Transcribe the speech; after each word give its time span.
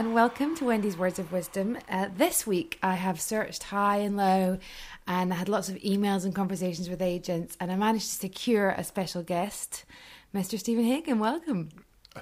And 0.00 0.14
welcome 0.14 0.56
to 0.56 0.64
Wendy's 0.64 0.96
Words 0.96 1.18
of 1.18 1.30
Wisdom. 1.30 1.76
Uh, 1.86 2.08
this 2.16 2.46
week 2.46 2.78
I 2.82 2.94
have 2.94 3.20
searched 3.20 3.64
high 3.64 3.98
and 3.98 4.16
low 4.16 4.58
and 5.06 5.30
I 5.30 5.36
had 5.36 5.50
lots 5.50 5.68
of 5.68 5.74
emails 5.74 6.24
and 6.24 6.34
conversations 6.34 6.88
with 6.88 7.02
agents 7.02 7.54
and 7.60 7.70
I 7.70 7.76
managed 7.76 8.08
to 8.08 8.14
secure 8.14 8.70
a 8.70 8.82
special 8.82 9.22
guest, 9.22 9.84
Mr. 10.34 10.58
Stephen 10.58 10.84
Hagan. 10.84 11.18
Welcome. 11.18 11.68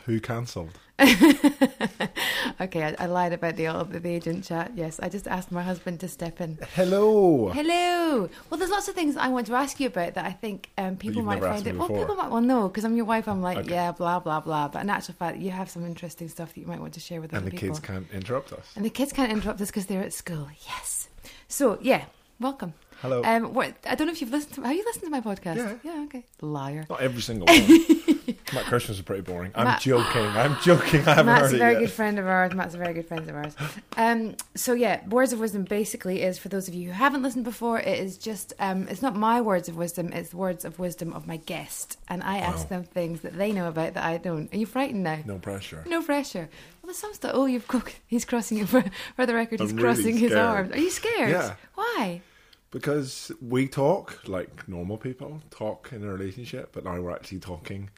Who 0.07 0.19
cancelled? 0.19 0.81
okay, 2.61 2.83
I, 2.83 2.97
I, 2.99 3.07
lied 3.07 3.33
about 3.33 3.55
the, 3.55 3.67
the 3.89 4.09
agent 4.09 4.45
chat. 4.45 4.73
Yes, 4.75 4.99
I 4.99 5.09
just 5.09 5.29
asked 5.29 5.53
my 5.53 5.63
husband 5.63 6.01
to 6.01 6.09
step 6.09 6.41
in. 6.41 6.59
Hello. 6.75 7.51
Hello. 7.51 8.29
Well, 8.51 8.59
there's 8.59 8.71
lots 8.71 8.89
of 8.89 8.97
things 8.97 9.17
I 9.17 9.29
want 9.29 9.47
to 9.47 9.55
ask 9.55 9.79
you 9.79 9.87
about 9.87 10.15
that 10.15 10.25
I 10.25 10.33
think 10.33 10.71
um, 10.77 10.97
people 10.97 11.23
might 11.23 11.41
find 11.41 11.65
it. 11.65 11.77
Well, 11.77 11.89
people 11.89 12.17
might. 12.17 12.33
Well, 12.33 12.41
no, 12.41 12.67
because 12.67 12.85
I'm 12.85 12.97
your 12.97 13.05
wife. 13.05 13.29
I'm 13.29 13.41
like, 13.41 13.59
okay. 13.59 13.71
yeah, 13.71 13.93
blah 13.93 14.19
blah 14.19 14.41
blah. 14.41 14.67
But 14.67 14.83
in 14.83 14.91
actual 14.91 15.15
fact, 15.15 15.39
you 15.39 15.53
have 15.53 15.71
some 15.71 15.87
interesting 15.87 16.29
stuff 16.29 16.53
that 16.55 16.61
you 16.61 16.67
might 16.67 16.81
want 16.81 16.95
to 16.95 17.01
share 17.01 17.21
with 17.21 17.33
and 17.33 17.43
other 17.43 17.51
people. 17.51 17.69
And 17.69 17.77
the 17.77 17.81
kids 17.81 17.87
can't 17.87 18.11
interrupt 18.13 18.53
us. 18.53 18.73
And 18.75 18.85
the 18.85 18.91
kids 18.91 19.13
can't 19.13 19.31
interrupt 19.31 19.61
us 19.61 19.69
because 19.69 19.87
they're 19.87 20.03
at 20.03 20.13
school. 20.13 20.49
Yes. 20.67 21.09
So 21.47 21.79
yeah, 21.81 22.07
welcome. 22.41 22.75
Hello. 23.01 23.23
Um, 23.25 23.55
what, 23.55 23.75
I 23.87 23.95
don't 23.95 24.09
know 24.09 24.13
if 24.13 24.21
you've 24.21 24.33
listened 24.33 24.55
to. 24.55 24.63
Have 24.63 24.75
you 24.75 24.85
listened 24.85 25.05
to 25.05 25.11
my 25.11 25.21
podcast? 25.21 25.57
Yeah. 25.57 25.75
Yeah. 25.85 26.05
Okay. 26.05 26.25
Liar. 26.41 26.85
Not 26.91 27.01
every 27.01 27.23
single 27.23 27.47
one. 27.47 27.57
Matt 28.55 28.65
Christmas 28.65 28.99
is 28.99 29.03
pretty 29.03 29.23
boring. 29.23 29.53
I'm 29.55 29.65
Matt, 29.65 29.81
joking. 29.81 30.27
I'm 30.27 30.57
joking. 30.63 31.01
I 31.03 31.15
haven't 31.15 31.27
Matt's 31.27 31.43
heard 31.43 31.55
a 31.55 31.59
very 31.59 31.75
good 31.77 31.91
friend 31.91 32.19
of 32.19 32.27
ours. 32.27 32.55
Matt's 32.55 32.75
a 32.75 32.79
very 32.79 32.95
good 32.95 33.07
friend 33.07 33.29
of 33.29 33.37
ours. 33.37 33.55
Um, 33.97 34.35
so 34.57 34.73
yeah, 34.73 35.07
words 35.09 35.33
of 35.33 35.39
wisdom 35.39 35.63
basically 35.63 36.23
is 36.23 36.39
for 36.39 36.49
those 36.49 36.67
of 36.67 36.75
you 36.75 36.89
who 36.89 36.93
haven't 36.93 37.23
listened 37.23 37.45
before. 37.45 37.79
It 37.79 37.99
is 37.99 38.19
just. 38.19 38.53
Um, 38.59 38.89
it's 38.89 39.03
not 39.03 39.15
my 39.15 39.41
words 39.41 39.69
of 39.69 39.77
wisdom. 39.77 40.13
It's 40.13 40.35
words 40.35 40.65
of 40.65 40.79
wisdom 40.79 41.13
of 41.13 41.27
my 41.27 41.37
guest, 41.37 41.99
and 42.09 42.23
I 42.23 42.39
wow. 42.39 42.47
ask 42.47 42.69
them 42.69 42.83
things 42.83 43.21
that 43.21 43.37
they 43.37 43.53
know 43.53 43.69
about 43.69 43.95
that 43.95 44.05
I 44.05 44.17
don't. 44.19 44.53
Are 44.53 44.57
you 44.57 44.67
frightened 44.67 45.05
now? 45.05 45.21
No 45.25 45.39
pressure. 45.39 45.85
No 45.87 46.03
pressure. 46.03 46.49
Well, 46.83 46.95
some 46.95 47.15
stuff. 47.15 47.33
Oh, 47.35 47.47
you've. 47.47 47.69
cooked. 47.69 48.01
He's 48.09 48.25
crossing 48.27 48.59
it 48.59 48.69
for, 48.69 48.83
for 49.15 49.25
the 49.25 49.35
record. 49.35 49.61
He's 49.61 49.71
I'm 49.71 49.79
crossing 49.79 50.17
really 50.17 50.19
his 50.19 50.35
arms. 50.35 50.73
Are 50.73 50.79
you 50.79 50.91
scared? 50.91 51.31
Yeah. 51.31 51.55
Why? 51.75 52.23
Because 52.71 53.33
we 53.41 53.67
talk 53.67 54.29
like 54.29 54.69
normal 54.69 54.99
people 54.99 55.41
talk 55.51 55.91
in 55.93 56.05
a 56.05 56.09
relationship, 56.13 56.71
but 56.73 56.85
now 56.85 57.01
we're 57.01 57.13
actually 57.13 57.39
talking, 57.39 57.89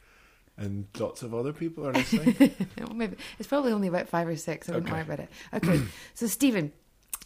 and 0.57 0.87
lots 0.97 1.23
of 1.23 1.33
other 1.33 1.51
people 1.51 1.85
are 1.85 1.91
listening. 1.91 2.35
well, 2.77 2.93
maybe 2.93 3.17
it's 3.37 3.49
probably 3.49 3.73
only 3.73 3.89
about 3.89 4.07
five 4.07 4.27
or 4.27 4.37
six. 4.37 4.69
I 4.69 4.73
wouldn't 4.73 4.87
Okay. 4.87 4.93
worry 4.93 5.01
about 5.03 5.19
it. 5.19 5.29
Okay, 5.55 5.81
so 6.13 6.25
Stephen, 6.27 6.71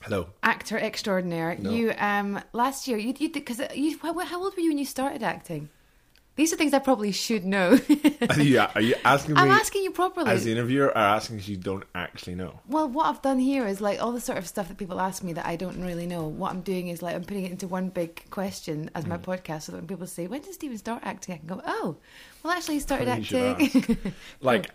Hello. 0.01 0.29
actor 0.41 0.77
extraordinaire. 0.79 1.55
No. 1.59 1.69
You 1.69 1.93
um 1.99 2.41
last 2.51 2.87
year 2.87 2.97
you 2.97 3.13
you 3.19 3.29
because 3.31 3.61
you 3.75 3.97
how, 3.99 4.17
how 4.19 4.43
old 4.43 4.55
were 4.55 4.61
you 4.61 4.69
when 4.71 4.79
you 4.79 4.85
started 4.85 5.21
acting? 5.21 5.69
These 6.37 6.51
are 6.51 6.57
things 6.57 6.73
I 6.73 6.79
probably 6.79 7.13
should 7.13 7.45
know. 7.45 7.79
Are 8.29 8.41
you, 8.41 8.59
are 8.59 8.81
you 8.81 8.95
asking 9.05 9.35
me 9.35 9.41
I'm 9.41 9.51
asking 9.51 9.83
you 9.83 9.91
properly. 9.91 10.29
as 10.31 10.43
the 10.43 10.51
interviewer, 10.51 10.87
or 10.87 10.97
asking 10.97 11.39
you 11.45 11.55
don't 11.55 11.85
actually 11.95 12.35
know? 12.35 12.59
well, 12.67 12.89
what 12.89 13.05
I've 13.05 13.21
done 13.21 13.39
here 13.39 13.65
is 13.65 13.79
like 13.79 14.01
all 14.01 14.11
the 14.11 14.19
sort 14.19 14.37
of 14.37 14.45
stuff 14.47 14.67
that 14.67 14.77
people 14.77 14.99
ask 14.99 15.23
me 15.23 15.31
that 15.33 15.45
I 15.45 15.55
don't 15.55 15.81
really 15.81 16.05
know. 16.07 16.27
What 16.27 16.51
I'm 16.51 16.59
doing 16.61 16.89
is 16.89 17.01
like 17.01 17.15
I'm 17.15 17.23
putting 17.23 17.45
it 17.45 17.51
into 17.51 17.67
one 17.69 17.87
big 17.89 18.29
question 18.31 18.89
as 18.95 19.05
Mm. 19.05 19.09
my 19.09 19.17
podcast, 19.17 19.63
so 19.63 19.71
that 19.71 19.77
when 19.77 19.87
people 19.87 20.07
say, 20.07 20.27
"When 20.27 20.41
did 20.41 20.53
Stephen 20.53 20.77
start 20.77 21.03
acting?" 21.05 21.35
I 21.35 21.37
can 21.37 21.47
go, 21.47 21.61
"Oh, 21.65 21.95
well, 22.43 22.51
actually, 22.51 22.75
he 22.75 22.79
started 22.81 23.07
Funny 23.07 23.19
you 23.19 23.25
should 23.25 23.61
acting." 23.61 24.13
Like, 24.41 24.71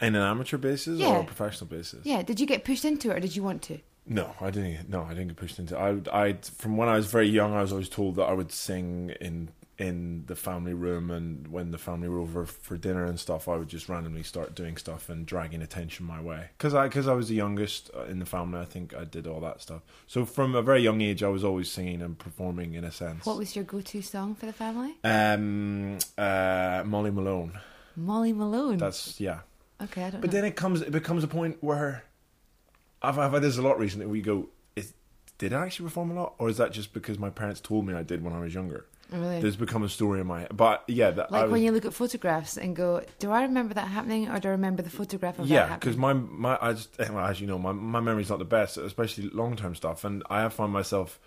in 0.00 0.14
an 0.14 0.22
amateur 0.22 0.58
basis 0.58 1.00
or 1.00 1.20
a 1.20 1.24
professional 1.24 1.66
basis? 1.68 2.04
yeah. 2.06 2.22
Did 2.22 2.38
you 2.38 2.46
get 2.46 2.64
pushed 2.64 2.84
into 2.84 3.10
it, 3.10 3.16
or 3.16 3.20
did 3.20 3.34
you 3.34 3.42
want 3.42 3.62
to? 3.62 3.78
No, 4.06 4.34
I 4.40 4.50
didn't. 4.50 4.88
No, 4.90 5.02
I 5.02 5.08
didn't 5.10 5.28
get 5.28 5.36
pushed 5.38 5.58
into. 5.58 5.74
It. 5.74 6.08
I, 6.12 6.26
I, 6.26 6.32
from 6.58 6.76
when 6.76 6.88
I 6.88 6.94
was 6.96 7.06
very 7.06 7.28
young, 7.28 7.52
I 7.54 7.62
was 7.62 7.72
always 7.72 7.88
told 7.88 8.14
that 8.16 8.24
I 8.24 8.32
would 8.32 8.52
sing 8.52 9.10
in 9.20 9.48
in 9.76 10.24
the 10.26 10.36
family 10.36 10.72
room, 10.74 11.10
and 11.10 11.48
when 11.48 11.72
the 11.72 11.78
family 11.78 12.08
were 12.08 12.20
over 12.20 12.46
for 12.46 12.76
dinner 12.76 13.04
and 13.04 13.18
stuff, 13.18 13.48
I 13.48 13.56
would 13.56 13.68
just 13.68 13.88
randomly 13.88 14.22
start 14.22 14.54
doing 14.54 14.76
stuff 14.76 15.08
and 15.08 15.26
dragging 15.26 15.62
attention 15.62 16.06
my 16.06 16.20
way. 16.20 16.50
Because 16.56 16.74
I, 16.74 16.84
because 16.86 17.08
I 17.08 17.14
was 17.14 17.28
the 17.28 17.34
youngest 17.34 17.90
uh, 17.96 18.04
in 18.04 18.20
the 18.20 18.26
family, 18.26 18.60
I 18.60 18.66
think 18.66 18.94
I 18.94 19.04
did 19.04 19.26
all 19.26 19.40
that 19.40 19.60
stuff. 19.60 19.82
So 20.06 20.24
from 20.24 20.54
a 20.54 20.62
very 20.62 20.80
young 20.82 21.00
age, 21.00 21.22
I 21.24 21.28
was 21.28 21.42
always 21.42 21.70
singing 21.70 22.02
and 22.02 22.16
performing 22.18 22.74
in 22.74 22.84
a 22.84 22.92
sense. 22.92 23.26
What 23.26 23.36
was 23.36 23.56
your 23.56 23.64
go-to 23.64 24.00
song 24.00 24.36
for 24.36 24.46
the 24.46 24.52
family? 24.52 24.94
um, 25.02 25.98
uh, 26.16 26.82
Molly 26.86 27.10
Malone. 27.10 27.58
Molly 27.96 28.32
Malone. 28.32 28.78
That's 28.78 29.20
yeah. 29.20 29.40
okay. 29.82 30.04
I 30.04 30.10
don't 30.10 30.20
But 30.20 30.30
know. 30.30 30.34
then 30.34 30.44
it 30.44 30.54
comes, 30.56 30.82
it 30.82 30.92
becomes 30.92 31.24
a 31.24 31.28
point 31.28 31.58
where 31.62 32.04
I've, 33.02 33.18
I've 33.18 33.32
had 33.32 33.42
this 33.42 33.58
a 33.58 33.62
lot 33.62 33.78
recently. 33.78 34.06
We 34.06 34.20
go, 34.22 34.48
is, 34.76 34.94
did 35.38 35.52
I 35.52 35.64
actually 35.64 35.86
perform 35.86 36.12
a 36.12 36.14
lot, 36.14 36.34
or 36.38 36.48
is 36.48 36.58
that 36.58 36.70
just 36.72 36.92
because 36.92 37.18
my 37.18 37.30
parents 37.30 37.60
told 37.60 37.86
me 37.86 37.94
I 37.94 38.02
did 38.04 38.22
when 38.22 38.32
I 38.32 38.40
was 38.40 38.54
younger? 38.54 38.86
Really. 39.20 39.40
There's 39.40 39.56
become 39.56 39.82
a 39.82 39.88
story 39.88 40.20
in 40.20 40.26
my 40.26 40.40
head. 40.40 40.56
But 40.56 40.84
yeah, 40.88 41.10
that 41.12 41.30
Like 41.32 41.44
was, 41.44 41.52
when 41.52 41.62
you 41.62 41.72
look 41.72 41.84
at 41.84 41.94
photographs 41.94 42.56
and 42.56 42.74
go, 42.76 43.02
do 43.18 43.30
I 43.30 43.42
remember 43.42 43.74
that 43.74 43.88
happening 43.88 44.28
or 44.28 44.38
do 44.40 44.48
I 44.48 44.52
remember 44.52 44.82
the 44.82 44.90
photograph 44.90 45.38
of 45.38 45.48
that 45.48 45.52
yeah, 45.54 45.74
because 45.76 45.96
my 45.96 46.12
my 46.12 46.58
I 46.60 46.72
just 46.74 46.96
well, 46.98 47.18
as 47.26 47.40
you 47.40 47.46
know, 47.46 47.58
my 47.58 47.72
my 47.72 48.00
memory's 48.00 48.30
not 48.30 48.38
the 48.38 48.44
best, 48.44 48.76
especially 48.76 49.28
long 49.30 49.56
term 49.56 49.74
stuff, 49.74 50.04
and 50.04 50.22
I 50.30 50.40
have 50.40 50.52
found 50.54 50.72
myself 50.72 51.18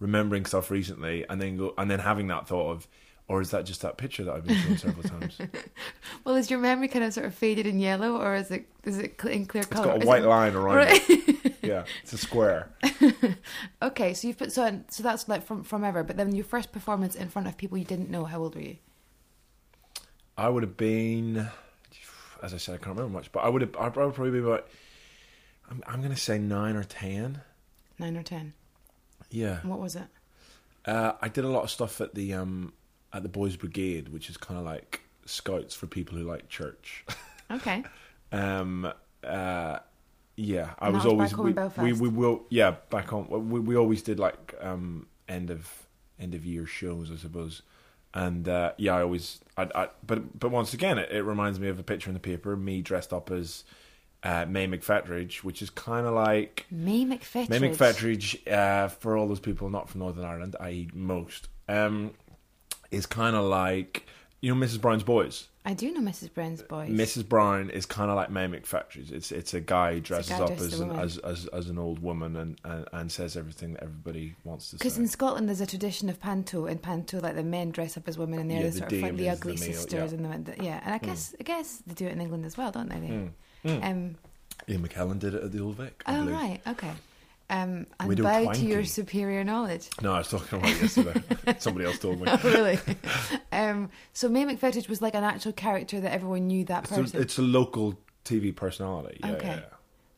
remembering 0.00 0.44
stuff 0.44 0.70
recently, 0.70 1.24
and 1.28 1.40
then 1.40 1.56
go 1.56 1.74
and 1.78 1.90
then 1.90 2.00
having 2.00 2.26
that 2.28 2.48
thought 2.48 2.70
of. 2.72 2.88
Or 3.26 3.40
is 3.40 3.52
that 3.52 3.64
just 3.64 3.80
that 3.80 3.96
picture 3.96 4.22
that 4.24 4.34
I've 4.34 4.44
been 4.44 4.54
shown 4.58 4.76
several 4.76 5.02
times? 5.02 5.38
Well, 6.24 6.36
is 6.36 6.50
your 6.50 6.58
memory 6.60 6.88
kind 6.88 7.04
of 7.06 7.14
sort 7.14 7.24
of 7.24 7.34
faded 7.34 7.66
in 7.66 7.78
yellow 7.78 8.18
or 8.20 8.34
is 8.34 8.50
it 8.50 8.66
is 8.84 8.98
it 8.98 9.18
in 9.24 9.46
clear 9.46 9.62
color? 9.64 9.86
got 9.86 9.96
a 9.96 10.00
Is 10.00 10.06
white 10.06 10.22
it- 10.22 10.26
line 10.28 10.54
around 10.54 10.76
Right. 10.76 11.02
it. 11.08 11.53
Yeah, 11.66 11.84
it's 12.02 12.12
a 12.12 12.18
square. 12.18 12.70
okay, 13.82 14.14
so 14.14 14.28
you've 14.28 14.38
put 14.38 14.52
so 14.52 14.80
so 14.88 15.02
that's 15.02 15.28
like 15.28 15.44
from 15.44 15.62
from 15.64 15.84
ever. 15.84 16.02
But 16.02 16.16
then 16.16 16.34
your 16.34 16.44
first 16.44 16.72
performance 16.72 17.14
in 17.14 17.28
front 17.28 17.48
of 17.48 17.56
people 17.56 17.78
you 17.78 17.84
didn't 17.84 18.10
know. 18.10 18.24
How 18.24 18.40
old 18.40 18.54
were 18.54 18.60
you? 18.62 18.76
I 20.36 20.48
would 20.48 20.62
have 20.64 20.76
been, 20.76 21.48
as 22.42 22.52
I 22.52 22.56
said, 22.56 22.74
I 22.74 22.78
can't 22.78 22.96
remember 22.96 23.12
much, 23.18 23.30
but 23.32 23.40
I 23.40 23.48
would 23.48 23.62
have. 23.62 23.76
I 23.76 23.84
would 23.84 24.14
probably 24.14 24.30
be 24.32 24.38
about. 24.40 24.66
I'm, 25.70 25.82
I'm 25.86 26.00
going 26.00 26.12
to 26.12 26.20
say 26.20 26.38
nine 26.38 26.76
or 26.76 26.84
ten. 26.84 27.40
Nine 27.98 28.16
or 28.16 28.22
ten. 28.22 28.52
Yeah, 29.30 29.60
And 29.62 29.70
what 29.70 29.80
was 29.80 29.96
it? 29.96 30.04
uh, 30.86 31.12
I 31.22 31.28
did 31.28 31.44
a 31.44 31.48
lot 31.48 31.64
of 31.64 31.70
stuff 31.70 32.00
at 32.00 32.14
the 32.14 32.34
um 32.34 32.72
at 33.12 33.22
the 33.22 33.28
Boys 33.28 33.56
Brigade, 33.56 34.08
which 34.10 34.28
is 34.28 34.36
kind 34.36 34.58
of 34.58 34.66
like 34.66 35.00
scouts 35.24 35.74
for 35.74 35.86
people 35.86 36.18
who 36.18 36.24
like 36.24 36.48
church. 36.48 37.04
Okay. 37.50 37.82
um, 38.32 38.92
uh, 39.22 39.78
yeah, 40.36 40.70
I 40.78 40.90
was 40.90 41.04
was 41.04 41.12
always 41.12 41.30
back 41.30 41.36
home 41.36 41.46
we, 41.46 41.52
Belfast? 41.52 41.82
we 41.82 41.92
we 41.92 42.08
will 42.08 42.42
yeah 42.50 42.76
back 42.90 43.08
home. 43.08 43.26
We 43.50 43.60
we 43.60 43.76
always 43.76 44.02
did 44.02 44.18
like 44.18 44.54
um 44.60 45.06
end 45.28 45.50
of 45.50 45.86
end 46.18 46.34
of 46.34 46.44
year 46.44 46.66
shows, 46.66 47.10
I 47.10 47.16
suppose. 47.16 47.62
And 48.12 48.48
uh, 48.48 48.72
yeah, 48.76 48.94
I 48.94 49.02
always, 49.02 49.40
I, 49.56 49.68
I, 49.74 49.88
but 50.06 50.38
but 50.38 50.50
once 50.50 50.72
again, 50.72 50.98
it, 50.98 51.10
it 51.10 51.22
reminds 51.22 51.58
me 51.58 51.68
of 51.68 51.80
a 51.80 51.82
picture 51.82 52.08
in 52.10 52.14
the 52.14 52.20
paper, 52.20 52.56
me 52.56 52.80
dressed 52.80 53.12
up 53.12 53.30
as 53.30 53.64
uh, 54.22 54.46
May 54.48 54.68
McFettridge, 54.68 55.38
which 55.38 55.60
is 55.60 55.68
kind 55.70 56.06
of 56.06 56.14
like 56.14 56.66
May 56.70 57.04
McFettridge. 57.04 57.48
May 57.48 57.58
McFettridge 57.58 58.52
uh, 58.52 58.88
for 58.88 59.16
all 59.16 59.26
those 59.26 59.40
people 59.40 59.68
not 59.68 59.88
from 59.88 60.00
Northern 60.00 60.24
Ireland, 60.24 60.54
i.e., 60.60 60.88
most, 60.94 61.48
um, 61.68 62.12
is 62.92 63.04
kind 63.04 63.34
of 63.34 63.44
like 63.44 64.06
you 64.40 64.54
know 64.54 64.64
Mrs. 64.64 64.80
Brown's 64.80 65.02
Boys. 65.02 65.48
I 65.66 65.72
do 65.72 65.90
know 65.92 66.00
Mrs. 66.00 66.32
Brown's 66.34 66.62
boys. 66.62 66.90
Mrs. 66.90 67.26
Brown 67.26 67.70
is 67.70 67.86
kind 67.86 68.10
of 68.10 68.16
like 68.16 68.30
May 68.30 68.46
McFettridge. 68.46 69.10
It's 69.10 69.32
it's 69.32 69.54
a 69.54 69.60
guy 69.60 69.94
who 69.94 70.00
dresses 70.00 70.36
guy 70.36 70.44
up 70.44 70.50
as 70.50 70.74
as 70.74 70.80
an, 70.80 70.90
as, 70.90 71.16
as 71.18 71.46
as 71.46 71.70
an 71.70 71.78
old 71.78 72.00
woman 72.00 72.36
and, 72.36 72.60
and, 72.64 72.86
and 72.92 73.10
says 73.10 73.34
everything 73.34 73.72
that 73.72 73.84
everybody 73.84 74.34
wants 74.44 74.66
to 74.70 74.76
say. 74.76 74.78
Because 74.78 74.98
in 74.98 75.08
Scotland 75.08 75.48
there's 75.48 75.62
a 75.62 75.66
tradition 75.66 76.10
of 76.10 76.20
panto, 76.20 76.66
and 76.66 76.82
panto 76.82 77.18
like 77.18 77.34
the 77.34 77.42
men 77.42 77.70
dress 77.70 77.96
up 77.96 78.06
as 78.08 78.18
women, 78.18 78.40
and 78.40 78.50
they're 78.50 78.60
Yeah, 78.60 78.66
the 78.66 78.78
sort 78.78 78.92
of 78.92 79.02
like 79.02 79.16
the 79.16 79.30
ugly 79.30 79.56
the 79.56 79.60
male, 79.60 79.72
sisters, 79.72 80.12
yeah. 80.12 80.18
and 80.18 80.44
the 80.44 80.62
yeah. 80.62 80.80
And 80.84 80.94
I 80.94 80.98
guess 80.98 81.34
I 81.40 81.42
guess 81.44 81.82
they 81.86 81.94
do 81.94 82.06
it 82.06 82.12
in 82.12 82.20
England 82.20 82.44
as 82.44 82.58
well, 82.58 82.70
don't 82.70 82.90
they? 82.90 82.96
Mm. 82.96 83.30
they? 83.62 83.70
Mm. 83.70 83.90
Um, 83.90 84.16
Ian 84.68 84.86
McKellen 84.86 85.18
did 85.18 85.34
it 85.34 85.44
at 85.44 85.52
the 85.52 85.60
Old 85.60 85.76
Vic. 85.76 86.02
I 86.04 86.18
oh 86.18 86.24
believe. 86.24 86.34
right, 86.34 86.60
okay. 86.68 86.90
Um, 87.62 87.86
and 88.00 88.22
bow 88.22 88.52
to 88.52 88.64
your 88.66 88.84
superior 88.84 89.44
knowledge. 89.44 89.88
No, 90.02 90.12
I 90.12 90.18
was 90.18 90.28
talking 90.28 90.58
about 90.58 90.70
yesterday. 90.82 91.22
Somebody 91.58 91.86
else 91.86 91.98
told 91.98 92.20
me. 92.20 92.26
Oh, 92.28 92.40
really? 92.44 92.78
um, 93.52 93.90
so 94.12 94.28
May 94.28 94.44
McFettridge 94.44 94.88
was 94.88 95.00
like 95.00 95.14
an 95.14 95.24
actual 95.24 95.52
character 95.52 96.00
that 96.00 96.12
everyone 96.12 96.46
knew 96.46 96.64
that 96.64 96.84
It's 96.84 96.92
person. 96.92 97.18
a, 97.18 97.22
it's 97.22 97.38
a 97.38 97.42
local 97.42 97.98
TV 98.24 98.54
personality. 98.54 99.18
Yeah, 99.20 99.32
Okay. 99.32 99.46
yeah, 99.46 99.54
yeah. 99.56 99.62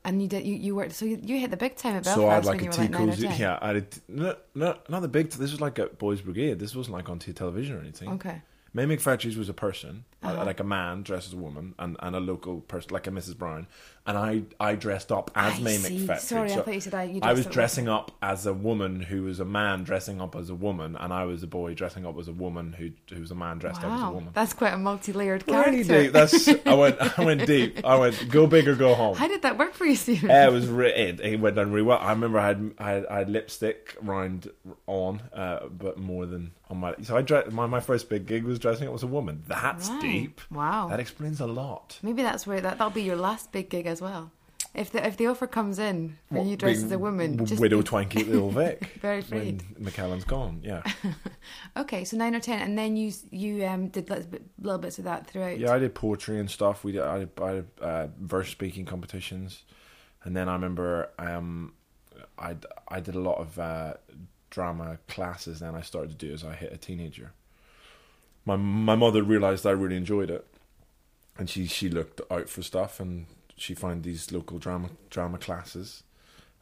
and 0.05 0.23
you 0.23 0.29
did 0.29 0.47
you, 0.47 0.55
you 0.55 0.75
worked 0.77 0.93
so 0.95 1.05
you, 1.05 1.19
you 1.23 1.39
hit 1.39 1.51
the 1.51 1.57
big 1.57 1.77
time 1.77 1.97
at 1.97 2.05
Belfast 2.05 2.17
So 2.23 2.29
I 2.29 2.35
had 2.37 2.45
like 2.45 2.61
when 2.61 2.61
a 2.61 2.65
you 2.65 2.99
were 3.01 3.07
like 3.07 3.19
ten. 3.19 3.39
Yeah, 3.41 3.59
I 3.61 3.69
had 3.75 3.87
no, 4.09 4.37
no, 4.55 4.77
not 4.89 5.03
the 5.03 5.09
big. 5.09 5.31
This 5.31 5.51
was 5.51 5.61
like 5.61 5.79
a 5.79 5.87
Boys 5.87 6.21
Brigade. 6.23 6.59
This 6.59 6.75
wasn't 6.75 6.95
like 6.97 7.09
on 7.11 7.19
t- 7.19 7.33
television 7.33 7.77
or 7.77 7.81
anything. 7.81 8.09
Okay. 8.11 8.41
May 8.73 8.85
McFettridge 8.85 9.37
was 9.37 9.49
a 9.49 9.55
person, 9.55 10.05
Uh-huh. 10.35 10.45
like 10.45 10.61
a 10.61 10.65
man 10.65 11.03
dressed 11.03 11.29
as 11.29 11.33
a 11.35 11.37
woman, 11.37 11.75
and, 11.79 11.97
and 12.01 12.17
a 12.17 12.21
local 12.21 12.61
person, 12.61 12.91
like 12.93 13.07
a 13.07 13.11
Mrs. 13.11 13.37
Brown. 13.37 13.67
And 14.09 14.17
I, 14.17 14.43
I 14.61 14.77
dressed 14.77 15.11
up 15.11 15.33
as 15.35 15.59
I 15.59 15.63
May 15.63 15.77
see. 15.79 16.07
McFettridge. 16.07 16.19
Sorry, 16.21 16.51
I 16.53 16.55
So 16.55 16.63
thought 16.63 16.75
you 16.75 16.81
said 16.81 16.95
I. 16.95 17.03
You 17.05 17.21
I 17.25 17.33
was 17.33 17.45
dressing 17.47 17.89
up 17.89 18.13
as 18.23 18.47
a 18.47 18.53
woman 18.53 19.01
who 19.01 19.25
was 19.25 19.41
a 19.41 19.45
man 19.45 19.83
dressing 19.83 20.21
up 20.21 20.37
as 20.37 20.49
a 20.49 20.55
woman, 20.55 20.95
and 20.95 21.13
I 21.13 21.25
was 21.25 21.43
a 21.43 21.49
boy 21.49 21.75
dressing 21.75 22.07
up 22.07 22.17
as 22.17 22.29
a 22.29 22.33
woman 22.33 22.73
who 22.73 22.91
who 23.13 23.21
was 23.21 23.33
a 23.33 23.35
man 23.35 23.59
dressed 23.59 23.83
up 23.83 23.91
as 23.91 24.03
a 24.03 24.11
woman. 24.11 24.31
that's 24.33 24.53
quite 24.53 24.73
a 24.75 24.79
multi-layered 24.79 25.43
Really 25.49 25.83
character. 25.85 26.03
deep. 26.05 26.13
That's 26.13 26.49
I 26.67 26.75
went 26.75 27.19
I 27.19 27.25
went 27.25 27.47
deep. 27.47 27.85
I 27.85 27.97
went 27.99 28.29
go 28.31 28.47
big 28.47 28.69
or 28.69 28.77
go 28.77 28.95
home. 28.95 29.17
How 29.17 29.27
did 29.27 29.43
that 29.43 29.59
work 29.59 29.75
for 29.75 29.85
you, 29.87 29.97
Stephen? 29.97 30.31
Uh, 30.31 30.35
it 30.47 30.53
was 30.53 30.69
re- 30.69 30.95
it, 30.95 31.19
it 31.21 31.41
went 31.41 31.57
down 31.57 31.73
really 31.73 31.87
well. 31.87 31.99
I 31.99 32.11
remember 32.13 32.39
I 32.39 32.47
had 32.47 32.75
I 32.79 32.91
had, 32.91 33.07
I 33.07 33.19
had 33.19 33.29
lipstick 33.31 33.97
round 34.01 34.51
on, 34.87 35.21
uh, 35.33 35.67
but 35.67 35.99
more 35.99 36.27
than 36.27 36.53
on 36.71 36.79
my. 36.79 36.95
So 37.03 37.17
I 37.17 37.23
dre- 37.23 37.45
my 37.51 37.67
my 37.67 37.81
first 37.81 38.09
big 38.09 38.27
gig 38.27 38.45
was 38.45 38.61
dressing 38.61 38.87
up 38.87 38.95
as 38.95 39.03
a 39.03 39.07
woman. 39.09 39.43
That's 39.49 39.89
Right. 39.89 40.01
deep. 40.01 40.16
Wow. 40.51 40.89
That 40.89 41.01
explains 41.01 41.41
a 41.41 41.47
lot. 41.47 41.99
Maybe 42.03 42.23
that's 42.23 42.47
where 42.47 42.61
that 42.61 42.79
that'll 42.79 42.91
be 42.91 43.03
your 43.03 43.17
last 43.17 43.53
big 43.53 43.69
gig 43.71 43.87
as 43.87 44.01
well. 44.01 44.31
If 44.75 44.91
the 44.93 45.07
if 45.07 45.17
the 45.17 45.27
offer 45.29 45.47
comes 45.47 45.79
in 45.79 46.19
and 46.31 46.51
you 46.51 46.57
dress 46.57 46.83
as 46.83 46.93
a 46.93 46.99
woman, 46.99 47.33
w- 47.33 47.47
just 47.47 47.61
Widow 47.63 47.81
Twankey 47.83 48.27
little 48.29 48.51
Vic 48.51 48.99
very 49.01 49.23
when 49.23 49.39
afraid. 49.41 49.63
McKellen's 49.81 50.25
gone. 50.25 50.61
Yeah, 50.63 50.83
Okay, 51.77 52.05
so 52.05 52.17
nine 52.19 52.35
or 52.35 52.41
ten, 52.41 52.61
and 52.61 52.77
then 52.77 52.95
you 52.97 53.13
you 53.31 53.65
um 53.67 53.89
did 53.89 54.11
little, 54.11 54.27
bit, 54.27 54.43
little 54.61 54.79
bits 54.79 54.99
of 54.99 55.05
that 55.05 55.27
throughout. 55.27 55.59
yeah. 55.59 55.73
I 55.73 55.79
did 55.79 55.95
poetry 55.95 56.39
and 56.41 56.51
stuff. 56.51 56.85
We 56.85 56.93
did. 56.93 57.03
I 57.03 57.19
did, 57.21 57.31
I 57.41 57.53
did 57.53 57.67
uh, 57.81 58.07
verse 58.21 58.51
speaking 58.51 58.85
competitions, 58.85 59.65
and 60.25 60.37
then 60.37 60.47
I 60.49 60.53
remember 60.53 61.09
um, 61.19 61.73
I 62.39 62.57
I 62.89 63.01
did 63.01 63.15
a 63.15 63.21
lot 63.21 63.39
of 63.39 63.59
uh, 63.59 63.95
drama 64.51 64.99
classes. 65.09 65.61
Then 65.61 65.75
I 65.75 65.81
started 65.81 66.11
to 66.11 66.17
do 66.27 66.33
as 66.35 66.45
I 66.45 66.55
hit 66.55 66.71
a 66.73 66.77
teenager. 66.79 67.33
My 68.47 68.57
my 68.57 68.95
mother 68.95 69.23
realized 69.23 69.67
I 69.67 69.73
really 69.73 69.97
enjoyed 69.97 70.31
it, 70.31 70.47
and 71.37 71.51
she 71.51 71.67
she 71.67 71.91
looked 71.91 72.21
out 72.31 72.49
for 72.49 72.63
stuff, 72.63 73.01
and 73.01 73.27
she 73.57 73.75
found 73.75 74.05
these 74.05 74.33
local 74.33 74.59
drama 74.59 74.91
drama 75.11 75.39
classes, 75.39 76.05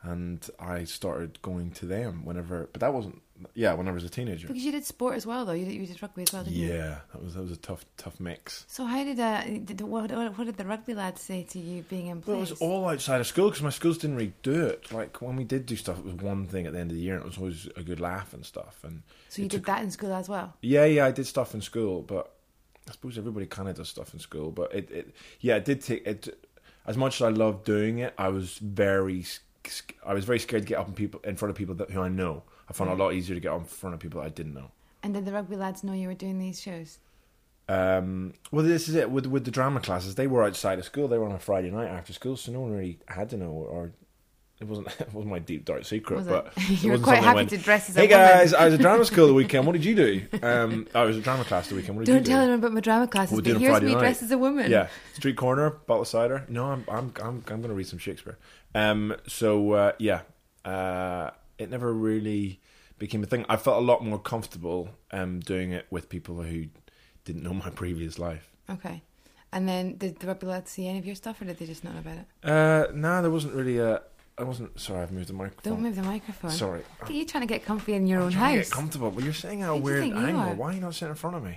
and 0.05 0.49
I 0.61 0.85
started 0.85 1.41
going 1.43 1.71
to 1.73 1.87
them 1.87 2.25
whenever. 2.25 2.69
But 2.73 2.81
that 2.81 2.93
wasn't 2.93 3.21
yeah 3.55 3.75
when 3.75 3.89
I 3.89 3.91
was 3.91 4.05
a 4.05 4.09
teenager. 4.09 4.47
Because 4.47 4.63
you 4.65 4.71
did 4.71 4.85
sport 4.85 5.17
as 5.17 5.27
well, 5.27 5.45
though. 5.45 5.53
You 5.53 5.65
did, 5.65 5.75
you 5.75 5.87
did 5.87 6.01
rugby 6.01 6.23
as 6.23 6.33
well, 6.33 6.45
didn't 6.45 6.57
you? 6.57 6.69
Yeah, 6.73 6.99
that 7.13 7.23
was 7.23 7.35
that 7.35 7.43
was 7.43 7.53
a 7.53 7.57
tough 7.57 7.85
tough 7.97 8.21
mix. 8.21 8.65
So 8.69 8.85
how 8.85 9.03
did 9.03 9.19
uh 9.19 9.43
did, 9.65 9.81
what, 9.81 10.13
what 10.13 10.39
what 10.39 10.45
did 10.45 10.57
the 10.57 10.65
rugby 10.65 10.95
lads 10.95 11.21
say 11.23 11.43
to 11.51 11.59
you 11.59 11.83
being 11.83 12.07
in 12.09 12.23
Well, 12.27 12.37
it 12.37 12.41
was 12.41 12.53
all 12.53 12.87
outside 12.89 13.21
of 13.21 13.27
school 13.27 13.49
because 13.49 13.63
my 13.63 13.71
schools 13.71 13.99
didn't 13.99 14.17
really 14.17 14.35
do 14.43 14.67
it. 14.67 14.93
Like 14.93 15.21
when 15.21 15.37
we 15.37 15.45
did 15.45 15.67
do 15.67 15.77
stuff, 15.77 15.99
it 15.99 16.05
was 16.05 16.15
one 16.15 16.47
thing 16.47 16.67
at 16.67 16.73
the 16.73 16.79
end 16.79 16.91
of 16.91 16.97
the 16.97 17.03
year, 17.03 17.15
and 17.15 17.23
it 17.23 17.27
was 17.27 17.39
always 17.39 17.69
a 17.77 17.83
good 17.83 18.01
laugh 18.01 18.35
and 18.35 18.45
stuff. 18.45 18.79
And 18.85 19.03
so 19.29 19.43
you 19.43 19.49
did 19.49 19.59
took- 19.59 19.67
that 19.67 19.83
in 19.83 19.91
school 19.91 20.13
as 20.13 20.29
well. 20.29 20.55
yeah, 20.61 20.85
yeah, 20.85 21.07
I 21.07 21.11
did 21.11 21.27
stuff 21.27 21.55
in 21.55 21.61
school, 21.61 22.03
but 22.03 22.31
I 22.87 22.93
suppose 22.93 23.17
everybody 23.17 23.47
kind 23.47 23.69
of 23.69 23.77
does 23.77 23.89
stuff 23.89 24.13
in 24.13 24.21
school. 24.21 24.51
But 24.51 24.75
it, 24.75 24.91
it 24.91 25.15
yeah, 25.41 25.57
it 25.57 25.65
did 25.65 25.81
take 25.81 26.07
it. 26.07 26.49
As 26.87 26.99
much 26.99 27.15
as 27.17 27.23
I 27.23 27.31
loved 27.31 27.65
doing 27.65 27.99
it, 28.01 28.13
I 28.19 28.29
was 28.29 28.59
very, 28.59 29.25
I 30.05 30.15
was 30.15 30.25
very 30.25 30.39
scared 30.39 30.63
to 30.63 30.69
get 30.69 30.79
up 30.79 30.89
in 30.89 30.95
people 30.95 31.21
in 31.25 31.37
front 31.37 31.51
of 31.51 31.57
people 31.57 31.75
that 31.77 31.91
who 31.91 32.01
I 32.01 32.09
know. 32.09 32.43
I 32.69 32.73
found 32.73 32.91
it 32.91 32.95
a 32.95 33.03
lot 33.03 33.13
easier 33.13 33.35
to 33.35 33.41
get 33.41 33.53
up 33.53 33.61
in 33.61 33.67
front 33.67 33.95
of 33.95 34.01
people 34.01 34.21
that 34.21 34.27
I 34.27 34.31
didn't 34.31 34.55
know. 34.55 34.71
And 35.03 35.15
did 35.15 35.25
the 35.25 35.33
rugby 35.33 35.57
lads 35.57 35.85
know 35.85 35.93
you 35.93 36.09
were 36.09 36.15
doing 36.15 36.39
these 36.39 36.61
shows? 36.61 36.99
Um, 37.69 38.35
well, 38.51 38.65
this 38.65 38.89
is 38.89 38.95
it 38.95 39.11
with 39.11 39.27
with 39.27 39.45
the 39.45 39.51
drama 39.51 39.81
classes. 39.81 40.15
They 40.15 40.27
were 40.27 40.45
outside 40.45 40.79
of 40.79 40.85
school. 40.85 41.09
They 41.09 41.19
were 41.19 41.27
on 41.27 41.33
a 41.33 41.39
Friday 41.39 41.71
night 41.71 41.89
after 41.89 42.13
school, 42.13 42.37
so 42.37 42.53
no 42.53 42.61
one 42.61 42.73
really 42.73 42.99
had 43.09 43.31
to 43.31 43.37
know. 43.37 43.51
Or 43.51 43.93
it 44.61 44.67
wasn't 44.67 44.89
it 45.01 45.13
wasn't 45.13 45.31
my 45.31 45.39
deep 45.39 45.65
dark 45.65 45.85
secret, 45.85 46.17
Was 46.17 46.27
but 46.27 46.53
you 46.69 46.93
were 46.93 46.99
quite 46.99 47.23
happy 47.23 47.47
to 47.47 47.57
dress 47.57 47.89
as 47.91 47.97
Hey 47.97 48.07
a 48.07 48.09
woman. 48.09 48.27
Hey 48.27 48.35
guys, 48.39 48.55
I 48.55 48.65
was 48.67 48.75
at 48.75 48.81
drama 48.81 49.05
school 49.05 49.27
the 49.27 49.35
weekend. 49.35 49.67
What 49.67 49.73
did 49.73 49.85
you 49.85 49.95
do? 49.95 50.23
Um, 50.43 50.87
I 50.95 51.05
was 51.05 51.17
at 51.17 51.23
drama 51.25 51.45
class 51.45 51.69
the 51.69 51.75
weekend. 51.75 51.97
What 51.97 52.05
did 52.05 52.13
Don't 52.13 52.21
you 52.21 52.25
do? 52.25 52.31
tell 52.33 52.47
them 52.47 52.59
about 52.59 52.73
my 52.73 52.81
drama 52.81 53.09
classes. 53.09 53.35
But 53.41 53.47
here's 53.47 53.63
Friday 53.63 53.87
me 53.87 53.93
night. 53.95 54.01
dressed 54.01 54.23
as 54.23 54.31
a 54.31 54.39
woman. 54.39 54.71
Yeah, 54.71 54.89
street 55.15 55.37
corner, 55.37 55.71
bottle 55.71 56.03
of 56.03 56.09
cider. 56.09 56.45
No, 56.49 56.67
I'm 56.67 56.85
I'm 56.89 57.13
I'm 57.23 57.27
I'm 57.27 57.43
going 57.43 57.63
to 57.69 57.75
read 57.75 57.87
some 57.87 57.99
Shakespeare. 57.99 58.39
Um, 58.75 59.17
so 59.27 59.73
uh, 59.73 59.93
yeah, 59.99 60.21
uh, 60.65 61.31
it 61.59 61.71
never 61.71 61.93
really 61.93 62.61
became 62.99 63.23
a 63.23 63.27
thing. 63.27 63.45
I 63.49 63.57
felt 63.57 63.79
a 63.83 63.85
lot 63.87 64.05
more 64.05 64.19
comfortable 64.19 64.91
um 65.13 65.41
doing 65.41 65.73
it 65.73 65.87
with 65.91 66.09
people 66.09 66.43
who 66.43 66.67
didn't 67.25 67.43
know 67.43 67.55
my 67.55 67.71
previous 67.71 68.19
life. 68.19 68.51
Okay. 68.71 69.03
And 69.53 69.69
then 69.69 69.97
did 69.97 70.19
the 70.19 70.27
rugby 70.27 70.47
lads 70.49 70.73
see 70.73 70.89
any 70.89 70.99
of 70.99 71.07
your 71.07 71.15
stuff, 71.15 71.41
or 71.41 71.45
did 71.45 71.59
they 71.59 71.67
just 71.67 71.85
not 71.85 71.95
know 71.95 72.01
about 72.01 72.19
it? 72.19 72.27
Uh, 72.43 72.93
no, 72.93 73.23
there 73.23 73.31
wasn't 73.31 73.55
really 73.55 73.79
a. 73.79 74.03
I 74.37 74.43
wasn't. 74.43 74.79
Sorry, 74.81 75.01
I've 75.01 75.13
moved 75.13 75.29
the 75.29 75.33
microphone. 75.33 75.73
Don't 75.75 75.83
move 75.83 75.97
the 75.97 76.03
microphone. 76.03 76.51
Sorry, 76.51 76.81
Look 77.01 77.11
at 77.11 77.15
you 77.15 77.25
trying 77.25 77.43
to 77.43 77.47
get 77.47 77.65
comfy 77.65 77.93
in 77.95 78.07
your 78.07 78.19
I'm 78.21 78.27
own 78.27 78.33
trying 78.33 78.53
to 78.55 78.59
house. 78.59 78.69
get 78.69 78.75
comfortable. 78.77 79.11
But 79.13 79.23
you're 79.25 79.33
saying 79.33 79.63
at 79.63 79.71
a 79.71 79.75
Who 79.75 79.81
do 79.81 79.89
you 80.07 80.15
weird 80.15 80.25
angle. 80.27 80.41
are? 80.41 80.55
Why 80.55 80.71
are 80.71 80.73
you 80.75 80.81
not 80.81 80.95
sitting 80.95 81.11
in 81.11 81.15
front 81.15 81.37
of 81.37 81.45
me? 81.45 81.51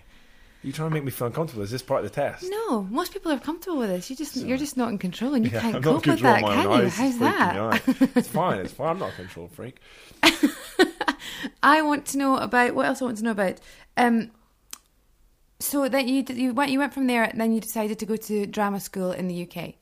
Are 0.64 0.68
you 0.68 0.74
trying 0.74 0.90
to 0.90 0.94
make 0.94 1.04
me 1.04 1.12
feel 1.12 1.28
uncomfortable? 1.28 1.64
Is 1.64 1.72
this 1.72 1.82
part 1.82 2.04
of 2.04 2.12
the 2.12 2.16
test? 2.16 2.46
No, 2.50 2.84
most 2.84 3.14
people 3.14 3.32
are 3.32 3.40
comfortable 3.40 3.78
with 3.80 3.90
this. 3.90 4.10
You 4.10 4.16
just 4.16 4.34
Sorry. 4.36 4.48
you're 4.48 4.58
just 4.58 4.76
not 4.78 4.90
in 4.90 4.98
control, 4.98 5.34
and 5.34 5.46
you 5.46 5.52
Yeah, 5.52 5.62
can't 5.62 5.76
I'm 5.78 5.82
cope 5.84 6.06
with 6.06 6.20
that, 6.22 6.42
can 6.44 6.64
you? 6.64 6.76
eyes. 6.86 6.96
How's 6.98 7.10
It's 7.10 7.20
that? 7.20 7.82
It's 8.16 8.28
fine. 8.42 8.60
It's 8.60 8.74
fine. 8.74 8.90
I'm 8.90 9.00
not 9.00 9.12
a 9.14 9.16
control 9.16 9.48
freak. 9.48 9.80
I 11.64 11.82
want 11.82 12.06
to 12.08 12.18
know 12.18 12.38
about 12.38 12.76
what 12.76 12.86
else 12.86 13.02
I 13.02 13.06
want 13.06 13.18
to 13.18 13.24
know 13.24 13.32
about. 13.32 13.60
Um, 13.96 14.32
so 15.60 15.88
that 15.90 16.06
you 16.08 16.24
you 16.30 16.54
went 16.54 16.72
you 16.72 16.80
went 16.80 16.94
from 16.94 17.08
there, 17.08 17.24
and 17.24 17.40
then 17.40 17.52
you 17.54 17.60
decided 17.62 17.98
to 18.00 18.06
go 18.06 18.16
to 18.16 18.46
drama 18.46 18.80
school 18.80 19.12
in 19.12 19.28
the 19.28 19.44
UK. 19.50 19.76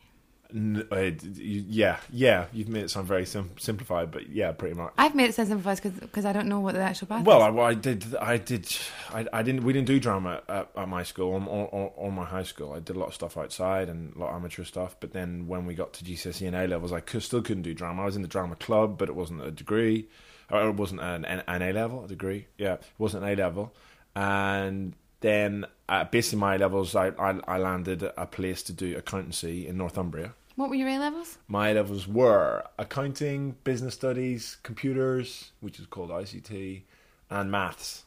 Uh, 0.54 1.12
yeah, 1.36 1.98
yeah. 2.12 2.46
You've 2.54 2.68
made 2.70 2.84
it 2.84 2.90
sound 2.90 3.08
very 3.08 3.26
sim- 3.26 3.52
simplified, 3.58 4.12
but 4.12 4.30
yeah, 4.30 4.52
pretty 4.52 4.76
much. 4.76 4.94
I've 4.98 5.16
made 5.16 5.30
it 5.30 5.36
sound 5.36 5.50
simplified 5.50 6.00
because 6.02 6.26
I 6.26 6.34
don't 6.34 6.48
know 6.48 6.60
what 6.60 6.76
the 6.76 6.82
actual 6.82 7.08
path 7.08 7.26
Well, 7.26 7.40
is. 7.40 7.58
I, 7.58 7.62
I 7.62 7.74
did. 7.74 8.16
I 8.16 8.38
did. 8.38 8.76
I, 9.14 9.26
I 9.34 9.44
didn't. 9.44 9.64
We 9.64 9.74
didn't 9.74 9.88
do 9.88 10.00
drama 10.00 10.42
at, 10.48 10.70
at 10.76 10.88
my 10.90 11.04
school 11.04 11.32
or, 11.34 11.42
or, 11.42 11.94
or 11.96 12.12
my 12.12 12.26
high 12.26 12.44
school. 12.44 12.74
I 12.74 12.80
did 12.80 12.96
a 12.96 13.00
lot 13.00 13.08
of 13.08 13.14
stuff 13.14 13.38
outside 13.38 13.90
and 13.90 14.16
a 14.16 14.20
lot 14.20 14.30
of 14.30 14.36
amateur 14.36 14.64
stuff. 14.64 14.96
But 15.00 15.14
then 15.14 15.48
when 15.48 15.66
we 15.66 15.74
got 15.74 15.94
to 15.94 16.04
GCSE 16.04 16.46
and 16.48 16.56
A 16.56 16.68
levels, 16.68 16.92
I 16.92 17.00
could, 17.00 17.24
still 17.24 17.42
couldn't 17.42 17.64
do 17.64 17.74
drama. 17.74 18.04
I 18.04 18.06
was 18.06 18.16
in 18.16 18.22
the 18.22 18.28
drama 18.28 18.56
club, 18.56 18.98
but 18.98 19.10
it 19.10 19.16
wasn't 19.16 19.44
a 19.44 19.52
degree. 19.52 20.08
Or 20.52 20.70
it 20.70 20.76
wasn't 20.76 21.02
an, 21.02 21.26
an, 21.26 21.44
an 21.48 21.62
A 21.64 21.74
level, 21.74 22.06
a 22.06 22.08
degree. 22.08 22.48
Yeah, 22.58 22.74
it 22.74 22.84
wasn't 22.98 23.24
an 23.24 23.32
A 23.32 23.36
level. 23.36 23.74
And 24.16 24.94
then 25.22 25.66
uh, 25.90 26.04
basically 26.06 26.40
my 26.40 26.58
levels, 26.58 26.96
I, 26.96 27.08
I 27.20 27.40
I 27.48 27.58
landed 27.58 28.04
a 28.04 28.26
place 28.26 28.64
to 28.64 28.74
do 28.74 28.96
accountancy 28.98 29.68
in 29.68 29.78
Northumbria. 29.78 30.34
what 30.56 30.70
were 30.70 30.76
your 30.76 30.90
A 30.90 30.98
levels? 31.00 31.38
My 31.48 31.74
levels 31.74 32.08
were 32.08 32.64
accounting, 32.80 33.56
business 33.64 33.94
studies, 33.94 34.58
computers, 34.64 35.52
which 35.62 35.80
is 35.80 35.86
called 35.86 36.10
ICT, 36.10 36.82
and 37.30 37.52
maths. 37.52 38.04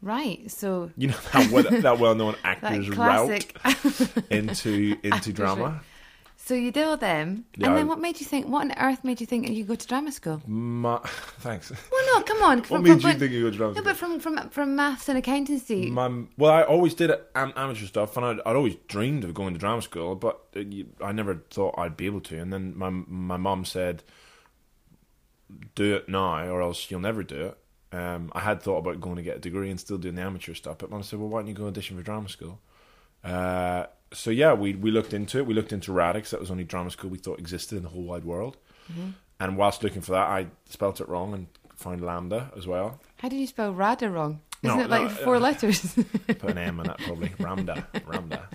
Right. 0.00 0.48
So 0.50 0.90
You 0.96 1.08
know 1.08 1.16
that 1.32 1.50
well, 1.50 1.80
that 1.82 1.98
well-known 1.98 2.36
actor's 2.44 2.88
route 2.88 3.46
into 4.30 4.96
into 5.02 5.32
drama. 5.40 5.80
So 6.48 6.54
you 6.54 6.72
all 6.76 6.96
them, 6.96 7.44
Yeah, 7.58 7.66
and 7.66 7.74
I- 7.74 7.76
then 7.76 7.88
what 7.88 8.00
made 8.00 8.20
you 8.20 8.24
think? 8.24 8.46
What 8.48 8.62
on 8.64 8.72
earth 8.78 9.04
made 9.04 9.20
you 9.20 9.26
think 9.26 9.46
you 9.50 9.64
could 9.64 9.68
go 9.68 9.74
to 9.74 9.86
drama 9.86 10.10
school? 10.10 10.40
Ma- 10.46 11.00
thanks. 11.40 11.70
Well, 11.70 12.06
no, 12.14 12.22
come 12.22 12.42
on. 12.42 12.58
What 12.68 12.68
From, 12.68 12.82
made 12.84 13.02
from, 13.02 13.10
you 13.10 13.18
think 13.18 13.32
you 13.32 13.42
go 13.42 13.50
to 13.50 13.56
drama? 13.58 13.74
No, 13.74 13.82
but 13.82 13.96
from 13.98 14.18
from 14.18 14.48
from 14.48 14.74
maths 14.74 15.10
and 15.10 15.18
accountancy. 15.18 15.90
My, 15.90 16.08
well, 16.38 16.50
I 16.52 16.62
always 16.62 16.94
did 16.94 17.10
am- 17.34 17.52
amateur 17.54 17.84
stuff, 17.84 18.16
and 18.16 18.24
I'd, 18.24 18.40
I'd 18.46 18.56
always 18.56 18.76
dreamed 18.86 19.24
of 19.24 19.34
going 19.34 19.52
to 19.52 19.60
drama 19.60 19.82
school, 19.82 20.14
but 20.14 20.40
uh, 20.56 20.62
I 21.04 21.12
never 21.12 21.34
thought 21.50 21.74
I'd 21.76 21.98
be 21.98 22.06
able 22.06 22.22
to. 22.22 22.38
And 22.40 22.50
then 22.50 22.72
my 22.74 22.88
my 22.88 23.36
mum 23.36 23.66
said, 23.66 24.02
"Do 25.74 25.96
it 25.96 26.08
now, 26.08 26.46
or 26.48 26.62
else 26.62 26.90
you'll 26.90 27.00
never 27.00 27.22
do 27.22 27.48
it." 27.48 27.58
Um, 27.94 28.32
I 28.34 28.40
had 28.40 28.62
thought 28.62 28.78
about 28.78 29.02
going 29.02 29.16
to 29.16 29.22
get 29.22 29.36
a 29.36 29.40
degree 29.40 29.68
and 29.70 29.78
still 29.78 29.98
doing 29.98 30.14
the 30.14 30.22
amateur 30.22 30.54
stuff, 30.54 30.78
but 30.78 30.88
mum 30.88 31.02
said, 31.02 31.18
"Well, 31.18 31.28
why 31.28 31.40
don't 31.40 31.48
you 31.48 31.52
go 31.54 31.66
audition 31.66 31.98
for 31.98 32.02
drama 32.02 32.30
school?" 32.30 32.58
Uh, 33.22 33.84
so 34.12 34.30
yeah, 34.30 34.52
we 34.54 34.74
we 34.74 34.90
looked 34.90 35.12
into 35.14 35.38
it. 35.38 35.46
We 35.46 35.54
looked 35.54 35.72
into 35.72 35.92
Radix. 35.92 36.30
That 36.30 36.40
was 36.40 36.48
the 36.48 36.52
only 36.52 36.64
drama 36.64 36.90
school 36.90 37.10
we 37.10 37.18
thought 37.18 37.38
existed 37.38 37.76
in 37.76 37.82
the 37.82 37.88
whole 37.90 38.02
wide 38.02 38.24
world. 38.24 38.56
Mm-hmm. 38.92 39.10
And 39.40 39.56
whilst 39.56 39.82
looking 39.84 40.02
for 40.02 40.12
that, 40.12 40.26
I 40.28 40.46
spelt 40.68 41.00
it 41.00 41.08
wrong 41.08 41.32
and 41.34 41.46
found 41.76 42.00
LAMDA 42.00 42.56
as 42.56 42.66
well. 42.66 43.00
How 43.18 43.28
did 43.28 43.38
you 43.38 43.46
spell 43.46 43.72
Rada 43.72 44.10
wrong? 44.10 44.40
Isn't 44.62 44.76
No, 44.76 44.82
it 44.84 44.90
like 44.90 45.02
no, 45.02 45.08
four 45.10 45.36
uh, 45.36 45.40
letters? 45.40 45.94
Put 46.26 46.42
an 46.50 46.58
M 46.58 46.80
on 46.80 46.86
that 46.86 46.98
probably. 46.98 47.30
Ramda. 47.38 47.86
Ramda. 48.06 48.48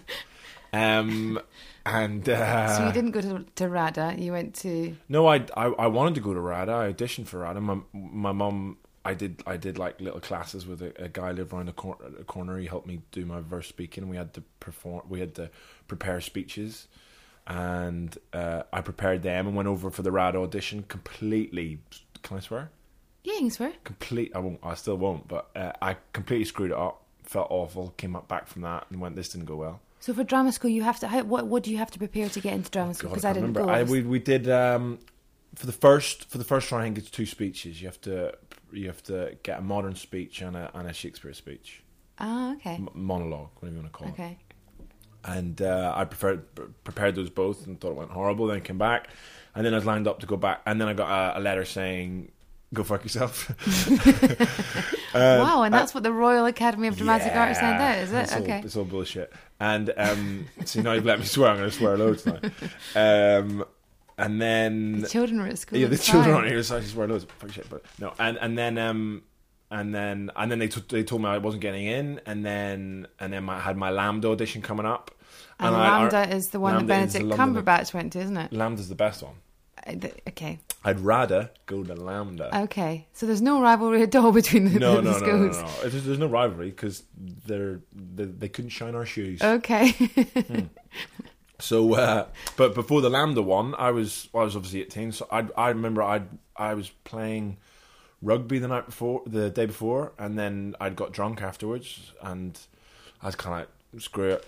Um, 0.73 1.39
and 1.85 2.27
uh, 2.27 2.77
so 2.77 2.87
you 2.87 2.91
didn't 2.93 3.11
go 3.11 3.21
to, 3.21 3.45
to 3.55 3.69
Rada. 3.69 4.15
You 4.17 4.31
went 4.31 4.55
to. 4.55 4.95
no, 5.07 5.27
I, 5.27 5.45
I 5.55 5.65
I 5.67 5.87
wanted 5.87 6.15
to 6.15 6.21
go 6.21 6.33
to 6.33 6.39
RADA. 6.39 6.71
I 6.71 6.91
auditioned 6.91 7.27
for 7.27 7.39
RADA. 7.39 7.61
My 7.61 7.77
my 7.93 8.31
mum, 8.31 8.77
I 9.05 9.13
did 9.13 9.43
I 9.45 9.57
did 9.57 9.77
like 9.77 9.99
little 9.99 10.19
classes 10.19 10.65
with 10.65 10.81
a, 10.81 10.93
a 11.01 11.09
guy 11.09 11.31
lived 11.31 11.53
around 11.53 11.67
the, 11.67 11.73
cor- 11.73 11.97
the 12.01 12.23
corner. 12.23 12.57
He 12.57 12.67
helped 12.67 12.87
me 12.87 13.01
do 13.11 13.25
my 13.25 13.41
verse 13.41 13.67
speaking. 13.67 14.07
We 14.07 14.15
had 14.15 14.33
to 14.33 14.41
perform. 14.59 15.03
We 15.09 15.19
had 15.19 15.35
to 15.35 15.49
prepare 15.87 16.21
speeches, 16.21 16.87
and 17.45 18.17
uh, 18.31 18.63
I 18.71 18.81
prepared 18.81 19.23
them 19.23 19.47
and 19.47 19.55
went 19.55 19.67
over 19.67 19.89
for 19.89 20.03
the 20.03 20.11
rad 20.11 20.35
audition. 20.35 20.83
Completely, 20.83 21.79
can 22.21 22.37
I 22.37 22.39
swear? 22.39 22.71
Yeah, 23.23 23.33
you 23.33 23.39
can 23.39 23.51
swear. 23.51 23.73
complete. 23.83 24.31
I 24.35 24.39
won't. 24.39 24.59
I 24.63 24.75
still 24.75 24.97
won't. 24.97 25.27
But 25.27 25.49
uh, 25.55 25.73
I 25.81 25.97
completely 26.13 26.45
screwed 26.45 26.71
it 26.71 26.77
up. 26.77 27.01
Felt 27.23 27.47
awful. 27.49 27.93
Came 27.97 28.15
up 28.15 28.27
back 28.27 28.47
from 28.47 28.61
that 28.61 28.85
and 28.89 29.01
went. 29.01 29.15
This 29.15 29.29
didn't 29.29 29.45
go 29.45 29.57
well. 29.57 29.81
So 29.99 30.13
for 30.13 30.23
drama 30.23 30.51
school, 30.51 30.69
you 30.69 30.83
have 30.83 30.99
to. 31.01 31.07
How, 31.07 31.23
what 31.23 31.47
what 31.47 31.63
do 31.63 31.71
you 31.71 31.77
have 31.77 31.91
to 31.91 31.99
prepare 31.99 32.29
to 32.29 32.39
get 32.39 32.53
into 32.53 32.69
drama 32.71 32.93
school? 32.93 33.09
Because 33.09 33.25
I 33.25 33.31
I, 33.31 33.33
didn't 33.33 33.53
remember. 33.53 33.71
go. 33.71 33.77
I, 33.79 33.83
we 33.83 34.01
we 34.01 34.19
did 34.19 34.49
um, 34.49 34.99
for 35.55 35.65
the 35.65 35.71
first 35.73 36.29
for 36.29 36.37
the 36.37 36.43
first 36.43 36.71
round. 36.71 36.83
I 36.83 36.85
think 36.87 36.97
it's 36.99 37.09
two 37.09 37.25
speeches. 37.25 37.81
You 37.81 37.87
have 37.87 38.01
to 38.01 38.33
you 38.73 38.87
have 38.87 39.01
to 39.03 39.37
get 39.43 39.59
a 39.59 39.61
modern 39.61 39.95
speech 39.95 40.41
and 40.41 40.55
a 40.55 40.69
and 40.73 40.87
a 40.89 40.93
Shakespeare 40.93 41.33
speech, 41.33 41.83
Ah, 42.19 42.53
okay, 42.55 42.75
M- 42.75 42.89
monologue, 42.93 43.49
whatever 43.59 43.75
you 43.77 43.81
want 43.81 43.93
to 43.93 43.97
call 43.97 44.07
it. 44.07 44.11
okay. 44.13 44.37
And 45.25 45.61
uh, 45.61 45.93
I 45.95 46.03
prepared 46.05 46.43
prepared 46.83 47.15
those 47.15 47.29
both 47.29 47.65
and 47.65 47.79
thought 47.79 47.91
it 47.91 47.95
went 47.97 48.11
horrible. 48.11 48.47
Then 48.47 48.61
came 48.61 48.77
back, 48.77 49.07
and 49.55 49.65
then 49.65 49.73
I 49.73 49.77
was 49.77 49.85
lined 49.85 50.07
up 50.07 50.19
to 50.19 50.25
go 50.25 50.35
back, 50.37 50.61
and 50.65 50.81
then 50.81 50.87
I 50.89 50.93
got 50.93 51.35
a, 51.35 51.39
a 51.39 51.41
letter 51.41 51.65
saying. 51.65 52.31
Go 52.73 52.83
fuck 52.83 53.03
yourself. 53.03 53.51
wow, 55.13 55.61
and 55.61 55.71
that's 55.71 55.93
what 55.93 56.01
the 56.03 56.11
Royal 56.11 56.45
Academy 56.47 56.87
of 56.87 56.97
Dramatic 56.97 57.27
Um, 57.27 57.33
Yeah, 57.35 57.45
Art 57.45 57.55
sent 57.55 57.79
out, 57.79 57.97
is 57.99 58.11
it? 58.11 58.17
It's 58.21 58.33
all, 58.35 58.41
okay. 58.41 58.61
it's 58.65 58.75
all 58.75 58.83
bullshit. 58.85 59.31
And 59.59 59.93
um, 59.95 60.45
so 60.65 60.81
now 60.81 60.93
you've 60.93 61.05
let 61.05 61.19
me 61.19 61.25
swear. 61.25 61.51
I'm 61.51 61.57
going 61.57 61.69
to 61.69 61.75
swear 61.75 61.97
loads 61.97 62.25
now. 62.25 62.39
Um, 62.95 63.63
and 64.17 64.41
then 64.41 65.01
The 65.01 65.07
children 65.09 65.39
were 65.41 65.47
at 65.47 65.57
school. 65.59 65.79
yeah, 65.79 65.87
the 65.87 65.97
children 65.97 66.35
fine. 66.35 66.43
on 66.45 66.49
here, 66.49 66.61
so 66.63 66.77
I 66.77 66.79
just 66.79 66.93
swear 66.93 67.07
loads. 67.07 67.25
Fuck 67.39 67.51
shit, 67.51 67.69
but 67.69 67.83
no. 67.99 68.13
And 68.19 68.37
and 68.37 68.57
then 68.57 68.77
um, 68.77 69.23
and 69.71 69.93
then 69.93 70.29
and 70.35 70.51
then 70.51 70.59
they 70.59 70.67
t- 70.67 70.83
they 70.89 71.03
told 71.03 71.21
me 71.21 71.29
I 71.29 71.37
wasn't 71.39 71.61
getting 71.61 71.85
in, 71.85 72.21
and 72.25 72.45
then 72.45 73.07
and 73.19 73.33
then 73.33 73.49
I 73.49 73.59
had 73.59 73.77
my 73.77 73.91
LAMDA 73.91 74.25
audition 74.25 74.61
coming 74.61 74.85
up. 74.85 75.11
And 75.59 75.75
I- 75.75 76.09
LAMDA 76.09 76.33
is 76.33 76.49
the 76.49 76.59
one 76.59 76.73
LAMDA 76.75 76.79
that 76.79 76.87
Benedict 76.87 77.25
Cumberbatch 77.39 77.93
went 77.93 78.13
to, 78.13 78.19
isn't 78.19 78.37
it? 78.37 78.51
LAMDA's 78.51 78.89
the 78.89 78.95
best 78.95 79.23
one. 79.23 79.35
Uh, 79.85 79.93
Okay, 80.29 80.59
I'd 80.85 80.99
rather 81.01 81.51
go 81.65 81.83
to 81.83 81.93
LAMDA. 81.93 82.63
okay. 82.63 83.05
So 83.13 83.25
there's 83.25 83.41
no 83.41 83.61
rivalry 83.61 84.01
at 84.03 84.15
all 84.15 84.31
between 84.31 84.71
the, 84.71 84.79
no, 84.79 84.95
the 84.95 85.01
no, 85.01 85.11
no, 85.11 85.19
no, 85.19 85.51
schools. 85.51 85.61
no. 85.83 85.89
There's, 85.89 86.03
there's 86.05 86.19
no 86.19 86.27
rivalry 86.27 86.69
because 86.69 87.03
they're 87.17 87.81
they, 87.93 88.23
they 88.25 88.47
couldn't 88.49 88.69
shine 88.69 88.95
our 88.95 89.05
shoes. 89.05 89.41
Okay. 89.41 89.93
So, 91.63 91.93
uh, 91.93 92.27
but 92.57 92.75
before 92.75 93.01
the 93.01 93.09
LAMDA 93.09 93.43
one, 93.43 93.73
I 93.77 93.91
was 93.91 94.29
I 94.33 94.43
was 94.43 94.55
obviously 94.55 94.81
18. 94.81 95.13
So 95.13 95.27
I 95.31 95.47
I 95.57 95.69
remember 95.69 96.03
I 96.03 96.23
I 96.55 96.73
was 96.73 96.89
playing 97.03 97.57
rugby 98.21 98.59
the 98.59 98.67
night 98.67 98.85
before, 98.85 99.21
the 99.25 99.49
day 99.49 99.65
before, 99.65 100.13
and 100.17 100.37
then 100.37 100.75
I'd 100.79 100.95
got 100.95 101.13
drunk 101.13 101.41
afterwards, 101.41 102.11
and 102.21 102.59
I 103.21 103.27
was 103.27 103.35
kind 103.35 103.61
of 103.61 103.67
like, 103.93 104.01
screw 104.01 104.31
it, 104.31 104.45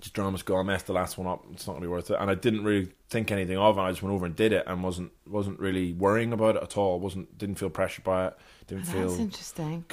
just 0.00 0.14
drama 0.14 0.38
school. 0.38 0.56
I 0.56 0.62
messed 0.62 0.86
the 0.86 0.92
last 0.92 1.18
one 1.18 1.26
up. 1.26 1.44
It's 1.52 1.66
not 1.66 1.74
gonna 1.74 1.84
be 1.84 1.90
worth 1.90 2.10
it. 2.10 2.16
And 2.18 2.30
I 2.30 2.34
didn't 2.34 2.64
really 2.64 2.88
think 3.10 3.30
anything 3.30 3.58
of 3.58 3.76
it. 3.76 3.80
I 3.80 3.90
just 3.90 4.02
went 4.02 4.14
over 4.14 4.24
and 4.24 4.34
did 4.34 4.52
it, 4.52 4.64
and 4.66 4.82
wasn't 4.82 5.12
wasn't 5.26 5.60
really 5.60 5.92
worrying 5.92 6.32
about 6.32 6.56
it 6.56 6.62
at 6.62 6.76
all. 6.78 6.98
wasn't 6.98 7.36
didn't 7.36 7.56
feel 7.56 7.70
pressured 7.70 8.04
by 8.04 8.28
it. 8.28 8.36
Didn't 8.66 8.84
That's 8.84 8.96
feel 8.96 9.20
interesting. 9.20 9.84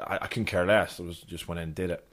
I, 0.00 0.18
I 0.22 0.26
couldn't 0.28 0.46
care 0.46 0.64
less. 0.64 0.98
I 0.98 1.02
was 1.02 1.20
just 1.20 1.48
went 1.48 1.58
in 1.58 1.64
and 1.64 1.74
did 1.74 1.90
it. 1.90 2.05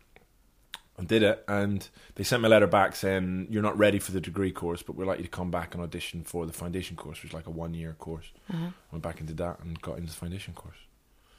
And 0.96 1.08
did 1.08 1.24
it, 1.24 1.44
and 1.48 1.90
they 2.16 2.24
sent 2.24 2.44
me 2.44 2.48
a 2.48 2.50
letter 2.50 2.68
back 2.68 2.96
saying 2.96 3.48
you're 3.50 3.64
not 3.64 3.76
ready 3.78 3.98
for 3.98 4.12
the 4.12 4.22
degree 4.22 4.52
course, 4.52 4.84
but 4.84 4.96
we'd 4.96 5.06
like 5.06 5.18
you 5.18 5.24
to 5.24 5.30
come 5.30 5.50
back 5.50 5.74
and 5.74 5.84
audition 5.84 6.24
for 6.24 6.46
the 6.46 6.54
foundation 6.54 6.96
course, 6.96 7.24
which 7.24 7.32
is 7.32 7.34
like 7.34 7.48
a 7.48 7.50
one 7.50 7.74
year 7.74 7.96
course. 7.98 8.32
Uh-huh. 8.52 8.68
Went 8.92 9.02
back 9.02 9.20
and 9.20 9.28
did 9.28 9.38
that 9.38 9.60
and 9.62 9.82
got 9.82 9.98
into 9.98 10.12
the 10.12 10.18
foundation 10.18 10.54
course. 10.54 10.78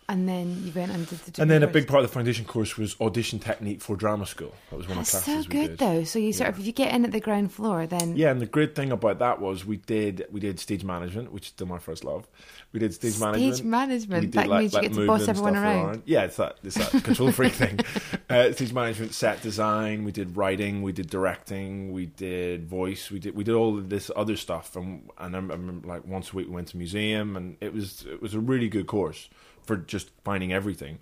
And 0.06 0.28
then 0.28 0.62
you 0.64 0.73
went 0.73 0.92
and 0.92 1.08
did 1.08 1.18
the. 1.20 1.40
And 1.40 1.50
then 1.50 1.62
a 1.62 1.66
big 1.66 1.88
part 1.88 2.04
of 2.04 2.11
the 2.11 2.12
foundation 2.12 2.44
course 2.44 2.76
was 2.76 2.94
audition 3.00 3.38
technique 3.38 3.80
for 3.80 3.96
drama 3.96 4.26
school. 4.26 4.52
That 4.70 4.76
was 4.76 4.87
one 4.87 4.99
That's 4.99 5.14
of 5.14 5.20
the 5.20 5.25
so 5.25 5.32
classes 5.32 5.49
we 5.49 5.66
good 5.66 5.78
though. 5.78 6.04
So 6.04 6.18
you 6.18 6.34
sort 6.34 6.50
of 6.50 6.58
if 6.58 6.66
you 6.66 6.73
get 6.73 6.94
in 6.94 7.06
at 7.06 7.12
the 7.12 7.20
ground 7.20 7.52
floor, 7.52 7.87
then 7.87 8.14
Yeah, 8.14 8.30
and 8.30 8.38
the 8.38 8.46
great 8.46 8.75
thing 8.75 8.92
about 8.92 9.18
that 9.20 9.40
was 9.40 9.64
we 9.64 9.78
did 9.78 10.26
we 10.30 10.40
did 10.40 10.61
stage 10.61 10.84
management, 10.84 11.32
which 11.32 11.44
is 11.44 11.49
still 11.49 11.66
my 11.66 11.78
first 11.78 12.04
love. 12.04 12.28
We 12.73 12.80
did 12.80 12.92
stage, 12.92 13.18
management. 13.18 13.54
Stage 13.54 13.64
management. 13.64 14.32
That 14.32 14.49
like- 14.49 14.61
means 14.61 14.73
you 14.73 14.78
like 14.80 14.88
get 14.88 14.94
to 14.96 15.06
boss 15.06 15.26
everyone 15.26 15.54
stuff 15.54 15.64
around. 15.64 16.02
Yeah, 16.04 16.25
it's 16.25 16.37
that 16.37 16.58
it's 16.62 16.75
that 16.75 17.02
control 17.02 17.32
freak 17.32 17.52
thing. 17.62 17.80
Uh, 18.28 18.52
stage 18.52 18.75
management, 18.75 19.14
set 19.14 19.40
design. 19.40 20.04
We 20.04 20.12
did 20.12 20.37
writing. 20.37 20.82
We 20.82 20.92
did 20.92 21.08
directing. 21.08 21.92
We 21.94 22.06
did 22.06 22.66
voice. 22.68 23.11
We 23.11 23.20
did 23.20 23.34
we 23.34 23.42
did 23.42 23.54
all 23.54 23.78
of 23.78 23.88
this 23.88 24.11
other 24.14 24.37
stuff. 24.37 24.76
And 24.76 25.08
and 25.16 25.34
I 25.34 25.38
remember 25.38 25.88
like 25.88 26.06
once 26.06 26.32
a 26.32 26.37
week 26.37 26.49
we 26.49 26.52
went 26.52 26.68
to 26.68 26.76
museum, 26.76 27.37
and 27.38 27.56
it 27.62 27.73
was 27.73 28.04
it 28.04 28.20
was 28.20 28.34
a 28.34 28.40
really 28.40 28.68
good 28.68 28.87
course 28.87 29.30
for 29.66 29.76
just 29.76 30.11
finding 30.25 30.52
everything. 30.52 30.99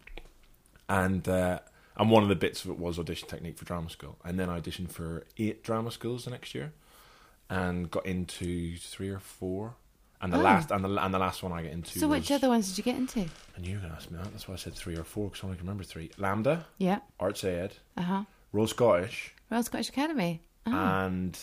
And 0.88 1.26
uh, 1.28 1.60
and 1.96 2.10
one 2.10 2.22
of 2.22 2.28
the 2.28 2.36
bits 2.36 2.64
of 2.64 2.70
it 2.70 2.78
was 2.78 2.98
audition 2.98 3.28
technique 3.28 3.56
for 3.58 3.64
drama 3.64 3.90
school. 3.90 4.18
And 4.24 4.38
then 4.38 4.48
I 4.50 4.60
auditioned 4.60 4.90
for 4.90 5.24
eight 5.38 5.62
drama 5.64 5.90
schools 5.90 6.24
the 6.24 6.30
next 6.30 6.54
year, 6.54 6.72
and 7.48 7.90
got 7.90 8.06
into 8.06 8.76
three 8.78 9.08
or 9.10 9.18
four. 9.20 9.74
And 10.20 10.32
the 10.32 10.38
Oh. 10.38 10.42
last 10.42 10.70
and 10.70 10.84
the 10.84 10.88
and 11.04 11.12
the 11.12 11.18
last 11.18 11.42
one 11.42 11.50
I 11.52 11.62
get 11.62 11.72
into. 11.72 11.98
So 11.98 12.06
which 12.08 12.30
other 12.30 12.48
ones 12.48 12.68
did 12.68 12.78
you 12.78 12.84
get 12.84 12.96
into? 12.96 13.26
and 13.56 13.66
you 13.66 13.78
can 13.80 13.90
ask 13.90 14.10
me 14.10 14.18
that. 14.18 14.30
That's 14.30 14.46
why 14.46 14.54
I 14.54 14.56
said 14.56 14.74
three 14.74 14.96
or 14.96 15.02
four 15.04 15.28
because 15.28 15.42
I 15.42 15.46
only 15.46 15.56
can 15.58 15.66
remember 15.66 15.82
three. 15.84 16.08
LAMDA, 16.16 16.64
Yeah. 16.78 17.00
Arts 17.18 17.42
Ed, 17.44 17.74
Uh 17.96 18.02
huh. 18.02 18.24
Royal 18.52 18.68
Scottish, 18.68 19.34
Royal 19.50 19.62
Scottish 19.64 19.88
Academy. 19.88 20.42
Oh. 20.66 20.70
and 20.72 21.36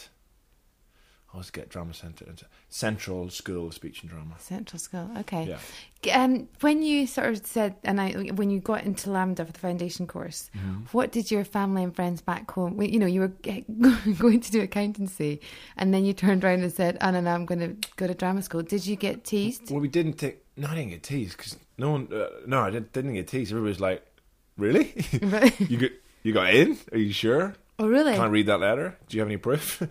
I 1.31 1.35
always 1.35 1.51
get 1.51 1.69
Drama 1.69 1.93
Centre, 1.93 2.25
and 2.27 2.41
Central 2.69 3.29
School 3.29 3.67
of 3.67 3.75
Speech 3.75 4.01
and 4.01 4.09
Drama. 4.09 4.33
Central 4.39 4.79
School. 4.79 5.11
Okay. 5.19 5.55
Yeah. 6.03 6.23
Um, 6.23 6.47
when 6.61 6.81
you 6.81 7.05
sort 7.05 7.27
of 7.29 7.45
said, 7.45 7.75
and 7.83 8.01
I, 8.01 8.13
when 8.13 8.49
you 8.49 8.59
got 8.59 8.83
into 8.83 9.09
LAMDA 9.09 9.45
for 9.45 9.51
the 9.51 9.59
foundation 9.59 10.07
course, 10.07 10.49
Mm-hmm. 10.57 10.85
what 10.91 11.11
did 11.11 11.29
your 11.29 11.43
family 11.45 11.83
and 11.83 11.95
friends 11.95 12.21
back 12.21 12.49
home? 12.49 12.81
You 12.81 12.97
know, 12.97 13.05
you 13.05 13.19
were 13.21 13.27
going 14.17 14.39
to 14.41 14.51
do 14.51 14.61
accountancy, 14.61 15.41
and 15.77 15.93
then 15.93 16.03
you 16.03 16.13
turned 16.13 16.43
around 16.43 16.61
and 16.63 16.73
said, 16.73 16.97
"Oh 16.99 17.11
no, 17.11 17.21
no, 17.21 17.31
I'm 17.31 17.45
going 17.45 17.59
to 17.59 17.89
go 17.97 18.07
to 18.07 18.15
drama 18.15 18.41
school." 18.41 18.63
Did 18.63 18.87
you 18.87 18.95
get 18.95 19.23
teased? 19.23 19.69
Well, 19.69 19.81
we 19.81 19.87
didn't 19.87 20.13
take. 20.13 20.43
No, 20.57 20.67
I 20.67 20.75
didn't 20.75 20.89
get 20.91 21.03
teased 21.03 21.37
because 21.37 21.57
no 21.77 21.91
one. 21.91 22.07
Uh, 22.11 22.27
no, 22.47 22.61
I 22.61 22.71
didn't, 22.71 22.91
didn't 22.91 23.13
get 23.13 23.27
teased. 23.27 23.51
Everybody 23.51 23.69
was 23.69 23.79
like, 23.79 24.03
"Really? 24.57 24.93
you 25.59 25.77
got 25.77 25.91
you 26.23 26.33
got 26.33 26.53
in? 26.55 26.75
Are 26.91 26.97
you 26.97 27.13
sure? 27.13 27.53
oh, 27.77 27.87
really? 27.87 28.13
Can 28.13 28.21
I 28.21 28.27
read 28.27 28.47
that 28.47 28.59
letter? 28.61 28.97
Do 29.07 29.15
you 29.17 29.21
have 29.21 29.27
any 29.29 29.37
proof?" 29.37 29.83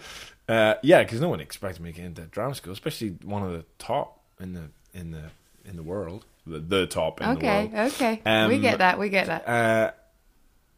Uh, 0.48 0.74
yeah, 0.82 1.02
because 1.02 1.20
no 1.20 1.28
one 1.28 1.40
expected 1.40 1.82
me 1.82 1.90
to 1.92 1.96
get 1.96 2.04
into 2.06 2.22
drama 2.22 2.54
school, 2.54 2.72
especially 2.72 3.10
one 3.22 3.42
of 3.42 3.52
the 3.52 3.64
top 3.78 4.20
in 4.40 4.54
the 4.54 4.64
in 4.94 5.10
the 5.10 5.24
in 5.64 5.76
the 5.76 5.82
world, 5.82 6.24
the, 6.46 6.58
the 6.58 6.86
top 6.86 7.20
in 7.20 7.28
the 7.28 7.34
world. 7.34 7.74
okay, 7.74 7.86
okay. 7.86 8.46
we 8.48 8.54
Um, 8.56 8.60
get 8.62 8.78
that. 8.78 8.98
We 8.98 9.08
get 9.10 9.26
that. 9.26 9.46
Uh, 9.48 9.90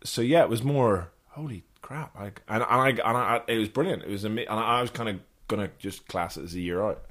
so 0.04 0.22
yeah, 0.22 0.42
it 0.42 0.48
was 0.48 0.62
more 0.62 1.10
holy 1.28 1.62
crap. 1.82 2.14
I, 2.18 2.24
and, 2.26 2.34
and 2.48 2.64
I 2.64 2.88
and 2.88 3.00
I, 3.16 3.40
it 3.46 3.58
was 3.58 3.68
brilliant. 3.68 4.02
It 4.02 4.08
was 4.10 4.24
and 4.24 4.38
I 4.48 4.80
was 4.82 4.90
kind 4.90 5.08
of 5.08 5.20
gonna 5.48 5.70
just 5.78 6.06
class 6.08 6.36
it 6.36 6.44
as 6.44 6.54
a 6.54 6.60
year 6.60 6.82
out. 6.82 7.02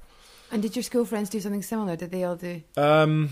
And 0.52 0.60
did 0.62 0.74
your 0.74 0.82
school 0.82 1.04
friends 1.04 1.30
do 1.30 1.38
something 1.40 1.62
similar? 1.62 1.94
Did 1.96 2.10
they 2.10 2.24
all 2.24 2.34
do? 2.36 2.62
Um, 2.76 3.30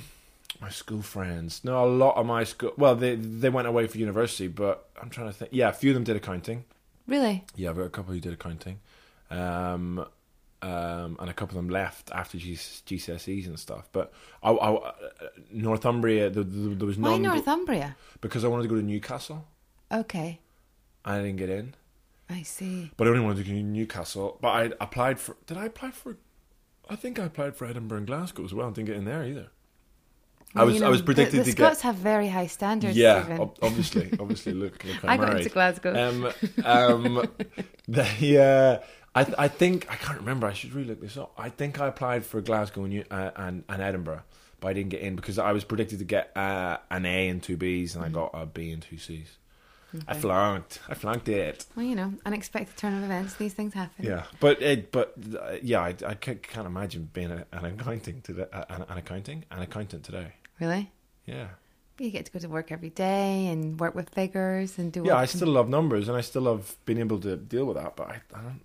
my 0.61 0.71
school 0.71 1.03
friends. 1.03 1.63
No, 1.65 1.85
a 1.85 1.87
lot 1.87 2.17
of 2.17 2.27
my 2.27 2.45
school. 2.45 2.73
Well, 2.77 2.95
they 2.95 3.17
they 3.17 3.49
went 3.51 3.67
away 3.69 3.87
for 3.89 3.99
university, 3.99 4.49
but 4.49 4.89
I'm 5.01 5.11
trying 5.11 5.27
to 5.27 5.33
think. 5.33 5.51
Yeah, 5.53 5.69
a 5.69 5.73
few 5.73 5.91
of 5.91 5.95
them 5.95 6.05
did 6.05 6.17
accounting. 6.17 6.65
Really? 7.07 7.45
Yeah, 7.57 7.73
but 7.73 7.83
a 7.83 7.89
couple 7.89 8.15
who 8.15 8.21
did 8.21 8.33
accounting. 8.33 8.79
Um, 9.31 10.07
um, 10.61 11.17
and 11.21 11.31
a 11.31 11.33
couple 11.33 11.57
of 11.57 11.65
them 11.65 11.69
left 11.71 12.11
after 12.11 12.37
G- 12.37 12.55
GCSEs 12.57 13.47
and 13.47 13.59
stuff. 13.59 13.89
But 13.93 14.13
I, 14.43 14.51
I, 14.51 14.75
uh, 14.75 14.93
Northumbria, 15.53 16.31
there, 16.31 16.43
there 16.43 16.87
was 16.87 16.99
Why 16.99 17.13
none 17.13 17.23
Northumbria? 17.23 17.97
because 18.21 18.45
I 18.45 18.49
wanted 18.49 18.65
to 18.65 18.69
go 18.69 18.75
to 18.75 18.83
Newcastle. 18.83 19.47
Okay, 19.93 20.41
I 21.05 21.19
didn't 21.19 21.37
get 21.37 21.49
in. 21.49 21.75
I 22.29 22.43
see. 22.43 22.91
But 22.97 23.07
I 23.07 23.11
only 23.11 23.23
wanted 23.23 23.45
to 23.45 23.51
go 23.51 23.57
to 23.57 23.63
Newcastle. 23.63 24.39
But 24.41 24.49
I 24.49 24.63
applied 24.81 25.19
for. 25.21 25.37
Did 25.47 25.57
I 25.57 25.67
apply 25.67 25.93
for? 25.93 26.17
I 26.91 26.97
think 26.97 27.19
I 27.19 27.25
applied 27.25 27.55
for 27.55 27.65
Edinburgh 27.67 27.99
and 27.99 28.07
Glasgow 28.07 28.45
as 28.45 28.53
well. 28.53 28.67
and 28.67 28.75
didn't 28.75 28.89
get 28.89 28.97
in 28.97 29.05
there 29.05 29.25
either. 29.25 29.49
I 30.55 30.65
was 30.65 30.75
you 30.75 30.81
know, 30.81 30.87
I 30.87 30.91
was 30.91 31.03
predicted 31.03 31.41
the, 31.41 31.45
the 31.45 31.51
to 31.51 31.53
Scots 31.53 31.77
get. 31.79 31.83
have 31.85 31.97
very 31.97 32.29
high 32.29 32.47
standards. 32.47 32.97
Yeah, 32.97 33.37
ob- 33.39 33.59
obviously, 33.63 34.11
obviously. 34.19 34.55
Look, 34.55 34.83
look 34.85 35.05
I 35.05 35.17
got 35.19 35.37
into 35.37 35.51
Glasgow. 35.51 35.95
Um, 35.95 36.33
um, 36.65 37.29
the, 37.89 38.83
uh, 38.83 38.87
I, 39.19 39.25
th- 39.25 39.37
I 39.39 39.49
think 39.49 39.91
I 39.91 39.97
can't 39.97 40.19
remember. 40.19 40.47
I 40.47 40.53
should 40.53 40.73
really 40.75 40.89
look 40.89 41.01
this 41.01 41.17
up. 41.17 41.33
I 41.37 41.49
think 41.49 41.81
I 41.81 41.87
applied 41.89 42.25
for 42.25 42.41
Glasgow 42.41 42.85
and, 42.85 43.05
uh, 43.11 43.31
and 43.37 43.65
and 43.69 43.83
Edinburgh, 43.83 44.23
but 44.61 44.69
I 44.69 44.73
didn't 44.75 44.91
get 44.91 45.01
in 45.01 45.17
because 45.17 45.39
I 45.39 45.53
was 45.53 45.65
predicted 45.65 45.99
to 46.01 46.05
get 46.05 46.37
uh, 46.37 46.79
an 46.91 47.05
A 47.07 47.29
and 47.29 47.43
two 47.43 47.57
Bs, 47.57 47.95
and 47.97 48.05
I 48.05 48.09
got 48.09 48.31
a 48.35 48.47
B 48.47 48.71
and 48.71 48.83
two 48.83 48.99
Cs. 48.99 49.39
I 50.07 50.13
Okay. 50.13 50.21
flunked. 50.21 50.81
I 50.89 50.95
flunked 50.95 51.29
it. 51.31 51.65
Well, 51.75 51.87
you 51.87 51.97
know, 51.97 52.13
unexpected 52.27 52.77
turn 52.77 52.95
of 52.99 53.05
events. 53.05 53.35
These 53.37 53.55
things 53.55 53.73
happen. 53.73 54.05
Yeah, 54.05 54.25
but 54.39 54.61
it, 54.61 54.93
but 54.93 55.15
uh, 55.41 55.57
yeah, 55.63 55.81
I, 55.81 55.95
I 56.07 56.15
ca- 56.15 56.35
can't 56.43 56.67
imagine 56.67 57.09
being 57.13 57.31
a, 57.31 57.47
an 57.53 57.65
accounting 57.65 58.21
today, 58.21 58.45
an, 58.53 58.85
an 58.89 58.99
accounting, 58.99 59.45
an 59.51 59.63
accountant 59.63 60.05
today. 60.05 60.35
Really? 60.61 60.91
Yeah, 61.25 61.47
But 61.97 62.05
you 62.05 62.11
get 62.13 62.27
to 62.27 62.33
go 62.33 62.39
to 62.39 62.49
work 62.49 62.71
every 62.71 62.91
day 62.91 63.47
and 63.47 63.81
work 63.81 63.95
with 63.95 64.11
figures 64.11 64.77
and 64.79 64.93
do. 64.93 65.05
yeah. 65.07 65.17
I 65.17 65.25
still 65.25 65.49
love 65.49 65.69
numbers, 65.71 66.07
and 66.09 66.17
I 66.19 66.21
still 66.21 66.43
love 66.43 66.77
being 66.85 66.99
able 67.01 67.19
to 67.21 67.37
deal 67.39 67.65
with 67.65 67.77
that. 67.79 67.97
But 67.97 68.09
I, 68.09 68.21
I 68.35 68.43
don't. 68.43 68.61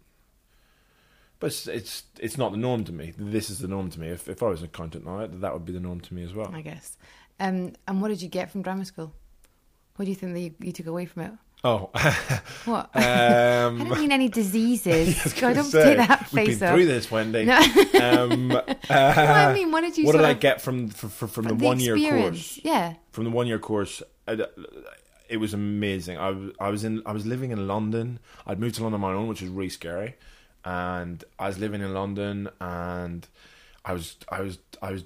But 1.44 1.48
it's, 1.48 1.68
it's 1.68 2.04
it's 2.22 2.38
not 2.38 2.54
the 2.54 2.58
norm 2.58 2.86
to 2.86 2.94
me. 2.94 3.12
This 3.18 3.50
is 3.50 3.60
the 3.60 3.68
norm 3.68 3.90
to 3.90 4.00
me. 4.00 4.08
If 4.08 4.30
if 4.30 4.42
I 4.42 4.46
was 4.46 4.64
a 4.64 4.68
content 4.70 5.04
writer, 5.06 5.28
that 5.40 5.52
would 5.52 5.66
be 5.66 5.74
the 5.74 5.80
norm 5.82 6.00
to 6.00 6.14
me 6.14 6.24
as 6.24 6.34
well. 6.34 6.50
I 6.54 6.62
guess. 6.62 6.96
Um, 7.38 7.74
and 7.86 8.02
what 8.02 8.08
did 8.08 8.22
you 8.22 8.30
get 8.30 8.50
from 8.50 8.62
drama 8.62 8.86
school? 8.86 9.14
What 9.98 10.06
do 10.06 10.10
you 10.10 10.16
think 10.16 10.36
that 10.36 10.40
you, 10.40 10.54
you 10.62 10.72
took 10.72 10.86
away 10.88 11.06
from 11.06 11.24
it? 11.24 11.32
Oh, 11.66 11.90
What? 12.64 12.92
I 12.96 13.64
um, 13.64 13.78
don't 13.78 14.00
mean 14.00 14.14
any 14.14 14.30
diseases. 14.30 15.34
I 15.44 15.50
I 15.50 15.54
don't 15.54 15.66
say, 15.66 15.84
take 15.84 16.08
that 16.08 16.32
we've 16.32 16.46
face 16.46 16.60
been 16.60 16.70
off. 16.70 16.76
through 16.76 16.86
this, 16.86 17.12
Wendy. 17.12 17.44
No. 17.44 17.58
Um, 18.02 18.48
No, 18.48 18.64
I 18.90 19.54
mean, 19.54 19.70
what 19.70 19.82
did 19.82 19.98
you? 19.98 20.06
what 20.06 20.14
did 20.14 20.22
I 20.24 20.36
get 20.36 20.62
from 20.62 20.88
from, 20.88 21.10
from, 21.10 21.28
from 21.28 21.44
the, 21.44 21.56
the 21.56 21.66
one 21.66 21.82
year 21.82 21.98
course? 21.98 22.58
Yeah. 22.64 22.94
from 23.12 23.26
the 23.26 23.32
one 23.32 23.48
year 23.48 23.60
course 23.60 24.02
I 24.30 24.46
it 25.28 25.38
was 25.38 25.54
amazing 25.54 26.18
I, 26.18 26.52
I 26.58 26.70
was 26.70 26.86
in 26.86 27.02
I 27.06 27.12
was 27.12 27.26
living 27.26 27.52
in 27.52 27.68
London 27.68 28.20
I'd 28.48 28.60
moved 28.62 28.76
to 28.76 28.84
London 28.84 28.96
on 28.96 29.02
my 29.02 29.14
own 29.14 29.28
which 29.28 29.42
was 29.42 29.50
really 29.50 29.70
scary 29.70 30.16
and 30.66 31.24
I 31.40 31.48
was 31.48 31.60
living 31.60 31.82
in 31.82 31.94
London 31.94 32.50
and 32.62 33.28
I 33.86 33.94
was 33.94 34.18
I 34.30 34.42
was 34.42 34.60
I 34.82 34.92
was 34.92 35.04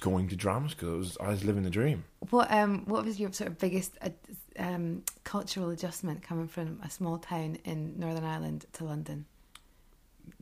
going 0.00 0.28
to 0.28 0.36
drama 0.36 0.68
school 0.70 0.94
it 0.94 0.98
was, 0.98 1.18
I 1.20 1.28
was 1.28 1.44
living 1.44 1.62
the 1.62 1.70
dream 1.70 2.04
What 2.30 2.50
um 2.50 2.84
what 2.86 3.04
was 3.04 3.20
your 3.20 3.32
sort 3.32 3.50
of 3.50 3.58
biggest 3.58 3.98
uh, 4.00 4.10
um 4.58 5.02
cultural 5.24 5.70
adjustment 5.70 6.22
coming 6.22 6.48
from 6.48 6.80
a 6.84 6.88
small 6.90 7.18
town 7.18 7.58
in 7.64 7.98
Northern 7.98 8.24
Ireland 8.24 8.64
to 8.74 8.84
London? 8.84 9.26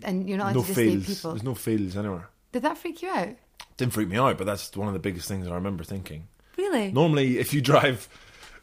And 0.04 0.28
you're 0.28 0.38
not 0.38 0.54
no 0.54 0.62
people. 0.62 1.30
there's 1.32 1.42
no 1.42 1.54
fields 1.54 1.96
anywhere 1.96 2.28
Did 2.52 2.62
that 2.62 2.78
freak 2.78 3.02
you 3.02 3.08
out? 3.10 3.34
didn't 3.76 3.92
freak 3.92 4.08
me 4.08 4.16
out 4.18 4.38
but 4.38 4.44
that's 4.46 4.76
one 4.76 4.86
of 4.88 4.94
the 4.94 5.00
biggest 5.00 5.26
things 5.28 5.46
I 5.48 5.54
remember 5.54 5.82
thinking 5.84 6.28
Really? 6.56 6.92
normally 6.92 7.38
if 7.38 7.52
you 7.54 7.60
drive 7.60 8.08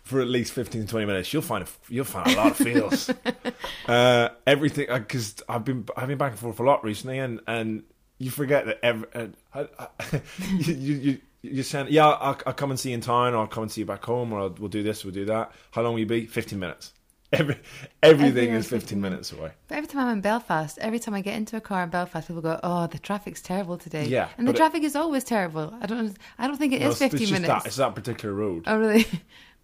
for 0.06 0.22
at 0.22 0.28
least 0.28 0.54
15 0.54 0.82
to 0.84 0.88
20 0.88 1.06
minutes 1.06 1.34
you'll 1.34 1.42
find 1.42 1.64
a, 1.64 1.68
you'll 1.90 2.06
find 2.06 2.32
a 2.32 2.36
lot 2.38 2.52
of 2.52 2.58
feels 2.58 3.10
uh, 3.88 4.30
everything 4.48 4.88
because 4.94 5.36
I've 5.50 5.66
been 5.66 5.86
I've 5.98 6.08
been 6.08 6.18
back 6.18 6.32
and 6.32 6.40
forth 6.40 6.60
a 6.60 6.64
lot 6.64 6.84
recently 6.84 7.20
and 7.20 7.40
and 7.48 7.84
you 8.18 8.30
forget 8.32 8.66
that 8.68 8.80
every, 8.86 9.08
uh, 9.14 9.28
I, 9.54 9.68
I, 9.80 9.88
you, 10.60 10.94
you 10.96 11.18
you 11.42 11.64
saying 11.64 11.88
yeah 11.90 12.08
I'll, 12.08 12.40
I'll 12.46 12.54
come 12.54 12.70
and 12.72 12.80
see 12.80 12.90
you 12.90 12.96
in 12.96 13.02
town 13.02 13.34
or 13.34 13.40
I'll 13.40 13.48
come 13.48 13.64
and 13.64 13.72
see 13.72 13.82
you 13.82 13.86
back 13.88 14.06
home 14.06 14.32
or 14.32 14.40
I'll, 14.42 14.56
we'll 14.60 14.70
do 14.70 14.84
this 14.84 15.04
we'll 15.04 15.14
do 15.14 15.26
that 15.26 15.52
how 15.72 15.82
long 15.82 15.94
will 15.94 16.00
you 16.00 16.06
be 16.06 16.26
15 16.28 16.58
minutes 16.60 16.94
Every, 17.32 17.58
everything 18.04 18.52
is 18.52 18.66
is 18.66 18.70
15 18.70 18.80
15 18.80 19.02
minutes 19.02 19.32
away. 19.34 19.52
But 19.68 19.80
every 19.80 19.88
time 19.88 20.08
I'm 20.08 20.14
in 20.14 20.22
Belfast, 20.22 20.78
every 20.80 21.00
time 21.00 21.16
I 21.16 21.22
get 21.22 21.36
into 21.36 21.58
a 21.58 21.60
car 21.60 21.84
in 21.84 21.90
Belfast, 21.90 22.28
people 22.28 22.42
go, 22.42 22.60
"Oh, 22.64 22.86
the 22.88 23.00
traffic's 23.00 23.42
terrible 23.42 23.78
today." 23.78 24.06
Yeah, 24.06 24.30
and 24.38 24.48
the 24.48 24.54
traffic 24.54 24.84
is 24.84 24.96
always 24.96 25.24
terrible. 25.24 25.74
I 25.82 25.88
don't, 25.88 26.16
I 26.38 26.48
don't 26.48 26.56
think 26.56 26.72
it 26.74 26.82
No, 26.82 26.90
is 26.90 27.02
it's- 27.02 27.14
it's 27.14 27.22
15 27.24 27.28
just 27.28 27.42
minutes. 27.42 27.64
That, 27.64 27.68
it's 27.68 27.76
that 27.78 27.96
particular 27.96 28.34
road. 28.34 28.66
Oh, 28.68 28.78
really? 28.78 29.06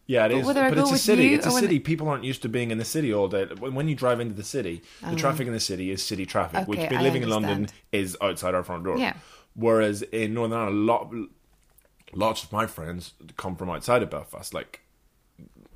Yeah, 0.08 0.26
it 0.26 0.30
But 0.30 0.38
is. 0.38 0.46
But 0.54 0.78
it's 0.78 0.92
a 0.92 0.98
city. 0.98 1.34
It's 1.34 1.46
a 1.46 1.52
city. 1.52 1.80
People 1.80 2.10
aren't 2.10 2.24
used 2.24 2.42
to 2.42 2.50
being 2.50 2.72
in 2.72 2.78
the 2.78 2.86
city 2.86 3.14
all 3.14 3.28
day. 3.28 3.46
When 3.46 3.88
you 3.88 3.96
drive 3.96 4.20
into 4.20 4.34
the 4.34 4.44
city, 4.44 4.82
the 5.08 5.16
traffic 5.16 5.48
in 5.48 5.54
the 5.54 5.60
city 5.60 5.92
is 5.92 6.04
city 6.04 6.26
traffic, 6.26 6.68
which 6.68 6.80
Okay, 6.80 6.90
being 6.90 7.02
I 7.02 7.04
living 7.04 7.24
in 7.24 7.30
London 7.30 7.70
is 7.92 8.18
outside 8.22 8.54
our 8.54 8.64
front 8.64 8.84
door. 8.84 8.98
Yeah. 8.98 9.14
Whereas 9.54 10.02
in 10.02 10.34
Northern 10.34 10.58
Ireland, 10.58 10.78
a 10.78 10.94
lot, 10.94 11.14
lots 12.14 12.44
of 12.44 12.52
my 12.52 12.68
friends 12.68 13.14
come 13.38 13.56
from 13.56 13.70
outside 13.70 14.02
of 14.02 14.10
Belfast. 14.10 14.54
Like 14.54 14.82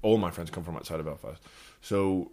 all 0.02 0.18
my 0.18 0.32
friends 0.32 0.50
come 0.50 0.64
from 0.64 0.76
outside 0.76 1.00
of 1.00 1.06
Belfast. 1.06 1.42
So, 1.82 2.32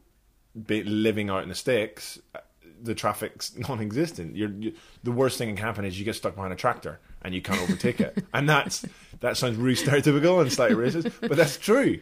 be, 0.67 0.85
living 0.85 1.31
out 1.31 1.43
in 1.43 1.49
the 1.49 1.55
sticks, 1.55 2.19
uh, 2.35 2.41
the 2.83 2.95
traffic's 2.95 3.57
non-existent. 3.69 4.37
You're, 4.37 4.51
you, 4.51 4.75
the 5.03 5.13
worst 5.13 5.39
thing 5.39 5.49
that 5.49 5.57
can 5.57 5.67
happen 5.67 5.85
is 5.85 5.99
you 5.99 6.05
get 6.05 6.15
stuck 6.15 6.35
behind 6.35 6.53
a 6.53 6.57
tractor 6.57 7.01
and 7.25 7.35
you 7.35 7.43
can't 7.43 7.61
overtake 7.61 8.01
it, 8.01 8.25
and 8.35 8.49
that's 8.49 8.85
that 9.21 9.37
sounds 9.37 9.57
really 9.57 9.77
stereotypical 9.77 10.41
and 10.41 10.53
slightly 10.53 10.77
racist, 10.77 11.13
but 11.21 11.37
that's 11.37 11.57
true. 11.57 12.01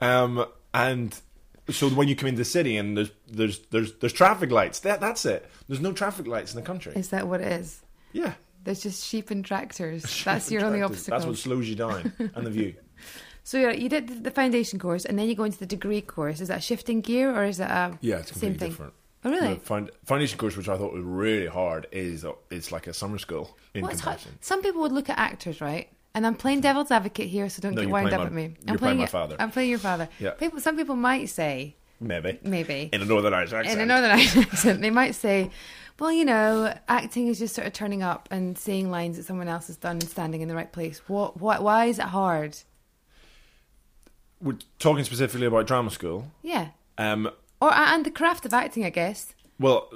Um, 0.00 0.44
and 0.74 1.18
so 1.70 1.88
when 1.90 2.08
you 2.08 2.16
come 2.16 2.28
into 2.28 2.38
the 2.38 2.44
city 2.44 2.76
and 2.76 2.96
there's 2.96 3.10
there's 3.30 3.58
there's 3.70 3.92
there's 3.94 4.12
traffic 4.12 4.50
lights, 4.50 4.80
that 4.80 5.00
that's 5.00 5.24
it. 5.26 5.48
There's 5.68 5.80
no 5.80 5.92
traffic 5.92 6.26
lights 6.26 6.54
in 6.54 6.60
the 6.60 6.66
country. 6.66 6.92
Is 6.96 7.08
that 7.10 7.26
what 7.28 7.40
it 7.40 7.52
is? 7.52 7.82
yeah, 8.12 8.32
There's 8.64 8.82
just 8.82 9.04
sheep 9.06 9.30
and 9.30 9.44
tractors. 9.44 10.02
That's 10.24 10.50
your 10.50 10.64
only 10.64 10.80
obstacle. 10.80 11.18
That's 11.18 11.26
what 11.26 11.36
slows 11.36 11.68
you 11.68 11.74
down 11.74 12.12
and 12.34 12.46
the 12.46 12.50
view. 12.50 12.74
So 13.44 13.56
yeah, 13.58 13.70
you 13.70 13.88
did 13.88 14.24
the 14.24 14.30
foundation 14.30 14.78
course, 14.78 15.06
and 15.06 15.18
then 15.18 15.26
you 15.26 15.34
go 15.34 15.44
into 15.44 15.58
the 15.58 15.64
degree 15.64 16.02
course. 16.02 16.42
Is 16.42 16.48
that 16.48 16.62
shifting 16.62 17.00
gear, 17.00 17.34
or 17.34 17.44
is 17.44 17.60
it 17.60 17.64
a 17.70 17.96
Yeah, 18.02 18.18
it's 18.18 18.38
same 18.38 18.56
thing? 18.56 18.68
different. 18.68 18.92
Oh, 19.24 19.30
really? 19.30 19.54
The 19.54 19.60
found, 19.60 19.90
foundation 20.04 20.38
course, 20.38 20.56
which 20.56 20.68
I 20.68 20.76
thought 20.76 20.92
was 20.92 21.02
really 21.02 21.46
hard, 21.48 21.86
is 21.92 22.24
it's 22.50 22.70
like 22.72 22.86
a 22.86 22.94
summer 22.94 23.18
school 23.18 23.56
in 23.74 23.82
What's 23.82 24.00
hard? 24.00 24.20
Some 24.40 24.62
people 24.62 24.80
would 24.82 24.92
look 24.92 25.10
at 25.10 25.18
actors, 25.18 25.60
right? 25.60 25.88
And 26.14 26.26
I'm 26.26 26.34
playing 26.34 26.60
devil's 26.62 26.90
advocate 26.90 27.28
here, 27.28 27.48
so 27.48 27.60
don't 27.60 27.74
No, 27.74 27.82
get 27.82 27.90
wound 27.90 28.12
up 28.12 28.20
my- 28.20 28.26
at 28.26 28.32
me. 28.32 28.42
you're 28.42 28.72
I'm 28.74 28.78
playing 28.78 28.96
my 28.96 29.02
your- 29.02 29.08
father. 29.08 29.36
I'm 29.38 29.50
playing 29.50 29.70
your 29.70 29.78
father. 29.78 30.08
Yeah. 30.18 30.30
People, 30.32 30.60
some 30.60 30.76
people 30.76 30.96
might 30.96 31.26
say, 31.28 31.74
Maybe 32.00 32.38
maybe 32.44 32.90
in 32.92 33.02
a 33.02 33.04
Northern 33.04 33.34
Irish 33.34 33.52
accent. 33.52 33.74
in 33.76 33.80
a 33.80 33.86
Northern 33.86 34.12
Irish 34.12 34.36
accent, 34.52 34.80
they 34.82 34.90
might 34.90 35.16
say, 35.16 35.50
"Well, 35.98 36.12
you 36.12 36.24
know, 36.24 36.72
acting 36.88 37.26
is 37.26 37.40
just 37.40 37.56
sort 37.56 37.66
of 37.66 37.72
turning 37.72 38.04
up 38.04 38.28
and 38.30 38.56
saying 38.56 38.88
lines 38.88 39.16
that 39.16 39.24
someone 39.24 39.48
else 39.48 39.66
has 39.66 39.76
done 39.76 39.96
and 39.96 40.08
standing 40.08 40.40
in 40.40 40.46
the 40.46 40.54
right 40.54 40.70
place." 40.70 41.02
What? 41.08 41.40
What? 41.40 41.60
Why 41.64 41.86
is 41.86 41.98
it 41.98 42.04
hard? 42.04 42.56
We're 44.40 44.58
talking 44.78 45.02
specifically 45.04 45.46
about 45.46 45.66
drama 45.66 45.90
school. 45.90 46.30
Yeah, 46.42 46.68
Um, 46.96 47.30
or 47.60 47.72
and 47.72 48.04
the 48.04 48.10
craft 48.10 48.44
of 48.46 48.52
acting, 48.54 48.84
I 48.84 48.90
guess. 48.90 49.34
well, 49.58 49.88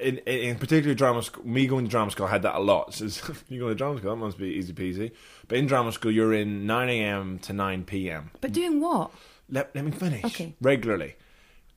in 0.00 0.18
in 0.18 0.56
particular 0.56 0.94
drama 0.94 1.22
school, 1.22 1.46
me 1.46 1.66
going 1.66 1.84
to 1.84 1.90
drama 1.90 2.10
school, 2.10 2.26
I 2.26 2.30
had 2.30 2.42
that 2.42 2.56
a 2.56 2.60
lot. 2.60 2.94
So 3.10 3.34
you 3.48 3.60
go 3.60 3.68
to 3.68 3.74
drama 3.74 3.98
school, 3.98 4.10
that 4.10 4.16
must 4.16 4.38
be 4.38 4.48
easy 4.48 4.72
peasy. 4.72 5.12
But 5.48 5.58
in 5.58 5.66
drama 5.66 5.92
school, 5.92 6.10
you're 6.10 6.32
in 6.32 6.66
nine 6.66 6.88
a.m. 6.88 7.38
to 7.40 7.52
nine 7.52 7.84
p.m. 7.84 8.30
But 8.40 8.52
doing 8.52 8.80
what? 8.80 9.10
let, 9.50 9.74
let 9.74 9.84
me 9.84 9.90
finish. 9.90 10.24
Okay. 10.24 10.54
Regularly. 10.60 11.16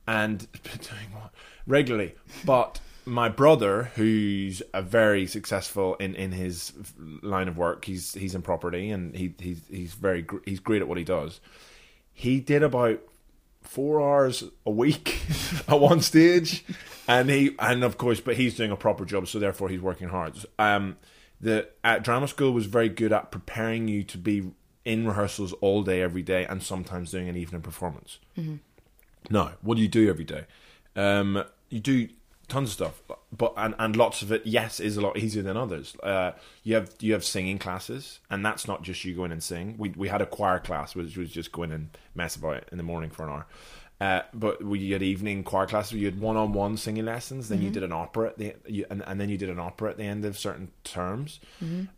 And 0.06 0.38
doing 0.62 1.10
what? 1.12 1.32
Regularly. 1.66 2.14
But 2.44 2.80
my 3.04 3.28
brother, 3.28 3.90
who's 3.96 4.62
a 4.72 4.80
very 4.80 5.26
successful 5.26 5.94
in, 5.96 6.14
in 6.14 6.32
his 6.32 6.72
line 7.22 7.48
of 7.48 7.58
work, 7.58 7.84
he's 7.84 8.14
he's 8.14 8.34
in 8.34 8.42
property 8.42 8.90
and 8.90 9.14
he 9.14 9.34
he's 9.38 9.60
he's 9.68 9.92
very 9.94 10.22
gr- 10.22 10.38
he's 10.46 10.60
great 10.60 10.80
at 10.82 10.88
what 10.88 10.98
he 10.98 11.04
does. 11.04 11.40
He 12.12 12.40
did 12.40 12.62
about 12.62 13.00
four 13.64 14.00
hours 14.00 14.44
a 14.64 14.70
week 14.70 15.20
at 15.68 15.80
one 15.80 16.00
stage, 16.00 16.64
and 17.08 17.28
he 17.30 17.54
and 17.58 17.82
of 17.82 17.98
course, 17.98 18.20
but 18.20 18.36
he's 18.36 18.56
doing 18.56 18.70
a 18.70 18.76
proper 18.76 19.04
job, 19.04 19.26
so 19.28 19.38
therefore 19.38 19.68
he's 19.68 19.80
working 19.80 20.08
hard. 20.08 20.34
Um, 20.58 20.96
the 21.40 21.68
at 21.82 22.02
drama 22.02 22.28
school 22.28 22.52
was 22.52 22.66
very 22.66 22.88
good 22.88 23.12
at 23.12 23.30
preparing 23.30 23.88
you 23.88 24.02
to 24.04 24.18
be 24.18 24.50
in 24.84 25.06
rehearsals 25.06 25.52
all 25.54 25.82
day, 25.82 26.02
every 26.02 26.22
day, 26.22 26.44
and 26.44 26.62
sometimes 26.62 27.10
doing 27.10 27.28
an 27.28 27.36
evening 27.36 27.62
performance. 27.62 28.18
No, 29.30 29.52
what 29.62 29.76
do 29.76 29.82
you 29.82 29.88
do 29.88 30.08
every 30.08 30.24
day? 30.24 30.44
Um, 30.96 31.44
you 31.70 31.80
do 31.80 32.08
tons 32.48 32.70
of 32.70 32.72
stuff, 32.72 33.02
but 33.36 33.52
and, 33.56 33.74
and 33.78 33.96
lots 33.96 34.22
of 34.22 34.32
it, 34.32 34.42
yes, 34.44 34.80
is 34.80 34.96
a 34.96 35.00
lot 35.00 35.16
easier 35.16 35.42
than 35.42 35.56
others. 35.56 35.96
Uh, 36.02 36.32
you 36.62 36.74
have 36.74 36.94
you 37.00 37.12
have 37.12 37.24
singing 37.24 37.58
classes, 37.58 38.20
and 38.30 38.44
that's 38.44 38.66
not 38.66 38.82
just 38.82 39.04
you 39.04 39.14
go 39.14 39.24
in 39.24 39.32
and 39.32 39.42
sing. 39.42 39.76
We 39.78 39.90
we 39.90 40.08
had 40.08 40.22
a 40.22 40.26
choir 40.26 40.58
class, 40.58 40.94
which 40.94 41.16
was 41.16 41.30
just 41.30 41.52
going 41.52 41.72
and 41.72 41.96
mess 42.14 42.36
about 42.36 42.68
in 42.70 42.78
the 42.78 42.84
morning 42.84 43.10
for 43.10 43.24
an 43.24 43.30
hour. 43.30 43.46
Uh, 44.00 44.22
but 44.34 44.62
we 44.62 44.90
had 44.90 45.02
evening 45.02 45.44
choir 45.44 45.66
classes. 45.66 45.92
You 45.92 46.06
had 46.06 46.20
one-on-one 46.20 46.76
singing 46.76 47.04
lessons. 47.04 47.48
Then 47.48 47.62
you 47.62 47.70
did 47.70 47.84
an 47.84 47.92
opera 47.92 48.28
at 48.28 48.38
the 48.38 48.54
you, 48.66 48.84
and, 48.90 49.02
and 49.06 49.20
then 49.20 49.28
you 49.28 49.38
did 49.38 49.48
an 49.48 49.60
opera 49.60 49.90
at 49.90 49.96
the 49.96 50.04
end 50.04 50.24
of 50.24 50.36
certain 50.36 50.72
terms. 50.82 51.38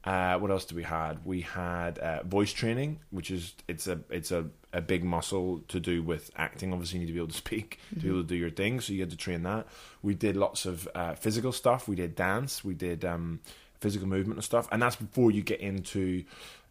Uh, 0.05 0.39
what 0.39 0.51
else 0.51 0.67
did 0.67 0.77
we 0.77 0.83
had? 0.83 1.25
We 1.25 1.41
had 1.41 1.99
uh, 1.99 2.23
voice 2.23 2.53
training, 2.53 3.01
which 3.11 3.31
is 3.31 3.55
it's 3.67 3.87
a 3.87 4.01
it's 4.11 4.31
a, 4.31 4.47
a 4.75 4.83
big 4.83 5.05
muscle 5.05 5.63
to 5.69 5.81
do 5.81 6.03
with 6.03 6.31
acting. 6.37 6.73
Obviously, 6.73 6.99
you 6.99 7.07
need 7.07 7.13
to 7.13 7.15
be 7.15 7.19
able 7.19 7.29
to 7.29 7.35
speak 7.35 7.81
to 7.95 8.01
be 8.01 8.09
able 8.09 8.23
to 8.23 8.29
do 8.29 8.37
your 8.37 8.51
thing. 8.51 8.81
So 8.81 8.93
you 8.93 9.01
had 9.01 9.11
to 9.11 9.17
train 9.17 9.43
that. 9.45 9.67
We 10.03 10.15
did 10.15 10.37
lots 10.37 10.67
of 10.67 10.87
uh, 10.95 11.15
physical 11.15 11.51
stuff. 11.51 11.89
We 11.89 11.97
did 11.97 12.15
dance. 12.15 12.63
We 12.63 12.75
did 12.75 13.05
um, 13.05 13.41
physical 13.81 14.07
movement 14.07 14.37
and 14.39 14.45
stuff. 14.45 14.69
And 14.71 14.83
that's 14.83 14.97
before 14.97 15.31
you 15.31 15.43
get 15.43 15.61
into 15.61 16.25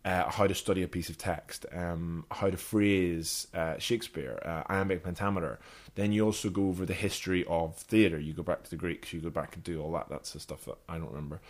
uh, 0.06 0.30
how 0.30 0.46
to 0.48 0.54
study 0.56 0.84
a 0.84 0.88
piece 0.88 1.10
of 1.10 1.18
text, 1.18 1.65
um, 1.74 2.26
how 2.32 2.50
to 2.50 2.56
phrase 2.58 3.48
uh, 3.54 3.78
Shakespeare, 3.80 4.39
uh, 4.46 4.63
iambic 4.72 5.04
pentameter. 5.04 5.60
Then 5.96 6.12
you 6.12 6.24
also 6.26 6.50
go 6.50 6.68
over 6.68 6.86
the 6.86 6.94
history 6.94 7.44
of 7.46 7.76
theatre. 7.76 8.20
You 8.20 8.34
go 8.34 8.44
back 8.44 8.63
to 8.63 8.70
the 8.70 8.76
Greeks. 8.76 9.12
You 9.13 9.20
go 9.20 9.30
back 9.32 9.56
and 9.56 9.63
do 9.63 9.82
all 9.82 9.91
that. 9.94 10.08
That's 10.10 10.32
the 10.34 10.39
stuff 10.39 10.65
that 10.65 10.78
I 10.88 10.98
don't 11.00 11.10
remember. 11.10 11.41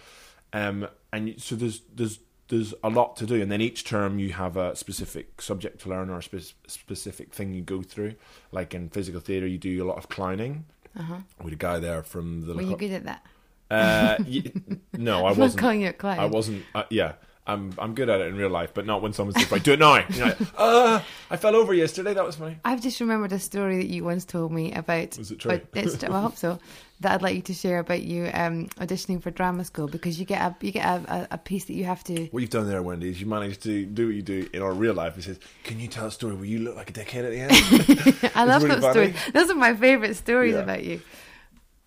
Um, 0.53 0.87
and 1.11 1.35
so 1.41 1.55
there's 1.55 1.81
there's 1.93 2.19
there's 2.47 2.73
a 2.83 2.89
lot 2.89 3.17
to 3.17 3.25
do. 3.25 3.41
And 3.41 3.51
then 3.51 3.59
each 3.59 3.83
term 3.83 4.19
you 4.19 4.31
have 4.33 4.55
a 4.55 4.75
specific 4.75 5.41
subject 5.41 5.81
to 5.81 5.89
learn 5.89 6.09
or 6.09 6.19
a 6.19 6.23
spe- 6.23 6.53
specific 6.67 7.33
thing 7.33 7.53
you 7.53 7.61
go 7.61 7.81
through. 7.81 8.13
Like 8.51 8.73
in 8.73 8.89
physical 8.89 9.19
theatre, 9.19 9.47
you 9.47 9.57
do 9.57 9.83
a 9.83 9.87
lot 9.87 9.97
of 9.97 10.07
clowning. 10.09 10.65
Uh-huh. 10.97 11.17
With 11.43 11.51
a 11.53 11.57
guy 11.57 11.79
there 11.79 12.03
from 12.03 12.47
the 12.47 12.53
Were 12.53 12.61
you 12.61 12.77
good 12.77 12.91
at 12.91 13.03
that? 13.05 13.25
uh, 13.69 14.23
y- 14.25 14.43
no, 14.93 15.25
I 15.25 15.31
I'm 15.31 15.37
not 15.37 15.37
wasn't. 15.37 15.59
calling 15.59 15.85
a 15.85 15.91
clown. 15.91 16.19
I 16.19 16.25
wasn't. 16.25 16.63
Uh, 16.73 16.83
yeah, 16.89 17.13
I'm. 17.47 17.73
I'm 17.77 17.93
good 17.93 18.09
at 18.09 18.21
it 18.21 18.27
in 18.27 18.35
real 18.37 18.49
life, 18.49 18.71
but 18.73 18.85
not 18.85 19.01
when 19.01 19.13
someone 19.13 19.33
says, 19.35 19.51
"Like, 19.51 19.63
do 19.63 19.73
it 19.73 19.79
now." 19.79 20.03
You're 20.09 20.25
like, 20.27 20.37
uh, 20.57 20.99
I 21.29 21.37
fell 21.37 21.55
over 21.55 21.73
yesterday. 21.73 22.13
That 22.13 22.25
was 22.25 22.37
funny. 22.37 22.57
I've 22.65 22.81
just 22.81 22.99
remembered 22.99 23.31
a 23.33 23.39
story 23.39 23.77
that 23.77 23.87
you 23.87 24.03
once 24.03 24.25
told 24.25 24.51
me 24.51 24.73
about. 24.73 25.17
Was 25.17 25.31
it 25.31 25.39
true? 25.39 25.51
about- 25.51 26.03
well, 26.03 26.15
I 26.15 26.21
hope 26.21 26.37
so. 26.37 26.59
That 27.01 27.11
I'd 27.15 27.21
like 27.21 27.35
you 27.35 27.41
to 27.41 27.53
share 27.53 27.79
about 27.79 28.03
you 28.03 28.29
um, 28.33 28.67
auditioning 28.79 29.21
for 29.21 29.29
drama 29.29 29.65
school 29.65 29.87
because 29.89 30.17
you 30.17 30.25
get 30.25 30.41
a 30.41 30.55
you 30.65 30.71
get 30.71 30.85
a, 30.85 31.27
a, 31.31 31.37
piece 31.37 31.65
that 31.65 31.73
you 31.73 31.83
have 31.83 32.01
to. 32.05 32.27
What 32.27 32.39
you've 32.39 32.49
done 32.49 32.69
there, 32.69 32.81
Wendy, 32.81 33.09
is 33.09 33.19
you 33.19 33.27
managed 33.27 33.63
to 33.63 33.85
do 33.85 34.05
what 34.07 34.15
you 34.15 34.21
do 34.21 34.47
in 34.53 34.61
our 34.61 34.71
real 34.71 34.93
life. 34.93 35.17
It 35.17 35.23
says, 35.23 35.39
"Can 35.65 35.77
you 35.77 35.89
tell 35.89 36.05
a 36.05 36.11
story 36.11 36.35
where 36.35 36.45
you 36.45 36.59
look 36.59 36.77
like 36.77 36.89
a 36.89 36.93
dickhead 36.93 37.25
at 37.25 37.31
the 37.31 37.39
end?" 37.41 38.31
I 38.35 38.45
love 38.45 38.63
really 38.63 38.79
those 38.79 38.91
stories. 38.91 39.19
funny. 39.19 39.31
Those 39.33 39.49
are 39.51 39.55
my 39.55 39.75
favourite 39.75 40.15
stories 40.15 40.53
Yeah. 40.53 40.61
about 40.61 40.85
you. 40.85 41.01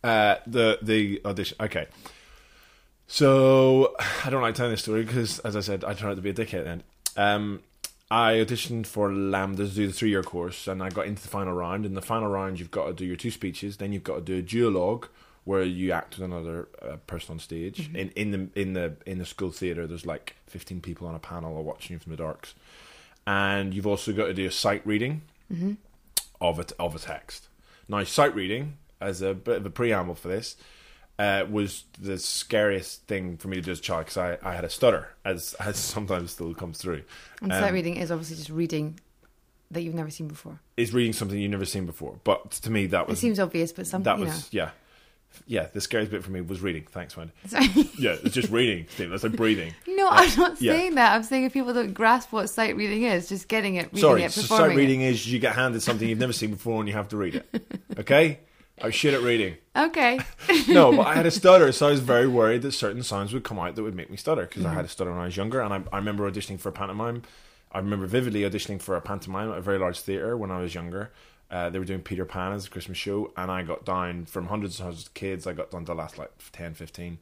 uh, 0.04 0.34
the 0.46 0.78
the 0.82 1.22
audition. 1.24 1.56
Okay. 1.58 1.86
So 3.08 3.96
I 4.24 4.30
don't 4.30 4.42
like 4.42 4.54
telling 4.54 4.70
this 4.70 4.82
story 4.82 5.02
because, 5.02 5.40
as 5.40 5.56
I 5.56 5.60
said, 5.60 5.82
I 5.82 5.94
turned 5.94 6.12
out 6.12 6.16
to 6.16 6.22
be 6.22 6.30
a 6.30 6.34
dickhead. 6.34 6.64
Then 6.64 6.82
um, 7.16 7.62
I 8.10 8.34
auditioned 8.34 8.86
for 8.86 9.10
LAMDA 9.10 9.56
to 9.56 9.66
do 9.66 9.86
the 9.88 9.92
three 9.92 10.10
year 10.10 10.22
course, 10.22 10.68
and 10.68 10.80
I 10.80 10.90
got 10.90 11.06
into 11.06 11.22
the 11.22 11.28
final 11.28 11.52
round. 11.52 11.84
In 11.84 11.94
the 11.94 12.02
final 12.02 12.28
round, 12.28 12.60
you've 12.60 12.70
got 12.70 12.86
to 12.86 12.92
do 12.92 13.04
your 13.04 13.16
two 13.16 13.32
speeches. 13.32 13.78
Then 13.78 13.92
you've 13.92 14.04
got 14.04 14.16
to 14.16 14.20
do 14.20 14.38
a 14.38 14.42
duologue 14.42 15.08
where 15.44 15.62
you 15.62 15.92
act 15.92 16.18
with 16.18 16.24
another 16.26 16.68
uh, 16.82 16.96
person 17.06 17.32
on 17.32 17.38
stage. 17.38 17.90
In 17.94 18.10
in 18.10 18.30
the 18.30 18.60
in 18.60 18.74
the 18.74 18.96
in 19.06 19.18
the 19.18 19.26
school 19.26 19.50
theatre, 19.50 19.86
there's 19.86 20.06
like 20.06 20.36
15 20.46 20.80
people 20.82 21.08
on 21.08 21.14
a 21.14 21.18
panel 21.18 21.56
or 21.56 21.64
watching 21.64 21.94
you 21.94 21.98
from 21.98 22.10
the 22.10 22.16
darks, 22.16 22.54
and 23.26 23.74
you've 23.74 23.86
also 23.86 24.12
got 24.12 24.26
to 24.26 24.34
do 24.34 24.46
a 24.46 24.50
sight 24.50 24.86
reading 24.86 25.22
of 26.40 26.58
a 26.58 26.66
of 26.78 26.94
a 26.94 26.98
text. 26.98 27.48
Now, 27.88 28.04
sight 28.04 28.34
reading 28.34 28.76
as 29.00 29.22
a 29.22 29.32
bit 29.32 29.56
of 29.56 29.64
a 29.64 29.70
preamble 29.70 30.14
for 30.14 30.28
this 30.28 30.56
uh, 31.18 31.44
was 31.50 31.85
the 32.00 32.18
scariest 32.18 33.02
thing 33.07 33.37
for 33.37 33.48
me 33.48 33.57
to 33.57 33.62
do 33.62 33.70
as 33.72 33.78
a 33.81 33.83
child 33.83 34.07
because 34.07 34.16
I, 34.16 34.38
I 34.42 34.54
had 34.54 34.64
a 34.64 34.70
stutter, 34.70 35.09
as 35.24 35.54
as 35.54 35.76
sometimes 35.76 36.33
still 36.33 36.54
comes 36.54 36.78
through. 36.78 37.02
And 37.42 37.52
Um, 37.52 37.61
sight 37.61 37.72
reading 37.72 37.96
is 37.96 38.11
obviously 38.11 38.37
just 38.37 38.50
reading 38.50 39.00
that 39.70 39.83
you've 39.83 39.94
never 39.94 40.11
seen 40.11 40.28
before. 40.28 40.61
Is 40.76 40.94
reading 40.94 41.12
something 41.12 41.38
you've 41.38 41.50
never 41.50 41.64
seen 41.64 41.87
before, 41.87 42.18
but 42.24 42.52
to 42.52 42.70
me 42.70 42.87
that 42.87 43.09
was 43.09 43.18
It 43.18 43.20
seems 43.20 43.40
obvious, 43.40 43.72
but 43.72 43.87
some 43.87 44.02
that 44.04 44.18
was 44.18 44.48
yeah. 44.52 44.70
Yeah, 45.46 45.66
the 45.72 45.81
scariest 45.83 46.11
bit 46.11 46.24
for 46.24 46.31
me 46.31 46.40
was 46.40 46.62
reading. 46.62 46.87
Thanks, 46.90 47.14
Wendy. 47.16 47.33
Sorry. 47.46 47.66
Yeah, 47.98 48.16
it's 48.24 48.35
just 48.35 48.50
reading, 48.50 48.87
Steve. 48.94 49.11
That's 49.11 49.22
like 49.22 49.33
breathing. 49.37 49.74
No, 49.87 50.09
I'm 50.09 50.35
not 50.38 50.61
yeah. 50.61 50.72
saying 50.72 50.94
that. 50.94 51.14
I'm 51.14 51.22
saying 51.22 51.44
if 51.44 51.52
people 51.52 51.74
don't 51.74 51.92
grasp 51.92 52.33
what 52.33 52.48
sight 52.48 52.76
reading 52.76 53.02
is, 53.02 53.28
just 53.28 53.46
getting 53.46 53.74
it, 53.74 53.87
reading 53.87 54.00
Sorry, 54.00 54.22
it, 54.22 54.33
so 54.33 54.40
performing 54.42 54.68
sight 54.70 54.76
reading 54.76 55.00
is 55.02 55.31
you 55.31 55.38
get 55.38 55.54
handed 55.54 55.83
something 55.83 56.09
you've 56.09 56.18
never 56.18 56.33
seen 56.33 56.50
before 56.50 56.81
and 56.81 56.88
you 56.88 56.94
have 56.94 57.09
to 57.09 57.16
read 57.16 57.35
it. 57.37 57.64
Okay? 57.98 58.38
I 58.82 58.86
was 58.86 58.94
shit 58.94 59.14
at 59.14 59.22
reading. 59.22 59.56
Okay. 59.76 60.18
no, 60.68 60.92
but 60.92 61.06
I 61.06 61.14
had 61.14 61.26
a 61.26 61.30
stutter, 61.32 61.72
so 61.72 61.88
I 61.88 61.90
was 61.90 62.00
very 62.00 62.26
worried 62.26 62.62
that 62.62 62.72
certain 62.72 63.02
sounds 63.02 63.32
would 63.32 63.44
come 63.44 63.58
out 63.58 63.74
that 63.76 63.82
would 63.82 63.94
make 63.94 64.10
me 64.10 64.16
stutter 64.16 64.42
because 64.42 64.64
I 64.64 64.74
had 64.74 64.84
a 64.84 64.88
stutter 64.88 65.10
when 65.10 65.20
I 65.20 65.24
was 65.26 65.36
younger. 65.36 65.60
And 65.60 65.72
I, 65.72 65.82
I 65.92 65.96
remember 65.98 66.30
auditioning 66.30 66.60
for 66.60 66.68
a 66.68 66.72
pantomime. 66.72 67.22
I 67.72 67.78
remember 67.78 68.06
vividly 68.06 68.42
auditioning 68.42 68.80
for 68.80 68.96
a 68.96 69.00
pantomime 69.00 69.50
at 69.50 69.58
a 69.58 69.62
very 69.62 69.78
large 69.78 70.00
theatre 70.00 70.36
when 70.36 70.50
I 70.50 70.60
was 70.60 70.74
younger. 70.74 71.12
Uh, 71.50 71.70
they 71.70 71.78
were 71.78 71.84
doing 71.84 72.02
Peter 72.02 72.24
Pan 72.24 72.52
as 72.52 72.66
a 72.66 72.70
Christmas 72.70 72.98
show, 72.98 73.32
and 73.36 73.50
I 73.50 73.62
got 73.62 73.84
down 73.84 74.26
from 74.26 74.46
hundreds 74.46 74.78
and 74.78 74.86
hundreds 74.86 75.06
of 75.06 75.14
kids. 75.14 75.46
I 75.46 75.52
got 75.52 75.70
down 75.70 75.82
to 75.82 75.92
the 75.92 75.94
last 75.94 76.18
like 76.18 76.30
10, 76.52 76.74
15 76.74 77.18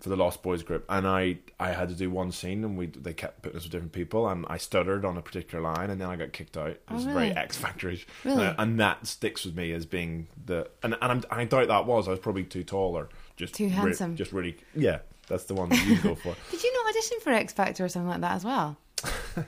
for 0.00 0.08
the 0.08 0.16
Lost 0.16 0.42
Boys 0.42 0.62
group, 0.62 0.84
and 0.88 1.06
I 1.06 1.38
I 1.58 1.70
had 1.72 1.88
to 1.90 1.94
do 1.94 2.10
one 2.10 2.32
scene, 2.32 2.64
and 2.64 2.76
we 2.78 2.86
they 2.86 3.12
kept 3.12 3.42
putting 3.42 3.58
us 3.58 3.64
with 3.64 3.72
different 3.72 3.92
people, 3.92 4.28
and 4.28 4.46
I 4.48 4.56
stuttered 4.56 5.04
on 5.04 5.16
a 5.16 5.22
particular 5.22 5.62
line, 5.62 5.90
and 5.90 6.00
then 6.00 6.08
I 6.08 6.16
got 6.16 6.32
kicked 6.32 6.56
out. 6.56 6.70
It 6.70 6.82
was 6.90 7.06
Oh, 7.06 7.12
very? 7.12 7.30
X 7.30 7.58
Factorish, 7.58 8.06
Really? 8.24 8.46
and, 8.46 8.56
and 8.58 8.80
that 8.80 9.06
sticks 9.06 9.44
with 9.44 9.54
me 9.56 9.72
as 9.72 9.86
being 9.86 10.28
the 10.46 10.68
and 10.82 10.96
and 11.02 11.12
I'm, 11.12 11.22
I 11.30 11.44
doubt 11.44 11.68
that 11.68 11.86
was 11.86 12.08
I 12.08 12.12
was 12.12 12.20
probably 12.20 12.44
too 12.44 12.64
tall 12.64 12.96
or 12.96 13.08
just 13.36 13.54
Too 13.54 13.64
re- 13.64 13.70
handsome. 13.70 14.16
just 14.16 14.32
really 14.32 14.56
yeah. 14.74 15.00
That's 15.28 15.44
the 15.44 15.54
one 15.54 15.68
that 15.68 15.86
you 15.86 15.96
go 16.02 16.16
for. 16.16 16.34
Did 16.50 16.62
you 16.62 16.72
not 16.74 16.88
audition 16.90 17.18
for 17.20 17.30
X 17.30 17.52
Factor 17.52 17.84
or 17.84 17.88
something 17.88 18.08
like 18.08 18.20
that 18.22 18.32
as 18.36 18.44
well? 18.44 18.76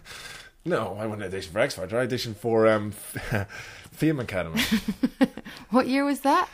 No, 0.64 0.96
I 0.96 1.06
wouldn't 1.06 1.24
audition 1.26 1.52
for 1.52 1.58
X 1.58 1.74
Factor. 1.74 1.98
I 1.98 2.06
auditioned 2.06 2.36
for 2.36 2.68
um, 2.68 2.92
Fame 3.90 4.20
Academy. 4.20 4.62
What 5.70 5.88
year 5.88 6.04
was 6.04 6.20
that? 6.20 6.48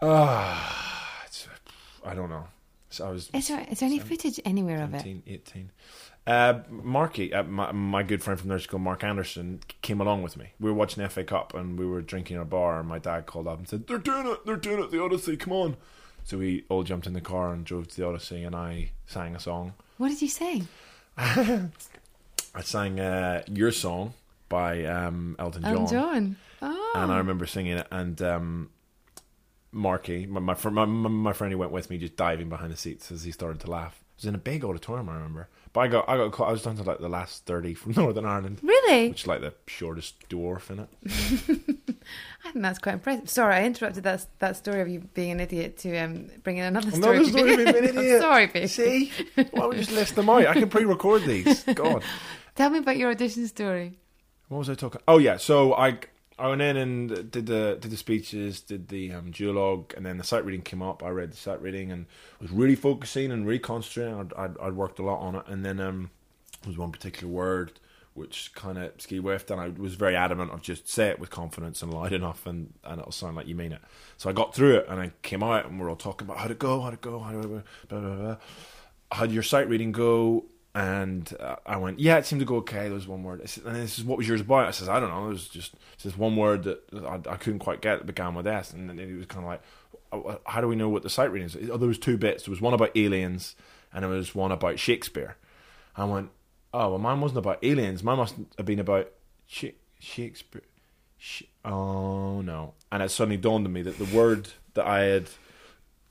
Ah, 0.00 1.22
it's- 1.26 1.46
I 2.06 2.14
don't 2.14 2.30
know. 2.30 2.46
So 2.94 3.08
I 3.08 3.10
was 3.10 3.28
Is 3.32 3.48
there, 3.48 3.66
is 3.68 3.80
there 3.80 3.88
any 3.88 3.98
footage 3.98 4.38
anywhere 4.44 4.82
of 4.82 4.94
it? 4.94 4.98
17, 4.98 5.22
18. 5.26 5.70
Uh, 6.26 6.60
Marky, 6.70 7.34
uh, 7.34 7.42
my, 7.42 7.72
my 7.72 8.02
good 8.02 8.22
friend 8.22 8.38
from 8.38 8.48
nursery 8.48 8.64
school, 8.64 8.78
Mark 8.78 9.02
Anderson, 9.02 9.60
came 9.82 10.00
along 10.00 10.22
with 10.22 10.36
me. 10.36 10.52
We 10.60 10.70
were 10.70 10.76
watching 10.76 11.02
the 11.02 11.08
FA 11.08 11.24
Cup 11.24 11.54
and 11.54 11.78
we 11.78 11.86
were 11.86 12.00
drinking 12.00 12.36
in 12.36 12.42
a 12.42 12.46
bar, 12.46 12.78
and 12.78 12.88
my 12.88 12.98
dad 12.98 13.26
called 13.26 13.48
up 13.48 13.58
and 13.58 13.68
said, 13.68 13.88
They're 13.88 13.98
doing 13.98 14.26
it, 14.28 14.46
they're 14.46 14.56
doing 14.56 14.82
it, 14.82 14.90
the 14.90 15.02
Odyssey, 15.02 15.36
come 15.36 15.52
on. 15.52 15.76
So 16.22 16.38
we 16.38 16.64
all 16.68 16.84
jumped 16.84 17.06
in 17.06 17.12
the 17.12 17.20
car 17.20 17.52
and 17.52 17.64
drove 17.64 17.88
to 17.88 17.96
the 17.96 18.06
Odyssey, 18.06 18.44
and 18.44 18.54
I 18.54 18.92
sang 19.06 19.34
a 19.34 19.40
song. 19.40 19.74
What 19.98 20.08
did 20.08 20.22
you 20.22 20.28
sing? 20.28 20.68
I 21.16 22.62
sang 22.62 23.00
uh, 23.00 23.42
Your 23.50 23.72
Song 23.72 24.14
by 24.48 24.84
um, 24.84 25.36
Elton 25.38 25.62
John. 25.62 25.72
Elton 25.76 25.86
John. 25.88 26.36
Oh. 26.62 26.92
and 26.94 27.12
I 27.12 27.18
remember 27.18 27.44
singing 27.44 27.76
it. 27.76 27.86
And 27.90 28.22
um, 28.22 28.70
Marky, 29.74 30.26
my 30.26 30.40
my, 30.40 30.54
my 30.70 30.84
my 30.86 31.32
friend 31.32 31.52
who 31.52 31.58
went 31.58 31.72
with 31.72 31.90
me, 31.90 31.98
just 31.98 32.16
diving 32.16 32.48
behind 32.48 32.72
the 32.72 32.76
seats 32.76 33.10
as 33.12 33.24
he 33.24 33.32
started 33.32 33.60
to 33.60 33.70
laugh. 33.70 34.00
It 34.16 34.22
was 34.22 34.26
in 34.26 34.34
a 34.34 34.38
big 34.38 34.64
auditorium, 34.64 35.08
I 35.08 35.14
remember. 35.14 35.48
But 35.72 35.80
I 35.80 35.88
got 35.88 36.08
I 36.08 36.16
got 36.16 36.30
caught, 36.32 36.48
I 36.48 36.52
was 36.52 36.62
down 36.62 36.76
to 36.76 36.84
like 36.84 37.00
the 37.00 37.08
last 37.08 37.44
thirty 37.46 37.74
from 37.74 37.92
Northern 37.96 38.24
Ireland, 38.24 38.60
Really? 38.62 39.08
which 39.08 39.22
is 39.22 39.26
like 39.26 39.40
the 39.40 39.52
shortest 39.66 40.28
dwarf 40.28 40.70
in 40.70 40.78
it. 40.80 40.88
I 42.46 42.52
think 42.52 42.62
that's 42.62 42.78
quite 42.78 42.94
impressive. 42.94 43.28
Sorry, 43.28 43.54
I 43.56 43.64
interrupted 43.64 44.04
that 44.04 44.26
that 44.38 44.56
story 44.56 44.80
of 44.80 44.88
you 44.88 45.00
being 45.14 45.32
an 45.32 45.40
idiot 45.40 45.78
to 45.78 45.96
um, 45.98 46.30
bring 46.44 46.58
in 46.58 46.64
another 46.64 46.90
story. 46.92 47.16
Another 47.16 47.30
story 47.30 47.50
of 47.52 47.56
being 47.58 47.76
an 47.76 47.84
idiot. 47.98 48.20
sorry, 48.20 48.46
babe. 48.46 48.68
See, 48.68 49.10
why 49.34 49.44
don't 49.52 49.70
we 49.70 49.76
just 49.78 49.90
list 49.92 50.14
them 50.14 50.28
out? 50.30 50.46
I 50.46 50.52
can 50.54 50.68
pre-record 50.68 51.22
these. 51.24 51.64
God, 51.64 52.02
Tell 52.54 52.70
me 52.70 52.78
about 52.78 52.96
your 52.96 53.10
audition 53.10 53.48
story. 53.48 53.98
what 54.48 54.58
was 54.58 54.70
I 54.70 54.74
talking? 54.74 55.00
Oh 55.08 55.18
yeah, 55.18 55.38
so 55.38 55.74
I 55.74 55.98
I 56.38 56.48
went 56.48 56.62
in 56.62 56.76
and 56.76 57.30
did 57.30 57.46
the 57.46 57.78
did 57.80 57.90
the 57.90 57.96
speeches, 57.96 58.60
did 58.60 58.88
the 58.88 59.12
um, 59.12 59.30
duologue, 59.30 59.96
and 59.96 60.04
then 60.04 60.18
the 60.18 60.24
sight 60.24 60.44
reading 60.44 60.62
came 60.62 60.82
up. 60.82 61.02
I 61.02 61.10
read 61.10 61.32
the 61.32 61.36
sight 61.36 61.62
reading 61.62 61.92
and 61.92 62.06
was 62.40 62.50
really 62.50 62.74
focusing 62.74 63.30
and 63.30 63.46
really 63.46 63.60
concentrating. 63.60 64.18
I'd, 64.18 64.32
I'd, 64.34 64.58
I'd 64.58 64.72
worked 64.74 64.98
a 64.98 65.02
lot 65.02 65.20
on 65.20 65.36
it, 65.36 65.44
and 65.46 65.64
then 65.64 65.78
um, 65.78 66.10
there 66.62 66.70
was 66.70 66.78
one 66.78 66.90
particular 66.90 67.32
word 67.32 67.78
which 68.14 68.52
kind 68.54 68.78
of 68.78 68.92
ski 68.98 69.18
whiffed, 69.18 69.50
and 69.50 69.60
I 69.60 69.68
was 69.68 69.94
very 69.94 70.14
adamant 70.14 70.52
of 70.52 70.62
just 70.62 70.88
say 70.88 71.08
it 71.08 71.18
with 71.18 71.30
confidence 71.30 71.82
and 71.82 71.92
loud 71.92 72.12
enough, 72.12 72.46
and, 72.46 72.72
and 72.84 73.00
it'll 73.00 73.12
sound 73.12 73.34
like 73.34 73.48
you 73.48 73.56
mean 73.56 73.72
it. 73.72 73.80
So 74.16 74.30
I 74.30 74.32
got 74.32 74.54
through 74.54 74.76
it, 74.76 74.86
and 74.88 75.00
I 75.00 75.10
came 75.22 75.42
out, 75.42 75.66
and 75.66 75.80
we're 75.80 75.90
all 75.90 75.96
talking 75.96 76.26
about 76.26 76.38
how 76.38 76.46
to 76.46 76.54
go, 76.54 76.80
how 76.80 76.90
to 76.90 76.96
go, 76.96 77.18
how 77.18 77.32
to 77.32 77.38
blah 77.38 77.62
blah 77.88 78.00
blah. 78.00 78.16
blah. 78.16 78.36
How'd 79.12 79.32
your 79.32 79.42
sight 79.42 79.68
reading 79.68 79.92
go? 79.92 80.44
And 80.74 81.32
uh, 81.38 81.56
I 81.64 81.76
went, 81.76 82.00
yeah, 82.00 82.16
it 82.16 82.26
seemed 82.26 82.40
to 82.40 82.46
go 82.46 82.56
okay. 82.56 82.84
There 82.84 82.94
was 82.94 83.06
one 83.06 83.22
word. 83.22 83.40
And 83.64 83.76
this 83.76 83.98
is 83.98 84.04
what 84.04 84.18
was 84.18 84.26
yours 84.26 84.40
about? 84.40 84.66
I 84.66 84.72
says, 84.72 84.88
I 84.88 84.98
don't 84.98 85.10
know. 85.10 85.26
It 85.26 85.30
was 85.30 85.48
just 85.48 85.74
this 86.02 86.18
one 86.18 86.34
word 86.34 86.64
that 86.64 86.80
I, 87.06 87.20
I 87.30 87.36
couldn't 87.36 87.60
quite 87.60 87.80
get. 87.80 88.00
It 88.00 88.06
began 88.06 88.34
with 88.34 88.46
S, 88.46 88.72
and 88.72 88.88
then 88.88 88.98
he 88.98 89.14
was 89.14 89.26
kind 89.26 89.44
of 89.44 89.50
like, 89.50 89.62
"Oh, 90.10 90.40
how 90.46 90.60
do 90.60 90.66
we 90.66 90.74
know 90.74 90.88
what 90.88 91.04
the 91.04 91.10
sight 91.10 91.30
reading 91.30 91.46
is? 91.46 91.70
Oh, 91.70 91.76
there 91.76 91.86
was 91.86 91.98
two 91.98 92.16
bits. 92.16 92.44
There 92.44 92.50
was 92.50 92.60
one 92.60 92.74
about 92.74 92.96
aliens, 92.96 93.54
and 93.92 94.02
there 94.02 94.10
was 94.10 94.34
one 94.34 94.50
about 94.50 94.80
Shakespeare. 94.80 95.36
I 95.96 96.06
went, 96.06 96.30
oh, 96.72 96.90
well, 96.90 96.98
mine 96.98 97.20
wasn't 97.20 97.38
about 97.38 97.62
aliens. 97.62 98.02
Mine 98.02 98.16
must 98.18 98.34
have 98.58 98.66
been 98.66 98.80
about 98.80 99.12
Sha- 99.46 99.68
Shakespeare. 100.00 100.62
Sh- 101.18 101.44
oh 101.64 102.40
no! 102.40 102.74
And 102.90 103.00
it 103.00 103.12
suddenly 103.12 103.36
dawned 103.36 103.64
on 103.64 103.72
me 103.72 103.82
that 103.82 103.98
the 103.98 104.16
word 104.16 104.48
that 104.74 104.86
I 104.86 105.02
had 105.04 105.28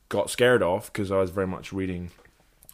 got 0.07 0.29
scared 0.29 0.63
of 0.63 0.85
because 0.85 1.11
I 1.11 1.17
was 1.17 1.31
very 1.31 1.47
much 1.47 1.73
reading. 1.73 2.11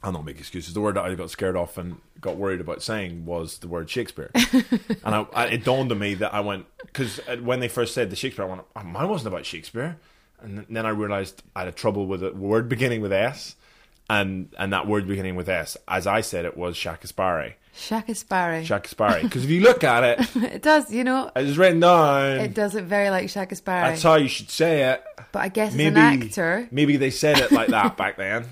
I'll 0.02 0.12
not 0.14 0.26
make 0.26 0.40
excuses. 0.40 0.74
The 0.74 0.82
word 0.82 0.96
that 0.96 1.04
I 1.04 1.14
got 1.16 1.30
scared 1.30 1.56
off 1.58 1.78
and 1.78 1.98
got 2.22 2.38
worried 2.38 2.62
about 2.62 2.82
saying 2.82 3.26
was 3.26 3.58
the 3.58 3.68
word 3.68 3.90
Shakespeare, 3.90 4.32
and 4.34 5.16
I, 5.16 5.26
I, 5.34 5.46
it 5.48 5.64
dawned 5.66 5.92
on 5.92 6.00
me 6.00 6.14
that 6.16 6.34
I 6.34 6.40
went 6.40 6.66
because 6.86 7.20
uh, 7.28 7.38
when 7.38 7.60
they 7.60 7.68
first 7.68 7.94
said 7.94 8.10
the 8.10 8.16
Shakespeare, 8.16 8.46
I 8.46 8.48
went, 8.48 8.62
oh, 8.76 8.84
"Mine 8.84 9.10
wasn't 9.10 9.34
about 9.34 9.46
Shakespeare," 9.46 9.98
and 10.42 10.66
then 10.70 10.86
I 10.86 10.90
realized 10.90 11.44
I 11.56 11.66
had 11.66 11.76
trouble 11.76 12.08
with 12.08 12.24
a 12.24 12.32
word 12.32 12.70
beginning 12.70 13.02
with 13.02 13.12
S, 13.12 13.56
and 14.10 14.54
and 14.58 14.72
that 14.72 14.88
word 14.88 15.06
beginning 15.08 15.36
with 15.36 15.50
S, 15.50 15.76
as 15.88 16.08
I 16.08 16.22
said, 16.22 16.46
it 16.46 16.56
was 16.56 16.78
Shakespeare, 16.78 17.56
Shaka 17.74 18.16
Sparrow. 18.16 18.64
Shakespeare. 18.64 19.20
Because 19.22 19.44
if 19.44 19.50
you 19.50 19.62
look 19.62 19.84
at 19.84 20.04
it, 20.04 20.36
it 20.54 20.62
does, 20.62 20.92
you 20.92 21.04
know, 21.04 21.32
it's 21.36 21.58
written 21.58 21.80
down. 21.82 22.40
it 22.40 22.54
does 22.54 22.74
look 22.74 22.86
very 22.86 23.10
like 23.10 23.30
Shaka 23.30 23.56
Sparrow. 23.56 23.90
That's 23.90 24.04
how 24.04 24.16
you 24.16 24.28
should 24.28 24.50
say 24.50 24.92
it. 24.92 25.04
but 25.32 25.40
I 25.40 25.50
guess 25.50 25.74
Maybe 25.74 26.00
as 26.00 26.14
an 26.16 26.24
actor, 26.24 26.68
maybe 26.72 26.98
they 26.98 27.12
said 27.12 27.40
it 27.40 27.52
like 27.52 27.70
that 27.70 27.98
back 27.98 28.18
then. 28.18 28.46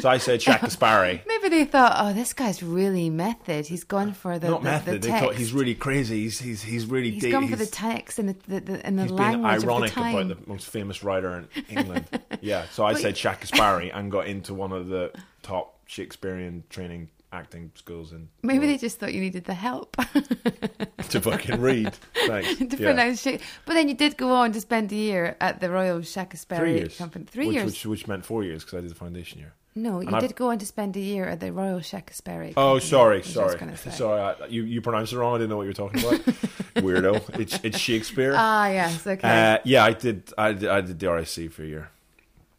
So 0.00 0.08
I 0.08 0.18
said 0.18 0.42
Shakespeare. 0.42 1.22
maybe 1.26 1.48
they 1.48 1.64
thought, 1.64 1.94
oh, 1.98 2.12
this 2.12 2.32
guy's 2.32 2.62
really 2.62 3.10
method. 3.10 3.66
He's 3.66 3.84
gone 3.84 4.12
for 4.12 4.38
the 4.38 4.48
Not 4.50 4.62
the, 4.62 4.64
method. 4.70 5.02
the 5.02 5.08
they 5.08 5.20
thought 5.20 5.34
he's 5.34 5.52
really 5.52 5.74
crazy. 5.74 6.22
He's 6.22 6.38
he's 6.40 6.62
he's 6.62 6.86
really 6.86 7.10
He's 7.10 7.22
deep. 7.22 7.32
gone 7.32 7.48
for 7.48 7.56
the 7.56 7.66
text 7.66 8.18
and 8.18 8.30
the, 8.46 8.60
the, 8.60 8.86
and 8.86 8.98
the 8.98 9.02
he's 9.02 9.12
being 9.12 9.42
language 9.42 9.64
ironic 9.64 9.90
of 9.90 9.94
the 9.94 10.00
time. 10.00 10.14
about 10.28 10.44
the 10.44 10.48
most 10.50 10.66
famous 10.68 11.02
writer 11.04 11.44
in 11.54 11.64
England. 11.76 12.06
yeah. 12.40 12.64
So 12.72 12.84
I 12.84 12.92
But- 12.92 13.02
said 13.02 13.16
Shakespeare 13.16 13.90
and 13.92 14.10
got 14.10 14.26
into 14.26 14.54
one 14.54 14.72
of 14.72 14.88
the 14.88 15.12
top 15.42 15.78
Shakespearean 15.86 16.64
training 16.70 17.08
acting 17.32 17.70
schools 17.74 18.12
and 18.12 18.28
Maybe 18.42 18.66
they 18.66 18.76
just 18.76 18.98
thought 18.98 19.12
you 19.14 19.20
needed 19.20 19.44
the 19.44 19.54
help 19.54 19.96
to 21.10 21.20
fucking 21.20 21.60
read. 21.60 21.94
Thanks. 22.26 22.56
to 22.58 22.64
Yeah. 22.64 22.76
pronounce 22.76 23.22
Shakespeare. 23.22 23.46
But 23.66 23.74
then 23.74 23.88
you 23.88 23.94
did 23.94 24.16
go 24.16 24.32
on 24.32 24.52
to 24.52 24.60
spend 24.60 24.90
a 24.92 24.96
year 24.96 25.36
at 25.40 25.60
the 25.60 25.70
Royal 25.70 26.02
Shakespeare 26.02 26.58
Three 26.58 26.74
years. 26.74 26.98
Company. 26.98 27.24
Three 27.26 27.46
which, 27.46 27.54
years. 27.54 27.66
Which, 27.66 27.86
which 27.86 28.06
meant 28.08 28.24
four 28.24 28.42
years 28.44 28.64
because 28.64 28.78
I 28.78 28.80
did 28.82 28.90
the 28.90 28.94
foundation 28.96 29.38
year. 29.38 29.52
no, 29.76 30.00
you 30.00 30.08
and 30.08 30.16
I've- 30.16 30.26
did 30.26 30.34
go 30.36 30.50
on 30.50 30.58
to 30.58 30.66
spend 30.66 30.96
a 30.96 31.00
year 31.00 31.26
at 31.26 31.38
the 31.40 31.52
Royal 31.52 31.80
Shakespeare. 31.80 32.50
Oh, 32.56 32.74
Company, 32.74 32.80
sorry, 32.88 33.18
was 33.18 33.28
I 33.28 33.56
sorry, 33.56 33.76
sorry. 33.92 34.20
I, 34.20 34.46
you 34.46 34.64
you 34.64 34.80
pronounced 34.80 35.12
it 35.12 35.18
wrong. 35.18 35.34
I 35.36 35.38
didn't 35.38 35.50
know 35.50 35.56
what 35.58 35.62
you 35.62 35.68
were 35.70 35.74
talking 35.74 36.00
about. 36.00 36.20
Weirdo. 36.82 37.38
It's 37.38 37.60
it's 37.62 37.78
Shakespeare. 37.78 38.34
Ah, 38.36 38.68
yes, 38.68 39.06
okay. 39.06 39.54
Uh, 39.54 39.58
yeah, 39.64 39.84
I 39.84 39.92
did. 39.92 40.32
I 40.36 40.52
did, 40.52 40.68
I 40.68 40.80
did 40.80 40.98
the 40.98 41.06
RSC 41.06 41.50
for 41.52 41.62
a 41.62 41.66
year. 41.66 41.90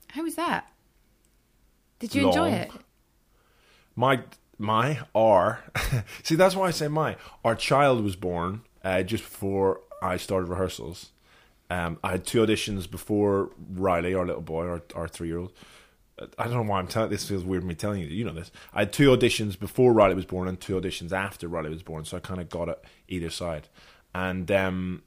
How 0.10 0.24
was 0.24 0.36
that? 0.36 0.68
Did 2.00 2.16
you 2.16 2.28
enjoy 2.28 2.50
it? 2.52 2.72
My 3.96 4.22
my 4.62 5.00
our 5.14 5.64
see 6.24 6.36
that's 6.36 6.56
why 6.56 6.68
I 6.68 6.72
say 6.72 6.88
my 6.88 7.18
our 7.44 7.56
child 7.56 8.04
was 8.04 8.16
born 8.16 8.62
uh, 8.84 9.04
just 9.04 9.24
before 9.24 9.82
I 10.02 10.18
started 10.18 10.48
rehearsals. 10.48 11.12
Um, 11.70 12.00
I 12.04 12.12
had 12.12 12.26
two 12.26 12.46
auditions 12.46 12.90
before 12.90 13.52
Riley, 13.74 14.14
our 14.14 14.26
little 14.26 14.42
boy, 14.42 14.66
our 14.68 14.82
our 14.96 15.08
three 15.08 15.28
year 15.28 15.40
old. 15.40 15.54
I 16.38 16.44
don't 16.44 16.54
know 16.54 16.64
why 16.64 16.80
I'm 16.80 16.88
telling. 16.88 17.10
This 17.10 17.28
feels 17.28 17.44
weird 17.44 17.64
me 17.64 17.76
telling 17.76 18.02
you. 18.02 18.08
You 18.08 18.26
know 18.26 18.34
this. 18.34 18.52
I 18.74 18.80
had 18.80 18.94
two 18.94 19.10
auditions 19.10 19.58
before 19.58 19.94
Riley 19.94 20.16
was 20.16 20.26
born 20.26 20.48
and 20.48 20.60
two 20.60 20.80
auditions 20.80 21.12
after 21.12 21.48
Riley 21.48 21.70
was 21.70 21.84
born, 21.84 22.06
so 22.06 22.18
I 22.18 22.20
kind 22.20 22.40
of 22.42 22.50
got 22.50 22.70
it 22.70 22.84
either 23.08 23.30
side. 23.30 23.68
And 24.14 24.52
um, 24.52 25.04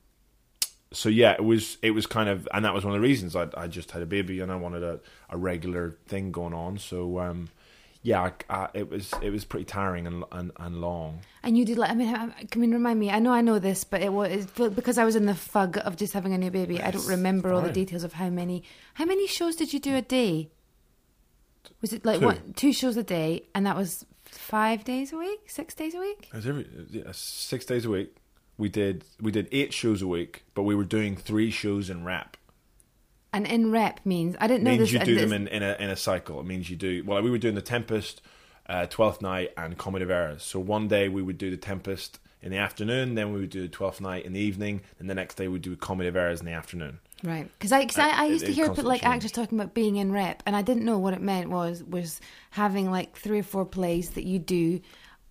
so 0.93 1.09
yeah, 1.09 1.33
it 1.33 1.45
was 1.45 1.79
it 1.83 1.91
was 1.91 2.07
kind 2.07 2.29
of, 2.29 2.49
and 2.53 2.65
that 2.65 2.75
was 2.75 2.85
one 2.85 2.95
of 2.95 3.01
the 3.01 3.07
reasons 3.07 3.37
I 3.37 3.49
I 3.57 3.69
just 3.69 3.91
had 3.91 4.03
a 4.03 4.07
baby 4.07 4.41
and 4.41 4.51
I 4.51 4.57
wanted 4.57 4.83
a, 4.83 5.01
a 5.31 5.37
regular 5.37 5.97
thing 6.07 6.33
going 6.33 6.55
on. 6.55 6.79
So 6.79 7.21
um, 7.21 7.49
yeah, 8.05 8.21
I, 8.21 8.55
I, 8.55 8.69
it 8.75 8.91
was 8.91 9.13
it 9.23 9.31
was 9.31 9.47
pretty 9.47 9.65
tiring 9.65 10.07
and 10.07 10.25
and, 10.31 10.53
and 10.61 10.81
long. 10.83 11.21
And 11.43 11.57
you 11.57 11.65
did 11.65 11.79
like 11.79 11.91
I 11.91 11.95
mean, 11.95 12.15
I, 12.15 12.25
I 12.25 12.57
mean, 12.59 12.71
remind 12.71 13.01
me. 13.01 13.11
I 13.11 13.19
know 13.19 13.33
I 13.33 13.41
know 13.41 13.59
this, 13.59 13.83
but 13.83 14.03
it 14.03 14.13
was 14.13 14.47
because 14.47 14.99
I 14.99 15.05
was 15.07 15.17
in 15.17 15.25
the 15.25 15.35
fug 15.35 15.79
of 15.79 15.97
just 15.97 16.13
having 16.13 16.35
a 16.35 16.39
new 16.39 16.51
baby. 16.51 16.83
I 16.83 16.91
don't 16.91 17.09
remember 17.09 17.51
all 17.53 17.63
the 17.63 17.73
details 17.73 18.05
of 18.05 18.13
how 18.13 18.29
many 18.29 18.63
how 18.93 19.07
many 19.07 19.27
shows 19.27 19.57
did 19.57 19.73
you 19.73 19.81
do 19.81 19.97
a 19.97 20.03
day? 20.03 20.51
Was 21.81 21.95
it 21.95 22.05
like 22.05 22.21
Two. 22.21 22.27
what 22.27 22.57
two 22.57 22.75
shows 22.75 22.99
a 22.99 23.03
day, 23.03 23.45
and 23.55 23.65
that 23.65 23.75
was 23.75 24.05
five 24.27 24.85
days 24.85 25.11
a 25.11 25.17
week, 25.17 25.41
six 25.49 25.75
days 25.75 25.95
a 25.95 25.99
week? 25.99 26.29
It 26.31 26.37
was 26.37 26.47
every 26.47 26.69
yeah, 26.91 27.05
six 27.13 27.65
days 27.65 27.87
a 27.87 27.91
week. 27.91 28.15
We 28.59 28.69
did 28.69 29.05
we 29.19 29.33
did 29.33 29.49
eight 29.51 29.73
shows 29.73 30.03
a 30.03 30.07
week, 30.07 30.45
but 30.53 30.65
we 30.65 30.75
were 30.75 30.85
doing 30.85 31.17
three 31.17 31.51
shows 31.51 31.89
in 31.89 32.05
rep. 32.05 32.37
And 33.35 33.47
in 33.47 33.71
rep 33.73 34.01
means 34.05 34.37
I 34.41 34.47
didn't 34.47 34.63
know 34.65 34.71
means 34.71 34.81
this. 34.85 34.93
you 34.93 34.99
do 35.01 35.15
this- 35.15 35.25
them 35.29 35.33
in, 35.33 35.49
in 35.49 35.63
a 35.63 35.77
in 35.79 35.91
a 35.91 35.97
cycle. 35.97 36.41
It 36.41 36.47
means 36.47 36.71
you 36.71 36.77
do 36.77 37.03
well. 37.05 37.21
We 37.23 37.31
were 37.31 37.39
doing 37.39 37.55
the 37.57 37.63
Tempest, 37.63 38.23
uh, 38.69 38.87
Twelfth 38.87 39.21
Night, 39.21 39.53
and 39.57 39.77
Comedy 39.77 40.05
of 40.05 40.11
Errors. 40.11 40.43
So 40.43 40.59
one 40.61 40.89
day 40.89 41.09
we 41.09 41.21
would 41.21 41.37
do 41.37 41.51
the 41.51 41.57
Tempest 41.57 42.21
in 42.41 42.51
the 42.51 42.59
afternoon, 42.59 43.15
then 43.15 43.33
we 43.33 43.41
would 43.41 43.51
do 43.51 43.63
the 43.63 43.69
Twelfth 43.69 44.01
Night 44.01 44.25
in 44.25 44.35
the 44.35 44.41
evening, 44.41 44.83
and 44.99 45.09
the 45.11 45.15
next 45.15 45.35
day 45.37 45.49
we'd 45.49 45.63
do 45.63 45.75
Comedy 45.77 46.09
of 46.09 46.17
Errors 46.17 46.41
in 46.41 46.47
the 46.47 46.53
afternoon. 46.53 46.99
Right, 47.23 47.51
because 47.59 47.73
I, 47.73 47.87
cause 47.87 47.97
I, 47.99 48.11
I 48.11 48.25
Uh, 48.27 48.29
used 48.29 48.45
it- 48.45 48.49
to 48.49 48.53
hear 48.53 48.67
like 48.67 49.01
changed. 49.01 49.05
actors 49.17 49.33
talking 49.33 49.59
about 49.59 49.73
being 49.73 49.97
in 49.97 50.13
rep, 50.13 50.43
and 50.45 50.55
I 50.55 50.61
didn't 50.63 50.85
know 50.85 50.99
what 50.99 51.15
it 51.15 51.23
meant 51.23 51.49
was 51.51 51.83
was 51.83 52.21
having 52.51 52.91
like 52.91 53.17
three 53.17 53.39
or 53.41 53.43
four 53.45 53.65
plays 53.65 54.11
that 54.11 54.25
you 54.25 54.39
do 54.39 54.81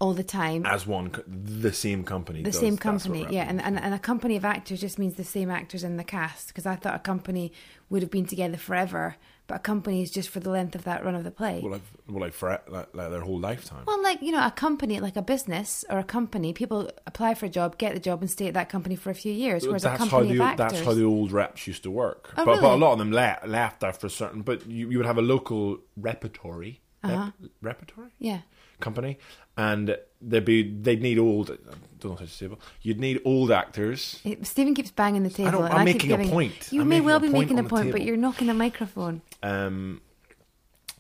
all 0.04 0.14
the 0.14 0.24
time. 0.24 0.66
as 0.66 0.86
one, 0.86 1.12
the 1.28 1.72
same 1.74 2.04
company. 2.04 2.40
the 2.44 2.52
does, 2.52 2.60
same 2.60 2.78
company, 2.78 3.26
yeah, 3.30 3.46
and, 3.50 3.62
and 3.62 3.80
and 3.80 3.94
a 3.94 4.00
company 4.00 4.36
of 4.36 4.44
actors 4.46 4.82
just 4.82 5.00
means 5.00 5.16
the 5.16 5.24
same 5.24 5.50
actors 5.50 5.84
in 5.84 5.98
the 5.98 6.04
cast. 6.04 6.48
Because 6.50 6.66
I 6.66 6.76
thought 6.76 6.96
a 6.96 7.00
company 7.00 7.52
would 7.90 8.02
have 8.02 8.12
been 8.12 8.26
together 8.26 8.58
forever, 8.58 9.16
but 9.48 9.56
a 9.56 9.60
company 9.60 10.02
is 10.02 10.12
just 10.12 10.30
for 10.30 10.40
the 10.40 10.50
length 10.50 10.76
of 10.76 10.84
that 10.84 11.04
run 11.06 11.16
of 11.16 11.24
the 11.24 11.32
play. 11.32 11.60
well, 11.64 11.72
like, 11.74 11.82
well, 12.10 12.22
like 12.22 12.34
for 12.34 12.60
like, 12.68 12.90
like 12.94 13.10
their 13.12 13.22
whole 13.22 13.40
lifetime. 13.40 13.84
Well, 13.88 14.02
like 14.04 14.22
you 14.22 14.32
know, 14.32 14.46
a 14.46 14.52
company, 14.52 15.00
like 15.00 15.16
a 15.16 15.22
business 15.22 15.86
or 15.90 16.00
a 16.00 16.04
company, 16.04 16.52
people 16.54 16.90
apply 17.08 17.36
for 17.36 17.46
a 17.46 17.50
job, 17.50 17.78
get 17.78 17.94
the 17.94 18.00
job, 18.10 18.22
and 18.22 18.30
stay 18.30 18.48
at 18.48 18.54
that 18.56 18.70
company 18.70 18.96
for 18.96 19.10
a 19.10 19.16
few 19.16 19.32
years. 19.46 19.66
Whereas 19.66 19.86
a 19.86 19.90
that's 19.90 20.08
how 20.10 20.22
the 20.24 20.36
of 20.36 20.42
actors, 20.42 20.72
that's 20.72 20.86
how 20.86 20.94
the 20.94 21.06
old 21.06 21.32
reps 21.32 21.66
used 21.68 21.84
to 21.84 21.92
work. 21.92 22.34
Oh, 22.38 22.46
but 22.46 22.60
but 22.62 22.74
a 22.74 22.82
lot 22.86 22.94
of 22.94 23.00
them 23.00 23.12
le- 23.12 23.40
left 23.46 23.84
after 23.84 24.08
a 24.08 24.10
certain. 24.10 24.42
But 24.42 24.68
you, 24.68 24.90
you 24.92 24.98
would 25.00 25.08
have 25.08 25.18
a 25.18 25.22
local 25.36 25.80
repertory, 25.96 26.82
Uh-huh. 27.04 27.32
rep, 27.42 27.52
repertory 27.62 28.12
yeah, 28.20 28.42
company, 28.84 29.18
and 29.58 29.98
they'd 30.22 30.46
be 30.46 30.62
they'd 30.86 31.02
need 31.02 31.18
old. 31.18 31.50
I 31.52 31.56
don't 32.00 32.12
know 32.12 32.16
how 32.18 32.26
to 32.26 32.32
say. 32.32 32.50
You'd 32.82 33.00
need 33.00 33.22
old 33.26 33.50
actors. 33.52 34.20
It- 34.24 34.46
Stephen 34.46 34.76
keeps 34.76 34.92
banging 34.92 35.24
the 35.24 35.30
table. 35.30 35.52
don't- 35.52 35.64
I'm 35.72 35.88
I 35.88 35.94
keep 35.94 36.04
making 36.04 36.12
a 36.12 36.30
point. 36.30 36.70
You 36.72 36.82
I'm 36.82 36.90
may 36.90 37.02
well 37.02 37.20
be 37.20 37.30
making 37.30 37.58
a 37.60 37.64
point, 37.64 37.92
but 37.92 38.02
you're 38.04 38.18
knocking 38.18 38.50
a 38.50 38.54
microphone. 38.54 39.22
Um, 39.42 40.02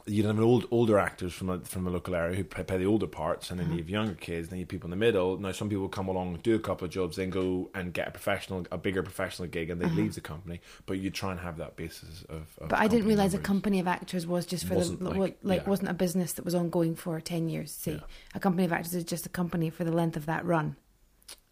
you'd 0.05 0.25
have 0.25 0.39
old 0.39 0.65
older 0.71 0.99
actors 0.99 1.33
from 1.33 1.49
a, 1.49 1.59
from 1.59 1.87
a 1.87 1.89
local 1.89 2.13
area 2.15 2.35
who 2.35 2.43
play, 2.43 2.63
play 2.63 2.77
the 2.77 2.85
older 2.85 3.07
parts, 3.07 3.49
and 3.51 3.59
then 3.59 3.67
Uh-huh. 3.67 3.75
you 3.75 3.81
have 3.81 3.89
younger 3.89 4.13
kids. 4.15 4.47
and 4.47 4.51
Then 4.51 4.59
you 4.59 4.63
have 4.65 4.69
people 4.69 4.87
in 4.87 4.91
the 4.91 4.97
middle. 5.05 5.37
Now 5.37 5.51
some 5.53 5.69
people 5.69 5.87
come 5.89 6.07
along, 6.09 6.37
do 6.43 6.55
a 6.55 6.59
couple 6.59 6.85
of 6.85 6.91
jobs, 6.91 7.15
then 7.15 7.29
go 7.29 7.69
and 7.73 7.93
get 7.93 8.07
a 8.07 8.11
professional, 8.11 8.65
a 8.71 8.77
bigger 8.77 9.01
professional 9.03 9.47
gig, 9.47 9.69
and 9.69 9.79
they 9.81 9.87
leave 9.89 10.15
the 10.15 10.21
company. 10.21 10.59
But 10.85 10.99
you 10.99 11.09
try 11.09 11.31
and 11.31 11.39
have 11.39 11.57
that 11.57 11.75
basis 11.75 12.23
of. 12.29 12.47
of. 12.59 12.69
But 12.69 12.79
I 12.79 12.87
didn't 12.87 13.07
realize 13.07 13.33
a 13.33 13.39
company 13.39 13.79
of 13.79 13.87
actors 13.87 14.27
was 14.27 14.45
just 14.45 14.65
for 14.65 14.75
Wasn't 14.75 14.99
the 14.99 15.09
like- 15.11 15.37
like, 15.43 15.61
yeah. 15.63 15.69
wasn't 15.69 15.89
a 15.89 15.93
business 15.93 16.33
that 16.33 16.45
was 16.45 16.55
ongoing 16.55 16.95
for 16.95 17.19
ten 17.21 17.47
years. 17.49 17.71
Say 17.71 17.93
Yeah. 17.93 17.99
a 18.35 18.39
company 18.39 18.65
of 18.65 18.73
actors 18.73 18.93
is 18.95 19.03
just 19.05 19.25
a 19.25 19.29
company 19.29 19.69
for 19.69 19.83
the 19.83 19.91
length 19.91 20.17
of 20.17 20.25
that 20.25 20.43
run. 20.45 20.75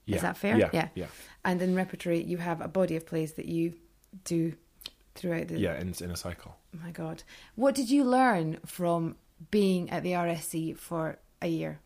Yeah. 0.05 0.15
Is 0.17 0.21
that 0.23 0.35
fair? 0.35 0.57
Yeah, 0.57 0.69
Yeah. 0.73 0.87
yeah, 0.95 1.07
And 1.45 1.61
in 1.61 1.75
repertory, 1.75 2.21
you 2.23 2.37
have 2.37 2.59
a 2.59 2.67
body 2.67 2.95
of 2.95 3.05
plays 3.05 3.33
that 3.33 3.45
you 3.45 3.75
do 4.25 4.53
throughout 5.15 5.47
the. 5.49 5.59
yeah. 5.59 5.79
In, 5.79 5.93
in 6.01 6.11
a 6.11 6.17
cycle. 6.17 6.57
My 6.73 6.91
God, 6.91 7.23
what 7.55 7.75
did 7.75 7.89
you 7.89 8.03
learn 8.03 8.59
from 8.65 9.15
being 9.49 9.89
at 9.89 10.03
the 10.03 10.11
RSC 10.13 10.77
for 10.77 11.17
a 11.41 11.47
year? 11.47 11.79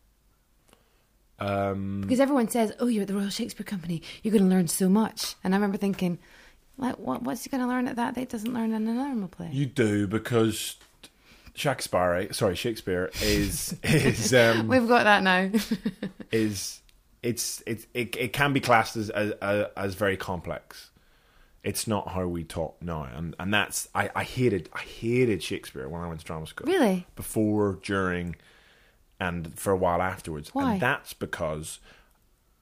Um, 1.38 2.00
Because 2.00 2.20
everyone 2.20 2.48
says, 2.48 2.72
"Oh, 2.78 2.86
you're 2.86 3.02
at 3.02 3.08
the 3.08 3.14
Royal 3.14 3.28
Shakespeare 3.28 3.64
Company. 3.64 4.02
You're 4.22 4.32
going 4.32 4.48
to 4.48 4.54
learn 4.54 4.68
so 4.68 4.88
much." 4.88 5.34
And 5.44 5.54
I 5.54 5.56
remember 5.58 5.76
thinking, 5.76 6.18
"Like, 6.78 6.98
what? 6.98 7.22
What's 7.22 7.44
he 7.44 7.50
going 7.50 7.62
to 7.62 7.66
learn 7.68 7.88
at 7.88 7.96
that 7.96 8.14
that 8.14 8.20
he 8.20 8.26
doesn't 8.26 8.52
learn 8.54 8.72
in 8.72 8.88
a 8.88 8.94
normal 8.94 9.28
play?" 9.28 9.50
you 9.52 9.66
do 9.66 10.06
because 10.06 10.76
Shakespeare, 11.54 12.32
sorry, 12.32 12.54
Shakespeare 12.54 13.10
is 13.22 13.74
is 13.82 14.32
um, 14.32 14.68
We've 14.68 14.88
got 14.88 15.04
that 15.04 15.22
now. 15.22 15.50
is 16.32 16.80
it's 17.22 17.62
it's 17.66 17.86
it, 17.92 18.16
it 18.16 18.32
can 18.32 18.52
be 18.52 18.60
classed 18.60 18.96
as, 18.96 19.10
as 19.10 19.32
as 19.76 19.94
very 19.94 20.16
complex. 20.16 20.90
It's 21.66 21.88
not 21.88 22.06
how 22.10 22.28
we 22.28 22.44
talk 22.44 22.76
now, 22.80 23.02
and 23.12 23.34
and 23.40 23.52
that's 23.52 23.88
I, 23.92 24.08
I 24.14 24.22
hated 24.22 24.68
I 24.72 24.82
hated 24.82 25.42
Shakespeare 25.42 25.88
when 25.88 26.00
I 26.00 26.06
went 26.06 26.20
to 26.20 26.26
drama 26.26 26.46
school. 26.46 26.68
really? 26.72 27.06
Before, 27.16 27.80
during, 27.82 28.36
and 29.18 29.58
for 29.58 29.72
a 29.72 29.76
while 29.76 30.00
afterwards. 30.00 30.54
Why? 30.54 30.74
And 30.74 30.80
that's 30.80 31.12
because 31.12 31.80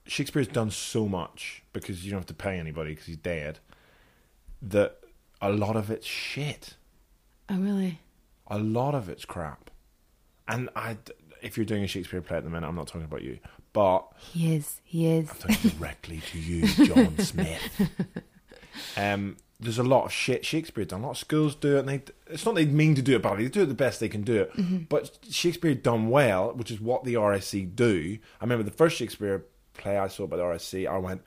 Shakespeare's 0.06 0.48
done 0.48 0.70
so 0.70 1.06
much 1.06 1.62
because 1.74 2.02
you 2.04 2.12
don't 2.12 2.20
have 2.20 2.26
to 2.28 2.34
pay 2.34 2.58
anybody 2.58 2.92
because 2.92 3.04
he's 3.04 3.18
dead. 3.18 3.58
That 4.62 5.00
a 5.42 5.50
lot 5.52 5.76
of 5.76 5.90
it's 5.90 6.06
shit. 6.06 6.76
Oh, 7.50 7.58
really? 7.58 8.00
A 8.46 8.58
lot 8.58 8.94
of 8.94 9.10
it's 9.10 9.26
crap. 9.26 9.70
And 10.48 10.70
I, 10.74 10.96
if 11.42 11.58
you're 11.58 11.66
doing 11.66 11.84
a 11.84 11.86
Shakespeare 11.86 12.22
play 12.22 12.38
at 12.38 12.44
the 12.44 12.48
minute, 12.50 12.66
I'm 12.66 12.74
not 12.74 12.86
talking 12.86 13.04
about 13.04 13.20
you, 13.20 13.38
but 13.74 14.06
He 14.16 14.54
is. 14.56 14.80
He 14.82 15.06
is. 15.10 15.28
I'm 15.30 15.36
talking 15.36 15.70
directly 15.72 16.22
to 16.32 16.38
you, 16.38 16.66
John 16.86 17.18
Smith. 17.30 17.60
Um, 18.96 19.36
there's 19.60 19.78
a 19.78 19.84
lot 19.84 20.04
of 20.04 20.12
shit 20.12 20.44
Shakespeare 20.44 20.84
done. 20.84 21.00
A 21.00 21.04
lot 21.06 21.12
of 21.12 21.18
schools 21.18 21.54
do 21.54 21.76
it, 21.76 21.80
and 21.80 21.88
they, 21.88 22.02
it's 22.26 22.44
not 22.44 22.54
they 22.54 22.66
mean 22.66 22.94
to 22.96 23.02
do 23.02 23.16
it 23.16 23.22
badly. 23.22 23.44
They 23.44 23.50
do 23.50 23.62
it 23.62 23.66
the 23.66 23.74
best 23.74 24.00
they 24.00 24.08
can 24.08 24.22
do 24.22 24.42
it. 24.42 24.88
But 24.88 25.18
Shakespeare 25.30 25.74
done 25.74 26.08
well, 26.08 26.52
which 26.52 26.70
is 26.70 26.80
what 26.80 27.04
the 27.04 27.14
RSC 27.14 27.74
do. 27.74 28.18
I 28.40 28.44
remember 28.44 28.64
the 28.64 28.70
first 28.70 28.96
Shakespeare 28.96 29.44
play 29.74 29.96
I 29.96 30.08
saw 30.08 30.26
by 30.26 30.36
the 30.36 30.42
RSC. 30.42 30.86
I 30.88 30.98
went, 30.98 31.22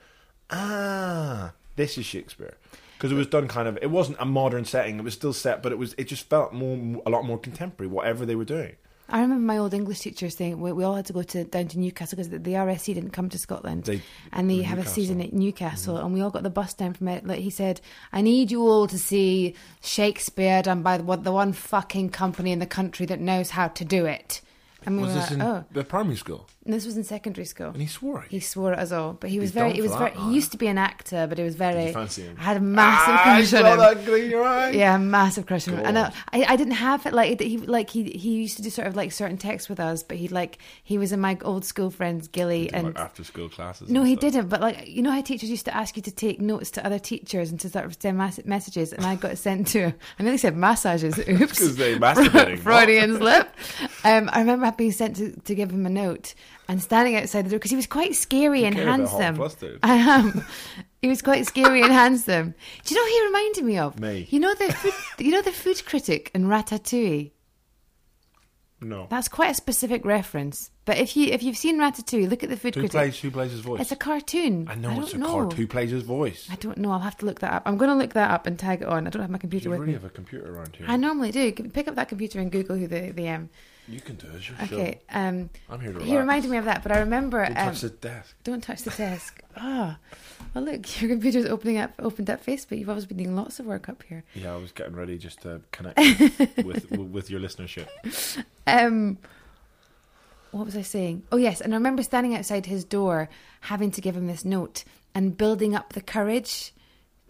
ah, 0.50 1.52
this 1.76 1.98
is 1.98 2.06
Shakespeare. 2.06 2.54
Because 2.96 3.12
it 3.12 3.16
was 3.16 3.28
done 3.28 3.46
kind 3.46 3.68
of, 3.68 3.78
it 3.80 3.90
wasn't 3.90 4.18
a 4.20 4.24
modern 4.24 4.64
setting. 4.64 4.98
It 4.98 5.04
was 5.04 5.14
still 5.14 5.32
set, 5.32 5.62
but 5.62 5.70
it 5.70 5.78
was, 5.78 5.94
it 5.96 6.04
just 6.04 6.28
felt 6.28 6.52
more, 6.52 7.00
a 7.06 7.10
lot 7.10 7.24
more 7.24 7.38
contemporary. 7.38 7.88
Whatever 7.88 8.26
they 8.26 8.34
were 8.34 8.44
doing. 8.44 8.74
I 9.10 9.20
remember 9.22 9.42
my 9.46 9.56
old 9.56 9.72
English 9.72 10.00
teacher 10.00 10.28
saying 10.28 10.60
we, 10.60 10.70
we 10.72 10.84
all 10.84 10.94
had 10.94 11.06
to 11.06 11.14
go 11.14 11.22
to 11.22 11.44
down 11.44 11.68
to 11.68 11.78
Newcastle 11.78 12.16
because 12.16 12.28
the, 12.28 12.38
the 12.38 12.52
RSC 12.52 12.94
didn't 12.94 13.10
come 13.12 13.28
to 13.30 13.38
Scotland, 13.38 13.84
They- 13.84 14.02
and 14.32 14.50
they 14.50 14.56
Newcastle. 14.56 14.76
have 14.76 14.86
a 14.86 14.88
season 14.88 15.20
at 15.22 15.32
Newcastle, 15.32 15.94
mm-hmm. 15.96 16.04
and 16.04 16.14
we 16.14 16.20
all 16.20 16.30
got 16.30 16.42
the 16.42 16.50
bus 16.50 16.74
down 16.74 16.92
from 16.92 17.08
it. 17.08 17.26
Like 17.26 17.38
he 17.40 17.50
said, 17.50 17.80
I 18.12 18.20
need 18.20 18.50
you 18.50 18.62
all 18.66 18.86
to 18.86 18.98
see 18.98 19.54
Shakespeare 19.82 20.62
done 20.62 20.82
by 20.82 20.98
the, 20.98 21.04
one- 21.04 21.22
the 21.22 21.32
one 21.32 21.52
fucking 21.52 22.10
company 22.10 22.52
in 22.52 22.58
the 22.58 22.66
country 22.66 23.06
that 23.06 23.20
knows 23.20 23.50
how 23.50 23.68
to 23.68 23.84
do 23.84 24.04
it. 24.04 24.42
And 24.84 24.96
we 24.96 25.02
Was 25.04 25.14
were 25.14 25.20
this 25.20 25.30
like, 25.30 25.38
in 25.40 25.42
oh, 25.42 25.64
the 25.72 25.84
primary 25.84 26.16
school? 26.16 26.46
And 26.64 26.74
this 26.74 26.84
was 26.84 26.96
in 26.98 27.04
secondary 27.04 27.46
school. 27.46 27.68
And 27.68 27.80
he 27.80 27.86
swore 27.86 28.24
it. 28.24 28.30
He 28.30 28.40
swore 28.40 28.72
at 28.74 28.78
us 28.78 28.92
all, 28.92 29.14
but 29.14 29.30
he 29.30 29.38
was 29.38 29.48
He's 29.50 29.54
very. 29.54 29.72
He 29.72 29.80
was 29.80 29.92
for 29.92 29.98
very. 30.00 30.10
that, 30.10 30.20
He 30.20 30.34
used 30.34 30.52
to 30.52 30.58
be 30.58 30.66
an 30.66 30.76
actor, 30.76 31.26
but 31.26 31.38
he 31.38 31.44
was 31.44 31.54
very. 31.54 31.92
Fancy 31.92 32.22
him? 32.22 32.36
I 32.38 32.42
had 32.42 32.56
a 32.58 32.60
massive 32.60 33.14
Ah, 33.14 33.22
crush 33.22 33.54
I 33.54 33.58
on 33.72 33.96
him. 33.96 34.04
that 34.04 34.28
your 34.28 34.44
eye. 34.44 34.70
Yeah, 34.70 34.96
a 34.96 34.98
massive 34.98 35.46
crush 35.46 35.66
on 35.68 35.74
him. 35.74 35.86
And 35.86 35.98
I, 35.98 36.12
I, 36.32 36.44
I 36.50 36.56
didn't 36.56 36.74
have 36.74 37.06
it 37.06 37.14
like 37.14 37.40
he 37.40 37.56
like 37.58 37.88
he 37.90 38.04
he 38.10 38.32
used 38.34 38.56
to 38.58 38.62
do 38.62 38.68
sort 38.70 38.86
of 38.86 38.96
like 38.96 39.12
certain 39.12 39.38
texts 39.38 39.68
with 39.70 39.80
us, 39.80 40.02
but 40.02 40.18
he 40.18 40.28
like 40.28 40.58
he 40.84 40.98
was 40.98 41.12
in 41.12 41.20
my 41.20 41.38
old 41.42 41.64
school 41.64 41.90
friends 41.90 42.28
Gilly 42.28 42.70
and. 42.72 42.88
like 42.88 42.98
after 42.98 43.24
school 43.24 43.48
classes. 43.48 43.88
no, 43.88 44.02
he 44.02 44.14
stuff. 44.16 44.32
didn't. 44.32 44.48
But 44.48 44.60
like 44.60 44.86
you 44.88 45.00
know 45.02 45.10
how 45.12 45.22
teachers 45.22 45.48
used 45.48 45.64
to 45.66 45.74
ask 45.74 45.96
you 45.96 46.02
to 46.02 46.10
take 46.10 46.40
notes 46.40 46.70
to 46.72 46.84
other 46.84 46.98
teachers 46.98 47.50
and 47.50 47.58
to 47.60 47.70
sort 47.70 47.86
of 47.86 47.96
send 48.00 48.18
mas- 48.18 48.44
messages, 48.44 48.92
and 48.92 49.06
I 49.06 49.14
got 49.16 49.38
sent 49.46 49.68
to. 49.68 49.94
I 50.18 50.22
nearly 50.22 50.36
said 50.38 50.54
massages. 50.56 51.18
Oops, 51.28 51.38
Because 51.38 51.76
they 51.76 51.96
masturbating. 51.96 52.58
Freudian 52.62 53.16
slip. 53.16 53.48
Um, 54.04 54.28
I 54.32 54.40
remember 54.40 54.70
being 54.72 54.92
sent 54.92 55.16
to, 55.16 55.32
to 55.32 55.54
give 55.54 55.70
him 55.70 55.86
a 55.86 55.90
note 55.90 56.34
and 56.68 56.82
standing 56.82 57.16
outside 57.16 57.46
the 57.46 57.50
door 57.50 57.58
because 57.58 57.70
he 57.70 57.76
was 57.76 57.86
quite 57.86 58.14
scary 58.14 58.64
and 58.64 58.78
about 58.78 59.08
hot 59.08 59.20
handsome. 59.20 59.78
I 59.82 59.94
am. 59.94 60.44
He 61.00 61.08
was 61.08 61.22
quite 61.22 61.46
scary 61.46 61.80
and 61.82 61.92
handsome. 61.92 62.54
Do 62.84 62.94
you 62.94 63.00
know 63.00 63.04
who 63.06 63.10
he 63.20 63.26
reminded 63.26 63.64
me 63.64 63.78
of? 63.78 63.98
Me. 64.00 64.26
You 64.30 64.40
know 64.40 64.54
the 64.54 64.72
food, 64.72 64.92
you 65.24 65.32
know 65.32 65.42
the 65.42 65.52
food 65.52 65.84
critic 65.86 66.30
in 66.34 66.44
Ratatouille. 66.44 67.30
No. 68.80 69.08
That's 69.10 69.26
quite 69.28 69.50
a 69.50 69.54
specific 69.54 70.04
reference. 70.04 70.70
But 70.84 70.98
if 70.98 71.16
you 71.16 71.26
if 71.32 71.42
you've 71.42 71.56
seen 71.56 71.78
Ratatouille, 71.80 72.30
look 72.30 72.44
at 72.44 72.48
the 72.48 72.56
food 72.56 72.74
Who 72.76 72.82
critic. 72.82 72.92
plays? 72.92 73.18
Who 73.20 73.30
plays 73.32 73.50
his 73.50 73.60
voice? 73.60 73.80
It's 73.80 73.90
a 73.92 73.96
cartoon. 73.96 74.68
I 74.70 74.76
know 74.76 74.90
I 74.90 74.98
it's 75.00 75.14
a 75.14 75.18
know. 75.18 75.32
cartoon. 75.32 75.56
Who 75.56 75.66
plays 75.66 75.90
his 75.90 76.04
voice? 76.04 76.48
I 76.50 76.54
don't 76.56 76.78
know. 76.78 76.92
I'll 76.92 77.00
have 77.00 77.16
to 77.18 77.26
look 77.26 77.40
that 77.40 77.52
up. 77.52 77.62
I'm 77.66 77.76
going 77.76 77.90
to 77.90 77.96
look 77.96 78.12
that 78.12 78.30
up 78.30 78.46
and 78.46 78.56
tag 78.56 78.82
it 78.82 78.88
on. 78.88 79.06
I 79.06 79.10
don't 79.10 79.20
have 79.22 79.30
my 79.30 79.38
Do 79.38 79.40
computer 79.40 79.64
you 79.64 79.70
with 79.70 79.80
really 79.80 79.92
me. 79.94 79.94
have 79.94 80.04
a 80.04 80.10
computer 80.10 80.54
around 80.54 80.76
here? 80.76 80.86
I 80.88 80.96
normally 80.96 81.32
do. 81.32 81.50
Pick 81.52 81.88
up 81.88 81.96
that 81.96 82.08
computer 82.08 82.38
and 82.38 82.52
Google 82.52 82.76
who 82.76 82.86
the 82.86 83.10
the 83.10 83.28
um. 83.30 83.50
You 83.88 84.00
can 84.00 84.16
do 84.16 84.26
it. 84.34 84.48
Your 84.48 84.58
Okay. 84.62 85.00
Um. 85.10 85.50
I'm 85.68 85.80
here 85.80 85.92
to 85.92 86.02
He 86.04 86.16
reminded 86.16 86.50
me 86.50 86.58
of 86.58 86.66
that, 86.66 86.82
but 86.82 86.92
I 86.92 86.98
remember. 87.00 87.44
Don't 87.44 87.58
um, 87.58 87.66
touch 87.68 87.80
the 87.80 87.90
desk. 87.90 88.36
Don't 88.44 88.62
touch 88.62 88.82
the 88.82 88.90
desk. 88.90 89.42
Ah, 89.60 89.98
well, 90.54 90.62
look, 90.62 91.00
your 91.00 91.10
computer's 91.10 91.46
opening 91.46 91.78
up, 91.78 91.90
opened 91.98 92.30
up 92.30 92.46
Facebook. 92.46 92.78
You've 92.78 92.88
always 92.88 93.06
been 93.06 93.16
doing 93.16 93.34
lots 93.34 93.58
of 93.58 93.66
work 93.66 93.88
up 93.88 94.04
here. 94.04 94.22
Yeah, 94.34 94.54
I 94.54 94.56
was 94.56 94.70
getting 94.70 94.94
ready 94.94 95.18
just 95.18 95.42
to 95.42 95.60
connect 95.72 95.98
with, 96.64 96.88
with 96.92 96.92
with 96.92 97.28
your 97.28 97.40
listenership. 97.40 97.88
Um, 98.68 99.18
what 100.52 100.64
was 100.64 100.76
I 100.76 100.82
saying? 100.82 101.24
Oh 101.32 101.38
yes, 101.38 101.60
and 101.60 101.74
I 101.74 101.76
remember 101.76 102.04
standing 102.04 102.36
outside 102.36 102.66
his 102.66 102.84
door, 102.84 103.28
having 103.62 103.90
to 103.90 104.00
give 104.00 104.16
him 104.16 104.28
this 104.28 104.44
note 104.44 104.84
and 105.12 105.36
building 105.36 105.74
up 105.74 105.92
the 105.94 106.00
courage 106.00 106.72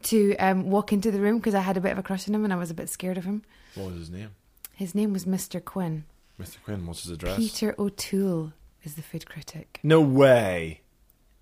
to 0.03 0.37
um, 0.37 0.71
walk 0.71 0.93
into 0.93 1.11
the 1.11 1.21
room 1.21 1.39
because 1.39 1.55
I 1.55 1.61
had 1.61 1.77
a 1.77 1.81
bit 1.81 1.93
of 1.93 1.99
a 1.99 2.03
crush 2.03 2.29
on 2.29 2.35
him 2.35 2.45
and 2.45 2.53
I 2.53 2.57
was 2.57 2.71
a 2.71 2.75
bit 2.75 2.89
scared 2.91 3.17
of 3.17 3.25
him. 3.25 3.43
What 3.75 3.87
was 3.87 3.97
his 3.97 4.11
name? 4.11 4.31
His 4.75 4.95
name 4.95 5.13
was 5.13 5.25
Mr. 5.25 5.65
Quinn. 5.65 6.05
Mr. 6.41 6.57
Quinn. 6.65 6.87
What's 6.87 7.03
his 7.03 7.13
address? 7.13 7.37
Peter 7.37 7.75
O'Toole 7.79 8.53
is 8.85 8.95
the 8.95 9.03
food 9.03 9.29
critic. 9.29 9.81
No 9.83 10.01
way. 10.01 10.81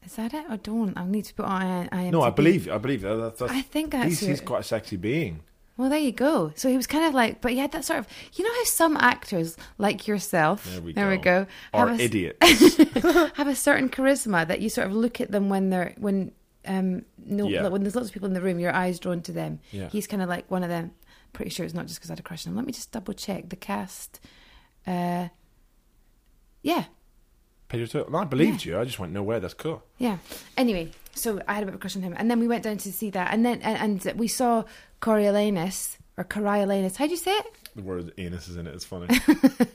Is 0.04 0.14
that 0.16 0.32
it? 0.32 0.44
Or 0.48 0.56
don't? 0.56 0.96
I'll 0.96 1.06
need 1.06 1.24
to 1.26 1.34
put 1.34 1.44
on 1.46 1.88
IMDb. 1.88 2.10
No, 2.12 2.22
I 2.22 2.30
believe. 2.30 2.70
I 2.70 2.78
believe 2.78 3.02
that. 3.02 3.16
That's, 3.16 3.40
that's, 3.40 3.52
I 3.52 3.60
think 3.62 3.90
that's 3.90 4.06
he's, 4.08 4.20
he's 4.20 4.40
quite 4.40 4.60
a 4.60 4.64
sexy 4.64 4.96
being. 4.96 5.40
Well, 5.76 5.90
there 5.90 5.98
you 5.98 6.12
go. 6.12 6.52
So 6.54 6.70
he 6.70 6.76
was 6.76 6.86
kind 6.86 7.04
of 7.04 7.12
like, 7.12 7.42
but 7.42 7.52
he 7.52 7.58
had 7.58 7.72
that 7.72 7.84
sort 7.84 7.98
of, 7.98 8.08
you 8.34 8.44
know 8.44 8.54
how 8.54 8.64
some 8.64 8.96
actors 8.96 9.56
like 9.76 10.06
yourself, 10.06 10.64
There 10.64 10.80
we 10.80 10.86
we 10.86 11.16
go. 11.18 11.44
go, 11.44 11.46
Are 11.74 11.88
have 11.88 12.00
a, 12.00 12.02
idiots. 12.02 12.76
have 13.36 13.46
a 13.48 13.54
certain 13.54 13.90
charisma 13.90 14.46
that 14.48 14.60
you 14.62 14.70
sort 14.70 14.86
of 14.86 14.94
look 14.94 15.20
at 15.20 15.30
them 15.32 15.50
when 15.50 15.68
they're 15.68 15.92
when 15.98 16.32
um 16.66 17.04
no 17.24 17.46
Yeah. 17.48 17.62
like 17.62 17.72
when 17.72 17.82
there's 17.82 17.94
lots 17.94 18.08
of 18.08 18.14
people 18.14 18.26
in 18.28 18.32
the 18.32 18.40
room, 18.40 18.58
your 18.58 18.72
eyes 18.72 18.98
drawn 18.98 19.20
to 19.22 19.32
them. 19.32 19.60
Yeah. 19.70 19.88
He's 19.90 20.06
kind 20.06 20.22
of 20.22 20.28
like 20.30 20.50
one 20.50 20.62
of 20.62 20.70
them. 20.70 20.92
Pretty 21.34 21.50
sure 21.50 21.66
it's 21.66 21.74
not 21.74 21.86
just 21.88 21.98
because 21.98 22.08
I 22.10 22.12
had 22.12 22.20
a 22.20 22.22
crush 22.22 22.46
on 22.46 22.52
him. 22.52 22.56
Let 22.56 22.64
me 22.64 22.72
just 22.72 22.90
double 22.92 23.12
check 23.12 23.50
the 23.50 23.56
cast. 23.56 24.18
Uh, 24.86 25.28
yeah, 26.62 26.84
O'Toole. 27.72 28.08
No, 28.10 28.18
I 28.18 28.24
believed 28.24 28.64
you. 28.64 28.78
I 28.78 28.84
just 28.84 28.98
went, 28.98 29.12
no 29.12 29.22
way. 29.22 29.38
That's 29.38 29.54
cool. 29.54 29.82
Yeah. 29.98 30.18
Anyway, 30.56 30.90
so 31.14 31.40
I 31.48 31.54
had 31.54 31.62
a 31.62 31.66
bit 31.66 31.74
of 31.74 31.78
a 31.78 31.78
crush 31.80 31.96
on 31.96 32.02
him, 32.02 32.14
and 32.16 32.30
then 32.30 32.40
we 32.40 32.48
went 32.48 32.64
down 32.64 32.78
to 32.78 32.92
see 32.92 33.10
that, 33.10 33.32
and 33.32 33.44
then 33.44 33.60
and, 33.62 34.02
and 34.06 34.18
we 34.18 34.28
saw 34.28 34.64
Coriolanus 35.00 35.96
or 36.16 36.24
Coriolanus. 36.24 36.96
How 36.96 37.06
do 37.06 37.10
you 37.10 37.16
say 37.18 37.32
it? 37.32 37.46
the 37.76 37.82
word 37.82 38.10
anus 38.16 38.48
is 38.48 38.56
in 38.56 38.66
it. 38.66 38.74
It's 38.74 38.84
funny. 38.86 39.06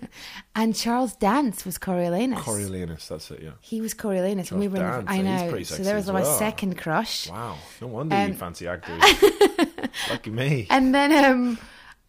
And 0.56 0.76
Charles 0.76 1.16
Dance 1.16 1.66
was 1.66 1.78
Coriolanus. 1.78 2.40
Coriolanus, 2.40 3.08
that's 3.08 3.32
it. 3.32 3.42
Yeah. 3.44 3.52
He 3.62 3.80
was 3.80 3.94
Coriolanus, 3.94 4.52
and 4.52 4.60
we 4.60 4.68
were. 4.68 4.78
In 4.78 4.82
Dance, 4.84 5.06
the, 5.06 5.12
I 5.12 5.16
he's 5.18 5.24
know. 5.24 5.64
So 5.78 5.84
there 5.84 5.96
was 5.96 6.10
as 6.10 6.14
my 6.14 6.22
well. 6.24 6.38
second 6.40 6.78
crush. 6.78 7.30
Wow. 7.30 7.58
No 7.80 7.88
wonder 7.88 8.16
Um, 8.16 8.28
you 8.30 8.34
fancy 8.34 8.68
actors. 8.68 9.02
Lucky 10.10 10.32
me. 10.32 10.68
And 10.70 10.94
then, 10.94 11.24
um, 11.26 11.58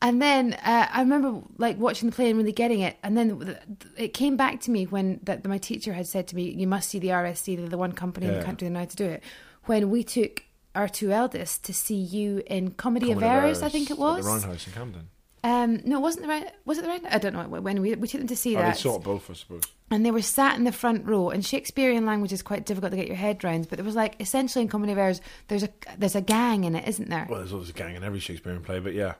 and 0.02 0.20
then 0.20 0.52
uh, 0.54 0.86
I 0.92 1.00
remember 1.00 1.40
like 1.56 1.78
watching 1.78 2.10
the 2.10 2.14
play 2.14 2.28
and 2.28 2.38
really 2.38 2.52
getting 2.52 2.80
it. 2.80 2.98
And 3.02 3.16
then 3.16 3.56
it 3.96 4.08
came 4.12 4.36
back 4.36 4.60
to 4.62 4.70
me 4.70 4.84
when 4.84 5.20
that 5.22 5.46
my 5.46 5.56
teacher 5.58 5.94
had 5.94 6.06
said 6.06 6.28
to 6.28 6.36
me, 6.36 6.50
"You 6.50 6.66
must 6.66 6.90
see 6.90 6.98
the 6.98 7.08
RSC. 7.08 7.56
They're 7.56 7.68
the 7.68 7.78
one 7.78 7.92
company 7.92 8.26
in 8.26 8.32
Yeah. 8.32 8.38
the 8.40 8.44
country 8.44 8.68
that 8.68 8.72
know 8.74 8.80
how 8.80 8.84
to 8.84 8.96
do 8.96 9.06
it." 9.06 9.22
When 9.64 9.88
we 9.90 10.02
took 10.04 10.42
our 10.74 10.88
two 10.88 11.12
eldest 11.12 11.64
to 11.64 11.72
see 11.74 11.94
you 11.96 12.42
in 12.46 12.72
Comedy, 12.72 13.06
Comedy 13.08 13.12
of 13.12 13.22
Errors, 13.32 13.62
I 13.62 13.68
think 13.68 13.90
it 13.90 13.98
was. 13.98 14.24
the 14.24 14.30
Roundhouse 14.30 14.66
in 14.66 14.72
Camden. 14.72 15.08
Um, 15.44 15.80
no, 15.84 15.96
it 15.98 16.02
wasn't 16.02 16.22
the 16.22 16.28
right. 16.28 16.50
Was 16.64 16.78
it 16.78 16.82
the 16.82 16.88
right? 16.88 17.02
I 17.10 17.18
don't 17.18 17.32
know. 17.32 17.42
When 17.60 17.80
we 17.82 17.94
we 17.96 18.06
took 18.08 18.20
them 18.20 18.28
to 18.28 18.36
see 18.36 18.56
Oh, 18.56 18.60
they 18.60 18.66
that, 18.66 18.76
saw 18.78 18.96
it 18.96 19.02
both, 19.02 19.28
I 19.28 19.34
suppose. 19.34 19.62
and 19.90 20.06
they 20.06 20.12
were 20.12 20.22
sat 20.22 20.56
in 20.56 20.62
the 20.64 20.70
front 20.72 21.04
row. 21.04 21.30
And 21.30 21.44
Shakespearean 21.44 22.06
language 22.06 22.32
is 22.32 22.42
quite 22.42 22.64
difficult 22.64 22.92
to 22.92 22.96
get 22.96 23.08
your 23.08 23.16
head 23.16 23.42
round, 23.42 23.68
but 23.68 23.76
there 23.76 23.84
was 23.84 23.96
like 23.96 24.14
essentially 24.20 24.62
in 24.62 24.68
Comedy 24.68 24.92
of 24.92 24.98
Errors, 24.98 25.20
there's 25.48 25.64
a 25.64 25.68
there's 25.98 26.14
a 26.14 26.20
gang 26.20 26.62
in 26.64 26.74
it, 26.76 26.86
isn't 26.88 27.08
there? 27.10 27.26
Well, 27.28 27.40
there's 27.40 27.52
always 27.52 27.70
a 27.70 27.72
gang 27.72 27.96
in 27.96 28.04
every 28.04 28.20
Shakespearean 28.20 28.62
play, 28.62 28.78
but 28.78 28.94
yeah. 28.94 29.14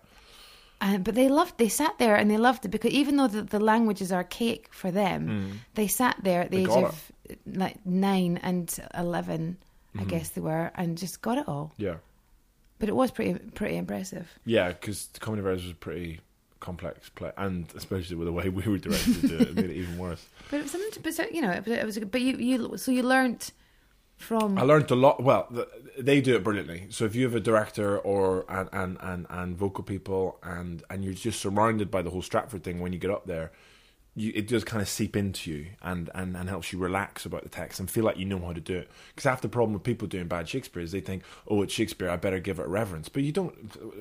And, 0.83 1.05
but 1.05 1.15
they 1.15 1.29
loved. 1.29 1.59
They 1.59 1.69
sat 1.69 1.97
there 1.99 2.17
and 2.17 2.31
they 2.31 2.37
loved 2.37 2.65
it 2.65 2.69
because 2.69 2.91
even 2.91 3.17
though 3.17 3.29
the, 3.29 3.43
the 3.43 3.61
language 3.61 4.03
is 4.03 4.13
archaic 4.13 4.69
for 4.73 4.91
them, 4.91 5.29
hmm. 5.29 5.57
they 5.75 5.87
sat 5.87 6.17
there 6.23 6.43
at 6.43 6.51
the 6.51 6.65
They 6.65 6.73
age 6.73 6.85
of 6.85 7.13
uh, 7.31 7.35
like 7.47 7.87
nine 7.87 8.39
and 8.43 8.77
11 8.99 9.59
Mm-hmm. 9.93 10.01
I 10.01 10.03
hmm. 10.05 10.09
guess 10.09 10.29
they 10.31 10.41
were, 10.41 10.71
and 10.75 10.97
just 10.97 11.21
got 11.21 11.39
it 11.39 11.47
all. 11.47 11.73
Yeah. 11.77 11.97
But 12.79 12.89
it 12.89 12.97
was 12.97 13.11
pretty 13.11 13.35
pretty 13.51 13.77
impressive. 13.77 14.27
Yeah, 14.45 14.69
because 14.69 15.07
the 15.09 15.21
Comedy 15.21 15.41
of 15.41 15.47
Errors 15.47 15.63
was 15.63 15.73
a 15.73 15.77
pretty 15.77 16.21
complex 16.61 17.11
play, 17.11 17.31
and 17.37 17.67
especially 17.77 18.17
with 18.17 18.27
the 18.27 18.33
way 18.33 18.49
we 18.49 18.63
were 18.63 18.79
directed 18.79 19.21
to 19.29 19.37
it, 19.37 19.49
it 19.49 19.55
made 19.55 19.71
it 19.71 19.77
even 19.77 19.99
worse. 19.99 20.25
But 20.51 20.61
it 20.61 20.63
was 20.63 20.73
something. 20.73 20.91
To, 20.93 21.01
but 21.01 21.15
so, 21.15 21.27
you 21.31 21.43
know, 21.43 21.51
it 21.51 21.65
was, 21.65 21.77
it 21.79 21.87
was. 21.87 21.97
a- 21.99 22.07
But 22.07 22.23
you 22.23 22.37
you 22.39 22.77
so 22.79 22.91
you 22.91 23.03
learnt 23.03 23.53
from. 24.23 24.59
I 24.59 24.63
learned 24.63 24.91
a 24.91 24.95
lot. 24.95 25.23
Well, 25.23 25.49
they 25.99 26.21
do 26.21 26.37
it 26.37 26.45
brilliantly. 26.45 26.87
So 26.91 27.05
if 27.05 27.15
you 27.15 27.25
have 27.25 27.35
a 27.35 27.41
director 27.41 27.99
or 27.99 28.45
and, 28.49 28.69
and, 28.73 28.97
and, 29.01 29.27
and 29.29 29.57
vocal 29.57 29.85
people, 29.85 30.39
and 30.43 30.83
and 30.89 31.05
you're 31.05 31.15
just 31.15 31.41
surrounded 31.41 31.91
by 31.91 32.03
the 32.03 32.11
whole 32.11 32.23
Stratford 32.23 32.65
thing 32.65 32.81
when 32.81 32.93
you 32.93 32.99
get 32.99 33.11
up 33.11 33.27
there, 33.27 33.53
you, 34.15 34.33
it 34.35 34.47
does 34.47 34.65
kind 34.65 34.83
of 34.83 34.89
seep 34.89 35.17
into 35.17 35.51
you 35.51 35.67
and, 35.81 36.11
and, 36.15 36.37
and 36.37 36.49
helps 36.49 36.73
you 36.73 36.79
relax 36.79 37.25
about 37.25 37.43
the 37.43 37.49
text 37.49 37.81
and 37.81 37.91
feel 37.91 38.05
like 38.05 38.19
you 38.19 38.27
know 38.27 38.39
how 38.39 38.53
to 38.53 38.61
do 38.61 38.77
it. 38.77 38.91
Because 39.15 39.29
half 39.29 39.41
the 39.41 39.49
problem 39.49 39.73
with 39.73 39.83
people 39.83 40.07
doing 40.07 40.29
bad 40.29 40.49
Shakespeare 40.49 40.83
is 40.83 40.93
they 40.93 41.01
think, 41.01 41.23
oh, 41.49 41.63
it's 41.63 41.73
Shakespeare, 41.73 42.11
I 42.11 42.17
better 42.17 42.39
give 42.39 42.59
it 42.59 42.67
reverence. 42.67 43.09
But 43.09 43.23
you 43.23 43.33
don't. 43.33 43.55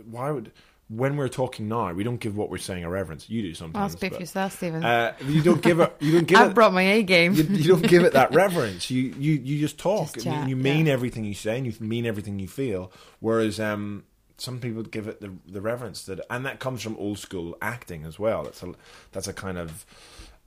Why 0.06 0.32
would 0.32 0.52
when 0.94 1.16
we're 1.16 1.30
talking 1.30 1.70
now, 1.70 1.94
we 1.94 2.04
don't 2.04 2.20
give 2.20 2.36
what 2.36 2.50
we're 2.50 2.58
saying 2.58 2.84
a 2.84 2.90
reverence. 2.90 3.30
You 3.30 3.42
do 3.44 3.50
I'll 3.50 3.56
sometimes. 3.56 3.94
speak 3.94 4.14
for 4.14 4.20
yourself, 4.20 4.58
Stephen. 4.58 4.84
uh, 4.84 5.14
you 5.26 5.42
don't 5.42 5.62
give 5.62 5.80
it. 5.80 5.96
You 6.02 6.12
don't 6.12 6.26
give 6.28 6.38
I've 6.38 6.52
it 6.52 6.54
brought 6.54 6.74
my 6.74 6.82
A 6.82 7.04
game. 7.04 7.34
you, 7.34 7.44
you 7.44 7.64
don't 7.64 7.88
give 7.88 8.04
it 8.04 8.14
that 8.14 8.32
reverence. 8.34 8.92
You 8.92 9.14
you, 9.18 9.34
you 9.34 9.60
just 9.60 9.78
talk. 9.78 10.14
Just 10.14 10.26
and 10.26 10.36
chat, 10.36 10.50
you 10.50 10.58
mean 10.58 10.88
yeah. 10.88 10.94
everything 10.94 11.24
you 11.24 11.34
say, 11.34 11.58
and 11.58 11.66
you 11.66 11.74
mean 11.80 12.06
everything 12.06 12.40
you 12.40 12.48
feel. 12.50 12.92
Whereas 13.20 13.60
um, 13.60 14.04
some 14.38 14.60
people 14.60 14.84
give 14.84 15.08
it 15.08 15.22
the 15.22 15.32
the 15.48 15.62
reverence 15.62 16.04
that, 16.06 16.20
and 16.30 16.46
that 16.46 16.60
comes 16.60 16.82
from 16.82 16.98
old 16.98 17.20
school 17.20 17.58
acting 17.62 18.04
as 18.04 18.20
well. 18.20 18.44
That's 18.44 18.62
a 18.62 18.74
that's 19.14 19.28
a 19.30 19.34
kind 19.34 19.58
of 19.58 19.86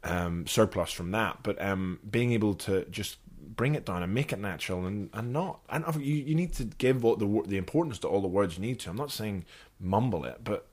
um, 0.02 0.46
surplus 0.46 0.92
from 0.92 1.10
that. 1.12 1.38
But 1.42 1.60
um, 1.62 2.00
being 2.08 2.32
able 2.32 2.54
to 2.54 2.84
just 2.86 3.16
bring 3.44 3.74
it 3.74 3.84
down 3.84 4.02
and 4.02 4.12
make 4.14 4.32
it 4.32 4.38
natural 4.38 4.86
and, 4.86 5.10
and 5.12 5.32
not 5.32 5.60
and 5.68 5.84
you 5.96 6.14
you 6.14 6.34
need 6.34 6.52
to 6.54 6.64
give 6.64 7.04
all 7.04 7.16
the 7.16 7.42
the 7.46 7.56
importance 7.56 7.98
to 8.00 8.08
all 8.08 8.20
the 8.20 8.28
words 8.28 8.56
you 8.56 8.62
need 8.62 8.80
to. 8.80 8.90
I'm 8.90 8.96
not 8.96 9.10
saying 9.10 9.44
mumble 9.80 10.24
it, 10.24 10.40
but 10.42 10.66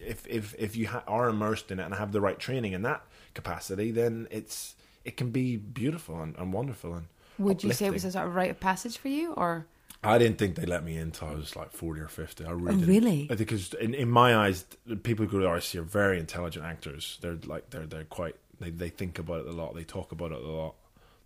if 0.00 0.26
if 0.26 0.54
if 0.58 0.76
you 0.76 0.88
ha- 0.88 1.04
are 1.06 1.28
immersed 1.28 1.70
in 1.70 1.80
it 1.80 1.84
and 1.84 1.94
have 1.94 2.12
the 2.12 2.20
right 2.20 2.38
training 2.38 2.72
in 2.72 2.82
that 2.82 3.02
capacity, 3.34 3.90
then 3.90 4.28
it's 4.30 4.74
it 5.04 5.16
can 5.16 5.30
be 5.30 5.56
beautiful 5.56 6.20
and, 6.22 6.36
and 6.36 6.52
wonderful 6.52 6.94
and. 6.94 7.06
Would 7.38 7.64
you 7.64 7.72
say 7.72 7.86
it 7.86 7.92
was 7.92 8.04
a 8.04 8.12
sort 8.12 8.26
of 8.28 8.34
rite 8.36 8.50
of 8.52 8.60
passage 8.60 8.96
for 8.96 9.08
you, 9.08 9.32
or 9.32 9.66
I 10.04 10.18
didn't 10.18 10.38
think 10.38 10.54
they 10.54 10.66
let 10.66 10.84
me 10.84 10.94
in 10.96 11.02
until 11.02 11.28
I 11.28 11.34
was 11.34 11.56
like 11.56 11.72
forty 11.72 12.00
or 12.00 12.06
fifty. 12.06 12.44
I 12.44 12.52
really, 12.52 12.82
Oh, 12.84 12.86
really? 12.86 13.26
because 13.26 13.74
in, 13.74 13.92
in 13.92 14.08
my 14.08 14.36
eyes, 14.36 14.64
the 14.86 14.94
people 14.94 15.26
who 15.26 15.32
go 15.32 15.40
to 15.40 15.48
RC 15.48 15.80
are 15.80 15.82
very 15.82 16.20
intelligent 16.20 16.64
actors. 16.64 17.18
They're 17.22 17.38
like 17.44 17.70
they're 17.70 17.86
they're 17.86 18.04
quite 18.04 18.36
they 18.60 18.70
they 18.70 18.88
think 18.88 19.18
about 19.18 19.40
it 19.40 19.48
a 19.48 19.52
lot. 19.52 19.74
They 19.74 19.82
talk 19.82 20.12
about 20.12 20.30
it 20.30 20.38
a 20.38 20.46
lot. 20.48 20.76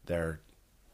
They're 0.06 0.40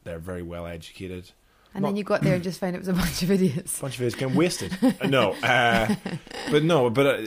they're 0.04 0.18
very 0.18 0.42
well 0.42 0.66
educated. 0.66 1.30
and 1.74 1.82
Not- 1.82 1.88
then 1.88 1.96
you 1.96 2.04
got 2.04 2.20
there 2.22 2.34
and 2.34 2.44
just 2.44 2.60
found 2.60 2.76
it 2.76 2.78
was 2.78 2.88
a 2.88 2.92
bunch 2.92 3.22
of 3.22 3.30
idiots. 3.32 3.78
A 3.78 3.82
bunch 3.82 3.94
of 3.96 4.02
idiots 4.02 4.14
getting 4.14 4.36
wasted. 4.36 4.76
Uh, 5.00 5.06
no, 5.08 5.32
uh, 5.42 5.94
but 6.50 6.62
no, 6.62 6.88
but 6.90 7.06
uh, 7.06 7.22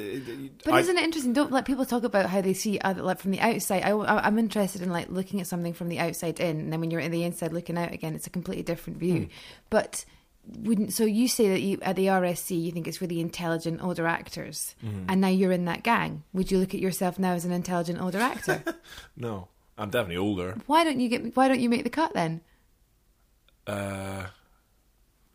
But 0.63 0.73
I- 0.75 0.79
isn't 0.79 0.97
it 0.97 1.03
interesting? 1.03 1.33
Don't 1.33 1.51
let 1.51 1.65
people 1.65 1.85
talk 1.85 2.03
about 2.03 2.27
how 2.29 2.39
they 2.41 2.53
see 2.53 2.79
other 2.79 3.01
like 3.01 3.19
from 3.19 3.31
the 3.31 3.41
outside. 3.41 3.83
I, 3.83 4.27
am 4.27 4.39
interested 4.39 4.81
in 4.81 4.89
like 4.89 5.09
looking 5.09 5.41
at 5.41 5.47
something 5.47 5.73
from 5.73 5.89
the 5.89 5.99
outside 5.99 6.39
in, 6.39 6.59
and 6.61 6.71
then 6.73 6.79
when 6.79 6.91
you're 6.91 7.01
in 7.01 7.11
the 7.11 7.23
inside 7.23 7.51
looking 7.51 7.77
out 7.77 7.91
again, 7.91 8.15
it's 8.15 8.27
a 8.27 8.29
completely 8.29 8.63
different 8.63 8.99
view. 8.99 9.23
Hmm. 9.23 9.25
But 9.69 10.05
wouldn't 10.59 10.93
so 10.93 11.03
you 11.03 11.27
say 11.27 11.49
that 11.49 11.59
you 11.61 11.77
at 11.81 11.97
the 11.97 12.05
RSC 12.05 12.51
you 12.63 12.71
think 12.71 12.87
it's 12.87 13.01
really 13.01 13.19
intelligent 13.19 13.83
older 13.83 14.07
actors, 14.07 14.75
Hmm. 14.79 15.03
and 15.09 15.19
now 15.19 15.27
you're 15.27 15.51
in 15.51 15.65
that 15.65 15.83
gang. 15.83 16.23
Would 16.31 16.51
you 16.51 16.59
look 16.59 16.73
at 16.73 16.79
yourself 16.79 17.19
now 17.19 17.33
as 17.33 17.43
an 17.43 17.51
intelligent 17.51 17.99
older 18.01 18.19
actor? 18.19 18.63
no, 19.17 19.49
I'm 19.77 19.89
definitely 19.89 20.15
older. 20.17 20.55
why 20.67 20.85
don't 20.85 21.01
you 21.01 21.09
get? 21.09 21.35
Why 21.35 21.49
don't 21.49 21.59
you 21.59 21.67
make 21.67 21.83
the 21.83 21.89
cut 21.89 22.13
then? 22.13 22.39
Uh, 23.67 24.27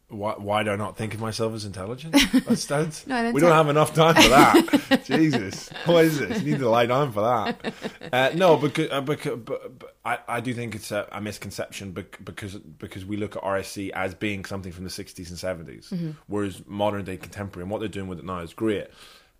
why, 0.08 0.34
why 0.36 0.62
do 0.62 0.70
I 0.70 0.76
not 0.76 0.98
think 0.98 1.14
of 1.14 1.20
myself 1.20 1.54
as 1.54 1.64
intelligent? 1.64 2.14
That's, 2.46 2.66
that's, 2.66 3.06
No, 3.06 3.30
we 3.32 3.40
don't 3.40 3.50
have 3.52 3.70
enough 3.70 3.94
time 3.94 4.14
for 4.14 4.28
that. 4.28 5.00
Jesus, 5.06 5.70
what 5.86 6.04
is 6.04 6.18
this? 6.18 6.42
You 6.42 6.52
need 6.52 6.58
to 6.60 6.68
lie 6.68 6.84
down 6.84 7.12
for 7.12 7.22
that. 7.22 7.74
Uh, 8.12 8.30
no, 8.34 8.58
because, 8.58 8.90
uh, 8.90 9.00
because 9.00 9.38
but, 9.38 9.78
but 9.78 9.96
I, 10.04 10.18
I 10.28 10.40
do 10.40 10.52
think 10.52 10.74
it's 10.74 10.90
a, 10.92 11.08
a 11.12 11.20
misconception 11.22 11.92
because 11.92 12.56
because 12.56 13.06
we 13.06 13.16
look 13.16 13.36
at 13.36 13.42
RSC 13.42 13.88
as 13.90 14.14
being 14.14 14.44
something 14.44 14.70
from 14.70 14.84
the 14.84 14.90
60s 14.90 15.30
and 15.30 15.66
70s, 15.66 15.88
Mm-hmm. 15.88 16.10
whereas 16.26 16.60
modern 16.66 17.04
day 17.06 17.16
contemporary 17.16 17.62
and 17.64 17.70
what 17.70 17.78
they're 17.78 17.88
doing 17.88 18.08
with 18.08 18.18
it 18.18 18.24
now 18.26 18.40
is 18.40 18.52
great. 18.52 18.88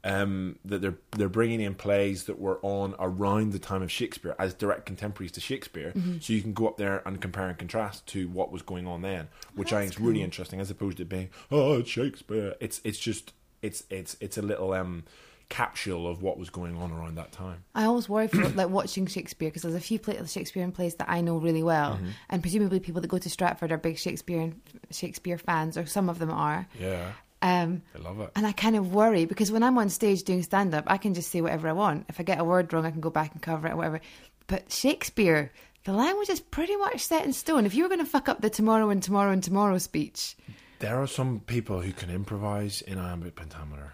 Um, 0.05 0.59
that 0.65 0.81
they're 0.83 0.99
they're 1.13 1.29
bringing 1.29 1.61
in 1.61 1.75
plays 1.77 2.25
that 2.25 2.41
were 2.41 2.59
on 2.63 2.97
around 2.99 3.53
the 3.53 3.61
time 3.61 3.83
of 3.83 3.93
Shakespeare 3.93 4.35
as 4.39 4.53
direct 4.53 4.85
contemporaries 4.87 5.31
to 5.33 5.41
Shakespeare, 5.41 5.93
Mm-hmm. 5.93 6.19
so 6.21 6.33
you 6.33 6.43
can 6.43 6.53
go 6.55 6.67
up 6.67 6.77
there 6.77 7.03
and 7.07 7.21
compare 7.21 7.47
and 7.47 7.57
contrast 7.57 8.05
to 8.09 8.29
what 8.29 8.51
was 8.51 8.63
going 8.63 8.89
on 8.89 9.03
then, 9.03 9.29
which 9.55 9.73
I 9.73 9.81
think 9.83 9.93
is 9.93 10.01
really 10.01 10.23
interesting, 10.23 10.59
as 10.59 10.71
opposed 10.73 10.97
to 10.97 11.05
being 11.05 11.31
oh 11.53 11.79
it's 11.79 11.91
Shakespeare. 11.91 12.55
It's 12.59 12.81
it's 12.83 12.99
just 12.99 13.33
it's 13.63 13.85
it's 13.91 14.17
it's 14.21 14.37
a 14.37 14.43
little 14.43 14.73
um 14.73 15.05
capsule 15.49 16.09
of 16.09 16.23
what 16.23 16.39
was 16.39 16.49
going 16.51 16.77
on 16.79 16.91
around 16.91 17.15
that 17.17 17.31
time. 17.31 17.63
I 17.75 17.85
always 17.85 18.09
worry 18.09 18.27
for 18.27 18.49
like 18.49 18.71
watching 18.71 19.07
Shakespeare 19.07 19.51
because 19.51 19.63
there's 19.63 19.75
a 19.75 19.81
few 19.81 19.99
play- 19.99 20.19
Shakespearean 20.27 20.73
plays 20.73 20.95
that 20.97 21.09
I 21.11 21.21
know 21.21 21.37
really 21.37 21.63
well, 21.63 21.93
Mm-hmm. 21.95 22.09
and 22.31 22.43
presumably 22.43 22.81
people 22.81 23.03
that 23.03 23.09
go 23.09 23.19
to 23.19 23.31
Stratford 23.31 23.71
are 23.71 23.77
big 23.79 23.99
Shakespearean 23.99 24.61
Shakespeare 24.91 25.39
fans, 25.39 25.77
or 25.77 25.87
some 25.87 26.09
of 26.09 26.19
them 26.19 26.31
are. 26.31 26.67
Yeah, 26.81 27.13
Um, 27.43 27.83
I 27.95 27.99
love 27.99 28.21
it. 28.21 28.31
and 28.37 28.47
I 28.47 28.53
kind 28.53 28.77
of 28.77 28.95
worry 28.95 29.25
because 29.25 29.51
when 29.51 29.63
I'm 29.65 29.77
on 29.79 29.89
stage 29.89 30.23
doing 30.23 30.43
stand 30.45 30.75
up, 30.75 30.85
I 30.87 30.97
can 30.97 31.13
just 31.13 31.31
say 31.31 31.41
whatever 31.41 31.69
I 31.69 31.73
want. 31.73 32.07
If 32.09 32.21
I 32.21 32.23
get 32.23 32.39
a 32.41 32.45
word 32.45 32.73
wrong, 32.73 32.87
I 32.87 32.91
can 32.93 33.01
go 33.01 33.11
back 33.11 33.33
and 33.33 33.43
cover 33.43 33.67
it 33.67 33.73
or 33.73 33.77
whatever. 33.77 34.01
But 34.47 34.71
Shakespeare, 34.71 35.53
the 35.85 35.93
language 35.93 36.29
is 36.29 36.41
pretty 36.41 36.77
much 36.77 37.01
set 37.01 37.25
in 37.25 37.33
stone. 37.33 37.67
If 37.67 37.75
you 37.75 37.83
were 37.83 37.89
going 37.89 37.99
to 38.05 38.07
fuck 38.07 38.29
up 38.29 38.41
the 38.41 38.51
tomorrow 38.51 38.91
and 38.91 39.03
tomorrow 39.03 39.33
and 39.33 39.43
tomorrow 39.43 39.79
speech, 39.79 40.37
There 40.79 41.01
are 41.03 41.07
some 41.09 41.41
people 41.41 41.81
who 41.81 41.93
can 41.93 42.11
improvise 42.11 42.81
in 42.83 42.99
iambic 42.99 43.35
pentameter. 43.35 43.93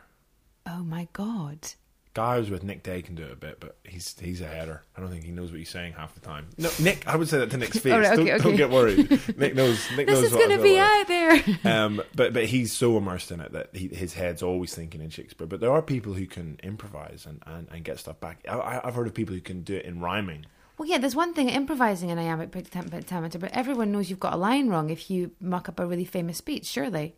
oh 0.67 0.83
my 0.85 1.09
God. 1.15 1.73
I 2.19 2.39
with 2.41 2.63
Nick 2.63 2.83
Day 2.83 3.01
can 3.03 3.15
do 3.15 3.23
it 3.25 3.33
a 3.33 3.37
bit, 3.37 3.61
but 3.61 3.79
he's 3.85 4.19
he's 4.19 4.41
a 4.41 4.47
header. 4.47 4.83
I 4.97 5.01
don't 5.01 5.09
think 5.11 5.25
he 5.25 5.31
knows 5.31 5.51
what 5.51 5.59
he's 5.59 5.71
saying 5.71 5.95
half 5.95 6.15
the 6.15 6.21
time. 6.21 6.49
No, 6.59 6.69
Nick, 6.81 7.07
I 7.07 7.17
would 7.17 7.29
say 7.29 7.39
that 7.39 7.51
to 7.53 7.57
Nick's 7.57 7.79
face. 7.81 7.93
Right, 7.93 8.17
don't, 8.17 8.29
okay, 8.29 8.39
don't 8.39 8.57
get 8.57 8.71
worried. 8.71 9.11
Nick 9.39 9.55
knows. 9.55 9.85
Nick 9.97 10.07
This 10.07 10.21
knows 10.21 10.25
is 10.25 10.33
going 10.33 10.57
to 10.57 10.63
be 10.63 10.79
out 10.79 11.07
there. 11.09 11.43
um, 11.65 12.03
but 12.15 12.33
but 12.33 12.45
he's 12.47 12.73
so 12.73 12.97
immersed 12.99 13.31
in 13.33 13.41
it 13.41 13.53
that 13.53 13.71
he, 13.75 13.89
his 13.89 14.15
head's 14.15 14.43
always 14.43 14.75
thinking 14.75 15.01
in 15.01 15.11
Shakespeare. 15.11 15.47
But 15.47 15.61
there 15.61 15.73
are 15.73 15.83
people 15.83 16.13
who 16.15 16.27
can 16.27 16.59
improvise 16.63 17.27
and, 17.27 17.43
and, 17.47 17.69
and 17.71 17.85
get 17.85 17.99
stuff 17.99 18.21
back. 18.21 18.45
I, 18.49 18.81
I've 18.85 18.95
heard 18.95 19.07
of 19.07 19.15
people 19.15 19.35
who 19.35 19.41
can 19.41 19.63
do 19.63 19.77
it 19.77 19.85
in 19.85 20.01
rhyming. 20.01 20.47
Well, 20.79 20.89
yeah, 20.89 20.99
there's 20.99 21.17
one 21.17 21.35
thing 21.35 21.49
improvising 21.49 22.11
in 22.11 22.19
iambic 22.19 22.53
pentameter, 22.53 23.39
but 23.39 23.51
everyone 23.53 23.91
knows 23.91 24.11
you've 24.11 24.21
got 24.21 24.35
a 24.35 24.37
line 24.37 24.69
wrong 24.69 24.91
if 24.91 25.11
you 25.11 25.33
muck 25.41 25.69
up 25.69 25.81
a 25.81 25.87
really 25.87 26.05
famous 26.05 26.39
speech, 26.39 26.67
surely. 26.67 27.17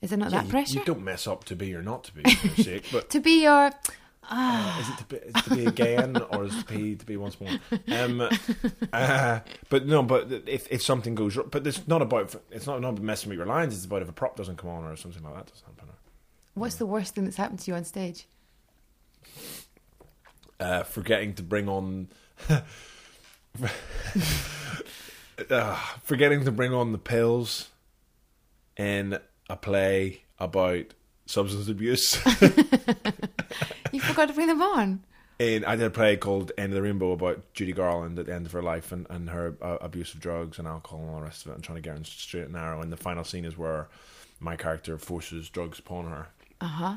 Is 0.00 0.10
it 0.12 0.16
not 0.16 0.30
Yeah, 0.30 0.38
that 0.38 0.44
you, 0.46 0.50
pressure? 0.50 0.78
you 0.78 0.84
don't 0.86 1.02
mess 1.02 1.26
up 1.26 1.44
to 1.46 1.56
be 1.56 1.74
or 1.74 1.82
not 1.82 2.04
to 2.04 2.14
be, 2.14 2.22
for 2.22 2.62
sake. 2.62 2.84
But 2.90 3.10
To 3.10 3.20
be 3.20 3.42
your. 3.42 3.72
Uh, 4.28 4.78
is 4.80 4.88
it 4.88 4.98
to 4.98 5.04
be, 5.04 5.16
is 5.16 5.34
it 5.34 5.44
to 5.44 5.56
be 5.56 5.66
again 5.66 6.16
or 6.30 6.44
is 6.44 6.56
it 6.56 6.66
to 6.66 6.74
be 6.74 6.96
to 6.96 7.06
be 7.06 7.16
once 7.16 7.40
more? 7.40 7.50
Um, 7.88 8.28
uh, 8.92 9.40
but 9.68 9.86
no, 9.86 10.02
but 10.02 10.30
if 10.46 10.70
if 10.70 10.82
something 10.82 11.14
goes 11.14 11.36
wrong, 11.36 11.48
but 11.50 11.66
it's 11.66 11.86
not 11.88 12.02
about 12.02 12.34
it's 12.50 12.66
not 12.66 12.80
not 12.80 13.00
messing 13.00 13.30
with 13.30 13.38
your 13.38 13.46
lines. 13.46 13.74
It's 13.74 13.86
about 13.86 14.02
if 14.02 14.08
a 14.08 14.12
prop 14.12 14.36
doesn't 14.36 14.56
come 14.56 14.70
on 14.70 14.84
or 14.84 14.96
something 14.96 15.22
like 15.22 15.34
that 15.34 15.46
doesn't 15.46 15.66
happen. 15.66 15.88
What's 16.54 16.74
the 16.74 16.86
worst 16.86 17.14
thing 17.14 17.24
that's 17.24 17.36
happened 17.36 17.60
to 17.60 17.70
you 17.70 17.76
on 17.76 17.84
stage? 17.84 18.26
uh, 20.60 20.82
forgetting 20.82 21.34
to 21.34 21.42
bring 21.42 21.68
on 21.68 22.08
uh, 25.50 25.76
forgetting 26.02 26.44
to 26.44 26.52
bring 26.52 26.72
on 26.72 26.92
the 26.92 26.98
pills 26.98 27.68
in 28.76 29.18
a 29.48 29.56
play 29.56 30.22
about 30.38 30.94
substance 31.26 31.68
abuse. 31.68 32.20
You 33.92 34.00
forgot 34.00 34.28
to 34.28 34.34
bring 34.34 34.46
them 34.48 34.62
on. 34.62 35.04
And 35.40 35.64
I 35.64 35.76
did 35.76 35.86
a 35.86 35.90
play 35.90 36.16
called 36.16 36.50
End 36.58 36.72
of 36.72 36.76
the 36.76 36.82
Rainbow 36.82 37.12
about 37.12 37.54
Judy 37.54 37.72
Garland 37.72 38.18
at 38.18 38.26
the 38.26 38.34
end 38.34 38.46
of 38.46 38.52
her 38.52 38.62
life 38.62 38.90
and, 38.90 39.06
and 39.08 39.30
her 39.30 39.54
uh, 39.62 39.78
abuse 39.80 40.12
of 40.12 40.20
drugs 40.20 40.58
and 40.58 40.66
alcohol 40.66 41.00
and 41.00 41.10
all 41.10 41.16
the 41.16 41.22
rest 41.22 41.46
of 41.46 41.52
it 41.52 41.54
and 41.54 41.62
trying 41.62 41.76
to 41.76 41.82
get 41.82 41.96
her 41.96 42.04
straight 42.04 42.44
and 42.44 42.54
narrow. 42.54 42.82
And 42.82 42.90
the 42.92 42.96
final 42.96 43.22
scene 43.22 43.44
is 43.44 43.56
where 43.56 43.88
my 44.40 44.56
character 44.56 44.98
forces 44.98 45.48
drugs 45.48 45.78
upon 45.78 46.06
her. 46.06 46.26
Uh 46.60 46.66
huh. 46.66 46.96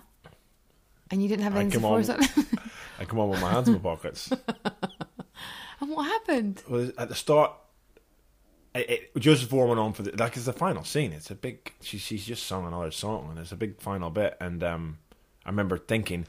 And 1.12 1.22
you 1.22 1.28
didn't 1.30 1.44
have 1.44 1.56
anything 1.56 1.82
to 1.82 1.88
come 1.88 1.92
on- 1.92 2.02
it. 2.02 2.32
I 3.00 3.06
come 3.06 3.20
on 3.20 3.30
with 3.30 3.42
my 3.42 3.52
hands 3.52 3.68
in 3.68 3.74
my 3.76 3.80
pockets. 3.80 4.32
and 5.80 5.89
what 5.89 6.04
happened? 6.04 6.64
Well, 6.68 6.92
at 6.98 7.10
the 7.10 7.16
start, 7.16 7.52
it, 8.74 8.89
it, 8.89 9.20
just 9.20 9.44
before 9.44 9.66
I 9.66 9.70
went 9.70 9.80
on 9.80 9.94
for 9.94 10.04
the 10.04 10.12
like, 10.18 10.36
it's 10.38 10.46
the 10.46 10.54
final 10.54 10.84
scene. 10.84 11.12
It's 11.12 11.30
a 11.30 11.36
big. 11.36 11.74
She, 11.82 11.98
she's 11.98 12.26
just 12.26 12.46
sung 12.46 12.66
another 12.66 12.92
song, 12.92 13.28
and 13.32 13.39
it's 13.39 13.52
a 13.52 13.58
big 13.58 13.82
final 13.82 14.10
bit. 14.10 14.38
And 14.39 14.64
um, 14.64 14.98
I 15.46 15.50
remember 15.50 15.78
thinking, 15.78 16.26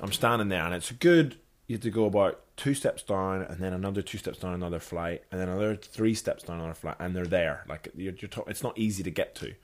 I'm 0.00 0.12
standing 0.12 0.48
there, 0.48 0.64
and 0.64 0.74
it's 0.74 0.90
a 0.90 0.94
good. 0.94 1.36
You 1.66 1.76
have 1.76 1.82
to 1.82 1.90
go 1.90 2.06
about 2.06 2.40
two 2.56 2.74
steps 2.74 3.02
down, 3.02 3.42
and 3.42 3.60
then 3.60 3.72
another 3.72 4.00
two 4.00 4.18
steps 4.18 4.38
down 4.38 4.54
another 4.54 4.80
flight, 4.80 5.22
and 5.30 5.40
then 5.40 5.48
another 5.48 5.76
three 5.76 6.14
steps 6.14 6.42
down 6.44 6.58
another 6.58 6.74
flight, 6.74 6.96
and 6.98 7.14
they're 7.14 7.26
there. 7.26 7.64
Like 7.68 7.88
you're, 7.96 8.14
you're 8.14 8.28
talk, 8.28 8.48
it's 8.48 8.62
not 8.62 8.78
easy 8.78 9.02
to 9.02 9.10
get 9.10 9.34
to. 9.36 9.54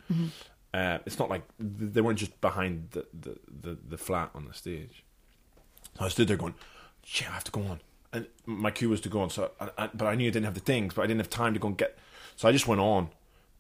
Uh, 0.74 0.99
it's 1.07 1.18
not 1.18 1.30
like 1.30 1.43
they 1.59 2.01
weren't 2.01 2.18
just 2.18 2.41
behind 2.41 2.89
the, 2.91 3.07
the, 3.18 3.39
the, 3.49 3.78
the 3.91 3.97
flat 3.97 4.30
on 4.35 4.45
the 4.47 4.53
stage. 4.55 5.05
So 5.99 6.05
I 6.05 6.09
stood 6.09 6.26
there 6.28 6.37
going, 6.37 6.55
shit, 7.05 7.30
I 7.30 7.35
have 7.35 7.45
to 7.45 7.53
go 7.53 7.62
on. 7.62 7.80
And 8.12 8.26
my 8.45 8.72
cue 8.72 8.89
was 8.89 9.01
to 9.03 9.09
go 9.09 9.20
on, 9.20 9.30
so 9.30 9.53
I, 9.61 9.70
I, 9.78 9.91
but 9.95 10.07
I 10.07 10.14
knew 10.14 10.26
I 10.26 10.30
didn't 10.30 10.47
have 10.47 10.55
the 10.55 10.61
things, 10.61 10.93
but 10.93 11.03
I 11.03 11.07
didn't 11.07 11.20
have 11.20 11.30
time 11.30 11.55
to 11.55 11.61
go 11.61 11.68
and 11.68 11.78
get. 11.78 11.97
So 12.37 12.49
I 12.49 12.53
just 12.53 12.66
went 12.66 12.80
on, 12.80 13.11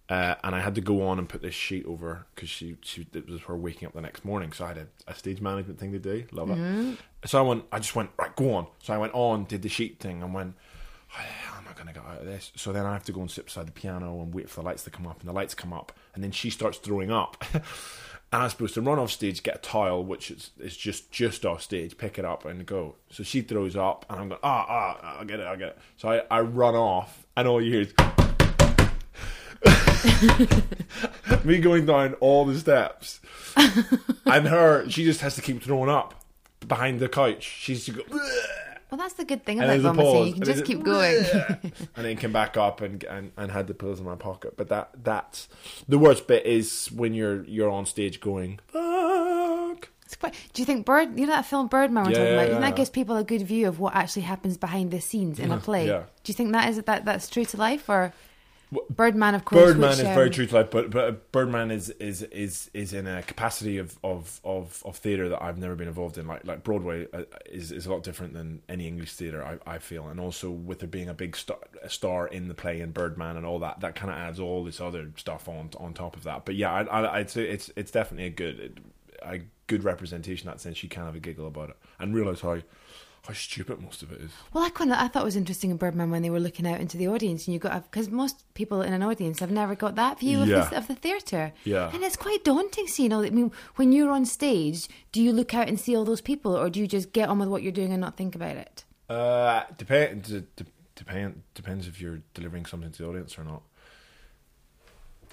uh, 0.08 0.34
and 0.44 0.54
I 0.54 0.60
had 0.60 0.74
to 0.74 0.80
go 0.80 1.06
on 1.06 1.18
and 1.18 1.28
put 1.28 1.40
this 1.40 1.54
sheet 1.54 1.86
over 1.86 2.26
because 2.34 2.50
she, 2.50 2.76
she 2.82 3.06
it 3.14 3.28
was 3.28 3.40
her 3.42 3.56
waking 3.56 3.88
up 3.88 3.94
the 3.94 4.02
next 4.02 4.24
morning. 4.24 4.52
So 4.52 4.64
I 4.64 4.68
had 4.68 4.78
a, 4.78 4.86
a 5.08 5.14
stage 5.14 5.40
management 5.40 5.78
thing 5.80 5.92
to 5.92 5.98
do. 5.98 6.24
Love 6.30 6.50
it. 6.50 6.58
So 7.26 7.38
I 7.38 7.42
went. 7.42 7.64
I 7.72 7.78
just 7.78 7.96
went 7.96 8.10
right. 8.18 8.34
Go 8.36 8.54
on. 8.54 8.66
So 8.82 8.92
I 8.92 8.98
went 8.98 9.14
on, 9.14 9.44
did 9.44 9.62
the 9.62 9.68
sheet 9.68 10.00
thing, 10.00 10.22
and 10.22 10.34
went. 10.34 10.54
How 11.08 11.22
the 11.22 11.28
hell 11.28 11.58
am 11.58 11.68
I 11.70 11.74
going 11.74 11.86
to 11.86 11.92
get 11.92 12.04
out 12.04 12.20
of 12.20 12.26
this? 12.26 12.50
So 12.56 12.72
then 12.72 12.84
I 12.84 12.92
have 12.92 13.04
to 13.04 13.12
go 13.12 13.20
and 13.20 13.30
sit 13.30 13.44
beside 13.44 13.68
the 13.68 13.72
piano 13.72 14.20
and 14.20 14.34
wait 14.34 14.50
for 14.50 14.60
the 14.60 14.66
lights 14.66 14.82
to 14.84 14.90
come 14.90 15.06
up, 15.06 15.20
and 15.20 15.28
the 15.28 15.32
lights 15.32 15.54
come 15.54 15.72
up, 15.72 15.92
and 16.14 16.24
then 16.24 16.32
she 16.32 16.50
starts 16.50 16.78
throwing 16.78 17.10
up. 17.10 17.42
And 18.32 18.42
I'm 18.42 18.50
supposed 18.50 18.74
to 18.74 18.80
run 18.80 18.98
off 18.98 19.12
stage, 19.12 19.44
get 19.44 19.54
a 19.54 19.58
towel, 19.58 20.02
which 20.02 20.32
is, 20.32 20.50
is 20.58 20.76
just 20.76 21.12
just 21.12 21.46
off 21.46 21.62
stage, 21.62 21.96
pick 21.96 22.18
it 22.18 22.24
up 22.24 22.44
and 22.44 22.66
go. 22.66 22.96
So 23.08 23.22
she 23.22 23.42
throws 23.42 23.76
up, 23.76 24.04
and 24.10 24.18
I'm 24.18 24.28
going, 24.28 24.40
ah, 24.42 24.66
ah, 24.68 25.18
I'll 25.18 25.24
get 25.24 25.38
it, 25.38 25.46
I'll 25.46 25.56
get 25.56 25.68
it. 25.68 25.78
So 25.98 26.08
I, 26.08 26.22
I 26.28 26.40
run 26.40 26.74
off, 26.74 27.24
and 27.36 27.46
all 27.46 27.62
you 27.62 27.70
hear 27.70 27.82
is 27.82 27.92
me 31.44 31.58
going 31.58 31.86
down 31.86 32.14
all 32.14 32.44
the 32.44 32.58
steps, 32.58 33.20
and 34.26 34.48
her, 34.48 34.88
she 34.88 35.04
just 35.04 35.20
has 35.20 35.34
to 35.36 35.42
keep 35.42 35.62
throwing 35.62 35.90
up 35.90 36.14
behind 36.66 37.00
the 37.00 37.08
couch. 37.08 37.42
She's 37.42 37.86
just 37.86 37.98
go, 37.98 38.04
Well, 38.90 38.98
that's 38.98 39.14
the 39.14 39.24
good 39.24 39.44
thing 39.44 39.58
about 39.58 39.68
there's 39.68 39.82
vomiting. 39.82 40.12
pause, 40.12 40.28
You 40.28 40.34
can 40.34 40.44
just 40.44 40.64
keep 40.64 40.82
going. 40.82 41.24
and 41.96 42.04
then 42.06 42.16
came 42.16 42.32
back 42.32 42.56
up 42.56 42.80
and, 42.80 43.02
and 43.04 43.32
and 43.36 43.50
had 43.52 43.66
the 43.66 43.74
pills 43.74 43.98
in 44.00 44.06
my 44.06 44.16
pocket. 44.16 44.56
But 44.56 44.68
that 44.68 44.90
that's 45.02 45.48
the 45.88 45.98
worst 45.98 46.26
bit 46.26 46.46
is 46.46 46.88
when 46.92 47.14
you're 47.14 47.44
you're 47.44 47.70
on 47.70 47.86
stage 47.86 48.20
going 48.20 48.60
fuck. 48.68 49.88
Quite, 50.20 50.34
do 50.52 50.62
you 50.62 50.66
think 50.66 50.86
Bird? 50.86 51.18
You 51.18 51.26
know 51.26 51.32
that 51.32 51.44
film 51.46 51.66
Birdman 51.66 52.04
we're 52.04 52.10
Yeah, 52.12 52.18
talking 52.18 52.32
about? 52.34 52.44
And 52.46 52.54
yeah. 52.54 52.60
that 52.70 52.76
gives 52.76 52.88
people 52.88 53.16
a 53.16 53.24
good 53.24 53.42
view 53.42 53.66
of 53.66 53.80
what 53.80 53.96
actually 53.96 54.22
happens 54.22 54.56
behind 54.56 54.92
the 54.92 55.00
scenes 55.00 55.40
in 55.40 55.50
a 55.50 55.56
play. 55.58 55.88
yeah. 55.88 56.04
Do 56.22 56.30
you 56.30 56.34
think 56.34 56.52
that 56.52 56.68
is 56.68 56.80
that 56.80 57.04
that's 57.04 57.28
true 57.28 57.44
to 57.46 57.56
life 57.56 57.88
or 57.88 58.12
Birdman? 58.90 59.34
Of 59.34 59.44
course, 59.44 59.64
Birdman 59.64 59.90
which, 59.90 59.98
is 60.00 60.06
um, 60.06 60.14
very 60.14 60.30
true 60.30 60.46
to 60.46 60.54
life, 60.54 60.70
but 60.70 60.90
but 60.90 61.32
Birdman 61.32 61.70
is 61.70 61.90
is 61.90 62.22
is 62.22 62.70
is 62.74 62.92
in 62.92 63.06
a 63.06 63.22
capacity 63.22 63.78
of 63.78 63.98
of 64.02 64.40
of, 64.44 64.82
of 64.84 64.96
theatre 64.96 65.28
that 65.28 65.42
I've 65.42 65.58
never 65.58 65.74
been 65.74 65.88
involved 65.88 66.18
in. 66.18 66.26
Like 66.26 66.46
like 66.46 66.64
Broadway 66.64 67.06
uh, 67.12 67.24
is 67.46 67.72
is 67.72 67.86
a 67.86 67.92
lot 67.92 68.02
different 68.02 68.34
than 68.34 68.62
any 68.68 68.86
English 68.86 69.14
theatre. 69.14 69.44
I, 69.44 69.58
I 69.74 69.78
feel, 69.78 70.08
and 70.08 70.20
also 70.20 70.50
with 70.50 70.80
there 70.80 70.88
being 70.88 71.08
a 71.08 71.14
big 71.14 71.36
star, 71.36 71.58
a 71.82 71.90
star 71.90 72.26
in 72.26 72.48
the 72.48 72.54
play 72.54 72.80
in 72.80 72.92
Birdman 72.92 73.36
and 73.36 73.46
all 73.46 73.58
that, 73.60 73.80
that 73.80 73.94
kind 73.94 74.10
of 74.10 74.16
adds 74.16 74.40
all 74.40 74.64
this 74.64 74.80
other 74.80 75.10
stuff 75.16 75.48
on 75.48 75.70
on 75.78 75.94
top 75.94 76.16
of 76.16 76.24
that. 76.24 76.44
But 76.44 76.54
yeah, 76.54 76.72
I, 76.72 76.82
I, 76.82 77.18
I'd 77.18 77.30
say 77.30 77.42
it's 77.42 77.70
it's 77.76 77.90
definitely 77.90 78.26
a 78.26 78.30
good 78.30 78.82
a 79.22 79.40
good 79.66 79.84
representation. 79.84 80.48
in 80.48 80.52
That 80.52 80.60
sense, 80.60 80.82
you 80.82 80.88
can 80.88 81.04
have 81.04 81.16
a 81.16 81.20
giggle 81.20 81.46
about 81.46 81.70
it 81.70 81.76
and 81.98 82.14
realize 82.14 82.40
how 82.40 82.58
how 83.26 83.32
stupid 83.32 83.80
most 83.80 84.02
of 84.02 84.12
it 84.12 84.20
is. 84.20 84.30
Well, 84.52 84.64
I 84.64 84.70
kind 84.70 84.92
of 84.92 84.98
I 84.98 85.08
thought 85.08 85.22
it 85.22 85.24
was 85.24 85.36
interesting 85.36 85.70
in 85.70 85.78
Birdman 85.78 86.10
when 86.10 86.20
they 86.22 86.28
were 86.30 86.40
looking 86.40 86.66
out 86.66 86.80
into 86.80 86.96
the 86.98 87.08
audience, 87.08 87.46
and 87.46 87.54
you 87.54 87.58
got 87.60 87.90
because 87.90 88.10
most 88.10 88.44
people 88.54 88.82
in 88.82 88.92
an 88.92 89.02
audience 89.02 89.40
have 89.40 89.50
never 89.50 89.74
got 89.74 89.94
that 89.94 90.20
view 90.20 90.42
of, 90.42 90.48
Yeah. 90.48 90.68
the, 90.68 90.76
of 90.76 90.86
the 90.88 90.94
theatre. 90.94 91.52
Yeah. 91.64 91.90
and 91.94 92.04
it's 92.04 92.16
quite 92.16 92.44
daunting. 92.44 92.86
seeing 92.86 93.12
all. 93.12 93.24
I 93.24 93.30
mean, 93.30 93.50
when 93.76 93.92
you're 93.92 94.10
on 94.10 94.26
stage, 94.26 94.88
do 95.12 95.22
you 95.22 95.32
look 95.32 95.54
out 95.54 95.68
and 95.68 95.80
see 95.80 95.96
all 95.96 96.04
those 96.04 96.20
people, 96.20 96.54
or 96.56 96.68
do 96.68 96.78
you 96.80 96.86
just 96.86 97.12
get 97.12 97.28
on 97.30 97.38
with 97.38 97.48
what 97.48 97.62
you're 97.62 97.72
doing 97.72 97.92
and 97.92 98.00
not 98.00 98.16
think 98.16 98.34
about 98.34 98.56
it? 98.56 98.84
Uh, 99.08 99.62
depend 99.78 100.22
d- 100.24 100.42
d- 100.56 100.64
depend 100.94 101.42
depends 101.54 101.88
if 101.88 102.00
you're 102.00 102.20
delivering 102.34 102.66
something 102.66 102.90
to 102.92 103.02
the 103.02 103.08
audience 103.08 103.38
or 103.38 103.44
not. 103.44 103.62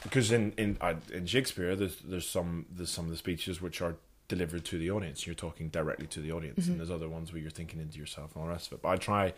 Because 0.04 0.32
in 0.32 0.54
in 0.58 0.78
in 1.14 1.26
Shakespeare, 1.26 1.76
there's 1.76 1.98
there's 2.04 2.28
some 2.28 2.66
there's 2.72 2.90
some 2.90 3.06
of 3.06 3.12
the 3.12 3.18
speeches 3.18 3.62
which 3.62 3.82
are 3.82 3.96
delivered 4.32 4.66
to 4.66 4.78
the 4.78 4.90
audience. 4.92 5.28
You're 5.28 5.36
talking 5.36 5.70
directly 5.70 6.08
to 6.08 6.20
the 6.22 6.32
audience, 6.32 6.58
and 6.60 6.68
mm-hmm. 6.68 6.78
there's 6.78 6.92
other 6.92 7.10
ones 7.10 7.32
where 7.32 7.42
you're 7.42 7.52
thinking 7.52 7.80
into 7.80 8.00
yourself 8.00 8.34
and 8.34 8.42
all 8.42 8.48
the 8.48 8.54
rest 8.54 8.68
of 8.68 8.74
it. 8.74 8.82
But 8.82 8.90
I 8.90 8.96
try 8.96 9.34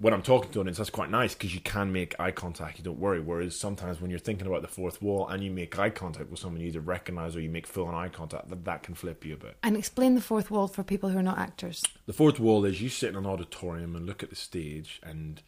when 0.00 0.14
I'm 0.14 0.22
talking 0.22 0.50
to 0.50 0.54
the 0.54 0.60
audience, 0.60 0.78
that's 0.78 0.90
quite 0.90 1.10
nice 1.10 1.34
because 1.34 1.54
you 1.54 1.60
can 1.60 1.92
make 1.92 2.18
eye 2.20 2.30
contact. 2.30 2.78
You 2.78 2.84
don't 2.84 3.00
worry. 3.00 3.20
Whereas 3.20 3.58
sometimes 3.58 4.00
when 4.00 4.10
you're 4.10 4.20
thinking 4.20 4.46
about 4.46 4.62
the 4.62 4.68
fourth 4.68 5.02
wall 5.02 5.26
and 5.26 5.42
you 5.42 5.50
make 5.50 5.76
eye 5.78 5.90
contact 5.90 6.30
with 6.30 6.38
someone 6.38 6.60
you 6.60 6.68
either 6.68 6.80
recognize 6.80 7.34
or 7.34 7.40
you 7.40 7.50
make 7.50 7.66
full 7.66 7.86
on 7.86 7.94
eye 7.94 8.08
contact, 8.08 8.48
that 8.48 8.64
that 8.64 8.82
can 8.82 8.94
flip 8.94 9.24
you 9.24 9.34
a 9.34 9.36
bit. 9.36 9.56
And 9.62 9.76
explain 9.76 10.14
the 10.14 10.20
fourth 10.20 10.50
wall 10.50 10.68
for 10.68 10.84
people 10.84 11.10
who 11.10 11.18
are 11.18 11.22
not 11.22 11.38
actors. 11.38 11.82
The 12.06 12.12
fourth 12.12 12.38
wall 12.38 12.64
is 12.64 12.80
you 12.80 12.88
sit 12.88 13.10
in 13.10 13.16
an 13.16 13.26
auditorium 13.26 13.96
and 13.96 14.06
look 14.06 14.22
at 14.22 14.30
the 14.30 14.36
stage, 14.36 15.00
and 15.02 15.42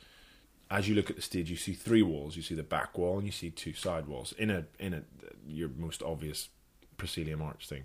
as 0.71 0.89
you 0.89 0.95
look 0.95 1.11
at 1.11 1.17
the 1.17 1.23
stage, 1.23 1.51
you 1.51 1.57
see 1.57 1.73
three 1.73 2.03
walls. 2.03 2.37
You 2.37 2.43
see 2.43 2.55
the 2.55 2.63
back 2.63 2.99
wall 2.99 3.19
and 3.19 3.27
you 3.27 3.33
see 3.33 3.51
two 3.51 3.75
side 3.75 4.07
walls. 4.07 4.33
In 4.37 4.51
a 4.51 4.65
in 4.79 4.95
a 4.95 5.03
your 5.47 5.69
most 5.69 6.03
obvious 6.03 6.49
proscenium 6.97 7.41
arch 7.41 7.69
thing, 7.69 7.85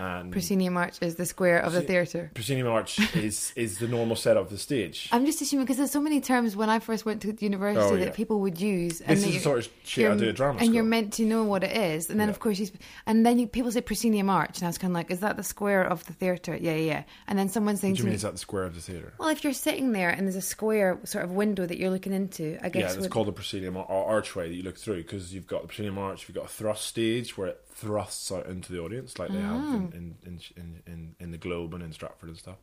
and 0.00 0.30
Proscenium 0.30 0.76
Arch 0.76 0.96
is 1.02 1.16
the 1.16 1.26
square 1.26 1.58
of 1.58 1.72
the 1.72 1.80
theatre. 1.80 2.30
proscenium 2.32 2.68
arch 2.68 3.00
is 3.16 3.52
is 3.56 3.78
the 3.78 3.88
normal 3.88 4.14
setup 4.14 4.44
of 4.44 4.50
the 4.50 4.58
stage. 4.58 5.08
I'm 5.10 5.26
just 5.26 5.42
assuming 5.42 5.64
because 5.66 5.76
there's 5.78 5.90
so 5.90 6.00
many 6.00 6.20
terms 6.20 6.54
when 6.54 6.70
I 6.70 6.78
first 6.78 7.04
went 7.04 7.20
to 7.22 7.36
university 7.40 7.80
Oh, 7.84 7.96
that 7.96 8.14
people 8.14 8.38
would 8.40 8.60
use. 8.60 8.98
This 9.00 9.08
and 9.08 9.18
is 9.18 9.24
the 9.24 9.30
you're- 9.30 9.40
sort 9.42 9.58
of 9.58 9.68
shit 9.82 10.08
I 10.08 10.16
do 10.16 10.28
at 10.28 10.36
drama 10.36 10.60
And 10.60 10.72
you're 10.72 10.84
meant 10.84 11.14
to 11.14 11.24
know 11.24 11.42
what 11.42 11.64
it 11.64 11.76
is. 11.76 12.10
And 12.10 12.20
then, 12.20 12.28
Yeah. 12.28 12.32
of 12.32 12.38
course, 12.38 12.60
you, 12.60 12.68
and 13.06 13.26
then 13.26 13.40
you, 13.40 13.48
people 13.48 13.72
say 13.72 13.80
proscenium 13.80 14.30
arch, 14.30 14.58
and 14.58 14.66
I 14.66 14.68
was 14.68 14.78
kind 14.78 14.92
of 14.92 14.94
like, 14.94 15.10
is 15.10 15.18
that 15.20 15.36
the 15.36 15.42
square 15.42 15.82
of 15.82 16.04
the 16.06 16.12
theatre? 16.12 16.54
Yeah, 16.56 16.74
yeah, 16.76 16.84
yeah. 16.92 17.02
And 17.26 17.36
then 17.36 17.48
someone's 17.48 17.80
saying 17.80 17.94
What 17.94 17.96
do 17.96 18.02
to 18.02 18.02
you 18.02 18.06
mean? 18.06 18.12
me, 18.12 18.16
Is 18.16 18.22
that 18.22 18.32
the 18.32 18.38
square 18.38 18.62
of 18.64 18.76
the 18.76 18.80
theatre? 18.80 19.14
well, 19.18 19.30
if 19.30 19.42
you're 19.42 19.52
sitting 19.52 19.90
there 19.90 20.10
and 20.10 20.26
there's 20.28 20.36
a 20.36 20.40
square 20.42 20.98
sort 21.04 21.24
of 21.24 21.32
window 21.32 21.66
that 21.66 21.76
you're 21.76 21.90
looking 21.90 22.12
into, 22.12 22.56
I 22.64 22.68
guess. 22.68 22.80
Yeah, 22.82 22.86
it's 22.90 22.96
would- 22.98 23.10
called 23.10 23.26
the 23.26 23.32
proscenium 23.32 23.76
or 23.76 23.84
archway 23.90 24.48
that 24.48 24.54
you 24.54 24.62
look 24.62 24.78
through 24.78 24.98
because 24.98 25.34
you've 25.34 25.48
got 25.48 25.62
the 25.62 25.66
proscenium 25.68 25.98
arch, 25.98 26.28
you've 26.28 26.36
got 26.36 26.44
a 26.44 26.48
thrust 26.48 26.86
stage 26.86 27.36
where 27.36 27.48
it 27.48 27.60
thrusts 27.78 28.30
out 28.32 28.46
into 28.46 28.72
the 28.72 28.80
audience 28.80 29.18
like 29.18 29.30
they 29.30 29.40
have 29.40 29.60
Ah. 29.60 29.74
in 29.74 30.16
in, 30.26 30.40
in, 30.56 30.82
in, 30.86 31.14
in 31.20 31.30
the 31.30 31.38
Globe 31.38 31.74
and 31.74 31.82
in 31.82 31.92
Stratford 31.92 32.28
and 32.28 32.38
stuff. 32.38 32.56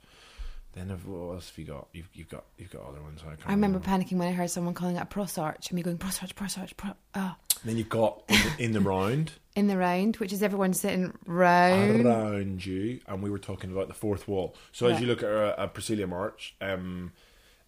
Then 0.74 0.90
what 0.90 1.36
else 1.36 1.50
have 1.50 1.58
you 1.58 1.64
got? 1.66 1.88
You've 1.94 2.10
you've 2.14 2.28
got 2.30 2.44
you've 2.58 2.70
got 2.72 2.82
other 2.86 3.02
ones. 3.02 3.22
I, 3.24 3.30
can't 3.36 3.48
I 3.48 3.52
remember 3.52 3.80
panicking 3.80 4.18
when 4.18 4.28
I 4.28 4.34
heard 4.34 4.50
someone 4.50 4.74
calling 4.74 4.98
it 4.98 5.02
a 5.02 5.06
pros 5.06 5.38
arch, 5.38 5.70
and 5.70 5.76
me 5.78 5.82
going 5.84 5.98
pros 5.98 6.20
arch, 6.22 6.36
pros 6.36 6.58
arch, 6.58 6.76
pro, 6.76 6.92
oh, 7.16 7.36
Then 7.64 7.78
you've 7.78 7.88
got 7.88 8.24
in 8.28 8.36
the, 8.36 8.64
in 8.66 8.72
the 8.74 8.82
round 8.92 9.32
in 9.56 9.68
the 9.68 9.78
round, 9.78 10.18
which 10.18 10.34
is 10.34 10.44
everyone 10.44 10.74
sitting 10.74 11.14
round. 11.26 12.06
around 12.06 12.66
you, 12.66 13.00
and 13.08 13.24
we 13.24 13.30
were 13.30 13.40
talking 13.40 13.72
about 13.72 13.88
the 13.88 13.94
fourth 13.94 14.28
wall. 14.28 14.54
So 14.74 14.88
as 14.88 15.00
you 15.00 15.08
look 15.08 15.24
at 15.24 15.30
a, 15.30 15.64
a 15.64 15.68
proscenium 15.70 16.12
arch, 16.12 16.56
um, 16.60 17.14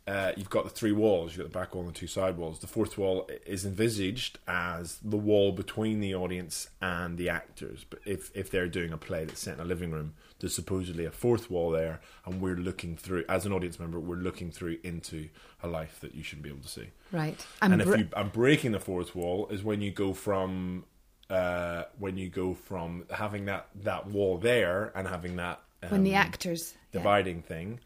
uh, 0.07 0.31
you've 0.37 0.49
got 0.49 0.63
the 0.63 0.69
three 0.69 0.93
walls. 0.93 1.31
You've 1.31 1.45
got 1.45 1.51
the 1.51 1.59
back 1.59 1.75
wall 1.75 1.83
and 1.83 1.93
the 1.93 1.99
two 1.99 2.07
side 2.07 2.37
walls. 2.37 2.59
The 2.59 2.67
fourth 2.67 2.97
wall 2.97 3.29
is 3.45 3.65
envisaged 3.65 4.39
as 4.47 4.99
the 5.03 5.17
wall 5.17 5.51
between 5.51 5.99
the 5.99 6.15
audience 6.15 6.69
and 6.81 7.17
the 7.17 7.27
actors. 7.29 7.85
But 7.89 7.99
if 8.05 8.31
if 8.33 8.49
they're 8.49 8.69
doing 8.69 8.93
a 8.93 8.97
play 8.97 9.25
that's 9.25 9.41
set 9.41 9.55
in 9.55 9.59
a 9.59 9.65
living 9.65 9.91
room, 9.91 10.13
there's 10.39 10.55
supposedly 10.55 11.03
a 11.03 11.11
fourth 11.11 11.51
wall 11.51 11.71
there, 11.71 11.99
and 12.25 12.39
we're 12.41 12.55
looking 12.55 12.95
through 12.95 13.25
as 13.27 13.45
an 13.45 13.51
audience 13.51 13.79
member. 13.79 13.99
We're 13.99 14.15
looking 14.15 14.49
through 14.49 14.77
into 14.81 15.27
a 15.61 15.67
life 15.67 15.99
that 15.99 16.15
you 16.15 16.23
shouldn't 16.23 16.43
be 16.43 16.49
able 16.49 16.61
to 16.61 16.69
see. 16.69 16.87
Right. 17.11 17.45
And, 17.61 17.73
And, 17.73 17.81
if 17.81 17.87
you 17.87 18.07
and 18.15 18.31
breaking 18.31 18.71
the 18.71 18.79
fourth 18.79 19.13
wall 19.13 19.49
is 19.49 19.61
when 19.61 19.81
you 19.81 19.91
go 19.91 20.13
from 20.13 20.85
uh, 21.29 21.83
when 21.99 22.15
you 22.15 22.29
go 22.29 22.53
from 22.53 23.05
having 23.11 23.45
that 23.45 23.67
that 23.83 24.07
wall 24.07 24.37
there 24.37 24.93
and 24.95 25.05
having 25.05 25.35
that 25.35 25.61
um, 25.83 25.89
when 25.89 26.03
the 26.03 26.13
actors. 26.13 26.75
yeah. 26.93 26.99
dividing 26.99 27.41
thing. 27.41 27.81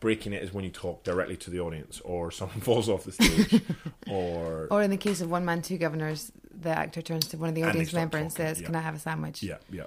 Breaking 0.00 0.32
it 0.32 0.42
is 0.42 0.52
when 0.52 0.64
you 0.64 0.70
talk 0.70 1.02
directly 1.04 1.36
to 1.38 1.50
the 1.50 1.60
audience, 1.60 2.00
or 2.00 2.30
someone 2.30 2.60
falls 2.62 2.88
off 2.88 3.04
the 3.04 3.12
stage, 3.12 3.60
or 4.10 4.68
Or 4.70 4.82
in 4.82 4.90
the 4.90 4.96
case 4.96 5.20
of 5.20 5.30
One 5.30 5.44
Man, 5.44 5.62
Two 5.62 5.78
Governors, 5.78 6.30
the 6.60 6.70
actor 6.70 7.02
turns 7.02 7.26
to 7.28 7.36
one 7.36 7.48
of 7.48 7.54
the 7.54 7.64
audience 7.64 7.88
start 7.90 8.00
member 8.02 8.18
and 8.18 8.32
says, 8.32 8.60
yeah. 8.60 8.66
Can 8.66 8.76
I 8.76 8.80
have 8.80 8.94
a 8.94 8.98
sandwich? 8.98 9.42
yeah, 9.42 9.56
yeah, 9.70 9.84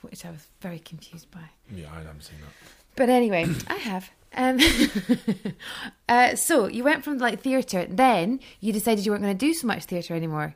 Which 0.00 0.24
I 0.24 0.30
was 0.30 0.46
very 0.60 0.78
confused 0.78 1.30
by. 1.30 1.40
yeah. 1.74 1.86
I 1.92 1.98
haven't 1.98 2.22
seen 2.22 2.38
that. 2.40 2.52
But 2.96 3.08
anyway, 3.08 3.46
I 3.68 3.74
have. 3.76 4.10
Um, 4.34 4.58
uh, 6.08 6.36
so 6.36 6.66
you 6.66 6.84
went 6.84 7.04
from 7.04 7.18
like 7.18 7.40
theatre, 7.40 7.86
then 7.88 8.40
you 8.60 8.72
decided 8.72 9.04
you 9.04 9.12
weren't 9.12 9.22
going 9.22 9.36
to 9.36 9.46
do 9.46 9.54
so 9.54 9.66
much 9.66 9.84
theatre 9.84 10.14
anymore. 10.14 10.54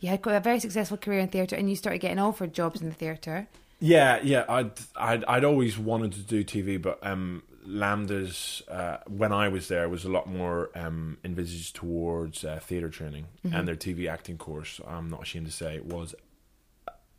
You 0.00 0.08
had 0.10 0.22
got 0.22 0.34
a 0.34 0.40
very 0.40 0.60
successful 0.60 0.96
career 0.96 1.20
in 1.20 1.28
theatre, 1.28 1.56
and 1.56 1.68
you 1.68 1.76
started 1.76 1.98
getting 1.98 2.18
offered 2.18 2.52
jobs 2.54 2.80
in 2.80 2.88
the 2.88 2.94
theatre. 2.94 3.48
Yeah, 3.80 4.20
yeah. 4.22 4.44
I'd 4.48 4.70
I'd 4.96 5.24
I'd 5.24 5.44
always 5.44 5.78
wanted 5.78 6.12
to 6.12 6.20
do 6.20 6.44
TV, 6.44 6.80
but 6.80 6.98
um, 7.06 7.42
LAMDA's 7.68 8.62
uh, 8.68 8.98
when 9.06 9.32
I 9.32 9.48
was 9.48 9.68
there 9.68 9.88
was 9.88 10.04
a 10.04 10.08
lot 10.08 10.26
more 10.26 10.70
um, 10.74 11.18
envisaged 11.24 11.76
towards 11.76 12.44
uh, 12.44 12.58
theatre 12.62 12.88
training, 12.88 13.26
Mm-hmm. 13.44 13.54
and 13.56 13.68
their 13.68 13.76
TV 13.76 14.08
acting 14.10 14.38
course. 14.38 14.80
I'm 14.86 15.08
not 15.10 15.22
ashamed 15.22 15.46
to 15.46 15.52
say 15.52 15.78
was 15.80 16.14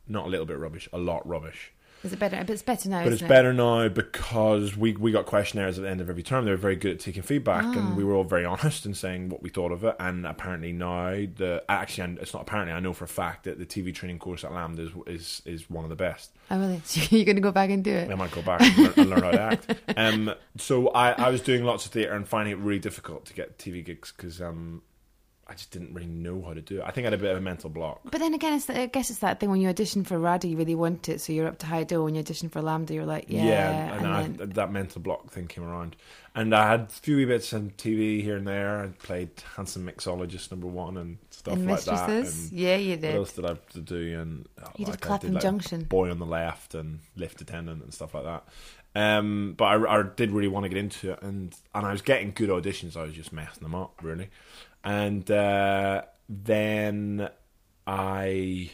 not 0.08 0.26
a 0.26 0.28
little 0.28 0.46
bit 0.46 0.58
rubbish, 0.58 0.88
a 0.92 0.98
lot 0.98 1.26
rubbish. 1.26 1.72
Is 2.02 2.12
it 2.14 2.18
better? 2.18 2.36
But 2.38 2.50
it's 2.50 2.62
better 2.62 2.88
now. 2.88 3.00
But 3.04 3.08
it's 3.12 3.16
isn't 3.16 3.28
better 3.28 3.52
now 3.52 3.88
because 3.88 4.76
we 4.76 4.92
we 4.96 5.12
got 5.12 5.26
questionnaires 5.26 5.78
at 5.78 5.82
the 5.82 5.90
end 5.90 6.00
of 6.00 6.08
every 6.08 6.22
term. 6.22 6.44
They 6.46 6.50
were 6.50 6.56
very 6.56 6.76
good 6.76 6.92
at 6.92 7.00
taking 7.00 7.22
feedback, 7.22 7.64
Ah. 7.64 7.72
and 7.78 7.96
we 7.96 8.04
were 8.04 8.14
all 8.14 8.24
very 8.24 8.44
honest 8.46 8.86
in 8.86 8.94
saying 8.94 9.28
what 9.28 9.42
we 9.42 9.50
thought 9.50 9.70
of 9.70 9.84
it. 9.84 9.96
And 10.00 10.26
apparently 10.26 10.72
now, 10.72 11.10
the 11.10 11.62
actually, 11.68 12.04
and 12.04 12.18
it's 12.18 12.32
not 12.32 12.42
apparently. 12.42 12.72
I 12.72 12.80
know 12.80 12.94
for 12.94 13.04
a 13.04 13.08
fact 13.08 13.44
that 13.44 13.58
the 13.58 13.66
TV 13.66 13.94
training 13.94 14.18
course 14.18 14.44
at 14.44 14.50
LAMDA 14.50 14.78
is 14.80 14.92
is, 15.20 15.42
is 15.44 15.70
one 15.70 15.84
of 15.84 15.90
the 15.90 15.96
best. 15.96 16.30
it? 16.34 16.54
Oh, 16.54 16.58
really? 16.58 16.80
So 16.84 17.00
you're 17.14 17.26
going 17.26 17.36
to 17.36 17.42
go 17.42 17.52
back 17.52 17.68
and 17.70 17.84
do 17.84 17.92
it? 17.92 18.10
I 18.10 18.14
might 18.14 18.30
go 18.30 18.42
back 18.42 18.62
and 18.62 18.78
learn, 18.78 18.92
and 18.96 19.10
learn 19.10 19.22
how 19.22 19.30
to 19.32 19.40
act. 19.40 19.74
Um, 19.96 20.32
so 20.56 20.88
I, 20.88 21.12
I 21.12 21.28
was 21.30 21.42
doing 21.42 21.64
lots 21.64 21.84
of 21.84 21.92
theatre 21.92 22.14
and 22.14 22.26
finding 22.26 22.52
it 22.52 22.58
really 22.58 22.78
difficult 22.78 23.26
to 23.26 23.34
get 23.34 23.58
TV 23.58 23.84
gigs 23.84 24.12
because 24.16 24.40
um, 24.40 24.80
I 25.50 25.54
just 25.54 25.72
didn't 25.72 25.92
really 25.92 26.06
know 26.06 26.40
how 26.42 26.54
to 26.54 26.60
do 26.60 26.78
it. 26.78 26.84
I 26.86 26.92
think 26.92 27.06
I 27.06 27.10
had 27.10 27.14
a 27.14 27.18
bit 27.18 27.32
of 27.32 27.38
a 27.38 27.40
mental 27.40 27.70
block. 27.70 28.02
But 28.04 28.20
then 28.20 28.34
again, 28.34 28.52
it's, 28.52 28.70
I 28.70 28.86
guess 28.86 29.10
it's 29.10 29.18
that 29.18 29.40
thing 29.40 29.50
when 29.50 29.60
you 29.60 29.68
audition 29.68 30.04
for 30.04 30.16
RADA, 30.16 30.46
you 30.46 30.56
really 30.56 30.76
want 30.76 31.08
it, 31.08 31.20
so 31.20 31.32
you're 31.32 31.48
up 31.48 31.58
to 31.58 31.66
high 31.66 31.82
do. 31.82 32.04
When 32.04 32.14
you 32.14 32.20
audition 32.20 32.48
for 32.48 32.62
LAMDA, 32.62 32.90
you're 32.90 33.04
like, 33.04 33.24
yeah. 33.26 33.94
and, 33.94 34.06
and 34.06 34.14
I, 34.14 34.22
then, 34.28 34.50
that 34.50 34.70
mental 34.70 35.02
block 35.02 35.28
thing 35.32 35.48
came 35.48 35.64
around. 35.64 35.96
And 36.36 36.54
I 36.54 36.70
had 36.70 36.82
a 36.82 36.86
few 36.86 37.16
wee 37.16 37.24
bits 37.24 37.52
on 37.52 37.72
TV 37.76 38.22
here 38.22 38.36
and 38.36 38.46
there. 38.46 38.84
I 38.84 38.86
played 39.04 39.30
Handsome 39.56 39.84
Mixologist 39.88 40.52
number 40.52 40.68
one 40.68 40.96
and 40.96 41.18
stuff 41.30 41.54
and 41.54 41.66
like 41.66 41.82
that. 41.82 42.08
Mistresses, 42.08 42.50
And 42.50 42.60
yeah, 42.60 42.76
you 42.76 42.96
did. 42.96 43.02
what 43.02 43.10
did. 43.10 43.16
else 43.16 43.32
did 43.32 43.44
I 43.44 43.48
have 43.48 43.66
to 43.70 43.80
do? 43.80 44.20
And 44.20 44.48
uh, 44.62 44.68
You 44.76 44.84
did 44.84 44.92
like, 44.92 45.04
I 45.04 45.08
Clapham 45.08 45.32
like, 45.32 45.42
Junction. 45.42 45.82
Boy 45.82 46.12
on 46.12 46.20
the 46.20 46.26
left 46.26 46.76
and 46.76 47.00
lift 47.16 47.40
attendant 47.40 47.82
and 47.82 47.92
stuff 47.92 48.14
like 48.14 48.22
that. 48.22 48.44
Um, 48.94 49.54
but 49.56 49.64
I, 49.64 50.00
I 50.00 50.02
did 50.02 50.32
really 50.32 50.48
want 50.48 50.64
to 50.64 50.68
get 50.68 50.78
into 50.78 51.12
it, 51.12 51.22
and 51.22 51.54
and 51.74 51.86
I 51.86 51.92
was 51.92 52.02
getting 52.02 52.32
good 52.32 52.50
auditions. 52.50 52.96
I 52.96 53.04
was 53.04 53.14
just 53.14 53.32
messing 53.32 53.62
them 53.62 53.74
up 53.74 53.94
really, 54.02 54.30
and 54.84 55.30
uh, 55.30 56.02
then 56.28 57.28
I. 57.86 58.70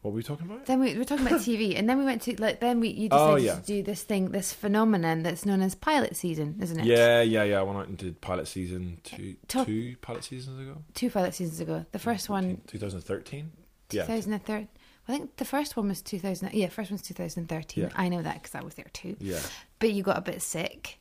What 0.00 0.10
were 0.10 0.16
we 0.16 0.22
talking 0.24 0.46
about? 0.46 0.66
Then 0.66 0.80
we 0.80 0.98
were 0.98 1.04
talking 1.04 1.24
about 1.24 1.40
TV, 1.40 1.78
and 1.78 1.88
then 1.88 1.96
we 1.96 2.04
went 2.04 2.22
to 2.22 2.34
like 2.42 2.58
then 2.58 2.80
we 2.80 2.88
you 2.88 3.08
Oh, 3.12 3.36
decided 3.36 3.44
yeah. 3.44 3.54
to 3.60 3.62
do 3.66 3.82
this 3.84 4.02
thing, 4.02 4.30
this 4.32 4.52
phenomenon 4.52 5.22
that's 5.22 5.46
known 5.46 5.62
as 5.62 5.76
pilot 5.76 6.16
season, 6.16 6.56
isn't 6.60 6.80
it? 6.80 6.86
Yeah, 6.86 7.22
yeah, 7.22 7.44
yeah. 7.44 7.60
I 7.60 7.62
went 7.62 7.78
out 7.78 7.86
and 7.86 7.96
did 7.96 8.20
pilot 8.20 8.48
season 8.48 8.98
two, 9.04 9.36
Top- 9.46 9.66
two 9.66 9.94
pilot 10.00 10.24
seasons 10.24 10.58
ago. 10.60 10.82
Two 10.94 11.08
pilot 11.08 11.34
seasons 11.34 11.60
ago. 11.60 11.86
The 11.92 12.00
first 12.00 12.28
one, 12.28 12.60
2013. 12.66 13.52
Yeah, 13.92 14.02
2013. 14.06 14.68
I 15.06 15.12
think 15.16 15.36
the 15.36 15.44
first 15.44 15.76
one 15.76 15.86
was 15.88 16.02
2000. 16.02 16.50
Yeah, 16.52 16.68
first 16.68 16.90
one's 16.90 17.02
2013. 17.02 17.84
Yeah. 17.84 17.90
I 17.94 18.08
know 18.08 18.22
that 18.22 18.42
because 18.42 18.54
I 18.56 18.62
was 18.64 18.74
there 18.74 18.86
too. 18.92 19.16
yeah, 19.20 19.38
But 19.78 19.92
you 19.92 20.02
got 20.02 20.18
a 20.18 20.20
bit 20.20 20.42
sick, 20.42 20.98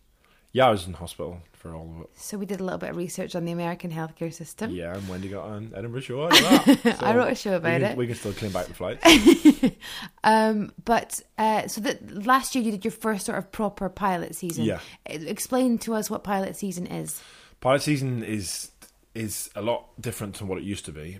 yeah. 0.52 0.68
I 0.68 0.72
was 0.72 0.88
in 0.88 0.94
hospital 0.94 1.42
for 1.54 1.76
all 1.76 1.94
of 1.96 2.02
it. 2.02 2.10
so 2.16 2.38
we 2.38 2.46
did 2.48 2.60
a 2.60 2.64
little 2.64 2.80
bit 2.80 2.90
of 2.90 2.96
research 2.98 3.36
on 3.36 3.46
the 3.46 3.52
American 3.52 3.92
healthcare 3.92 4.34
system. 4.34 4.72
Yeah, 4.72 4.96
and 4.96 5.08
Wendy 5.08 5.30
got 5.30 5.48
an 5.50 5.72
Edinburgh 5.76 6.02
show 6.02 6.26
out 6.26 6.34
of 6.34 6.84
that. 6.84 7.04
I 7.04 7.16
wrote 7.16 7.32
a 7.32 7.36
show 7.36 7.52
we 7.52 7.58
about 7.58 7.82
can, 7.82 7.92
it. 7.92 7.98
We 7.98 8.08
can 8.08 8.16
still 8.16 8.34
claim 8.34 8.52
back 8.52 8.68
the 8.68 8.74
flights. 8.74 9.06
Um, 10.24 10.72
but 10.86 11.22
uh, 11.38 11.68
so 11.68 11.82
that 11.82 12.26
last 12.26 12.54
year 12.54 12.64
you 12.64 12.72
did 12.72 12.86
your 12.86 12.92
first 12.92 13.26
sort 13.26 13.38
of 13.38 13.52
proper 13.52 13.90
pilot 13.90 14.36
season. 14.36 14.66
Yeah. 14.66 14.80
Uh, 15.10 15.18
Explain 15.26 15.80
to 15.80 15.96
us 15.96 16.10
what 16.10 16.24
pilot 16.24 16.56
season 16.56 16.86
is. 16.88 17.22
Pilot 17.60 17.82
season 17.82 18.24
is 18.24 18.72
is 19.14 19.50
a 19.56 19.62
lot 19.62 19.90
different 20.00 20.36
to 20.36 20.46
what 20.46 20.58
it 20.58 20.64
used 20.64 20.86
to 20.86 20.92
be. 20.92 21.20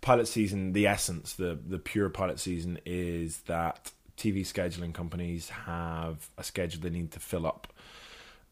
Pilot 0.00 0.28
season, 0.28 0.72
the 0.72 0.86
essence, 0.86 1.34
the 1.34 1.58
the 1.62 1.78
pure 1.78 2.08
pilot 2.08 2.40
season 2.40 2.78
is 2.86 3.38
that 3.42 3.92
TV 4.16 4.40
scheduling 4.40 4.92
companies 4.92 5.50
have 5.50 6.30
a 6.38 6.44
schedule 6.44 6.80
they 6.82 6.90
need 6.90 7.12
to 7.12 7.20
fill 7.20 7.46
up. 7.46 7.72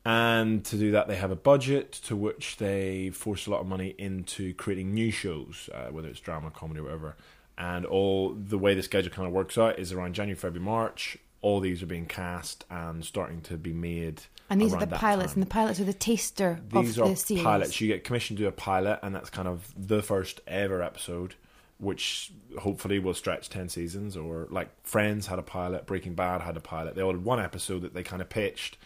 And 0.06 0.64
to 0.66 0.76
do 0.76 0.92
that, 0.92 1.08
they 1.08 1.16
have 1.16 1.32
a 1.32 1.36
budget 1.36 1.90
to 2.04 2.14
which 2.14 2.58
they 2.58 3.10
force 3.10 3.48
a 3.48 3.50
lot 3.50 3.60
of 3.60 3.66
money 3.66 3.92
into 3.98 4.54
creating 4.54 4.94
new 4.94 5.10
shows, 5.10 5.68
uh, 5.74 5.88
whether 5.90 6.06
it's 6.06 6.20
drama, 6.20 6.52
comedy, 6.52 6.78
or 6.78 6.84
whatever. 6.84 7.16
And 7.58 7.84
all 7.84 8.32
the 8.32 8.56
way 8.56 8.74
the 8.74 8.84
schedule 8.84 9.10
kind 9.10 9.26
of 9.26 9.32
works 9.32 9.58
out 9.58 9.80
is 9.80 9.92
around 9.92 10.14
January, 10.14 10.36
February, 10.38 10.64
March. 10.64 11.18
All 11.42 11.58
these 11.58 11.82
are 11.82 11.86
being 11.86 12.06
cast 12.06 12.64
and 12.70 13.04
starting 13.04 13.40
to 13.42 13.56
be 13.56 13.72
made. 13.72 14.22
And 14.48 14.60
these 14.60 14.72
are 14.72 14.78
the 14.78 14.86
pilots, 14.86 15.32
time 15.32 15.42
and 15.42 15.42
the 15.42 15.52
pilots 15.52 15.80
are 15.80 15.84
the 15.84 15.92
taster 15.92 16.60
these 16.70 16.98
of 16.98 17.06
are 17.06 17.08
the 17.10 17.16
series. 17.16 17.42
pilots. 17.42 17.80
You 17.80 17.88
get 17.88 18.04
commissioned 18.04 18.36
to 18.38 18.44
do 18.44 18.48
a 18.48 18.52
pilot, 18.52 19.00
and 19.02 19.12
that's 19.12 19.28
kind 19.28 19.48
of 19.48 19.74
the 19.76 20.04
first 20.04 20.40
ever 20.46 20.82
episode, 20.82 21.34
which 21.78 22.30
hopefully 22.60 23.00
will 23.00 23.14
stretch 23.14 23.48
ten 23.50 23.68
seasons. 23.68 24.16
Or 24.16 24.46
like 24.50 24.68
Friends 24.84 25.26
had 25.26 25.40
a 25.40 25.42
pilot, 25.42 25.84
Breaking 25.84 26.14
Bad 26.14 26.42
had 26.42 26.56
a 26.56 26.60
pilot. 26.60 26.94
They 26.94 27.02
all 27.02 27.10
had 27.12 27.24
one 27.24 27.40
episode 27.40 27.82
that 27.82 27.92
they 27.92 28.04
kind 28.04 28.22
of 28.22 28.28
pitched, 28.28 28.78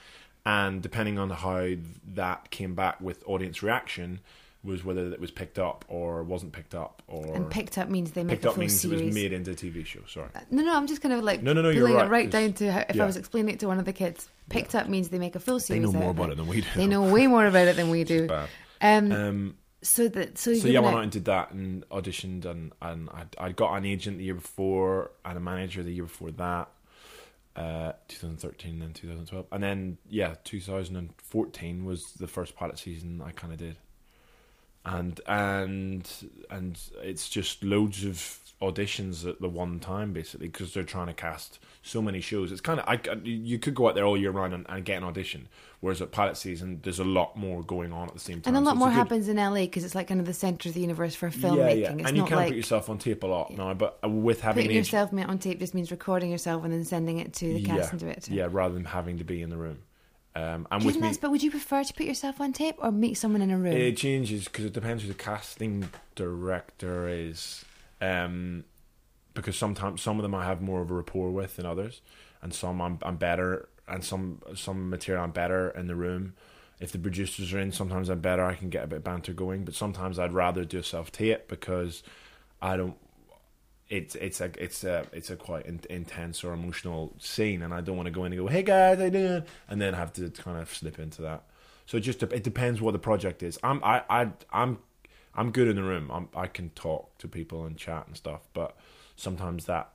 and 0.47 0.81
depending 0.83 1.19
on 1.19 1.31
how 1.31 1.71
that 2.15 2.51
came 2.51 2.75
back 2.75 3.01
with 3.01 3.23
audience 3.27 3.63
reaction, 3.63 4.21
was 4.63 4.85
whether 4.85 5.11
it 5.13 5.21
was 5.21 5.31
picked 5.31 5.59
up 5.59 5.85
or 5.89 6.23
wasn't 6.23 6.53
picked 6.53 6.75
up, 6.75 7.03
or 7.09 7.35
and 7.35 7.51
picked 7.51 7.79
up 7.79 7.89
means 7.89 8.11
they 8.13 8.23
make 8.23 8.35
picked 8.37 8.45
a 8.45 8.49
up 8.51 8.55
full 8.57 8.61
means 8.61 8.79
series. 8.81 9.01
it 9.01 9.05
was 9.07 9.15
made 9.15 9.33
into 9.33 9.53
a 9.53 9.55
TV 9.55 9.85
show. 9.87 10.01
Sorry. 10.07 10.29
No, 10.51 10.63
no, 10.63 10.77
I'm 10.77 10.87
just 10.87 11.01
kind 11.01 11.15
of 11.15 11.23
like 11.25 11.43
No, 11.43 11.53
no, 11.55 11.63
no, 11.63 11.71
you're 11.71 11.87
pulling 11.87 11.95
it 11.99 12.03
right, 12.03 12.11
right 12.11 12.25
'cause- 12.27 12.33
down 12.33 12.53
to 12.55 12.73
how, 12.73 12.85
if 12.89 12.97
yeah. 12.97 13.03
I 13.03 13.07
was 13.07 13.17
explaining 13.17 13.55
it 13.55 13.61
to 13.61 13.69
one 13.69 13.79
of 13.79 13.85
the 13.87 13.93
kids. 13.95 14.29
Picked 14.51 14.75
up 14.75 14.89
means 14.89 15.09
they 15.09 15.19
make 15.19 15.35
a 15.35 15.41
full 15.41 15.61
series. 15.61 15.83
They 15.83 15.87
series. 15.87 15.95
know 15.95 16.01
more 16.01 16.11
about 16.11 16.31
it 16.33 16.37
than 16.37 16.47
we 16.47 16.61
do. 16.61 16.67
They 16.77 16.87
know 16.87 17.11
way 17.11 17.27
more 17.27 17.47
about 17.47 17.69
it 17.69 17.77
than 17.77 17.89
we 17.89 18.05
do. 18.05 18.29
Um, 18.83 19.13
Um, 19.13 19.55
so 19.83 20.09
that 20.09 20.37
so, 20.37 20.53
so 20.55 20.69
yeah, 20.69 20.81
I 20.81 20.83
went 20.83 20.85
went 20.85 20.95
out- 20.95 20.99
out 20.99 21.03
and 21.05 21.13
did 21.13 21.25
that 21.25 21.53
and 21.53 21.89
auditioned 21.89 22.45
and 22.45 22.73
and 22.83 23.09
I 23.11 23.25
I 23.39 23.53
got 23.53 23.75
an 23.77 23.87
agent 23.87 24.19
the 24.19 24.25
year 24.25 24.35
before 24.35 25.11
and 25.25 25.39
a 25.39 25.41
manager 25.41 25.83
the 25.83 25.93
year 25.93 26.03
before 26.03 26.33
that, 26.33 26.69
uh, 27.57 27.93
2013 28.09 28.79
then 28.79 28.93
2012 28.93 29.47
and 29.51 29.63
then 29.63 29.99
yeah 30.09 30.35
2014 30.45 31.85
was 31.85 32.13
the 32.13 32.29
first 32.29 32.55
pilot 32.55 32.79
season 32.79 33.21
I 33.25 33.33
kind 33.33 33.53
of 33.53 33.59
did, 33.59 33.77
and 34.85 35.21
and 35.27 36.09
and 36.51 36.81
it's 37.03 37.29
just 37.29 37.65
loads 37.65 38.05
of 38.05 38.39
auditions 38.61 39.27
at 39.27 39.41
the 39.41 39.49
one 39.49 39.81
time 39.81 40.13
basically 40.13 40.47
because 40.49 40.75
they're 40.75 40.83
trying 40.83 41.07
to 41.07 41.15
cast 41.15 41.59
so 41.83 42.03
many 42.03 42.21
shows. 42.21 42.53
It's 42.53 42.61
kind 42.61 42.79
of 42.79 42.87
I 42.87 43.01
you 43.25 43.59
could 43.59 43.75
go 43.75 43.89
out 43.89 43.95
there 43.95 44.05
all 44.05 44.17
year 44.17 44.31
round 44.31 44.53
and, 44.53 44.67
and 44.69 44.85
get 44.85 44.99
an 44.99 45.05
audition, 45.05 45.49
whereas 45.81 46.03
at 46.03 46.11
pilot 46.11 46.37
season 46.37 46.81
there's 46.83 46.99
a 46.99 47.05
lot 47.05 47.37
more 47.37 47.63
going 47.63 47.93
on 47.93 48.09
at 48.09 48.15
the 48.15 48.21
same 48.21 48.41
time. 48.43 48.55
and 48.55 48.63
a 48.63 48.67
lot 48.67 48.73
it's 48.73 48.79
more 48.79 48.89
good- 48.89 48.95
happens 48.95 49.29
in 49.29 49.37
LA 49.39 49.61
because 49.63 49.83
it's 49.83 49.95
like 49.95 50.09
kind 50.09 50.21
of 50.21 50.27
the 50.27 50.35
center 50.35 50.69
of 50.69 50.75
the 50.75 50.81
universe 50.83 51.15
for 51.15 51.31
filmmaking. 51.31 51.57
yeah, 51.57 51.71
yeah. 51.71 51.93
It's 51.93 52.09
and 52.09 52.17
you 52.17 52.25
can 52.25 52.37
like 52.37 52.49
put 52.49 52.57
yourself 52.57 52.91
on 52.91 52.99
tape 52.99 53.23
a 53.23 53.27
lot 53.27 53.51
now, 53.51 53.73
but 53.73 53.99
uh, 54.05 54.09
with 54.09 54.43
having 54.43 54.65
putting 54.65 54.77
yourself 54.77 55.11
on 55.13 55.39
tape 55.39 55.59
just 55.59 55.75
means 55.75 55.91
recording 55.91 56.31
yourself 56.31 56.63
and 56.63 56.73
then 56.73 56.85
sending 56.85 57.19
it 57.19 57.33
to 57.35 57.55
the 57.55 57.61
yeah, 57.61 57.77
casting 57.77 57.99
director. 57.99 58.33
yeah, 58.35 58.49
rather 58.51 58.75
than 58.75 58.85
having 58.85 59.19
to 59.19 59.25
be 59.25 59.41
in 59.41 59.49
the 59.49 59.57
room. 59.57 59.79
Um, 60.37 60.69
and 60.71 60.85
with 60.85 61.01
me, 61.01 61.13
but 61.21 61.33
would 61.33 61.43
you 61.43 61.51
prefer 61.51 61.83
to 61.83 61.93
put 61.93 62.07
yourself 62.07 62.41
on 62.41 62.53
tape 62.53 62.77
or 62.79 62.93
meet 62.93 63.15
someone 63.15 63.43
in 63.43 63.51
a 63.51 63.59
room? 63.59 63.73
it 63.73 63.97
changes 63.97 64.45
because 64.45 64.65
it 64.65 64.73
depends 64.73 65.03
who 65.03 65.09
the 65.09 65.15
casting 65.15 65.89
director 66.15 67.09
is. 67.09 67.65
Um, 68.01 68.65
because 69.35 69.57
sometimes 69.57 70.03
some 70.03 70.19
of 70.19 70.23
them 70.23 70.35
I 70.35 70.45
have 70.45 70.61
more 70.61 70.81
of 70.83 70.91
a 70.91 70.95
rapport 70.95 71.31
with 71.31 71.57
than 71.57 71.67
others, 71.67 72.01
and 72.43 72.53
some 72.53 72.81
I'm, 72.81 72.99
I'm 73.03 73.17
better, 73.17 73.69
and 73.87 74.05
some 74.05 74.41
some 74.55 74.91
material 74.91 75.25
I'm 75.25 75.31
better 75.31 75.71
in 75.71 75.87
the 75.87 75.95
room. 75.95 76.35
If 76.81 76.93
the 76.93 76.99
producers 76.99 77.53
are 77.53 77.59
in, 77.59 77.73
sometimes 77.73 78.09
I'm 78.09 78.21
better. 78.21 78.45
I 78.45 78.55
can 78.55 78.71
get 78.71 78.85
a 78.85 78.87
bit 78.87 78.97
of 78.97 79.05
banter 79.05 79.35
going, 79.35 79.65
but 79.65 79.75
sometimes 79.75 80.19
I'd 80.19 80.33
rather 80.33 80.65
do 80.65 80.83
self 80.83 81.13
tape 81.13 81.49
because 81.49 82.03
I 82.61 82.77
don't. 82.77 82.97
It's 83.89 84.15
it's 84.15 84.41
a 84.41 84.51
it's 84.57 84.85
a 84.85 85.07
it's 85.13 85.31
a 85.31 85.37
quite 85.37 85.67
in, 85.67 85.81
intense 85.91 86.43
or 86.43 86.53
emotional 86.53 87.15
scene, 87.19 87.63
and 87.63 87.75
I 87.75 87.81
don't 87.81 87.97
want 87.97 88.07
to 88.07 88.13
go 88.13 88.25
in 88.25 88.33
and 88.33 88.41
go, 88.41 88.47
"Hey 88.49 88.63
guys, 88.63 88.99
you 88.99 89.11
doing?" 89.11 89.45
and 89.69 89.81
then 89.81 89.95
have 89.95 90.13
to 90.15 90.31
kind 90.31 90.59
of 90.59 90.73
slip 90.73 90.99
into 90.99 91.23
that. 91.23 91.45
So 91.87 91.97
it 91.97 92.01
just 92.01 92.23
it 92.23 92.45
depends 92.45 92.81
what 92.81 92.93
the 92.93 92.99
project 92.99 93.43
is. 93.43 93.59
I'm 93.63 93.83
I 93.85 94.03
I 94.09 94.29
I'm 94.53 94.79
I'm 95.35 95.51
good 95.53 95.69
in 95.69 95.77
the 95.77 95.83
room. 95.83 96.11
I'm, 96.13 96.29
I 96.35 96.47
can 96.47 96.71
talk 96.71 97.17
to 97.19 97.29
people 97.29 97.65
and 97.65 97.77
chat 97.77 98.07
and 98.07 98.17
stuff, 98.17 98.49
but 98.53 98.77
sometimes 99.17 99.67
that 99.67 99.91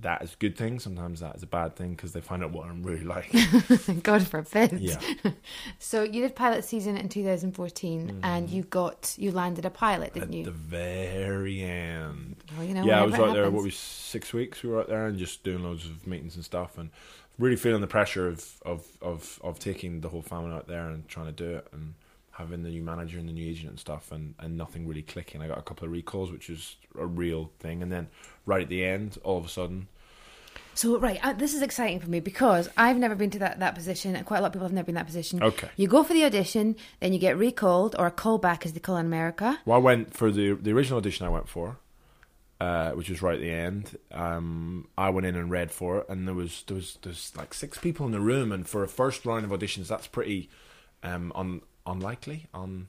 that 0.00 0.22
is 0.22 0.32
a 0.32 0.36
good 0.38 0.56
thing. 0.56 0.80
Sometimes 0.80 1.20
that 1.20 1.36
is 1.36 1.44
a 1.44 1.46
bad 1.46 1.76
thing 1.76 1.90
because 1.92 2.12
they 2.12 2.20
find 2.20 2.42
out 2.42 2.50
what 2.50 2.66
I'm 2.66 2.82
really 2.82 3.04
like. 3.04 3.32
God 4.02 4.26
forbid. 4.26 4.72
yeah, 4.80 4.98
So 5.78 6.02
you 6.02 6.20
did 6.22 6.34
pilot 6.34 6.64
season 6.64 6.96
in 6.96 7.08
2014, 7.08 8.18
and 8.24 8.50
you 8.50 8.64
got 8.64 9.14
you 9.16 9.30
landed 9.30 9.64
a 9.64 9.70
pilot, 9.70 10.10
Mm-hmm. 10.14 10.22
at 10.22 10.30
didn't 10.30 10.32
you? 10.32 10.44
the 10.46 10.50
very 10.50 11.62
end. 11.62 12.36
well, 12.56 12.66
you 12.66 12.74
know, 12.74 12.84
yeah, 12.84 13.00
I 13.02 13.04
was 13.04 13.14
out 13.14 13.34
there. 13.34 13.48
What 13.50 13.62
was 13.62 13.76
six 13.76 14.32
weeks? 14.32 14.62
We 14.64 14.70
were 14.70 14.80
out 14.80 14.88
there 14.88 15.06
and 15.06 15.16
just 15.18 15.44
doing 15.44 15.62
loads 15.62 15.86
of 15.86 16.06
meetings 16.06 16.34
and 16.34 16.44
stuff, 16.44 16.76
and 16.76 16.90
really 17.38 17.56
feeling 17.56 17.80
the 17.80 17.86
pressure 17.86 18.26
of 18.26 18.44
of 18.66 18.84
of 19.00 19.38
of 19.44 19.58
taking 19.60 20.00
the 20.00 20.08
whole 20.08 20.22
family 20.22 20.52
out 20.52 20.66
there 20.66 20.88
and 20.88 21.06
trying 21.08 21.26
to 21.26 21.32
do 21.32 21.50
it 21.56 21.68
and 21.72 21.94
having 22.36 22.62
the 22.62 22.70
new 22.70 22.82
manager 22.82 23.18
and 23.18 23.28
the 23.28 23.32
new 23.32 23.48
agent 23.48 23.70
and 23.70 23.78
stuff 23.78 24.12
and, 24.12 24.34
and 24.38 24.56
nothing 24.56 24.86
really 24.88 25.02
clicking. 25.02 25.40
I 25.42 25.48
got 25.48 25.58
a 25.58 25.62
couple 25.62 25.84
of 25.86 25.92
recalls, 25.92 26.30
which 26.32 26.50
is 26.50 26.76
a 26.98 27.06
real 27.06 27.50
thing, 27.60 27.82
and 27.82 27.90
then 27.92 28.08
right 28.46 28.62
at 28.62 28.68
the 28.68 28.84
end, 28.84 29.18
all 29.24 29.38
of 29.38 29.44
a 29.44 29.48
sudden, 29.48 29.86
So 30.74 30.98
right, 30.98 31.20
uh, 31.22 31.32
this 31.32 31.54
is 31.54 31.62
exciting 31.62 32.00
for 32.00 32.10
me 32.10 32.18
because 32.20 32.68
I've 32.76 32.98
never 32.98 33.14
been 33.14 33.30
to 33.30 33.38
that, 33.38 33.60
that 33.60 33.74
position, 33.76 34.16
and 34.16 34.26
quite 34.26 34.38
a 34.38 34.40
lot 34.40 34.48
of 34.48 34.52
people 34.54 34.66
have 34.66 34.72
never 34.72 34.86
been 34.86 34.96
in 34.96 35.02
that 35.02 35.06
position. 35.06 35.42
Okay. 35.42 35.68
You 35.76 35.86
go 35.86 36.02
for 36.02 36.12
the 36.12 36.24
audition, 36.24 36.74
then 37.00 37.12
you 37.12 37.20
get 37.20 37.38
recalled 37.38 37.94
or 37.98 38.06
a 38.08 38.10
callback, 38.12 38.66
as 38.66 38.72
they 38.72 38.80
call 38.80 38.96
in 38.96 39.06
America. 39.06 39.60
Well, 39.64 39.76
I 39.76 39.80
went 39.80 40.12
for 40.14 40.32
the 40.32 40.54
the 40.54 40.72
original 40.72 40.98
audition 40.98 41.26
I 41.26 41.30
went 41.30 41.48
for. 41.48 41.78
uh, 42.60 42.90
which 42.92 43.10
was 43.10 43.20
right 43.20 43.34
at 43.34 43.40
the 43.40 43.50
end. 43.50 43.98
Um, 44.12 44.88
I 44.96 45.10
went 45.10 45.26
in 45.26 45.34
and 45.36 45.50
read 45.50 45.70
for 45.70 45.98
it, 45.98 46.06
and 46.08 46.26
there 46.26 46.34
was 46.34 46.62
there 46.66 46.76
was 46.76 46.98
there's 47.02 47.32
like 47.36 47.52
six 47.54 47.78
people 47.78 48.06
in 48.06 48.12
the 48.12 48.20
room, 48.20 48.52
and 48.52 48.66
for 48.66 48.82
a 48.82 48.88
first 48.88 49.26
round 49.26 49.44
of 49.44 49.50
auditions, 49.50 49.88
that's 49.88 50.06
pretty 50.06 50.48
um, 51.02 51.32
un, 51.34 51.60
unlikely, 51.86 52.46
un, 52.54 52.88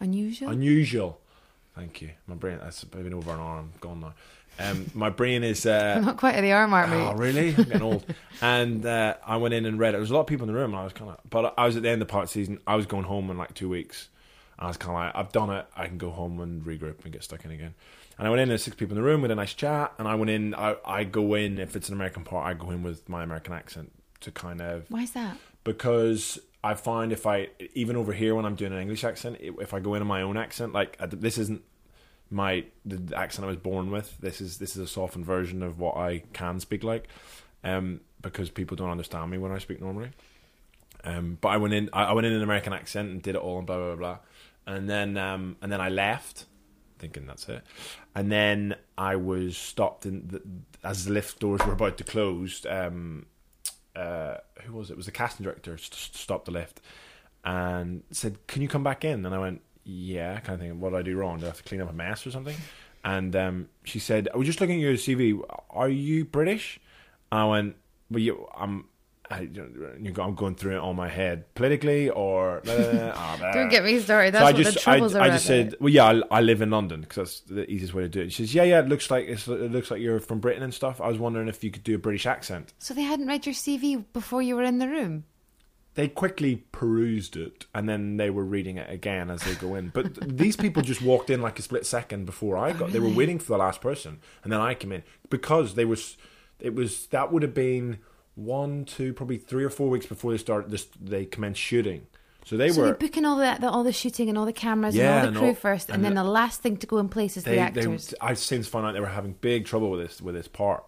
Unusual. 0.00 0.50
unusual. 0.50 1.20
Thank 1.76 2.02
you. 2.02 2.10
My 2.26 2.34
brain 2.34 2.58
that's 2.60 2.84
been 2.84 3.14
over 3.14 3.32
an 3.32 3.40
hour. 3.40 3.58
I'm 3.58 3.72
gone 3.80 4.00
now. 4.00 4.14
Um, 4.58 4.90
my 4.94 5.10
brain 5.10 5.42
is. 5.42 5.66
Uh, 5.66 6.00
Not 6.04 6.16
quite 6.16 6.36
at 6.36 6.42
the 6.42 6.52
arm, 6.52 6.72
aren't 6.72 6.92
we? 6.92 6.98
Oh, 6.98 7.14
really? 7.14 7.48
I'm 7.56 7.64
getting 7.64 7.82
old. 7.82 8.04
and 8.40 8.84
uh, 8.86 9.14
I 9.26 9.36
went 9.38 9.54
in 9.54 9.66
and 9.66 9.78
read 9.78 9.90
it. 9.90 9.92
There 9.92 10.00
was 10.00 10.10
a 10.10 10.14
lot 10.14 10.20
of 10.20 10.26
people 10.28 10.48
in 10.48 10.54
the 10.54 10.58
room, 10.58 10.70
and 10.72 10.80
I 10.80 10.84
was 10.84 10.92
kind 10.92 11.10
of. 11.10 11.18
But 11.28 11.54
I 11.58 11.66
was 11.66 11.76
at 11.76 11.82
the 11.82 11.88
end 11.90 12.00
of 12.00 12.08
the 12.08 12.12
part 12.12 12.28
season. 12.28 12.60
I 12.66 12.76
was 12.76 12.86
going 12.86 13.04
home 13.04 13.30
in 13.30 13.38
like 13.38 13.54
two 13.54 13.68
weeks. 13.68 14.08
I 14.56 14.68
was 14.68 14.76
kind 14.76 14.90
of 14.96 15.02
like, 15.02 15.16
I've 15.16 15.32
done 15.32 15.50
it. 15.50 15.66
I 15.76 15.88
can 15.88 15.98
go 15.98 16.10
home 16.10 16.38
and 16.38 16.62
regroup 16.64 17.02
and 17.02 17.12
get 17.12 17.24
stuck 17.24 17.44
in 17.44 17.50
again. 17.50 17.74
And 18.18 18.26
I 18.28 18.30
went 18.30 18.40
in. 18.40 18.48
There's 18.48 18.62
six 18.62 18.76
people 18.76 18.96
in 18.96 19.02
the 19.02 19.08
room 19.08 19.20
with 19.20 19.32
a 19.32 19.34
nice 19.34 19.52
chat. 19.54 19.92
And 19.98 20.06
I 20.06 20.14
went 20.14 20.30
in. 20.30 20.54
I, 20.54 20.76
I 20.84 21.02
go 21.02 21.34
in 21.34 21.58
if 21.58 21.74
it's 21.74 21.88
an 21.88 21.94
American 21.94 22.22
part. 22.22 22.46
I 22.46 22.54
go 22.54 22.70
in 22.70 22.84
with 22.84 23.08
my 23.08 23.24
American 23.24 23.52
accent 23.54 23.90
to 24.20 24.30
kind 24.30 24.60
of 24.62 24.88
Why 24.88 25.02
is 25.02 25.10
that? 25.12 25.36
because 25.64 26.38
I 26.64 26.72
find 26.72 27.12
if 27.12 27.26
I 27.26 27.50
even 27.74 27.94
over 27.94 28.14
here 28.14 28.34
when 28.34 28.46
I'm 28.46 28.54
doing 28.54 28.72
an 28.72 28.80
English 28.80 29.04
accent, 29.04 29.36
if 29.40 29.74
I 29.74 29.80
go 29.80 29.92
into 29.94 30.06
my 30.06 30.22
own 30.22 30.38
accent, 30.38 30.72
like 30.72 30.96
this 31.10 31.36
isn't 31.36 31.62
my 32.30 32.64
the 32.86 33.14
accent 33.14 33.44
I 33.44 33.48
was 33.48 33.58
born 33.58 33.90
with. 33.90 34.16
This 34.18 34.40
is 34.40 34.56
this 34.56 34.74
is 34.74 34.78
a 34.78 34.86
softened 34.86 35.26
version 35.26 35.62
of 35.62 35.78
what 35.78 35.98
I 35.98 36.22
can 36.32 36.60
speak 36.60 36.82
like, 36.82 37.08
um, 37.62 38.00
because 38.22 38.48
people 38.48 38.78
don't 38.78 38.88
understand 38.88 39.30
me 39.30 39.36
when 39.36 39.52
I 39.52 39.58
speak 39.58 39.82
normally. 39.82 40.12
Um, 41.04 41.36
but 41.38 41.48
I 41.48 41.58
went 41.58 41.74
in, 41.74 41.90
I, 41.92 42.14
went 42.14 42.26
in 42.26 42.32
an 42.32 42.42
American 42.42 42.72
accent 42.72 43.10
and 43.10 43.20
did 43.20 43.34
it 43.34 43.42
all 43.42 43.58
and 43.58 43.66
blah 43.66 43.76
blah 43.76 43.96
blah, 43.96 44.18
and 44.66 44.88
then 44.88 45.18
um, 45.18 45.56
and 45.60 45.70
then 45.70 45.82
I 45.82 45.90
left, 45.90 46.46
thinking 46.98 47.26
that's 47.26 47.46
it, 47.46 47.62
and 48.14 48.32
then 48.32 48.76
I 48.96 49.16
was 49.16 49.58
stopped 49.58 50.06
in 50.06 50.28
the, 50.28 50.42
as 50.82 51.04
the 51.04 51.12
lift 51.12 51.40
doors 51.40 51.60
were 51.66 51.74
about 51.74 51.98
to 51.98 52.04
close. 52.04 52.64
Um, 52.66 53.26
uh, 53.96 54.36
who 54.62 54.74
was 54.74 54.90
it? 54.90 54.94
It 54.94 54.96
was 54.96 55.06
the 55.06 55.12
casting 55.12 55.44
director 55.44 55.76
st- 55.76 55.94
stopped 55.94 56.46
the 56.46 56.50
lift 56.52 56.80
and 57.44 58.02
said, 58.10 58.38
"Can 58.46 58.62
you 58.62 58.68
come 58.68 58.84
back 58.84 59.04
in?" 59.04 59.24
And 59.24 59.34
I 59.34 59.38
went, 59.38 59.62
"Yeah." 59.84 60.40
Kind 60.40 60.54
of 60.54 60.60
thinking, 60.60 60.80
"What 60.80 60.90
did 60.90 60.98
I 60.98 61.02
do 61.02 61.16
wrong? 61.16 61.38
Did 61.38 61.44
I 61.44 61.48
have 61.48 61.58
to 61.58 61.62
clean 61.62 61.80
up 61.80 61.90
a 61.90 61.92
mess 61.92 62.26
or 62.26 62.30
something?" 62.30 62.56
And 63.04 63.36
um, 63.36 63.68
she 63.84 63.98
said, 63.98 64.28
"I 64.32 64.36
was 64.36 64.46
just 64.46 64.60
looking 64.60 64.76
at 64.76 64.82
your 64.82 64.94
CV. 64.94 65.40
Are 65.70 65.88
you 65.88 66.24
British?" 66.24 66.80
And 67.30 67.40
I 67.40 67.44
went, 67.46 67.76
"Well, 68.10 68.20
you, 68.20 68.48
I'm." 68.56 68.86
I, 69.30 69.48
I'm 70.18 70.34
going 70.34 70.54
through 70.54 70.76
it 70.76 70.80
on 70.80 70.96
my 70.96 71.08
head 71.08 71.52
politically 71.54 72.10
or 72.10 72.60
blah, 72.64 72.76
blah, 72.76 72.92
blah, 72.92 73.12
ah, 73.14 73.36
blah. 73.38 73.52
Don't 73.52 73.70
get 73.70 73.84
me 73.84 73.98
started. 73.98 74.34
So 74.34 74.38
That's 74.38 74.42
I 74.42 74.52
what 74.52 74.56
just, 74.56 74.74
the 74.74 74.80
troubles 74.80 75.14
I, 75.14 75.18
are. 75.18 75.22
I 75.22 75.30
just 75.30 75.46
said, 75.46 75.74
well, 75.80 75.88
yeah, 75.88 76.04
I, 76.04 76.38
I 76.38 76.40
live 76.42 76.60
in 76.60 76.70
London 76.70 77.00
because 77.00 77.16
that's 77.16 77.40
the 77.40 77.70
easiest 77.70 77.94
way 77.94 78.02
to 78.02 78.08
do 78.08 78.20
it. 78.20 78.32
She 78.32 78.42
says, 78.42 78.54
yeah, 78.54 78.64
yeah, 78.64 78.80
it 78.80 78.88
looks 78.88 79.10
like 79.10 79.26
it's, 79.26 79.48
it 79.48 79.72
looks 79.72 79.90
like 79.90 80.00
you're 80.00 80.20
from 80.20 80.40
Britain 80.40 80.62
and 80.62 80.74
stuff. 80.74 81.00
I 81.00 81.08
was 81.08 81.18
wondering 81.18 81.48
if 81.48 81.64
you 81.64 81.70
could 81.70 81.84
do 81.84 81.94
a 81.94 81.98
British 81.98 82.26
accent. 82.26 82.74
So 82.78 82.92
they 82.92 83.02
hadn't 83.02 83.26
read 83.26 83.46
your 83.46 83.54
CV 83.54 84.04
before 84.12 84.42
you 84.42 84.56
were 84.56 84.62
in 84.62 84.78
the 84.78 84.88
room. 84.88 85.24
They 85.94 86.08
quickly 86.08 86.56
perused 86.72 87.36
it 87.36 87.66
and 87.72 87.88
then 87.88 88.16
they 88.16 88.28
were 88.28 88.44
reading 88.44 88.76
it 88.78 88.90
again 88.90 89.30
as 89.30 89.42
they 89.42 89.54
go 89.54 89.74
in. 89.76 89.88
But 89.88 90.36
these 90.36 90.56
people 90.56 90.82
just 90.82 91.00
walked 91.00 91.30
in 91.30 91.40
like 91.40 91.58
a 91.58 91.62
split 91.62 91.86
second 91.86 92.26
before 92.26 92.58
I 92.58 92.72
got. 92.72 92.92
They 92.92 92.98
were 92.98 93.08
waiting 93.08 93.38
for 93.38 93.52
the 93.52 93.58
last 93.58 93.80
person, 93.80 94.18
and 94.42 94.52
then 94.52 94.60
I 94.60 94.74
came 94.74 94.92
in 94.92 95.04
because 95.30 95.76
they 95.76 95.84
was. 95.84 96.16
It 96.58 96.74
was 96.74 97.06
that 97.08 97.32
would 97.32 97.42
have 97.42 97.54
been 97.54 97.98
one, 98.34 98.84
two, 98.84 99.12
probably 99.12 99.36
three 99.38 99.64
or 99.64 99.70
four 99.70 99.88
weeks 99.88 100.06
before 100.06 100.32
they 100.32 100.38
start 100.38 100.70
This 100.70 100.86
they 101.00 101.24
commenced 101.24 101.60
shooting. 101.60 102.06
So 102.44 102.56
they 102.58 102.70
so 102.70 102.82
were. 102.82 102.94
booking 102.94 103.24
all 103.24 103.36
the, 103.38 103.56
the 103.60 103.70
all 103.70 103.84
the 103.84 103.92
shooting 103.92 104.28
and 104.28 104.36
all 104.36 104.44
the 104.44 104.52
cameras 104.52 104.94
Yeah, 104.94 105.18
and 105.18 105.26
all 105.28 105.32
the 105.32 105.38
crew 105.38 105.48
all- 105.48 105.54
first, 105.54 105.88
and, 105.88 105.96
and 105.96 106.04
then 106.04 106.14
the- 106.14 106.22
the 106.24 106.28
last 106.28 106.60
thing 106.60 106.76
to 106.78 106.86
go 106.86 106.98
in 106.98 107.08
place 107.08 107.36
is 107.36 107.44
the 107.44 107.50
they, 107.52 107.58
actors. 107.58 108.08
they, 108.08 108.16
I've 108.20 108.38
since 108.38 108.68
found 108.68 108.86
out 108.86 108.92
they 108.92 109.00
were 109.00 109.06
having 109.06 109.32
big 109.40 109.64
trouble 109.64 109.90
with 109.90 110.00
this 110.00 110.20
with 110.20 110.34
this 110.34 110.48
part. 110.48 110.84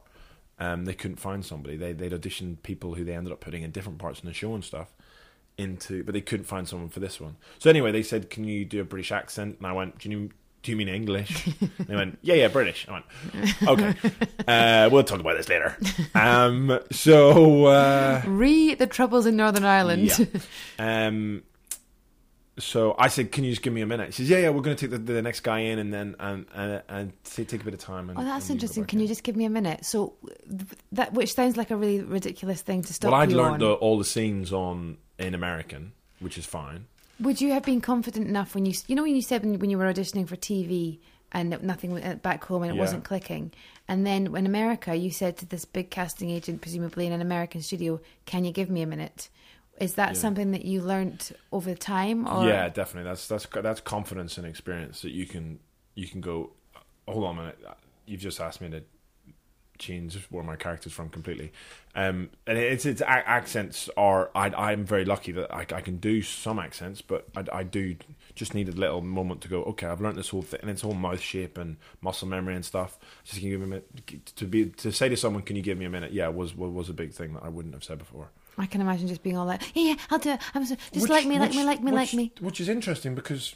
Um, 0.59 0.84
they 0.86 0.94
couldn't 0.94 1.16
find 1.16 1.44
somebody. 1.44 1.76
They 1.76 1.92
they'd 1.92 2.12
auditioned 2.12 2.62
people 2.62 2.94
who 2.94 3.05
they 3.05 3.14
ended 3.14 3.32
up 3.32 3.40
putting 3.40 3.62
in 3.62 3.70
different 3.70 3.99
parts 3.99 4.20
in 4.20 4.26
the 4.26 4.34
show 4.34 4.55
and 4.55 4.64
stuff 4.64 4.92
into, 5.59 6.05
but 6.05 6.12
they 6.12 6.20
couldn't 6.20 6.44
find 6.47 6.68
someone 6.68 6.88
for 6.90 7.01
this 7.01 7.20
one. 7.20 7.36
So 7.59 7.70
anyway, 7.70 7.90
they 7.92 8.03
said, 8.03 8.28
"Can 8.28 8.44
you 8.44 8.64
do 8.66 8.80
a 8.80 8.84
British 8.84 9.12
accent?" 9.12 9.57
And 9.59 9.66
I 9.66 9.72
went, 9.72 9.99
"Do 9.99 10.11
you 10.11 10.30
do 10.66 10.72
you 10.72 10.76
mean 10.76 10.88
English?" 10.88 11.46
And 11.78 11.86
they 11.86 11.96
went, 11.96 12.18
"Yeah, 12.22 12.34
yeah, 12.34 12.48
British." 12.48 12.86
I 12.88 12.92
went, 12.92 13.04
"Okay, 13.66 13.94
uh, 14.46 14.88
we'll 14.92 15.04
talk 15.04 15.20
about 15.20 15.36
this 15.38 15.48
later." 15.48 15.76
Um, 16.14 16.78
so. 16.90 17.66
Uh, 17.66 18.22
Re 18.26 18.74
the 18.74 18.86
troubles 18.86 19.24
in 19.26 19.36
Northern 19.36 19.64
Ireland. 19.64 20.18
yeah. 20.18 21.06
Um, 21.06 21.42
so 22.58 22.94
I 22.98 23.08
said, 23.08 23.32
"Can 23.32 23.44
you 23.44 23.50
just 23.50 23.62
give 23.62 23.72
me 23.72 23.82
a 23.82 23.86
minute?" 23.86 24.06
He 24.06 24.12
says, 24.12 24.30
"Yeah, 24.30 24.38
yeah, 24.38 24.48
we're 24.50 24.62
going 24.62 24.76
to 24.76 24.80
take 24.80 24.90
the, 24.90 25.12
the 25.12 25.22
next 25.22 25.40
guy 25.40 25.58
in, 25.60 25.78
and 25.78 25.92
then 25.92 26.16
and 26.18 26.46
and, 26.54 26.82
and 26.88 27.12
take, 27.24 27.48
take 27.48 27.60
a 27.60 27.64
bit 27.64 27.74
of 27.74 27.80
time." 27.80 28.08
And, 28.10 28.18
Oh, 28.18 28.24
that's 28.24 28.48
interesting. 28.50 28.84
Can 28.86 28.98
you 28.98 29.06
just 29.06 29.22
give 29.22 29.36
me 29.36 29.44
a 29.44 29.50
minute? 29.50 29.84
So 29.84 30.14
that 30.92 31.12
which 31.12 31.34
sounds 31.34 31.56
like 31.56 31.70
a 31.70 31.76
really 31.76 32.00
ridiculous 32.02 32.62
thing 32.62 32.82
to 32.82 32.92
stop 32.92 33.12
Well, 33.12 33.20
I'd 33.20 33.30
learned 33.32 33.60
the, 33.60 33.72
all 33.74 33.98
the 33.98 34.04
scenes 34.06 34.52
on 34.52 34.96
in 35.18 35.34
American, 35.34 35.92
which 36.20 36.38
is 36.38 36.46
fine. 36.46 36.86
Would 37.20 37.40
you 37.40 37.52
have 37.52 37.62
been 37.64 37.80
confident 37.80 38.28
enough 38.28 38.54
when 38.54 38.66
you 38.66 38.74
you 38.86 38.94
know 38.94 39.02
when 39.02 39.16
you 39.16 39.22
said 39.22 39.42
when, 39.42 39.58
when 39.58 39.70
you 39.70 39.78
were 39.78 39.92
auditioning 39.92 40.28
for 40.28 40.36
TV 40.36 40.98
and 41.32 41.50
nothing 41.62 42.02
uh, 42.02 42.14
back 42.16 42.44
home 42.44 42.62
and 42.62 42.70
it 42.70 42.74
Yeah. 42.74 42.80
wasn't 42.80 43.04
clicking, 43.04 43.52
and 43.88 44.06
then 44.06 44.34
in 44.36 44.46
America 44.46 44.94
you 44.94 45.10
said 45.10 45.36
to 45.38 45.46
this 45.46 45.64
big 45.64 45.90
casting 45.90 46.30
agent, 46.30 46.60
presumably 46.60 47.06
in 47.06 47.12
an 47.12 47.20
American 47.20 47.62
studio, 47.62 48.00
"Can 48.26 48.44
you 48.44 48.52
give 48.52 48.70
me 48.70 48.82
a 48.82 48.86
minute?" 48.86 49.28
Is 49.80 49.94
that 49.94 50.14
Yeah. 50.14 50.20
something 50.20 50.52
that 50.52 50.64
you 50.64 50.80
learnt 50.80 51.32
over 51.52 51.74
time? 51.74 52.26
Or 52.26 52.44
yeah, 52.44 52.68
definitely. 52.68 53.08
That's 53.08 53.26
that's 53.28 53.46
that's 53.46 53.80
confidence 53.80 54.38
and 54.38 54.46
experience 54.46 55.02
that 55.02 55.12
you 55.12 55.26
can 55.26 55.58
you 55.94 56.06
can 56.08 56.20
go. 56.20 56.52
Hold 57.08 57.24
on 57.24 57.38
a 57.38 57.40
minute. 57.40 57.58
You've 58.06 58.20
just 58.20 58.40
asked 58.40 58.60
me 58.60 58.68
to 58.70 58.82
change 59.78 60.16
where 60.30 60.42
my 60.44 60.56
character's 60.56 60.92
from 60.92 61.08
completely. 61.08 61.52
Um, 61.94 62.30
and 62.46 62.58
it's 62.58 62.84
it's 62.84 63.00
a- 63.00 63.08
accents 63.08 63.88
are. 63.96 64.30
I 64.34 64.48
I'm 64.50 64.84
very 64.84 65.04
lucky 65.04 65.32
that 65.32 65.52
I, 65.52 65.60
I 65.60 65.80
can 65.80 65.96
do 65.96 66.22
some 66.22 66.58
accents, 66.58 67.00
but 67.02 67.26
I, 67.36 67.44
I 67.52 67.62
do 67.62 67.96
just 68.34 68.54
need 68.54 68.68
a 68.68 68.72
little 68.72 69.00
moment 69.00 69.40
to 69.42 69.48
go. 69.48 69.62
Okay, 69.64 69.86
I've 69.86 70.00
learned 70.00 70.16
this 70.18 70.28
whole 70.28 70.42
thing, 70.42 70.60
and 70.62 70.70
it's 70.70 70.84
all 70.84 70.92
mouth 70.94 71.20
shape 71.20 71.56
and 71.58 71.76
muscle 72.02 72.28
memory 72.28 72.54
and 72.54 72.64
stuff. 72.64 72.98
Just 73.24 73.38
can 73.40 73.48
you 73.48 73.52
give 73.58 73.60
me 73.60 73.64
a 73.64 73.68
minute 73.80 74.34
to 74.36 74.44
be 74.44 74.66
to 74.66 74.92
say 74.92 75.08
to 75.08 75.16
someone, 75.16 75.42
"Can 75.42 75.56
you 75.56 75.62
give 75.62 75.78
me 75.78 75.84
a 75.86 75.90
minute?" 75.90 76.12
Yeah, 76.12 76.28
was 76.28 76.54
was 76.54 76.90
a 76.90 76.94
big 76.94 77.12
thing 77.12 77.34
that 77.34 77.42
I 77.42 77.48
wouldn't 77.48 77.74
have 77.74 77.84
said 77.84 77.98
before. 77.98 78.30
I 78.58 78.64
can 78.66 78.80
imagine 78.80 79.06
just 79.08 79.22
being 79.22 79.36
all 79.36 79.46
like, 79.46 79.62
"Yeah, 79.74 79.88
yeah, 79.90 79.94
I'll 80.10 80.18
do 80.18 80.30
it. 80.30 80.40
I'm 80.54 80.64
so, 80.66 80.76
just 80.92 81.02
Which- 81.02 81.10
like 81.10 81.26
me, 81.26 81.38
like 81.38 81.50
which- 81.50 81.58
me, 81.58 81.64
like 81.64 81.82
me, 81.82 81.92
like 81.92 82.14
me." 82.14 82.32
Which 82.40 82.60
is 82.60 82.68
interesting 82.68 83.14
because 83.14 83.54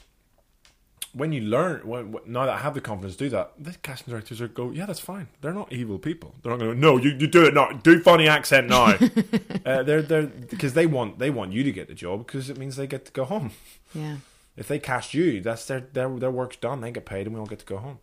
when 1.12 1.32
you 1.32 1.40
learn, 1.40 1.86
when, 1.86 2.12
when- 2.12 2.22
now 2.26 2.46
that 2.46 2.54
I 2.54 2.58
have 2.58 2.74
the 2.74 2.80
confidence 2.80 3.16
to 3.16 3.24
do 3.24 3.30
that, 3.30 3.52
the 3.58 3.72
casting 3.82 4.12
directors 4.12 4.40
are 4.40 4.48
go, 4.48 4.70
yeah, 4.70 4.86
that's 4.86 5.00
fine. 5.00 5.28
They're 5.40 5.52
not 5.52 5.72
evil 5.72 5.98
people. 5.98 6.34
They're 6.42 6.52
not 6.52 6.60
going 6.60 6.74
to 6.74 6.78
no, 6.78 6.96
you, 6.98 7.10
you 7.10 7.26
do 7.26 7.44
it 7.44 7.54
now. 7.54 7.70
Do 7.72 8.00
funny 8.00 8.28
accent 8.28 8.68
now. 8.68 8.94
uh, 9.66 9.82
they're 9.82 10.02
they're 10.02 10.26
because 10.26 10.74
they 10.74 10.86
want 10.86 11.18
they 11.18 11.30
want 11.30 11.52
you 11.52 11.62
to 11.64 11.72
get 11.72 11.88
the 11.88 11.94
job 11.94 12.26
because 12.26 12.48
it 12.50 12.58
means 12.58 12.76
they 12.76 12.86
get 12.86 13.04
to 13.06 13.12
go 13.12 13.24
home. 13.24 13.50
Yeah. 13.94 14.16
If 14.56 14.68
they 14.68 14.78
cast 14.78 15.14
you, 15.14 15.40
that's 15.40 15.64
their 15.66 15.80
their 15.80 16.08
their 16.18 16.30
work's 16.30 16.56
done. 16.56 16.80
They 16.80 16.90
get 16.92 17.06
paid, 17.06 17.26
and 17.26 17.34
we 17.34 17.40
all 17.40 17.46
get 17.46 17.60
to 17.60 17.66
go 17.66 17.78
home. 17.78 17.98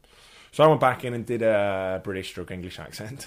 So 0.52 0.64
I 0.64 0.68
went 0.68 0.82
back 0.82 1.06
in 1.06 1.14
and 1.14 1.26
did 1.26 1.42
a 1.42 2.02
British 2.04 2.30
stroke 2.30 2.52
English 2.52 2.80
accent, 2.80 3.26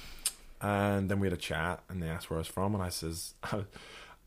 and 0.60 1.08
then 1.10 1.20
we 1.20 1.26
had 1.26 1.32
a 1.32 1.36
chat, 1.40 1.80
and 1.88 2.02
they 2.02 2.08
asked 2.08 2.30
where 2.30 2.36
I 2.38 2.40
was 2.40 2.48
from, 2.48 2.74
and 2.74 2.82
I 2.82 2.90
says, 2.90 3.34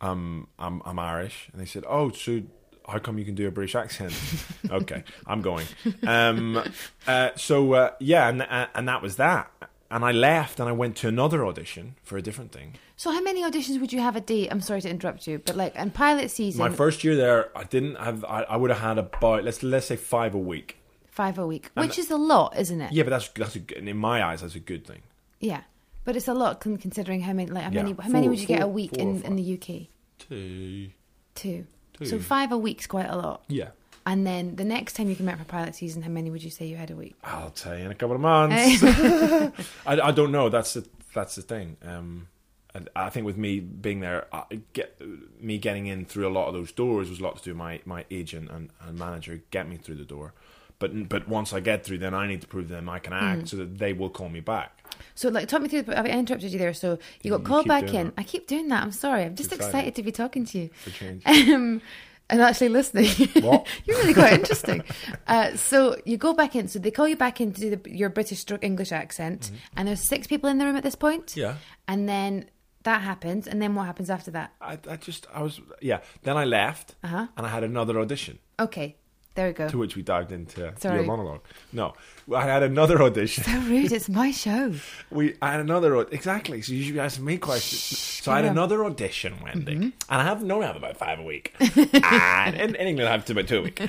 "I'm 0.02 0.48
I'm 0.60 0.82
I'm 0.84 1.00
Irish," 1.00 1.50
and 1.52 1.62
they 1.62 1.66
said, 1.66 1.84
"Oh, 1.88 2.12
so." 2.12 2.42
How 2.88 3.00
come 3.00 3.18
you 3.18 3.26
can 3.26 3.36
do 3.36 3.48
a 3.48 3.52
British 3.52 3.76
accent? 3.76 4.14
okay, 4.70 5.04
I'm 5.26 5.42
going. 5.42 5.66
Um, 6.06 6.62
uh, 7.08 7.30
so 7.36 7.74
uh, 7.74 7.92
yeah, 8.00 8.28
and 8.30 8.42
uh, 8.42 8.68
and 8.76 8.88
that 8.88 9.02
was 9.02 9.16
that. 9.18 9.52
And 9.90 10.04
I 10.04 10.12
left, 10.12 10.60
and 10.60 10.68
I 10.68 10.72
went 10.72 10.96
to 10.98 11.08
another 11.08 11.46
audition 11.46 11.96
for 12.04 12.18
a 12.18 12.22
different 12.22 12.52
thing. 12.52 12.74
So 12.96 13.12
how 13.12 13.22
many 13.22 13.44
auditions 13.44 13.80
would 13.80 13.94
you 13.94 14.00
have 14.00 14.16
a 14.16 14.22
day? 14.22 14.48
I'm 14.50 14.60
sorry 14.60 14.82
to 14.82 14.90
interrupt 14.90 15.28
you, 15.28 15.38
but 15.46 15.56
like 15.56 15.76
in 15.76 15.92
pilot 15.92 16.32
season, 16.32 16.60
My 16.60 16.70
first 16.70 17.04
year 17.04 17.16
there, 17.16 17.56
I 17.56 17.64
didn't 17.64 17.96
have. 17.96 18.26
I, 18.26 18.42
I 18.44 18.58
would 18.58 18.72
have 18.72 18.80
had 18.80 18.98
about 18.98 19.44
let's 19.44 19.62
let's 19.62 19.86
say 19.86 19.96
five 19.96 20.34
a 20.34 20.40
week. 20.40 20.78
five 21.06 21.38
a 21.38 21.46
week, 21.46 21.70
And- 21.76 21.86
which 21.88 22.00
is 22.00 22.10
a 22.10 22.18
lot, 22.18 22.58
isn't 22.58 22.82
it? 22.82 22.92
Yeah, 22.92 23.04
but 23.04 23.12
that's 23.12 23.28
that's 23.30 23.56
a, 23.56 23.78
in 23.88 23.96
my 23.98 24.24
eyes 24.24 24.42
that's 24.42 24.56
a 24.56 24.60
good 24.60 24.86
thing. 24.86 25.04
Yeah, 25.40 25.62
but 26.06 26.16
it's 26.16 26.28
a 26.28 26.34
lot 26.34 26.60
considering 26.60 27.22
how 27.22 27.34
many 27.34 27.52
like 27.52 27.64
how 27.66 27.70
Yeah, 27.72 27.84
many 27.84 27.96
how 28.02 28.10
many 28.10 28.28
would 28.30 28.40
you 28.40 28.48
get 28.48 28.62
a 28.64 28.68
week 28.68 28.94
in, 28.98 29.22
in 29.24 29.36
the 29.36 29.54
UK? 29.54 29.88
Two. 30.28 30.90
Two. 31.36 31.66
Two. 31.98 32.06
So 32.06 32.20
five 32.20 32.52
a 32.52 32.58
week's 32.58 32.88
quite 32.88 33.10
a 33.10 33.16
lot. 33.16 33.44
Yeah. 33.48 33.70
And 34.06 34.28
then 34.28 34.56
the 34.58 34.66
next 34.66 34.94
time 34.98 35.10
you 35.10 35.16
came 35.16 35.30
out 35.30 35.38
for 35.38 35.46
pilot 35.46 35.76
season, 35.76 36.02
how 36.02 36.10
many 36.10 36.30
would 36.30 36.44
you 36.44 36.50
say 36.50 36.66
you 36.66 36.76
had 36.76 36.92
a 36.92 36.96
week? 36.96 37.16
I'll 37.24 37.52
tell 37.52 37.78
you 37.78 37.86
in 37.86 37.92
a 37.92 37.96
couple 37.96 38.16
of 38.16 38.22
months. 38.22 38.84
I, 39.86 40.00
I 40.02 40.12
don't 40.12 40.32
know. 40.32 40.50
That's 40.50 40.74
the 40.74 40.86
that's 41.14 41.36
the 41.36 41.42
thing. 41.42 41.78
Um, 41.84 42.28
and 42.76 42.90
I 42.96 43.10
think 43.12 43.26
with 43.26 43.38
me 43.38 43.60
being 43.60 44.00
there, 44.02 44.26
I 44.34 44.60
get 44.74 45.00
me 45.40 45.58
getting 45.58 45.86
in 45.86 46.06
through 46.06 46.28
a 46.28 46.34
lot 46.34 46.48
of 46.48 46.54
those 46.54 46.72
doors 46.72 47.10
was 47.10 47.20
a 47.20 47.24
lot 47.24 47.38
to 47.38 47.44
do 47.44 47.52
with 47.52 47.58
my 47.58 47.80
my 47.86 48.06
agent 48.12 48.50
and, 48.50 48.72
and 48.82 48.98
manager 48.98 49.42
get 49.52 49.70
me 49.70 49.78
through 49.78 49.96
the 49.96 50.06
door. 50.06 50.34
But 50.80 51.08
but 51.08 51.30
once 51.30 51.54
I 51.54 51.60
get 51.62 51.86
through, 51.86 52.00
then 52.00 52.14
I 52.14 52.28
need 52.28 52.42
to 52.42 52.48
prove 52.48 52.68
to 52.68 52.74
them 52.74 52.90
I 52.90 53.00
can 53.00 53.14
act, 53.14 53.44
Mm. 53.44 53.48
so 53.48 53.58
that 53.58 53.78
they 53.78 53.94
will 53.94 54.10
call 54.10 54.28
me 54.28 54.40
back. 54.42 54.83
So 55.16 55.30
like 55.30 55.48
talk 55.48 55.62
me 55.62 55.68
through. 55.70 55.94
I 55.94 56.04
interrupted 56.06 56.52
you 56.52 56.60
there. 56.60 56.74
So 56.74 56.92
you 56.92 56.98
You 57.24 57.32
got 57.32 57.44
called 57.46 57.68
back 57.68 57.94
in. 57.94 58.08
that. 58.08 58.14
I 58.18 58.24
keep 58.24 58.48
doing 58.48 58.68
that. 58.70 58.84
I'm 58.84 58.92
sorry. 58.92 59.24
I'm 59.24 59.36
just 59.36 59.52
Excited. 59.54 59.96
to 59.96 60.04
be 60.04 60.12
talking 60.12 60.46
to 60.46 60.58
you. 60.60 60.70
For 60.84 60.90
change. 60.92 61.24
Um, 61.54 61.82
and 62.30 62.42
actually 62.42 62.70
listening. 62.70 63.10
What? 63.44 63.68
You're 63.86 63.98
really 63.98 64.14
quite 64.14 64.34
interesting. 64.34 64.82
Uh, 65.28 65.56
so 65.58 65.98
you 66.06 66.16
go 66.18 66.34
back 66.34 66.56
in. 66.56 66.68
So 66.70 66.80
they 66.80 66.90
call 66.90 67.08
you 67.08 67.18
back 67.18 67.42
in 67.42 67.52
to 67.54 67.60
do 67.62 67.76
the, 67.76 67.92
your 67.92 68.10
British 68.10 68.40
stroke 68.40 68.64
English 68.64 68.92
accent, 68.94 69.52
and 69.76 69.88
there's 69.88 70.02
six 70.08 70.26
people 70.26 70.50
in 70.50 70.58
the 70.58 70.66
room 70.66 70.78
at 70.78 70.84
this 70.84 70.96
point. 70.96 71.28
Mm-hmm. 71.28 71.40
Yeah. 71.42 71.56
And 71.88 72.08
then 72.08 72.50
that 72.84 73.02
happens, 73.02 73.46
and 73.46 73.62
then 73.62 73.76
what 73.76 73.86
happens 73.88 74.10
after 74.10 74.32
that? 74.32 74.54
I, 74.62 74.80
I 74.90 74.96
just, 74.96 75.28
I 75.34 75.42
was, 75.44 75.60
yeah. 75.82 76.00
Then 76.24 76.38
I 76.38 76.46
left, 76.46 76.96
Uh-huh. 77.04 77.28
and 77.38 77.46
I 77.46 77.50
had 77.50 77.64
another 77.64 78.00
audition, 78.00 78.40
Okay, 78.60 78.96
there 79.36 79.48
we 79.48 79.54
go. 79.54 79.68
to 79.70 79.78
which 79.78 79.96
we 79.96 80.02
dived 80.02 80.32
into 80.32 80.74
Sorry. 80.80 80.98
your 80.98 81.06
monologue. 81.06 81.42
No, 81.72 81.94
I 82.34 82.44
had 82.46 82.64
another 82.64 83.02
audition. 83.02 83.44
So 83.54 83.58
rude. 83.60 83.92
It's 83.92 84.10
my 84.10 84.32
show. 84.32 84.74
We, 85.10 85.36
I 85.42 85.52
had 85.52 85.60
another, 85.60 86.00
exactly. 86.02 86.62
So 86.62 86.74
you 86.74 86.84
should 86.84 86.94
be 86.94 87.00
asking 87.00 87.26
me 87.26 87.38
questions. 87.38 87.82
So 88.24 88.32
I 88.32 88.38
had 88.38 88.46
another 88.46 88.86
audition, 88.86 89.36
Wendy, 89.44 89.74
Mm-hmm. 89.76 89.84
and 89.84 89.94
I 90.10 90.24
have 90.24 90.44
known 90.44 90.64
I 90.64 90.68
have 90.68 90.76
about 90.76 90.98
five 90.98 91.20
a 91.20 91.24
week, 91.24 91.54
and 91.60 92.56
in, 92.56 92.76
in 92.76 92.88
England 92.88 93.10
I 93.10 93.12
have 93.12 93.26
to 93.26 93.34
about 93.34 93.48
two 93.48 93.60
a 93.60 93.62
week, 93.64 93.82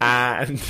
and 0.00 0.60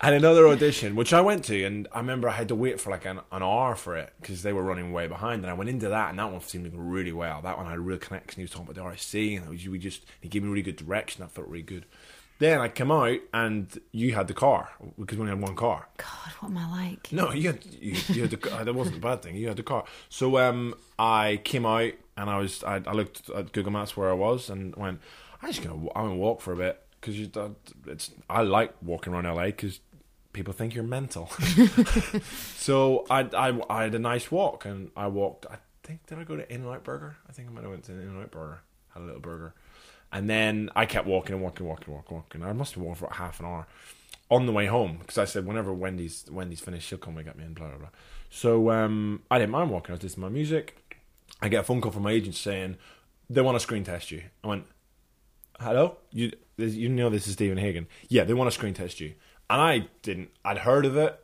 I 0.00 0.06
had 0.06 0.14
another 0.14 0.46
audition 0.48 0.94
which 0.96 1.12
I 1.12 1.20
went 1.20 1.44
to, 1.46 1.64
and 1.64 1.88
I 1.92 1.98
remember 1.98 2.28
I 2.28 2.32
had 2.32 2.48
to 2.48 2.54
wait 2.54 2.80
for 2.80 2.90
like 2.90 3.04
an, 3.06 3.20
an 3.32 3.42
hour 3.42 3.74
for 3.74 3.96
it 3.96 4.12
because 4.20 4.42
they 4.42 4.52
were 4.52 4.62
running 4.62 4.92
way 4.92 5.06
behind, 5.06 5.42
and 5.42 5.50
I 5.50 5.54
went 5.54 5.70
into 5.70 5.88
that, 5.88 6.10
and 6.10 6.18
that 6.18 6.30
one 6.30 6.40
seemed 6.42 6.64
to 6.64 6.70
go 6.70 6.78
really 6.78 7.12
well. 7.12 7.40
That 7.42 7.56
one 7.56 7.66
I 7.66 7.70
had 7.70 7.78
a 7.78 7.82
real 7.82 7.98
connection. 7.98 8.36
He 8.40 8.44
was 8.44 8.50
talking 8.50 8.68
about 8.70 8.76
the 8.76 8.82
RSC, 8.96 9.36
and 9.40 9.48
was, 9.48 9.66
we 9.66 9.78
just 9.78 10.04
he 10.20 10.28
gave 10.28 10.42
me 10.42 10.48
really 10.50 10.62
good 10.62 10.76
direction. 10.76 11.24
I 11.24 11.26
felt 11.26 11.48
really 11.48 11.62
good. 11.62 11.86
Then 12.40 12.58
I 12.58 12.68
came 12.68 12.90
out, 12.90 13.20
and 13.34 13.68
you 13.92 14.14
had 14.14 14.26
the 14.26 14.32
car 14.32 14.70
because 14.98 15.18
we 15.18 15.22
only 15.22 15.36
had 15.36 15.42
one 15.42 15.54
car. 15.54 15.86
God, 15.98 16.32
what 16.40 16.48
am 16.48 16.56
I 16.56 16.70
like? 16.70 17.12
No, 17.12 17.32
you 17.32 17.48
had 17.48 17.64
you, 17.66 17.96
you 18.08 18.22
had 18.22 18.30
the 18.30 18.38
car. 18.38 18.64
That 18.64 18.74
wasn't 18.74 18.96
a 18.96 19.00
bad 19.00 19.20
thing. 19.22 19.36
You 19.36 19.48
had 19.48 19.58
the 19.58 19.62
car. 19.62 19.84
So 20.08 20.38
um, 20.38 20.74
I 20.98 21.42
came 21.44 21.66
out 21.66 21.92
and 22.16 22.30
I 22.30 22.38
was 22.38 22.64
I, 22.64 22.80
I 22.86 22.92
looked 22.92 23.28
at 23.28 23.52
Google 23.52 23.72
Maps 23.72 23.94
where 23.94 24.08
I 24.08 24.14
was 24.14 24.48
and 24.48 24.74
went. 24.74 25.00
I'm 25.42 25.50
just 25.50 25.62
gonna 25.62 25.86
I'm 25.94 26.04
gonna 26.06 26.16
walk 26.16 26.40
for 26.40 26.54
a 26.54 26.56
bit 26.56 26.82
because 26.98 27.20
it's 27.86 28.10
I 28.30 28.40
like 28.40 28.72
walking 28.80 29.12
around 29.12 29.24
LA 29.26 29.46
because 29.46 29.80
people 30.32 30.54
think 30.54 30.74
you're 30.74 30.82
mental. 30.82 31.28
so 32.56 33.04
I, 33.10 33.28
I 33.34 33.60
I 33.68 33.82
had 33.84 33.94
a 33.94 33.98
nice 33.98 34.30
walk 34.30 34.64
and 34.64 34.90
I 34.96 35.08
walked. 35.08 35.44
I 35.44 35.56
think 35.82 36.06
did 36.06 36.18
I 36.18 36.24
go 36.24 36.36
to 36.36 36.50
In-N-Out 36.50 36.84
Burger? 36.84 37.16
I 37.28 37.32
think 37.32 37.48
I 37.48 37.52
might 37.52 37.62
have 37.62 37.70
went 37.70 37.84
to 37.84 37.92
In-N-Out 37.92 38.30
Burger. 38.30 38.60
Had 38.94 39.02
a 39.02 39.04
little 39.04 39.20
burger. 39.20 39.54
And 40.12 40.28
then 40.28 40.70
I 40.74 40.86
kept 40.86 41.06
walking 41.06 41.34
and 41.34 41.42
walking, 41.42 41.66
walking, 41.66 41.94
walking, 41.94 42.16
walking. 42.16 42.42
I 42.42 42.52
must 42.52 42.74
have 42.74 42.82
walked 42.82 42.98
for 42.98 43.04
about 43.06 43.16
half 43.16 43.40
an 43.40 43.46
hour 43.46 43.66
on 44.30 44.46
the 44.46 44.52
way 44.52 44.66
home 44.66 44.98
because 45.00 45.18
I 45.18 45.24
said 45.24 45.46
whenever 45.46 45.72
Wendy's 45.72 46.24
Wendy's 46.30 46.60
finished, 46.60 46.88
she'll 46.88 46.98
come 46.98 47.16
and 47.16 47.26
get 47.26 47.36
me 47.36 47.44
and 47.44 47.54
blah 47.54 47.68
blah 47.68 47.78
blah. 47.78 47.88
So 48.28 48.70
um, 48.70 49.22
I 49.30 49.38
didn't 49.38 49.50
mind 49.50 49.70
walking. 49.70 49.92
I 49.92 49.96
was 49.96 50.02
listening 50.02 50.26
to 50.26 50.30
my 50.30 50.34
music. 50.34 51.04
I 51.42 51.48
get 51.48 51.60
a 51.60 51.62
phone 51.62 51.80
call 51.80 51.90
from 51.90 52.04
my 52.04 52.12
agent 52.12 52.34
saying 52.34 52.76
they 53.28 53.40
want 53.40 53.56
to 53.56 53.60
screen 53.60 53.84
test 53.84 54.10
you. 54.10 54.22
I 54.44 54.48
went, 54.48 54.66
"Hello, 55.58 55.98
you 56.12 56.32
you 56.56 56.88
know 56.88 57.10
this 57.10 57.26
is 57.26 57.34
Stephen 57.34 57.58
Hagan? 57.58 57.86
Yeah, 58.08 58.24
they 58.24 58.34
want 58.34 58.48
to 58.48 58.54
screen 58.54 58.74
test 58.74 59.00
you." 59.00 59.14
And 59.48 59.60
I 59.60 59.88
didn't. 60.02 60.30
I'd 60.44 60.58
heard 60.58 60.86
of 60.86 60.96
it, 60.96 61.18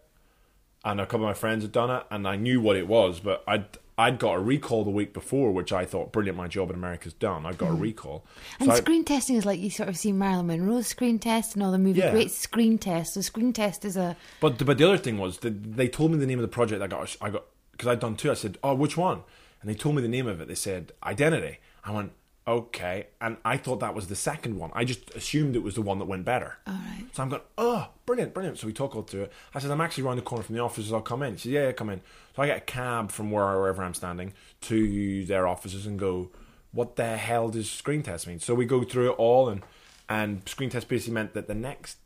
and 0.85 1.01
a 1.01 1.07
couple 1.07 1.27
of 1.27 1.31
my 1.31 1.35
friends 1.35 1.63
had 1.63 1.73
done 1.73 1.91
it, 1.91 2.05
and 2.11 2.27
I 2.27 2.37
knew 2.37 2.61
what 2.61 2.77
it 2.77 2.89
was, 2.89 3.21
but 3.21 3.45
I'd. 3.47 3.67
I'd 3.99 4.19
got 4.19 4.35
a 4.35 4.41
recall 4.41 4.85
the 4.85 4.91
week 4.91 5.15
before, 5.15 5.53
which 5.53 5.73
I 5.73 5.87
thought, 5.87 6.13
brilliant, 6.13 6.37
my 6.37 6.49
job 6.49 6.69
in 6.69 6.77
America's 6.77 7.15
done. 7.15 7.47
I've 7.47 7.57
got 7.57 7.71
a 7.71 7.75
hmm. 7.75 7.81
recall. 7.81 8.27
And 8.61 8.69
So 8.69 8.75
I- 8.75 8.79
screen 8.79 9.05
testing 9.05 9.37
is 9.37 9.47
like 9.47 9.59
you 9.59 9.71
sort 9.71 9.89
of 9.89 9.97
see 9.97 10.13
Marilyn 10.13 10.49
Monroe's 10.49 10.87
screen 10.87 11.19
test 11.19 11.55
and 11.55 11.63
all 11.63 11.73
the 11.73 11.79
movie 11.79 12.01
Yeah. 12.01 12.11
great 12.11 12.31
screen 12.31 12.77
test. 12.77 13.15
So 13.15 13.23
screen 13.23 13.53
test 13.55 13.85
is 13.85 13.97
a 13.97 14.17
But 14.41 14.65
but 14.65 14.77
the 14.77 14.87
other 14.87 14.99
thing 14.99 15.17
was 15.17 15.39
that 15.39 15.77
they 15.77 15.89
told 15.89 16.13
me 16.13 16.19
the 16.19 16.27
name 16.27 16.39
of 16.39 16.43
the 16.43 16.49
project. 16.49 16.83
I 16.83 16.87
got 16.89 17.17
I 17.23 17.31
got 17.31 17.45
because 17.73 17.89
I'd 17.89 18.01
done 18.01 18.17
two. 18.17 18.31
I 18.31 18.35
said, 18.35 18.59
"Oh, 18.63 18.75
which 18.75 18.97
one?" 18.97 19.23
And 19.61 19.71
they 19.71 19.75
told 19.75 19.97
me 19.97 20.03
the 20.03 20.09
name 20.09 20.27
of 20.27 20.41
it. 20.41 20.49
They 20.49 20.55
said 20.55 20.93
Identity. 21.03 21.59
I 21.85 21.93
went, 21.93 22.13
"Okay," 22.47 23.09
and 23.21 23.37
I 23.45 23.57
thought 23.57 23.81
that 23.81 23.95
was 23.95 24.09
the 24.09 24.17
second 24.17 24.59
one. 24.59 24.71
I 24.75 24.85
just 24.85 25.11
assumed 25.15 25.57
it 25.57 25.63
was 25.63 25.75
the 25.75 25.83
one 25.83 25.99
that 25.99 26.07
went 26.07 26.25
better. 26.25 26.59
all 26.67 26.75
right. 26.75 27.05
So 27.13 27.23
I'm 27.23 27.29
going, 27.29 27.43
"Oh, 27.59 27.89
brilliant, 28.05 28.35
brilliant." 28.35 28.59
So 28.59 28.67
we 28.67 28.73
talk 28.73 28.95
all 28.95 29.03
through 29.03 29.25
it. 29.25 29.33
I 29.55 29.59
said, 29.59 29.71
"I'm 29.71 29.81
actually 29.81 30.05
around 30.05 30.17
the 30.17 30.23
corner 30.23 30.45
from 30.45 30.55
the 30.55 30.63
offices. 30.63 30.93
I'll 30.93 31.01
come 31.01 31.23
in." 31.23 31.37
She 31.37 31.49
said, 31.49 31.53
"Yeah, 31.53 31.67
yeah, 31.67 31.73
come 31.73 31.91
in." 31.91 32.01
So 32.35 32.43
I 32.43 32.47
get 32.47 32.59
a 32.59 32.61
cab 32.61 33.11
from 33.11 33.31
where, 33.31 33.45
wherever 33.59 33.83
I'm 33.83 33.95
standing 33.95 34.33
to 34.63 35.25
their 35.25 35.47
offices 35.47 35.87
and 35.87 35.99
go, 35.99 36.31
"What 36.73 36.97
the 36.97 37.17
hell 37.17 37.49
does 37.49 37.71
screen 37.71 38.03
test 38.03 38.27
mean?" 38.27 38.41
So 38.41 38.55
we 38.55 38.65
go 38.65 38.85
through 38.85 39.11
it 39.13 39.17
all, 39.19 39.49
and 39.49 39.63
and 40.09 40.49
screen 40.49 40.71
test 40.71 40.89
basically 40.89 41.15
meant 41.15 41.35
that 41.35 41.49
the 41.49 41.55
next 41.55 41.99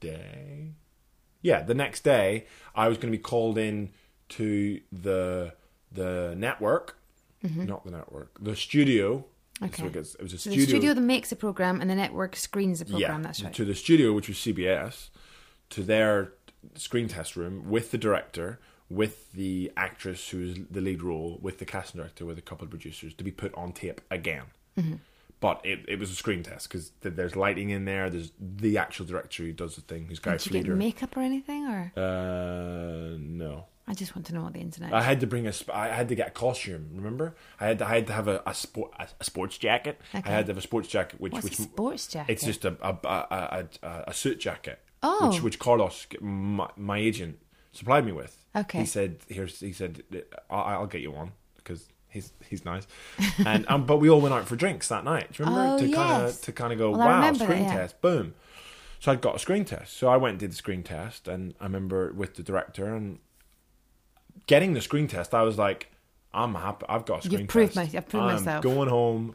day 0.00 0.72
yeah, 1.46 1.62
the 1.62 1.74
next 1.74 2.02
day 2.02 2.46
I 2.74 2.88
was 2.88 2.98
going 2.98 3.12
to 3.12 3.16
be 3.16 3.22
called 3.22 3.56
in 3.56 3.90
to 4.30 4.80
the 4.90 5.54
the 5.92 6.34
network, 6.36 6.98
mm-hmm. 7.44 7.66
not 7.66 7.84
the 7.84 7.92
network, 7.92 8.36
the 8.42 8.56
studio. 8.56 9.24
Okay. 9.62 9.82
So 9.82 9.86
it, 9.86 9.92
gets, 9.92 10.14
it 10.16 10.22
was 10.22 10.32
a 10.34 10.38
So 10.38 10.50
studio. 10.50 10.60
the 10.60 10.66
studio 10.70 10.94
that 10.94 11.00
makes 11.00 11.30
the 11.30 11.36
program 11.36 11.80
and 11.80 11.88
the 11.90 11.94
network 11.94 12.36
screens 12.36 12.78
the 12.80 12.84
program. 12.84 13.20
yeah, 13.22 13.26
That's 13.26 13.42
right. 13.42 13.52
to 13.54 13.64
the 13.64 13.74
studio, 13.74 14.12
which 14.12 14.28
was 14.28 14.36
CBS, 14.36 15.08
to 15.70 15.82
their 15.82 16.32
screen 16.74 17.08
test 17.08 17.36
room 17.36 17.70
with 17.70 17.90
the 17.90 17.98
director, 17.98 18.58
with 18.90 19.32
the 19.32 19.72
actress 19.76 20.28
who 20.28 20.42
is 20.42 20.56
the 20.70 20.80
lead 20.80 21.02
role, 21.02 21.38
with 21.40 21.58
the 21.58 21.64
casting 21.64 22.00
director, 22.00 22.24
with 22.26 22.38
a 22.38 22.42
couple 22.42 22.64
of 22.64 22.70
producers 22.70 23.14
to 23.14 23.24
be 23.24 23.30
put 23.30 23.54
on 23.54 23.72
tape 23.72 24.00
again. 24.10 24.44
Mm-hmm. 24.78 24.94
But 25.40 25.60
it, 25.64 25.80
it 25.88 25.98
was 25.98 26.10
a 26.10 26.14
screen 26.14 26.42
test 26.42 26.68
because 26.68 26.92
there's 27.02 27.36
lighting 27.36 27.70
in 27.70 27.84
there. 27.84 28.08
There's 28.10 28.32
the 28.40 28.78
actual 28.78 29.04
director 29.06 29.42
who 29.42 29.52
does 29.52 29.74
the 29.76 29.82
thing, 29.82 30.06
who's 30.06 30.18
Guy 30.18 30.36
Did 30.38 30.46
you 30.54 30.62
get 30.62 30.72
makeup 30.76 31.16
or 31.16 31.20
anything, 31.20 31.66
or 31.66 31.92
Uh, 31.96 33.16
no. 33.18 33.66
I 33.88 33.94
just 33.94 34.16
want 34.16 34.26
to 34.26 34.34
know 34.34 34.42
what 34.42 34.52
the 34.52 34.60
internet. 34.60 34.92
I 34.92 35.02
had 35.02 35.20
to 35.20 35.26
bring 35.26 35.46
a. 35.46 35.52
I 35.72 35.88
had 35.88 36.08
to 36.08 36.14
get 36.16 36.28
a 36.28 36.30
costume. 36.32 36.88
Remember, 36.94 37.36
I 37.60 37.66
had 37.66 37.78
to, 37.78 37.86
I 37.86 37.94
had 37.96 38.06
to 38.08 38.12
have 38.14 38.26
a 38.28 38.42
a, 38.44 38.52
sport, 38.54 38.92
a, 38.98 39.24
sports 39.24 39.58
jacket. 39.58 40.00
Okay. 40.14 40.28
I 40.28 40.32
had 40.32 40.46
to 40.46 40.50
have 40.50 40.58
a 40.58 40.62
sports 40.62 40.88
jacket, 40.88 41.20
which 41.20 41.32
What's 41.32 41.44
which 41.44 41.58
a 41.60 41.62
sports 41.62 42.06
jacket? 42.08 42.32
it's 42.32 42.44
just 42.44 42.64
a 42.64 42.76
a, 42.82 42.98
a, 43.04 43.64
a, 43.82 44.04
a 44.08 44.12
suit 44.14 44.40
jacket. 44.40 44.80
Oh. 45.02 45.28
which 45.30 45.40
which 45.42 45.58
Carlos, 45.60 46.06
my, 46.20 46.68
my 46.76 46.98
agent, 46.98 47.38
supplied 47.72 48.04
me 48.04 48.12
with. 48.12 48.36
Okay. 48.56 48.80
He 48.80 48.86
said, 48.86 49.18
"Here's." 49.28 49.60
He 49.60 49.72
said, 49.72 50.02
"I'll, 50.50 50.62
I'll 50.80 50.86
get 50.86 51.00
you 51.02 51.12
one 51.12 51.32
because 51.58 51.86
he's 52.08 52.32
he's 52.48 52.64
nice." 52.64 52.88
and 53.46 53.64
um, 53.68 53.86
but 53.86 53.98
we 53.98 54.10
all 54.10 54.20
went 54.20 54.34
out 54.34 54.48
for 54.48 54.56
drinks 54.56 54.88
that 54.88 55.04
night. 55.04 55.32
Do 55.34 55.44
you 55.44 55.48
remember 55.48 55.74
Oh, 55.74 55.78
to 55.86 55.92
kind 55.94 56.22
yes. 56.24 56.38
of 56.38 56.40
to 56.46 56.52
kind 56.52 56.72
of 56.72 56.78
go, 56.80 56.90
Well, 56.90 57.02
I 57.02 57.06
"Wow, 57.06 57.20
that, 57.32 57.36
screen 57.36 57.62
yeah. 57.64 57.76
test, 57.76 58.00
boom." 58.00 58.34
So 58.98 59.12
I'd 59.12 59.20
got 59.20 59.36
a 59.36 59.38
screen 59.38 59.64
test. 59.64 59.96
So 59.96 60.08
I 60.08 60.16
went 60.16 60.32
and 60.32 60.40
did 60.40 60.50
the 60.52 60.56
screen 60.56 60.82
test, 60.82 61.28
and 61.28 61.54
I 61.60 61.64
remember 61.64 62.12
with 62.12 62.34
the 62.34 62.42
director 62.42 62.92
and 62.92 63.18
getting 64.46 64.74
the 64.74 64.80
screen 64.80 65.08
test. 65.08 65.34
I 65.34 65.42
was 65.42 65.58
like, 65.58 65.90
"I'm 66.34 66.54
happy. 66.54 66.86
I've 66.88 67.04
got 67.06 67.24
a 67.24 67.28
You've 67.28 67.32
screen 67.34 67.46
proved 67.46 67.74
test. 67.74 67.92
my- 67.94 67.98
I've 67.98 68.08
proved 68.08 68.24
I'm 68.26 68.36
myself." 68.44 68.62
Going 68.62 68.88
home." 68.88 69.34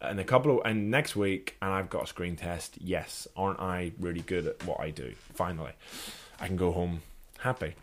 And 0.00 0.20
a 0.20 0.24
couple 0.24 0.58
of 0.58 0.66
and 0.66 0.90
next 0.90 1.16
week, 1.16 1.56
and 1.62 1.72
I've 1.72 1.88
got 1.88 2.04
a 2.04 2.06
screen 2.06 2.36
test. 2.36 2.76
Yes, 2.80 3.26
aren't 3.36 3.58
I 3.60 3.92
really 3.98 4.20
good 4.20 4.46
at 4.46 4.64
what 4.66 4.78
I 4.80 4.90
do? 4.90 5.14
Finally, 5.32 5.72
I 6.38 6.46
can 6.46 6.56
go 6.56 6.72
home 6.72 7.00
happy. 7.38 7.74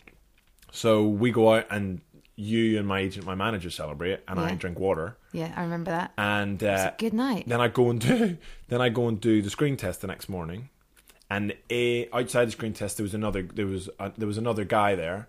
So 0.72 1.08
we 1.08 1.32
go 1.32 1.56
out, 1.56 1.66
and 1.72 2.02
you 2.36 2.78
and 2.78 2.88
my 2.88 3.00
agent, 3.00 3.26
my 3.26 3.36
manager, 3.36 3.70
celebrate, 3.70 4.20
and 4.28 4.40
I 4.40 4.54
drink 4.56 4.80
water. 4.80 5.18
yeah, 5.34 5.52
I 5.56 5.64
remember 5.64 5.92
that. 5.92 6.12
And 6.18 6.62
It's 6.62 6.82
uh, 6.84 6.92
a 6.94 7.00
good 7.00 7.14
night. 7.14 7.46
then 7.48 7.60
I 7.60 7.68
go 7.68 7.90
and 7.90 8.00
do 8.00 8.38
then 8.68 8.82
I 8.82 8.90
go 8.90 9.08
and 9.08 9.20
do 9.20 9.42
the 9.42 9.50
screen 9.50 9.76
test 9.76 10.02
the 10.02 10.08
next 10.08 10.30
morning, 10.30 10.70
and 11.30 11.54
eh, 11.72 12.06
outside 12.14 12.46
the 12.46 12.52
screen 12.52 12.74
test 12.74 12.98
there 12.98 13.04
was 13.04 13.14
another 13.16 13.42
there 13.42 13.66
was 13.68 13.90
a, 14.00 14.12
there 14.18 14.28
was 14.28 14.38
another 14.38 14.64
guy 14.64 14.94
there, 14.96 15.28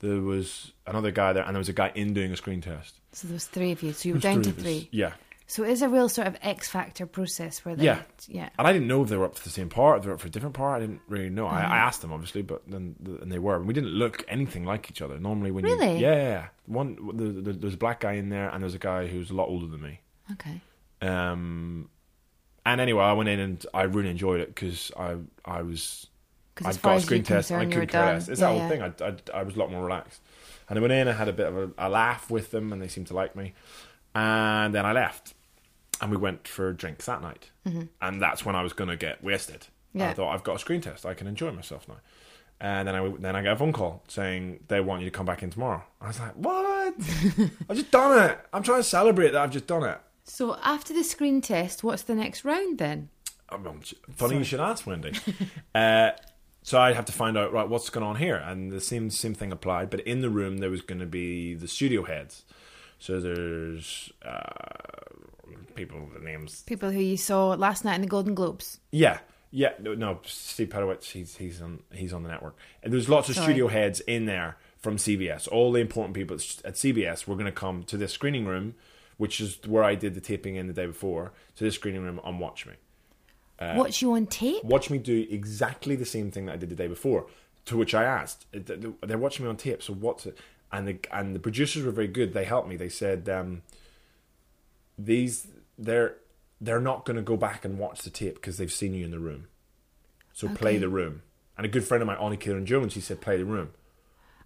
there 0.00 0.20
was 0.20 0.72
another 0.86 1.10
guy 1.10 1.32
there, 1.32 1.42
and 1.44 1.54
there 1.54 1.58
was 1.60 1.68
a 1.68 1.72
guy 1.72 1.90
in 1.94 2.12
doing 2.14 2.32
a 2.32 2.36
screen 2.36 2.60
test. 2.60 3.00
So 3.12 3.26
there 3.28 3.34
was 3.34 3.46
three 3.46 3.72
of 3.72 3.82
you. 3.82 3.92
So 3.92 4.08
you 4.08 4.14
were 4.14 4.20
down 4.20 4.42
to 4.42 4.52
three. 4.52 4.88
Yeah, 4.92 5.12
So 5.46 5.64
it 5.64 5.70
is 5.70 5.82
a 5.82 5.88
real 5.88 6.08
sort 6.08 6.26
of 6.28 6.36
X 6.42 6.68
Factor 6.68 7.06
process 7.06 7.64
where 7.64 7.74
they, 7.74 7.84
Yeah. 7.84 8.02
yeah. 8.28 8.50
and 8.58 8.66
I 8.68 8.72
didn't 8.72 8.86
know 8.86 9.02
if 9.02 9.08
they 9.08 9.16
were 9.16 9.24
up 9.24 9.36
for 9.36 9.42
the 9.44 9.50
same 9.50 9.68
part, 9.70 9.96
if 9.98 10.02
they 10.04 10.08
were 10.08 10.14
up 10.14 10.20
for 10.20 10.26
a 10.28 10.30
different 10.30 10.54
part. 10.54 10.76
I 10.76 10.80
didn't 10.86 11.00
really 11.08 11.30
know. 11.30 11.46
I, 11.46 11.62
Mm-hmm. 11.62 11.72
I 11.72 11.78
asked 11.78 12.02
them 12.02 12.12
obviously, 12.12 12.42
but 12.42 12.62
then 12.68 12.94
and 13.22 13.32
they 13.32 13.38
were. 13.38 13.56
And 13.56 13.66
we 13.66 13.72
didn't 13.74 13.90
look 13.90 14.24
anything 14.28 14.64
like 14.64 14.90
each 14.90 15.00
other. 15.02 15.18
Normally, 15.18 15.50
when 15.50 15.64
Really? 15.64 15.94
you 15.94 15.98
yeah, 16.06 16.14
yeah, 16.14 16.28
yeah. 16.28 16.46
one 16.66 16.96
the, 17.16 17.24
the, 17.24 17.52
there's 17.54 17.74
a 17.74 17.78
black 17.78 18.00
guy 18.00 18.12
in 18.12 18.28
there, 18.28 18.50
and 18.50 18.62
there's 18.62 18.74
a 18.74 18.78
guy 18.78 19.06
who's 19.06 19.30
a 19.30 19.34
lot 19.34 19.48
older 19.48 19.66
than 19.66 19.80
me. 19.80 20.00
Okay. 20.32 20.60
Um, 21.00 21.88
and 22.66 22.80
anyway, 22.80 23.02
I 23.04 23.12
went 23.14 23.30
in 23.30 23.40
and 23.40 23.64
I 23.72 23.82
really 23.84 24.10
enjoyed 24.10 24.40
it 24.40 24.48
because 24.54 24.92
I 24.98 25.16
I 25.44 25.62
was 25.62 26.07
Because 26.58 26.76
I'd 26.76 26.82
got 26.82 26.96
a 26.96 27.00
screen 27.00 27.22
test. 27.22 27.50
and 27.50 27.60
I 27.60 27.64
concerned, 27.64 27.72
you 27.74 27.80
were 27.80 27.86
couldn't 27.86 28.04
care 28.04 28.14
less. 28.14 28.28
It's 28.28 28.40
Yeah, 28.40 28.46
that 28.46 28.52
whole 28.52 28.76
yeah. 28.76 28.90
thing. 28.90 29.14
I, 29.32 29.36
I 29.36 29.40
I 29.40 29.42
was 29.44 29.56
a 29.56 29.58
lot 29.58 29.70
more 29.70 29.82
relaxed, 29.84 30.20
and 30.68 30.78
I 30.78 30.82
went 30.82 30.92
in 30.92 31.08
and 31.08 31.16
had 31.16 31.28
a 31.28 31.32
bit 31.32 31.46
of 31.46 31.56
a, 31.56 31.70
a 31.78 31.88
laugh 31.88 32.30
with 32.30 32.50
them, 32.50 32.72
and 32.72 32.82
they 32.82 32.88
seemed 32.88 33.06
to 33.08 33.14
like 33.14 33.36
me. 33.36 33.54
And 34.14 34.74
then 34.74 34.84
I 34.84 34.92
left, 34.92 35.34
and 36.00 36.10
we 36.10 36.16
went 36.16 36.48
for 36.48 36.72
drinks 36.72 37.06
that 37.06 37.22
night, 37.22 37.50
and 38.00 38.20
that's 38.20 38.44
when 38.44 38.56
I 38.56 38.62
was 38.62 38.72
going 38.72 38.88
to 38.90 38.96
get 38.96 39.22
wasted. 39.22 39.60
Mm-hmm. 39.60 39.98
Yeah. 40.00 40.10
I 40.10 40.14
thought 40.14 40.34
I've 40.34 40.42
got 40.44 40.56
a 40.56 40.58
screen 40.58 40.80
test. 40.80 41.06
I 41.06 41.14
can 41.14 41.26
enjoy 41.26 41.50
myself 41.52 41.88
now. 41.88 41.96
And 42.60 42.88
then 42.88 42.94
I 42.96 43.08
then 43.20 43.36
I 43.36 43.42
get 43.42 43.52
a 43.52 43.56
phone 43.56 43.72
call 43.72 44.02
saying 44.08 44.64
they 44.66 44.80
want 44.80 45.02
you 45.02 45.08
to 45.10 45.16
come 45.16 45.26
back 45.26 45.42
in 45.44 45.50
tomorrow. 45.50 45.84
I 46.00 46.08
was 46.08 46.18
like, 46.18 46.32
what? 46.34 46.94
I've 47.68 47.76
just 47.76 47.90
done 47.92 48.30
it. 48.30 48.38
I'm 48.52 48.64
trying 48.64 48.80
to 48.80 48.84
celebrate 48.84 49.30
that 49.30 49.42
I've 49.42 49.52
just 49.52 49.68
done 49.68 49.84
it. 49.84 49.98
So 50.24 50.56
after 50.62 50.92
the 50.92 51.04
screen 51.04 51.40
test, 51.40 51.84
what's 51.84 52.02
the 52.02 52.16
next 52.16 52.44
round 52.44 52.78
then? 52.78 53.10
Um, 53.48 53.80
funny 54.16 54.38
you 54.38 54.44
should 54.44 54.60
ask, 54.60 54.86
Wendy. 54.86 55.12
uh, 55.74 56.10
so 56.62 56.78
I'd 56.78 56.96
have 56.96 57.06
to 57.06 57.12
find 57.12 57.38
out 57.38 57.52
right 57.52 57.68
what's 57.68 57.90
going 57.90 58.04
on 58.04 58.16
here, 58.16 58.36
and 58.36 58.70
the 58.70 58.80
same 58.80 59.10
same 59.10 59.34
thing 59.34 59.52
applied. 59.52 59.90
But 59.90 60.00
in 60.00 60.20
the 60.20 60.30
room, 60.30 60.58
there 60.58 60.70
was 60.70 60.82
going 60.82 61.00
to 61.00 61.06
be 61.06 61.54
the 61.54 61.68
studio 61.68 62.04
heads. 62.04 62.44
So 62.98 63.20
there's 63.20 64.12
uh, 64.24 64.42
people 65.74 66.08
the 66.12 66.20
names. 66.20 66.62
People 66.66 66.90
who 66.90 67.00
you 67.00 67.16
saw 67.16 67.50
last 67.50 67.84
night 67.84 67.94
in 67.94 68.00
the 68.00 68.06
Golden 68.06 68.34
Globes. 68.34 68.80
Yeah, 68.90 69.18
yeah. 69.50 69.72
No, 69.80 69.94
no 69.94 70.20
Steve 70.24 70.68
Pedowitz. 70.68 71.10
He's 71.12 71.36
he's 71.36 71.62
on 71.62 71.80
he's 71.92 72.12
on 72.12 72.22
the 72.22 72.28
network, 72.28 72.56
and 72.82 72.92
there's 72.92 73.08
lots 73.08 73.28
of 73.28 73.36
Sorry. 73.36 73.46
studio 73.46 73.68
heads 73.68 74.00
in 74.00 74.26
there 74.26 74.56
from 74.76 74.96
CBS. 74.96 75.48
All 75.48 75.72
the 75.72 75.80
important 75.80 76.14
people 76.14 76.36
at 76.36 76.74
CBS 76.74 77.26
were 77.26 77.34
going 77.34 77.46
to 77.46 77.52
come 77.52 77.84
to 77.84 77.96
this 77.96 78.12
screening 78.12 78.46
room, 78.46 78.74
which 79.16 79.40
is 79.40 79.58
where 79.66 79.84
I 79.84 79.94
did 79.94 80.14
the 80.14 80.20
taping 80.20 80.56
in 80.56 80.66
the 80.66 80.72
day 80.72 80.86
before. 80.86 81.32
To 81.56 81.64
this 81.64 81.76
screening 81.76 82.02
room 82.02 82.20
and 82.24 82.40
watch 82.40 82.66
me. 82.66 82.74
Uh, 83.58 83.74
Watch 83.76 84.00
you 84.02 84.12
on 84.12 84.26
tape. 84.26 84.62
watch 84.64 84.88
me 84.88 84.98
do 84.98 85.26
exactly 85.30 85.96
the 85.96 86.04
same 86.06 86.30
thing 86.30 86.46
that 86.46 86.52
I 86.52 86.56
did 86.56 86.68
the 86.68 86.76
day 86.76 86.86
before. 86.86 87.26
To 87.66 87.76
which 87.76 87.92
I 87.94 88.04
asked, 88.04 88.46
they're 88.52 89.18
watching 89.18 89.44
me 89.44 89.50
on 89.50 89.56
tape. 89.56 89.82
So 89.82 89.92
what's 89.92 90.26
it? 90.26 90.38
And 90.72 90.86
the 90.86 90.98
and 91.12 91.34
the 91.34 91.40
producers 91.40 91.84
were 91.84 91.90
very 91.90 92.06
good. 92.08 92.32
They 92.34 92.44
helped 92.44 92.68
me. 92.68 92.76
They 92.76 92.88
said 92.88 93.28
um, 93.28 93.62
these 94.98 95.48
they're 95.78 96.16
they're 96.60 96.80
not 96.80 97.04
going 97.04 97.16
to 97.16 97.22
go 97.22 97.36
back 97.36 97.64
and 97.64 97.78
watch 97.78 98.02
the 98.02 98.10
tape 98.10 98.34
because 98.34 98.58
they've 98.58 98.72
seen 98.72 98.94
you 98.94 99.04
in 99.04 99.10
the 99.10 99.18
room. 99.18 99.46
So 100.32 100.48
play 100.48 100.76
the 100.78 100.88
room. 100.88 101.22
And 101.56 101.64
a 101.64 101.68
good 101.68 101.84
friend 101.84 102.00
of 102.02 102.06
mine, 102.06 102.16
Ollie 102.18 102.36
Kieran 102.36 102.66
Jones, 102.66 102.94
he 102.94 103.00
said 103.00 103.20
play 103.20 103.36
the 103.36 103.44
room. 103.44 103.70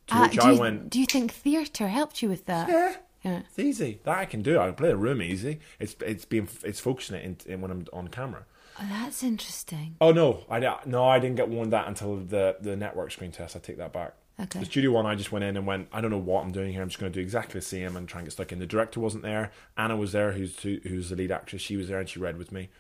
To 0.09 0.15
Uh, 0.17 0.23
which 0.23 0.39
I 0.39 0.53
you, 0.53 0.59
went, 0.61 0.91
do 0.91 0.99
you 0.99 1.07
think 1.07 1.33
theatre 1.33 1.89
helped 1.89 2.23
you 2.23 2.29
with 2.29 2.47
that? 2.47 2.69
yeah. 2.69 2.97
Yeah. 3.25 3.43
It's 3.49 3.59
easy. 3.59 4.01
That 4.05 4.19
I 4.19 4.25
can 4.25 4.43
do. 4.43 4.59
I 4.59 4.67
can 4.67 4.75
play 4.75 4.89
the 4.89 4.97
room 4.97 5.23
easy. 5.23 5.61
It's 5.79 5.95
it's 6.01 6.25
being 6.25 6.49
it's 6.65 6.81
focusing 6.81 7.17
it 7.17 7.25
in, 7.25 7.37
in 7.55 7.61
when 7.61 7.71
I'm 7.71 7.87
on 7.93 8.09
camera. 8.09 8.47
Oh, 8.83 8.87
that's 8.91 9.23
interesting. 9.23 9.97
Oh 10.01 10.11
no, 10.13 10.45
I 10.51 10.59
no, 10.87 11.05
I 11.07 11.19
didn't 11.21 11.37
get 11.37 11.49
one 11.49 11.71
that 11.71 11.87
until 11.87 12.17
the 12.17 12.57
the 12.61 12.75
network 12.77 13.13
screen 13.13 13.31
test. 13.31 13.55
I 13.55 13.61
take 13.61 13.79
that 13.79 13.93
back. 13.93 14.15
Okay. 14.41 14.59
The 14.59 14.65
studio 14.65 14.91
one, 14.93 15.07
I 15.07 15.15
just 15.15 15.31
went 15.31 15.45
in 15.45 15.57
and 15.57 15.67
went. 15.67 15.89
I 15.93 16.01
don't 16.01 16.11
know 16.11 16.19
what 16.19 16.43
I'm 16.43 16.51
doing 16.53 16.73
here. 16.73 16.83
I'm 16.83 16.89
just 16.89 16.99
going 16.99 17.13
to 17.13 17.17
do 17.17 17.23
exactly 17.23 17.61
the 17.61 17.65
same 17.67 17.97
and 17.97 18.09
try 18.09 18.21
and 18.21 18.27
get 18.27 18.33
stuck 18.33 18.51
in. 18.51 18.59
The 18.59 18.67
director 18.67 18.99
wasn't 18.99 19.23
there. 19.23 19.53
Anna 19.77 19.97
was 19.97 20.13
there, 20.13 20.33
who's 20.33 20.59
who, 20.61 20.79
who's 20.83 21.11
the 21.11 21.17
lead 21.17 21.31
actress. 21.31 21.63
She 21.63 21.77
was 21.77 21.89
there 21.89 22.01
and 22.01 22.09
she 22.09 22.19
read 22.19 22.39
with 22.39 22.51
me, 22.51 22.71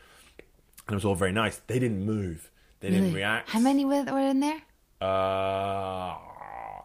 and 0.86 0.92
it 0.92 0.94
was 0.94 1.04
all 1.04 1.14
very 1.14 1.30
nice. 1.32 1.60
They 1.66 1.78
didn't 1.78 2.04
move. 2.04 2.50
They 2.80 2.88
didn't 2.88 3.04
Really? 3.04 3.16
react. 3.16 3.50
How 3.50 3.60
many 3.60 3.84
were, 3.84 4.02
were 4.02 4.18
in 4.28 4.40
there? 4.40 4.62
Uh, 5.00 6.16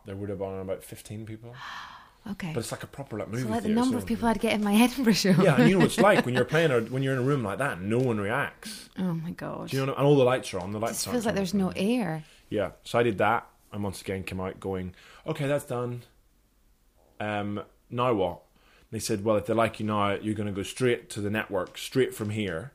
there 0.05 0.15
would 0.15 0.30
have 0.30 0.38
been 0.39 0.59
about 0.59 0.84
15 0.84 1.26
people, 1.26 1.55
Okay. 2.32 2.51
but 2.53 2.59
it's 2.59 2.71
like 2.71 2.84
a 2.84 2.88
proper 2.88 3.17
like 3.17 3.30
movie. 3.30 3.43
so 3.43 3.49
like 3.49 3.63
the 3.63 3.69
number 3.69 3.97
of 3.97 4.05
people 4.05 4.28
I'd 4.28 4.39
get 4.39 4.53
in 4.53 4.63
my 4.63 4.73
Edinburgh 4.75 5.13
show. 5.13 5.30
Yeah, 5.30 5.55
and 5.55 5.69
you 5.69 5.73
know 5.75 5.80
what 5.80 5.88
it's 5.88 5.97
like 5.99 6.25
when 6.25 6.36
you're 6.36 6.45
playing 6.55 6.71
or 6.71 6.82
when 6.82 7.03
you're 7.03 7.13
in 7.13 7.19
a 7.19 7.23
room 7.23 7.43
like 7.43 7.59
that. 7.59 7.82
No 7.82 7.99
one 7.99 8.19
reacts. 8.19 8.89
oh 8.99 9.13
my 9.13 9.32
god. 9.32 9.69
Do 9.69 9.78
you 9.78 9.86
know? 9.86 9.91
what 9.91 9.97
And 9.99 10.07
all 10.07 10.15
the 10.15 10.23
lights 10.23 10.53
are 10.53 10.59
on. 10.59 10.71
The 10.71 10.80
lights 10.80 11.05
aren't 11.07 11.15
feels 11.15 11.25
like 11.25 11.36
there's 11.36 11.53
no 11.53 11.71
air. 11.75 12.23
Yeah, 12.49 12.71
so 12.84 12.97
I 12.99 13.03
did 13.03 13.17
that, 13.17 13.47
and 13.73 13.84
once 13.84 14.01
again 14.01 14.23
came 14.23 14.39
out 14.39 14.59
going, 14.59 14.93
okay, 15.25 15.47
that's 15.47 15.65
done. 15.65 16.03
Um, 17.19 17.61
now 17.89 18.13
what? 18.13 18.41
They 18.91 18.99
said, 18.99 19.23
well, 19.25 19.36
if 19.36 19.45
they 19.47 19.53
like 19.53 19.80
you 19.80 19.86
now, 19.86 20.13
you're 20.13 20.34
going 20.36 20.47
to 20.47 20.53
go 20.53 20.63
straight 20.63 21.09
to 21.11 21.21
the 21.21 21.30
network, 21.30 21.78
straight 21.78 22.15
from 22.15 22.30
here 22.30 22.71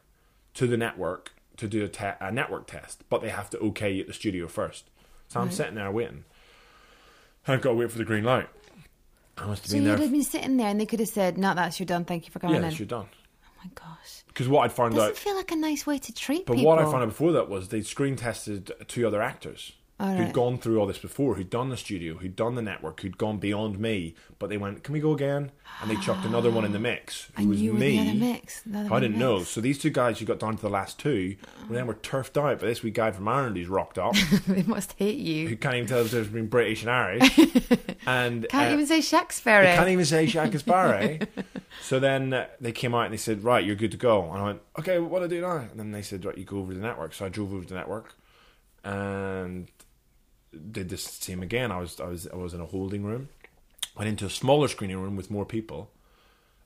to 0.55 0.67
the 0.67 0.77
network 0.77 1.33
to 1.57 1.67
do 1.67 1.85
a, 1.85 1.89
te- 1.89 2.19
a 2.21 2.31
network 2.31 2.67
test, 2.67 3.03
but 3.09 3.23
they 3.23 3.31
have 3.31 3.49
to 3.51 3.59
okay 3.59 3.91
you 3.93 4.03
at 4.03 4.09
the 4.09 4.13
studio 4.13 4.47
first. 4.47 4.91
So 5.29 5.41
I'm 5.41 5.51
sitting 5.51 5.77
there 5.77 5.91
waiting. 5.91 6.25
I've 7.49 7.63
got 7.63 7.71
to 7.71 7.75
wait 7.77 7.91
for 7.91 7.97
the 7.99 8.05
green 8.05 8.25
light. 8.25 8.49
I 9.39 9.47
must 9.47 9.63
have 9.63 9.71
So 9.71 9.77
been 9.77 9.85
you'd 9.87 9.99
have 9.99 10.13
been 10.13 10.23
sitting 10.25 10.57
there 10.57 10.69
and 10.69 10.81
they 10.81 10.87
could 10.87 11.01
have 11.01 11.09
said, 11.09 11.39
no, 11.39 11.55
that's 11.55 11.81
you're 11.81 11.87
done. 11.87 12.05
Thank 12.05 12.27
you 12.27 12.33
for 12.33 12.39
coming 12.39 12.61
yeah, 12.61 12.69
in. 12.69 12.75
you're 12.77 12.87
done. 12.87 13.07
Oh 13.45 13.51
my 13.65 13.71
gosh. 13.75 14.25
Because 14.29 14.49
what 14.49 14.63
I'd 14.63 14.73
found 14.73 14.95
Doesn't 14.95 15.11
out, 15.11 15.17
feel 15.17 15.37
like 15.37 15.51
a 15.53 15.57
nice 15.57 15.87
way 15.87 15.99
to 15.99 16.13
treat 16.13 16.47
but 16.47 16.57
people. 16.57 16.69
what 16.71 16.79
I 16.79 16.85
found 16.85 17.03
out 17.03 17.09
before 17.09 17.33
that 17.33 17.49
was 17.49 17.69
they'd 17.69 17.87
screen 17.87 18.17
tested 18.17 18.73
two 18.89 19.07
other 19.07 19.23
actors 19.23 19.73
All 20.03 20.09
who'd 20.17 20.25
right. 20.25 20.33
gone 20.33 20.59
through 20.59 20.81
all 20.81 20.87
this 20.87 20.99
before, 20.99 21.35
who'd 21.37 21.49
done 21.49 21.69
the 21.71 21.77
studio, 21.77 22.15
who'd 22.15 22.35
done 22.35 22.57
the 22.57 22.63
network, 22.63 23.01
who'd 23.03 23.17
gone 23.19 23.39
beyond 23.39 23.79
me. 23.79 24.15
But 24.41 24.51
they 24.51 24.57
went, 24.57 24.83
"Can 24.83 24.93
we 24.95 24.99
go 25.01 25.13
again?" 25.13 25.53
And 25.81 25.89
they 25.91 25.97
chucked 25.97 26.25
another 26.27 26.51
one 26.51 26.65
in 26.65 26.73
the 26.73 26.79
mix, 26.81 27.29
who 27.37 27.43
And 27.43 27.49
was 27.51 27.63
you 27.63 27.73
were 27.75 27.79
me. 27.79 27.97
the 27.99 28.11
other 28.11 28.19
mix. 28.19 28.63
The 28.63 28.79
other 28.81 28.93
I 28.95 28.99
didn't 29.01 29.13
mix. 29.19 29.21
know. 29.21 29.43
So 29.45 29.61
these 29.61 29.79
two 29.79 29.91
guys 29.91 30.19
who 30.19 30.25
got 30.27 30.41
down 30.41 30.57
to 30.57 30.63
the 30.63 30.69
last 30.69 30.99
two, 30.99 31.37
well, 31.63 31.69
then 31.75 31.87
were 31.87 31.95
turfed 31.95 32.37
out. 32.37 32.59
But 32.59 32.67
this 32.67 32.83
wee 32.83 32.91
guy 32.91 33.13
from 33.13 33.29
Ireland 33.29 33.57
who's 33.57 33.69
rocked 33.69 33.99
up, 33.99 34.15
they 34.49 34.65
must 34.65 34.95
hate 34.95 35.19
you. 35.19 35.49
who 35.49 35.57
can't 35.57 35.77
even 35.77 35.87
tell 35.89 35.99
the 36.03 36.09
difference 36.09 36.27
between 36.29 36.49
British 36.49 36.83
and 36.83 36.91
Irish, 36.91 37.39
and 38.07 38.47
Can't 38.49 38.71
uh, 38.71 38.73
even 38.73 38.87
say 38.87 39.01
Shakespeare. 39.01 39.63
can't 39.63 39.89
even 39.89 40.05
say 40.05 40.27
Shakespeare. 40.27 41.21
so 41.81 42.01
then 42.01 42.33
uh, 42.33 42.47
they 42.61 42.73
came 42.73 42.95
out 42.95 43.05
and 43.05 43.13
they 43.13 43.19
said, 43.19 43.45
"Right, 43.45 43.65
you're 43.65 43.77
good 43.77 43.93
to 43.93 43.97
go." 43.97 44.31
And 44.33 44.39
I 44.43 44.45
went, 44.47 44.61
"Okay, 44.81 44.99
what 44.99 45.21
do 45.21 45.25
I 45.27 45.29
do 45.29 45.41
now?" 45.41 45.57
And 45.59 45.79
then 45.79 45.93
they 45.93 46.03
said, 46.03 46.25
"Right, 46.25 46.37
you 46.37 46.45
go 46.45 46.59
over 46.59 46.73
to 46.73 46.79
the 46.81 46.85
network." 46.85 47.15
So 47.15 47.25
I 47.25 47.29
drove 47.29 47.53
over 47.55 47.63
to 47.63 47.69
the 47.69 47.75
network 47.77 48.15
and 48.85 49.69
did 50.71 50.89
the 50.89 50.99
same 50.99 51.43
again. 51.43 51.73
I 51.73 51.79
was 51.79 52.01
I 52.01 52.07
was 52.07 52.27
I 52.29 52.37
was 52.37 52.55
in 52.55 52.61
a 52.61 52.67
holding 52.67 53.05
room, 53.05 53.29
went 53.97 54.09
into 54.09 54.27
a 54.27 54.31
smaller 54.31 54.69
screening 54.69 54.99
room 55.01 55.17
with 55.17 55.31
more 55.31 55.45
people. 55.47 55.91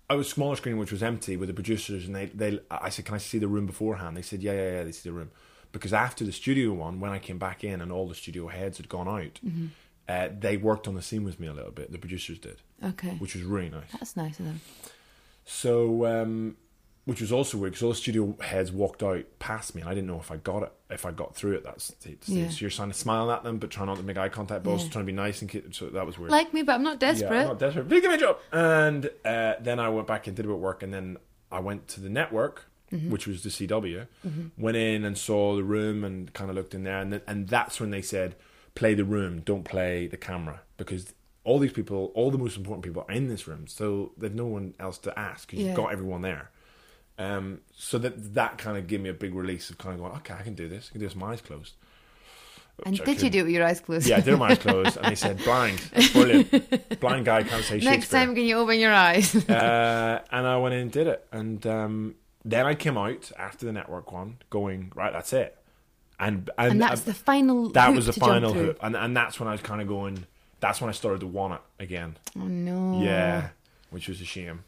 I 0.09 0.15
was 0.15 0.29
smaller 0.29 0.55
screening 0.57 0.79
which 0.79 0.93
was 0.93 1.03
empty 1.03 1.37
with 1.37 1.49
the 1.49 1.55
producers, 1.55 2.07
and 2.07 2.15
they 2.15 2.27
they 2.27 2.61
I 2.71 2.89
said, 2.91 3.05
"Can 3.05 3.15
I 3.15 3.19
see 3.19 3.39
the 3.39 3.49
room 3.49 3.67
beforehand?" 3.67 4.17
They 4.17 4.23
said, 4.23 4.43
"Yeah, 4.43 4.53
yeah, 4.53 4.73
yeah." 4.73 4.85
They 4.85 4.93
see 4.93 5.09
the 5.09 5.15
room 5.15 5.31
because 5.73 5.93
after 5.93 6.25
the 6.25 6.33
studio 6.33 6.73
one, 6.73 7.01
when 7.01 7.11
I 7.13 7.19
came 7.19 7.39
back 7.39 7.65
in 7.65 7.81
and 7.81 7.91
all 7.93 8.09
the 8.09 8.15
studio 8.15 8.49
heads 8.49 8.77
had 8.79 8.89
gone 8.89 9.09
out, 9.09 9.41
uh, 10.09 10.29
they 10.39 10.57
worked 10.57 10.87
on 10.89 10.95
the 10.95 11.03
scene 11.03 11.25
with 11.25 11.39
me 11.41 11.49
a 11.49 11.53
little 11.53 11.73
bit. 11.73 11.91
The 11.93 11.99
producers 11.99 12.39
did, 12.39 12.63
Okay. 12.83 13.17
which 13.19 13.35
was 13.35 13.43
really 13.45 13.69
nice. 13.69 13.91
That's 13.93 14.17
nice 14.17 14.39
of 14.39 14.47
them. 14.47 14.61
So, 15.45 16.07
um, 16.07 16.57
which 17.07 17.21
was 17.23 17.33
also 17.33 17.57
weird 17.57 17.73
because 17.73 17.83
all 17.85 17.89
the 17.91 17.95
studio 17.97 18.37
heads 18.41 18.71
walked 18.71 19.03
out 19.03 19.25
past 19.39 19.75
me, 19.75 19.81
and 19.81 19.89
I 19.89 19.95
didn't 19.95 20.09
know 20.09 20.19
if 20.21 20.31
I 20.31 20.37
got 20.37 20.63
it, 20.65 20.73
if 20.91 21.07
I 21.07 21.13
got 21.13 21.35
through 21.35 21.53
it. 21.55 21.65
That's 21.65 21.85
stage. 21.85 22.19
Yeah. 22.27 22.51
So 22.51 22.59
you're 22.61 22.71
trying 22.71 22.91
to 22.91 22.99
smile 22.99 23.31
at 23.31 23.43
them, 23.45 23.59
but 23.59 23.71
trying 23.71 23.87
not 23.87 23.97
to 23.97 24.03
make 24.03 24.19
eye 24.19 24.29
contact, 24.29 24.65
but 24.65 24.73
also 24.73 24.89
trying 24.89 25.05
to 25.05 25.13
be 25.13 25.17
nice 25.17 25.41
and 25.41 25.51
ki- 25.51 25.63
so 25.71 25.87
that 25.89 26.05
was 26.05 26.19
weird. 26.19 26.31
Like 26.33 26.53
me, 26.53 26.63
but 26.63 26.75
I'm 26.75 26.83
not 26.83 27.01
Yeah, 27.01 27.13
desperate. 27.13 27.41
I'm 27.41 27.47
not 27.49 27.59
desperate. 27.59 27.89
Please 27.89 28.01
give 28.03 28.11
me 28.11 28.17
a 28.17 28.21
job. 28.21 28.39
And 28.53 29.09
uh, 29.25 29.55
then 29.61 29.79
I 29.81 29.89
went 29.89 30.07
back 30.07 30.27
and 30.27 30.37
did 30.37 30.45
a 30.45 30.49
bit 30.49 30.55
of 30.57 30.61
work, 30.61 30.83
and 30.83 30.93
then 30.93 31.17
I 31.51 31.61
went 31.61 31.89
to 31.89 32.01
the 32.01 32.11
network, 32.11 32.67
Mm-hmm. 32.93 33.11
which 33.11 33.27
was 33.27 33.43
the 33.43 33.49
CW. 33.49 34.07
Went 34.57 34.77
in 34.77 35.05
and 35.05 35.19
saw 35.19 35.57
the 35.57 35.65
room 35.65 36.05
and 36.05 36.33
kind 36.35 36.51
of 36.51 36.55
looked 36.55 36.73
in 36.73 36.85
there, 36.85 36.99
and 37.01 37.11
th- 37.11 37.23
and 37.27 37.49
that's 37.49 37.81
when 37.81 37.91
they 37.91 38.01
said, 38.01 38.37
"Play 38.77 38.95
the 38.95 39.05
room, 39.05 39.41
don't 39.41 39.65
play 39.65 40.07
the 40.07 40.17
camera," 40.17 40.61
because 40.77 41.13
all 41.43 41.59
these 41.59 41.73
people, 41.73 42.13
all 42.15 42.31
the 42.31 42.39
most 42.39 42.57
important 42.57 42.85
people, 42.85 43.05
are 43.09 43.13
in 43.15 43.27
this 43.27 43.49
room, 43.49 43.67
so 43.67 44.13
there's 44.17 44.35
no 44.37 44.47
one 44.47 44.75
else 44.79 44.99
to 44.99 45.19
ask 45.19 45.49
because 45.51 45.65
Yeah. 45.65 45.71
you've 45.71 45.77
got 45.77 45.91
everyone 45.93 46.23
there. 46.23 46.53
Um, 47.19 47.61
so 47.75 47.99
that 47.99 48.35
that 48.35 48.59
kind 48.59 48.77
of 48.77 48.87
gave 48.87 49.01
me 49.01 49.09
a 49.09 49.15
big 49.15 49.35
release 49.35 49.71
of 49.71 49.79
kind 49.79 49.95
of 49.95 50.01
going, 50.01 50.13
okay, 50.19 50.35
I 50.35 50.43
can 50.43 50.55
do 50.55 50.69
this. 50.69 50.89
I 50.91 50.93
can 50.93 51.01
do 51.01 51.07
this 51.07 51.15
with 51.15 51.23
my 51.23 51.33
eyes 51.33 51.41
closed. 51.41 51.75
and 52.85 52.89
I 52.89 52.91
did 52.91 52.99
you 52.99 53.05
couldn't. 53.05 53.33
do 53.33 53.39
it 53.39 53.43
with 53.45 53.53
your 53.53 53.65
eyes 53.65 53.81
closed? 53.81 54.07
Yeah, 54.07 54.17
I 54.19 54.21
did 54.21 54.33
with 54.33 54.41
my 54.41 54.51
eyes 54.51 54.59
closed, 54.59 54.97
and 54.99 55.07
they 55.07 55.15
said 55.15 55.39
blind. 55.39 55.79
That's 55.95 56.13
brilliant. 56.13 57.01
Blind 57.01 57.25
guy 57.25 57.43
can't 57.43 57.65
say 57.65 57.75
Shakespeare. 57.77 57.91
Next 57.91 58.09
time, 58.11 58.35
can 58.35 58.45
you 58.45 58.59
open 58.59 58.79
your 58.79 58.93
eyes? 58.93 59.35
uh, 59.49 60.23
and 60.31 60.47
I 60.47 60.57
went 60.59 60.75
in 60.75 60.81
and 60.83 60.93
did 60.93 61.07
it. 61.07 61.27
And 61.33 61.67
um, 61.67 62.15
then 62.45 62.67
I 62.67 62.75
came 62.75 62.99
out 62.99 63.33
after 63.39 63.65
the 63.67 63.73
network 63.73 64.13
one, 64.13 64.39
going 64.51 64.93
right. 64.95 65.13
That's 65.13 65.33
it. 65.33 65.57
And 66.19 66.51
and, 66.59 66.73
and 66.73 66.83
that's 66.83 67.03
uh, 67.03 67.07
the 67.07 67.15
final. 67.15 67.71
that 67.71 67.95
was 67.95 68.07
the 68.07 68.13
final 68.13 68.53
hoop, 68.53 68.79
and 68.83 68.97
and 68.97 69.17
that's 69.17 69.39
when 69.41 69.49
I 69.49 69.53
was 69.53 69.61
kind 69.63 69.81
of 69.81 69.89
going. 69.89 70.27
That's 70.61 70.81
when 70.81 70.89
I 70.89 70.93
started 70.93 71.21
to 71.21 71.27
want 71.27 71.55
it 71.55 71.61
again. 71.83 72.17
Oh 72.39 72.47
no. 72.47 73.03
Yeah, 73.03 73.49
which 73.91 74.09
was 74.09 74.21
a 74.23 74.25
shame. 74.25 74.65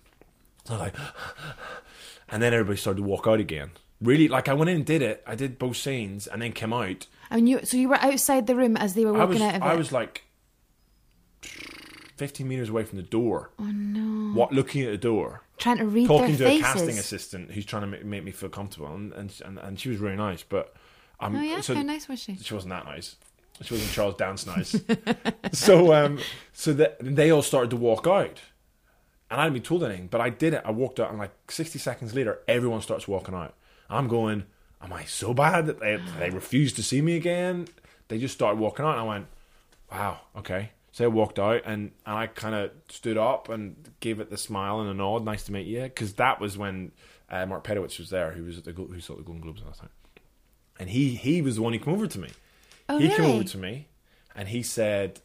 So 0.66 0.76
like, 0.76 0.94
and 2.30 2.42
then 2.42 2.52
everybody 2.52 2.76
started 2.76 3.00
to 3.00 3.06
walk 3.06 3.26
out 3.26 3.40
again. 3.40 3.70
Really, 4.00 4.28
like 4.28 4.48
I 4.48 4.54
went 4.54 4.70
in 4.70 4.76
and 4.76 4.86
did 4.86 5.02
it. 5.02 5.22
I 5.26 5.34
did 5.34 5.58
both 5.58 5.76
scenes, 5.76 6.26
and 6.26 6.40
then 6.40 6.52
came 6.52 6.72
out. 6.72 7.06
I 7.30 7.36
mean, 7.36 7.46
you. 7.48 7.60
So 7.64 7.76
you 7.76 7.88
were 7.88 7.96
outside 7.96 8.46
the 8.46 8.54
room 8.54 8.76
as 8.76 8.94
they 8.94 9.04
were 9.04 9.14
I 9.16 9.18
walking 9.24 9.34
was 9.34 9.42
out 9.42 9.54
of 9.56 9.62
it. 9.62 9.64
I 9.64 9.74
it. 9.74 9.78
was 9.78 9.92
like 9.92 10.24
fifteen 11.42 12.48
meters 12.48 12.68
away 12.68 12.84
from 12.84 12.96
the 12.96 13.02
door. 13.02 13.50
oh 13.58 13.64
no. 13.64 14.34
What 14.34 14.52
looking 14.52 14.82
at 14.82 14.90
the 14.90 14.98
door. 14.98 15.42
Trying 15.58 15.78
to 15.78 15.86
read 15.86 16.06
talking 16.06 16.32
to 16.32 16.36
their 16.36 16.58
a 16.58 16.60
casting 16.60 16.98
assistant 16.98 17.50
who's 17.50 17.64
trying 17.66 17.82
to 17.82 17.88
make, 17.88 18.04
make 18.04 18.24
me 18.24 18.30
feel 18.30 18.48
comfortable, 18.48 18.94
and, 18.94 19.12
and 19.12 19.34
and 19.44 19.58
and 19.58 19.80
she 19.80 19.88
was 19.88 19.98
really 19.98 20.16
nice. 20.16 20.42
But 20.44 20.74
um, 21.20 21.34
Oh 21.34 21.40
yeah, 21.42 21.60
so 21.60 21.74
how 21.74 21.82
nice 21.82 22.08
was 22.08 22.20
she? 22.20 22.36
she 22.36 22.54
wasn't 22.54 22.70
that 22.70 22.84
nice. 22.84 23.16
She 23.62 23.74
wasn't 23.74 23.90
Charles 23.90 24.14
Dance 24.14 24.46
nice. 24.46 24.80
so 25.52 25.92
um, 25.92 26.20
so 26.52 26.72
that 26.74 26.98
they 27.00 27.30
all 27.32 27.42
started 27.42 27.70
to 27.70 27.76
walk 27.76 28.06
out, 28.06 28.40
and 29.30 29.40
I 29.40 29.44
hadn't 29.44 29.54
been 29.54 29.62
told 29.62 29.84
anything, 29.84 30.08
but 30.08 30.20
I 30.20 30.30
did 30.30 30.54
it. 30.54 30.62
I 30.64 30.70
walked 30.70 31.00
out, 31.00 31.10
and 31.10 31.18
like 31.18 31.32
sixty 31.50 31.78
seconds 31.78 32.14
later, 32.14 32.40
everyone 32.48 32.82
starts 32.82 33.06
walking 33.06 33.34
out. 33.34 33.54
I'm 33.90 34.08
going, 34.08 34.44
am 34.82 34.92
I 34.92 35.04
so 35.04 35.34
bad 35.34 35.66
that 35.66 35.80
they 35.80 36.00
they 36.18 36.30
refuse 36.30 36.72
to 36.74 36.82
see 36.82 37.00
me 37.00 37.16
again? 37.16 37.68
They 38.08 38.18
just 38.18 38.34
started 38.34 38.58
walking 38.58 38.84
out, 38.84 38.92
and 38.92 39.00
I 39.00 39.04
went, 39.04 39.26
wow, 39.90 40.20
okay. 40.36 40.70
So 40.92 41.04
I 41.04 41.08
walked 41.08 41.38
out, 41.38 41.62
and, 41.64 41.92
and 42.06 42.16
I 42.16 42.26
kind 42.26 42.54
of 42.54 42.70
stood 42.88 43.18
up 43.18 43.48
and 43.48 43.76
gave 44.00 44.18
it 44.18 44.30
the 44.30 44.38
smile 44.38 44.80
and 44.80 44.90
a 44.90 44.94
nod, 44.94 45.24
nice 45.24 45.44
to 45.44 45.52
meet 45.52 45.66
you, 45.66 45.82
because 45.82 46.14
that 46.14 46.40
was 46.40 46.58
when 46.58 46.92
uh, 47.30 47.46
Mark 47.46 47.64
Pedowitz 47.64 47.98
was 47.98 48.10
there, 48.10 48.32
who 48.32 48.44
was 48.44 48.58
at 48.58 48.64
the 48.64 48.72
who 48.72 48.98
saw 49.00 49.14
the 49.14 49.22
Golden 49.22 49.42
Globes 49.42 49.62
last 49.64 49.80
time, 49.80 49.90
and 50.80 50.90
he 50.90 51.14
he 51.14 51.42
was 51.42 51.56
the 51.56 51.62
one 51.62 51.72
who 51.72 51.78
came 51.78 51.94
over 51.94 52.06
to 52.06 52.18
me. 52.18 52.30
Oh 52.88 52.98
he 52.98 53.04
really? 53.04 53.16
came 53.16 53.30
over 53.30 53.44
to 53.44 53.58
me, 53.58 53.88
and 54.34 54.48
he 54.48 54.62
said, 54.62 55.20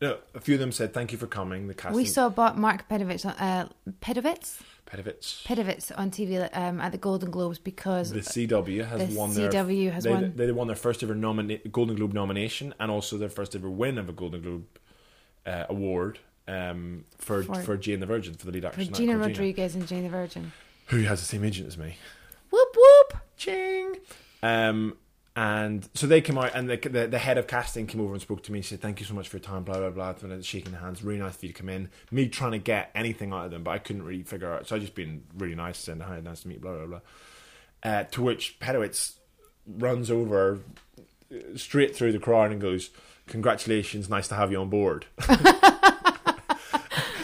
no, 0.00 0.18
a 0.34 0.40
few 0.40 0.54
of 0.54 0.60
them 0.60 0.72
said, 0.72 0.92
"Thank 0.92 1.12
you 1.12 1.18
for 1.18 1.26
coming." 1.26 1.68
The 1.68 1.74
casting, 1.74 1.96
we 1.96 2.04
saw 2.04 2.28
Bo- 2.28 2.54
Mark 2.54 2.88
Pedovitz, 2.88 3.24
on- 3.24 3.32
uh, 3.32 3.68
Pedovitz, 4.00 4.60
Pedowitz. 4.86 5.42
Pedovitz 5.44 5.90
on 5.96 6.10
TV 6.10 6.48
um, 6.56 6.80
at 6.80 6.92
the 6.92 6.98
Golden 6.98 7.30
Globes 7.30 7.58
because 7.58 8.10
The 8.12 8.20
CW 8.20 8.86
has 8.86 9.08
The 9.14 9.18
won 9.18 9.32
their 9.34 9.50
CW 9.50 9.90
has 9.92 10.04
they, 10.04 10.10
won- 10.10 10.32
they 10.36 10.52
won 10.52 10.66
their 10.66 10.76
first 10.76 11.02
ever 11.02 11.14
nomina- 11.14 11.70
Golden 11.72 11.96
Globe 11.96 12.12
nomination 12.12 12.74
and 12.78 12.90
also 12.90 13.16
their 13.18 13.28
first 13.30 13.54
ever 13.56 13.70
win 13.70 13.98
of 13.98 14.08
a 14.08 14.12
Golden 14.12 14.42
Globe 14.42 14.66
uh, 15.46 15.64
award 15.68 16.18
um, 16.46 17.04
for, 17.18 17.42
For- 17.42 17.54
for 17.62 17.76
Jane 17.76 18.00
the 18.00 18.06
Virgin 18.06 18.34
for 18.34 18.46
the 18.46 18.52
lead 18.52 18.64
actress. 18.64 18.88
Regina 18.88 19.14
called 19.14 19.26
Rodriguez 19.28 19.74
and 19.74 19.86
Jane 19.88 20.02
the 20.04 20.08
Virgin. 20.10 20.52
who 20.88 21.00
has 21.02 21.20
the 21.20 21.26
same 21.26 21.42
agent 21.44 21.66
as 21.68 21.76
me. 21.78 21.96
Whoop 22.50 22.68
whoop. 22.76 23.20
Ching. 23.36 23.96
Um, 24.42 24.96
and 25.36 25.86
so 25.92 26.06
they 26.06 26.22
came 26.22 26.38
out, 26.38 26.52
and 26.54 26.68
the, 26.68 26.78
the 26.78 27.06
the 27.08 27.18
head 27.18 27.36
of 27.36 27.46
casting 27.46 27.86
came 27.86 28.00
over 28.00 28.14
and 28.14 28.22
spoke 28.22 28.42
to 28.44 28.52
me. 28.52 28.62
Said, 28.62 28.80
"Thank 28.80 29.00
you 29.00 29.06
so 29.06 29.12
much 29.12 29.28
for 29.28 29.36
your 29.36 29.44
time." 29.44 29.64
Blah 29.64 29.90
blah 29.90 29.90
blah. 29.90 30.14
And 30.22 30.42
shaking 30.42 30.72
hands, 30.72 31.04
really 31.04 31.18
nice 31.18 31.36
for 31.36 31.44
you 31.44 31.52
to 31.52 31.58
come 31.58 31.68
in. 31.68 31.90
Me 32.10 32.26
trying 32.26 32.52
to 32.52 32.58
get 32.58 32.90
anything 32.94 33.34
out 33.34 33.44
of 33.44 33.50
them, 33.50 33.62
but 33.62 33.72
I 33.72 33.78
couldn't 33.78 34.04
really 34.04 34.22
figure 34.22 34.50
out. 34.50 34.66
So 34.66 34.74
I 34.74 34.78
just 34.78 34.94
been 34.94 35.24
really 35.36 35.54
nice, 35.54 35.76
saying, 35.76 36.00
"Hi, 36.00 36.20
nice 36.20 36.40
to 36.40 36.48
meet." 36.48 36.54
you," 36.54 36.60
Blah 36.60 36.76
blah 36.76 36.86
blah. 36.86 37.00
Uh, 37.82 38.04
to 38.04 38.22
which 38.22 38.58
Pedowitz 38.60 39.16
runs 39.66 40.10
over 40.10 40.60
uh, 41.30 41.36
straight 41.54 41.94
through 41.94 42.12
the 42.12 42.18
crowd 42.18 42.50
and 42.50 42.58
goes, 42.58 42.88
"Congratulations, 43.26 44.08
nice 44.08 44.28
to 44.28 44.36
have 44.36 44.50
you 44.50 44.58
on 44.58 44.70
board." 44.70 45.04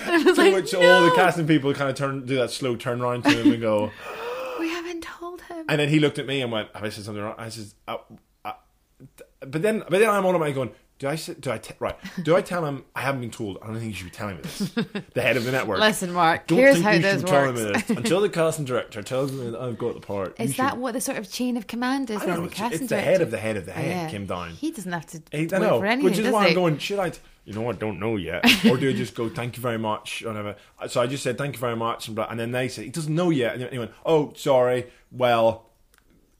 And 0.04 0.26
to 0.26 0.34
like, 0.34 0.52
which 0.52 0.74
no, 0.74 0.82
all 0.82 1.04
the 1.08 1.14
casting 1.16 1.46
people 1.46 1.72
kind 1.72 1.88
of 1.88 1.96
turn 1.96 2.26
do 2.26 2.36
that 2.36 2.50
slow 2.50 2.76
turn 2.76 3.00
around 3.00 3.22
to 3.24 3.30
him 3.30 3.52
and 3.52 3.62
go. 3.62 3.90
we 5.66 5.72
haven't 5.72 5.78
told 5.78 5.80
him. 5.80 5.80
And 5.80 5.80
then 5.80 5.88
he 5.88 6.00
looked 6.00 6.18
at 6.18 6.26
me 6.26 6.40
and 6.42 6.50
went, 6.52 6.68
"Have 6.74 6.84
I 6.84 6.88
said 6.90 7.04
something 7.04 7.22
wrong?" 7.22 7.34
I 7.38 7.48
said, 7.48 7.66
uh, 7.88 7.96
uh, 8.44 8.52
but 9.40 9.62
then, 9.62 9.80
but 9.88 9.98
then 9.98 10.08
I'm 10.10 10.24
on 10.26 10.38
my 10.38 10.50
going. 10.52 10.70
Do 10.98 11.08
I 11.08 11.16
do 11.16 11.50
I 11.50 11.58
te- 11.58 11.74
right? 11.80 11.96
Do 12.22 12.36
I 12.36 12.42
tell 12.42 12.64
him 12.64 12.84
I 12.94 13.00
haven't 13.00 13.22
been 13.22 13.32
told? 13.32 13.58
I 13.60 13.66
don't 13.66 13.74
think 13.80 13.88
you 13.88 13.94
should 13.94 14.04
be 14.04 14.10
telling 14.12 14.36
me 14.36 14.42
this. 14.42 14.58
The 15.14 15.20
head 15.22 15.36
of 15.36 15.42
the 15.44 15.50
network. 15.50 15.80
Listen, 15.80 16.12
Mark. 16.12 16.46
don't 16.46 16.58
here's 16.58 16.74
think 16.74 16.84
how 16.86 16.92
you 16.92 17.02
this 17.02 17.12
should 17.16 17.24
be 17.24 17.30
telling 17.30 17.54
me 17.56 17.64
works. 17.64 17.82
this 17.88 17.96
until 17.96 18.20
the 18.20 18.28
casting 18.28 18.64
director 18.66 19.02
tells 19.02 19.32
me 19.32 19.50
that 19.50 19.60
I've 19.60 19.78
got 19.78 19.94
the 19.94 20.00
part. 20.00 20.38
Is 20.38 20.56
that 20.58 20.72
should- 20.74 20.78
what 20.80 20.92
the 20.92 21.00
sort 21.00 21.18
of 21.18 21.28
chain 21.28 21.56
of 21.56 21.66
command 21.66 22.08
is? 22.08 22.18
I 22.22 22.26
don't 22.26 22.34
know. 22.36 22.40
the 22.42 22.46
It's, 22.46 22.54
casting 22.54 22.80
it's 22.82 22.90
the 22.90 23.00
head 23.00 23.20
of 23.20 23.32
the 23.32 23.38
head 23.38 23.56
of 23.56 23.66
the 23.66 23.72
Oh, 23.72 23.74
head 23.74 23.86
yeah. 23.88 24.10
came 24.10 24.26
down. 24.26 24.50
He 24.50 24.70
doesn't 24.70 24.92
have 24.92 25.06
to 25.06 25.22
He- 25.32 25.52
I 25.52 25.58
know, 25.58 25.80
for 25.80 25.86
anything, 25.86 26.04
which 26.04 26.18
is 26.20 26.30
why 26.32 26.44
he? 26.44 26.48
I'm 26.50 26.54
going. 26.54 26.78
Should 26.78 27.00
I? 27.00 27.10
You 27.44 27.54
know, 27.54 27.68
I 27.68 27.72
don't 27.72 27.98
know 27.98 28.16
yet. 28.16 28.44
or 28.66 28.76
do 28.76 28.88
I 28.88 28.92
just 28.92 29.14
go, 29.14 29.28
"Thank 29.28 29.56
you 29.56 29.62
very 29.62 29.78
much"? 29.78 30.22
Or 30.22 30.28
whatever. 30.28 30.56
So 30.88 31.00
I 31.00 31.06
just 31.08 31.22
said, 31.24 31.36
"Thank 31.38 31.54
you 31.54 31.60
very 31.60 31.74
much," 31.76 32.06
and, 32.06 32.14
blah, 32.14 32.26
and 32.30 32.38
then 32.38 32.52
they 32.52 32.68
say, 32.68 32.84
"He 32.84 32.90
doesn't 32.90 33.14
know 33.14 33.30
yet." 33.30 33.56
And 33.56 33.70
he 33.72 33.78
went, 33.78 33.90
"Oh, 34.06 34.32
sorry. 34.36 34.86
Well." 35.10 35.68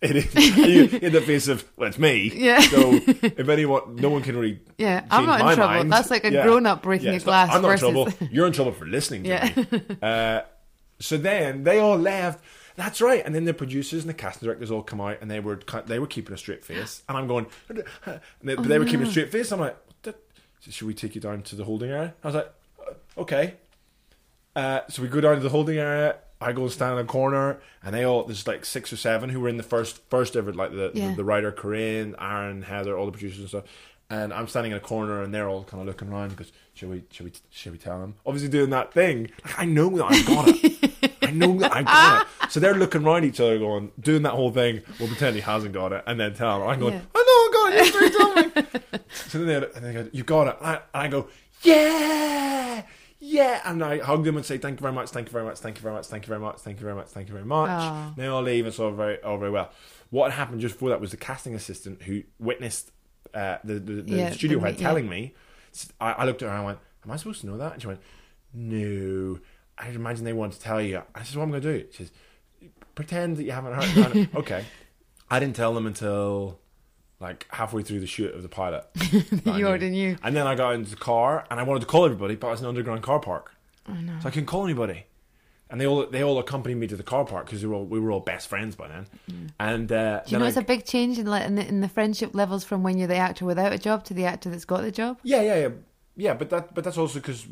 It 0.02 0.16
is 0.16 0.34
in 0.94 1.12
the 1.12 1.20
face 1.20 1.46
of 1.46 1.64
well, 1.76 1.88
it's 1.88 1.96
me. 1.96 2.28
Yeah. 2.34 2.58
So 2.58 2.94
if 3.22 3.48
anyone, 3.48 3.94
no 3.94 4.10
one 4.10 4.22
can 4.22 4.36
really. 4.36 4.58
Yeah, 4.76 5.04
I'm 5.08 5.26
change 5.26 5.26
not 5.28 5.40
in 5.52 5.56
trouble. 5.56 5.74
mind. 5.74 5.92
That's 5.92 6.10
like 6.10 6.24
a 6.24 6.32
Yeah. 6.32 6.42
grown-up 6.42 6.82
breaking 6.82 7.06
Yeah, 7.06 7.12
a 7.12 7.16
it's 7.16 7.24
not- 7.24 7.30
glass 7.46 7.54
I'm 7.54 7.62
not 7.62 7.68
versus- 7.68 7.88
in 7.88 7.94
trouble. 7.94 8.28
You're 8.32 8.46
in 8.48 8.52
trouble 8.52 8.72
for 8.72 8.84
listening 8.84 9.22
to 9.22 9.28
Yeah. 9.28 9.52
me. 9.70 9.80
Uh, 10.02 10.40
so 10.98 11.16
then 11.18 11.62
they 11.62 11.78
all 11.78 11.96
left. 11.96 12.44
That's 12.74 13.00
right. 13.00 13.22
And 13.24 13.32
then 13.32 13.44
the 13.44 13.54
producers 13.54 14.02
and 14.02 14.10
the 14.10 14.14
casting 14.14 14.46
directors 14.48 14.72
all 14.72 14.82
come 14.82 15.00
out, 15.00 15.18
and 15.20 15.30
they 15.30 15.38
were 15.38 15.60
they 15.86 16.00
were 16.00 16.08
keeping 16.08 16.34
a 16.34 16.38
straight 16.38 16.64
face, 16.64 17.02
and 17.08 17.16
I'm 17.16 17.28
going, 17.28 17.46
and 17.68 17.84
they, 18.42 18.56
but 18.56 18.64
they 18.66 18.80
were 18.80 18.84
keeping 18.84 19.06
a 19.06 19.10
straight 19.10 19.30
face. 19.30 19.52
I'm 19.52 19.60
like, 19.60 19.76
"What 19.76 19.76
the- 19.76 19.80
should 20.70 20.86
we 20.86 20.94
take 20.94 21.14
you 21.14 21.20
down 21.20 21.42
to 21.42 21.56
the 21.56 21.64
holding 21.64 21.90
area? 21.90 22.14
I 22.22 22.26
was 22.26 22.34
like, 22.36 22.52
"Uh, 22.86 23.20
okay. 23.22 23.54
Uh, 24.54 24.80
so 24.88 25.02
we 25.02 25.08
go 25.08 25.20
down 25.20 25.36
to 25.36 25.40
the 25.42 25.48
holding 25.48 25.78
area. 25.78 26.16
I 26.40 26.52
go 26.52 26.62
and 26.62 26.70
stand 26.72 26.98
in 26.98 27.04
a 27.04 27.08
corner, 27.08 27.60
and 27.84 27.94
they 27.94 28.04
all 28.04 28.24
there's 28.24 28.46
like 28.46 28.64
six 28.64 28.92
or 28.92 28.96
seven 28.96 29.30
who 29.30 29.40
were 29.40 29.48
in 29.48 29.56
the 29.56 29.62
first 29.62 30.00
first 30.10 30.36
ever 30.36 30.52
like 30.52 30.72
the 30.72 30.90
Yeah. 30.94 31.10
the, 31.10 31.16
the 31.16 31.24
writer 31.24 31.52
Corinne, 31.52 32.14
Aaron, 32.20 32.62
Heather, 32.62 32.96
all 32.98 33.06
the 33.06 33.12
producers 33.12 33.40
and 33.40 33.48
stuff. 33.48 33.64
And 34.10 34.32
I'm 34.32 34.46
standing 34.46 34.72
in 34.72 34.76
a 34.78 34.80
corner, 34.80 35.22
and 35.22 35.32
they're 35.32 35.48
all 35.48 35.64
kind 35.64 35.80
of 35.80 35.86
looking 35.86 36.08
around 36.08 36.30
because 36.30 36.52
should 36.74 36.90
we 36.90 37.04
should 37.10 37.26
we 37.26 37.32
should 37.50 37.72
we 37.72 37.78
tell 37.78 37.98
them? 38.00 38.14
Obviously 38.26 38.50
doing 38.50 38.70
that 38.70 38.92
thing. 38.92 39.30
Like, 39.44 39.58
I 39.60 39.64
know 39.64 39.88
that 39.96 40.04
I've 40.10 40.26
got 40.26 40.48
it. 40.48 41.11
I 41.32 41.46
know 41.46 41.58
that 41.58 41.72
I've 41.72 41.84
got 41.86 42.26
it. 42.44 42.50
So 42.52 42.60
they're 42.60 42.74
looking 42.74 43.04
around 43.04 43.24
each 43.24 43.40
other, 43.40 43.58
going 43.58 43.90
doing 43.98 44.22
that 44.22 44.32
whole 44.32 44.50
thing. 44.52 44.82
Well, 44.98 45.08
pretend 45.08 45.34
he 45.36 45.42
hasn't 45.42 45.72
got 45.72 45.92
it, 45.92 46.04
and 46.06 46.20
then 46.20 46.34
tell 46.34 46.62
him. 46.62 46.68
I'm 46.68 46.78
going. 46.80 46.94
Yeah. 46.94 47.00
I 47.14 47.18
know 47.18 47.24
I 47.24 47.50
got 47.52 47.72
it. 47.72 47.78
You 47.78 47.92
straight 47.92 48.12
tell 48.12 48.34
me. 48.34 49.00
so 49.12 49.38
then 49.44 49.46
they, 49.60 49.66
and 49.76 49.84
they 49.86 49.92
go, 49.92 50.08
"You 50.12 50.22
got 50.24 50.48
it." 50.48 50.56
And 50.60 50.66
I, 50.66 50.72
and 50.74 50.82
I 50.94 51.08
go, 51.08 51.28
"Yeah." 51.62 52.82
Yeah, 53.24 53.60
and 53.64 53.84
I 53.84 53.98
hug 53.98 54.24
them 54.24 54.36
and 54.36 54.44
say 54.44 54.58
thank 54.58 54.80
you 54.80 54.82
very 54.82 54.92
much, 54.92 55.10
thank 55.10 55.28
you 55.28 55.32
very 55.32 55.44
much, 55.44 55.58
thank 55.58 55.76
you 55.76 55.82
very 55.82 55.94
much, 55.94 56.06
thank 56.06 56.24
you 56.24 56.28
very 56.28 56.40
much, 56.40 56.56
thank 56.58 56.78
you 56.80 56.84
very 56.84 56.96
much, 56.96 57.06
thank 57.06 57.28
you 57.28 57.32
very 57.34 57.46
much. 57.46 58.16
They 58.16 58.26
all 58.26 58.42
leave, 58.42 58.64
and 58.64 58.72
it's 58.72 58.80
all 58.80 58.90
very, 58.90 59.22
all 59.22 59.38
very 59.38 59.52
well. 59.52 59.70
What 60.10 60.32
happened 60.32 60.60
just 60.60 60.74
before 60.74 60.88
that 60.88 61.00
was 61.00 61.12
the 61.12 61.16
casting 61.16 61.54
assistant 61.54 62.02
who 62.02 62.24
witnessed 62.40 62.90
uh, 63.32 63.58
the 63.62 63.74
the, 63.74 64.02
the 64.02 64.16
Yeah, 64.16 64.30
studio 64.32 64.58
head 64.58 64.74
yeah. 64.80 64.88
telling 64.88 65.08
me. 65.08 65.34
I, 66.00 66.12
I 66.12 66.24
looked 66.24 66.42
at 66.42 66.46
her 66.48 66.54
and 66.54 66.62
I 66.62 66.66
went, 66.66 66.78
"Am 67.04 67.12
I 67.12 67.16
supposed 67.16 67.40
to 67.42 67.46
know 67.46 67.56
that?" 67.58 67.74
And 67.74 67.80
she 67.82 67.86
went, 67.86 68.00
"No." 68.52 69.38
I 69.78 69.88
imagine 69.88 70.24
they 70.24 70.32
want 70.32 70.52
to 70.52 70.60
tell 70.60 70.80
you. 70.80 71.02
I 71.14 71.22
said, 71.22 71.36
"What 71.36 71.44
I'm 71.44 71.48
I 71.54 71.60
going 71.60 71.62
to 71.62 71.78
do?" 71.82 71.86
She 71.92 71.96
says, 72.04 72.12
"Pretend 72.94 73.36
that 73.38 73.44
you 73.44 73.52
haven't 73.52 73.72
heard." 73.74 74.06
And 74.14 74.28
I 74.34 74.38
okay. 74.38 74.64
I 75.30 75.40
didn't 75.40 75.56
tell 75.56 75.72
them 75.74 75.86
until 75.86 76.58
like 77.20 77.46
halfway 77.50 77.82
through 77.82 78.00
the 78.00 78.06
shoot 78.06 78.34
of 78.34 78.42
the 78.42 78.48
pilot. 78.48 78.84
you 79.44 79.66
already 79.66 79.90
knew. 79.90 80.16
And 80.22 80.36
then 80.36 80.46
I 80.46 80.54
got 80.54 80.74
into 80.74 80.90
the 80.90 80.96
car 80.96 81.46
and 81.50 81.58
I 81.58 81.62
wanted 81.62 81.80
to 81.80 81.86
call 81.86 82.04
everybody, 82.04 82.34
but 82.34 82.48
I 82.48 82.50
was 82.50 82.60
in 82.60 82.66
an 82.66 82.70
underground 82.70 83.02
car 83.02 83.20
park, 83.20 83.54
I 83.86 83.92
know. 84.00 84.18
so 84.20 84.28
I 84.28 84.30
couldn't 84.30 84.46
call 84.46 84.64
anybody. 84.64 85.06
And 85.70 85.80
they 85.80 85.86
all 85.86 86.04
they 86.06 86.22
all 86.22 86.38
accompanied 86.38 86.74
me 86.74 86.86
to 86.88 86.96
the 86.96 87.02
car 87.02 87.24
park 87.24 87.46
because 87.46 87.62
we 87.62 87.68
were 87.68 87.74
all 87.76 87.84
we 87.86 87.98
were 87.98 88.10
all 88.12 88.20
best 88.20 88.48
friends 88.48 88.76
by 88.76 88.88
then. 88.88 89.06
And 89.58 89.90
uh, 89.90 90.20
Mm. 90.20 90.24
Do 90.26 90.32
you 90.32 90.38
know 90.38 90.44
I- 90.44 90.48
it's 90.48 90.56
a 90.58 90.62
big 90.62 90.84
change 90.84 91.18
in, 91.18 91.26
like, 91.26 91.46
in, 91.46 91.54
the, 91.54 91.66
in 91.66 91.80
the 91.80 91.88
friendship 91.88 92.34
levels 92.34 92.62
from 92.64 92.82
when 92.82 92.98
you're 92.98 93.08
the 93.08 93.16
actor 93.16 93.46
without 93.46 93.72
a 93.72 93.78
job 93.78 94.04
to 94.04 94.14
the 94.14 94.26
actor 94.26 94.50
that's 94.50 94.66
got 94.66 94.82
the 94.82 94.90
job? 94.92 95.18
Yeah, 95.22 95.40
yeah, 95.40 95.56
yeah, 95.56 95.68
yeah. 96.16 96.34
But 96.34 96.50
that, 96.50 96.74
but 96.74 96.84
that's 96.84 96.98
also 96.98 97.18
because 97.20 97.46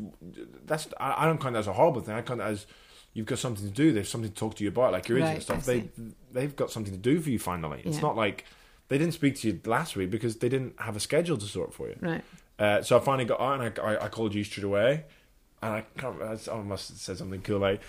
that's 0.65 0.87
I, 0.99 1.23
I 1.23 1.25
don't 1.25 1.39
count 1.41 1.53
that 1.53 1.59
as 1.59 1.67
a 1.67 1.73
horrible 1.73 2.01
thing. 2.01 2.15
I 2.15 2.21
count 2.21 2.41
it 2.41 2.45
as 2.45 2.65
you've 3.13 3.25
got 3.25 3.39
something 3.39 3.65
to 3.67 3.71
do. 3.73 3.91
There's 3.91 4.09
something 4.09 4.29
to 4.29 4.35
talk 4.35 4.55
to 4.55 4.63
you 4.63 4.69
about, 4.69 4.91
like 4.91 5.07
your 5.09 5.17
agent 5.17 5.33
and 5.33 5.43
stuff. 5.43 5.65
They 5.65 5.89
they've 6.31 6.55
got 6.55 6.71
something 6.71 6.93
to 6.93 6.99
do 6.99 7.19
for 7.19 7.29
you 7.29 7.39
finally. 7.39 7.81
It's 7.85 7.97
Yeah. 7.97 8.01
not 8.03 8.15
like 8.15 8.45
they 8.87 8.97
didn't 8.97 9.13
speak 9.13 9.35
to 9.37 9.47
you 9.47 9.59
last 9.65 9.95
week 9.95 10.09
because 10.11 10.37
they 10.37 10.49
didn't 10.49 10.79
have 10.79 10.95
a 10.95 10.99
schedule 10.99 11.37
to 11.37 11.45
sort 11.45 11.73
for 11.73 11.87
you. 11.89 11.95
Right. 11.99 12.23
Uh, 12.59 12.81
so 12.83 12.97
I 12.97 12.99
finally 12.99 13.25
got 13.25 13.39
out 13.39 13.59
and 13.61 13.79
I, 13.79 13.83
I, 13.95 14.05
I 14.05 14.09
called 14.09 14.35
you 14.35 14.43
straight 14.43 14.65
away, 14.65 15.05
and 15.61 15.73
I 15.73 15.81
can't. 15.97 16.21
I 16.21 16.37
I 16.51 16.61
must 16.61 16.89
have 16.89 16.97
said 16.97 17.17
something 17.17 17.41
cool 17.41 17.59
like. 17.59 17.81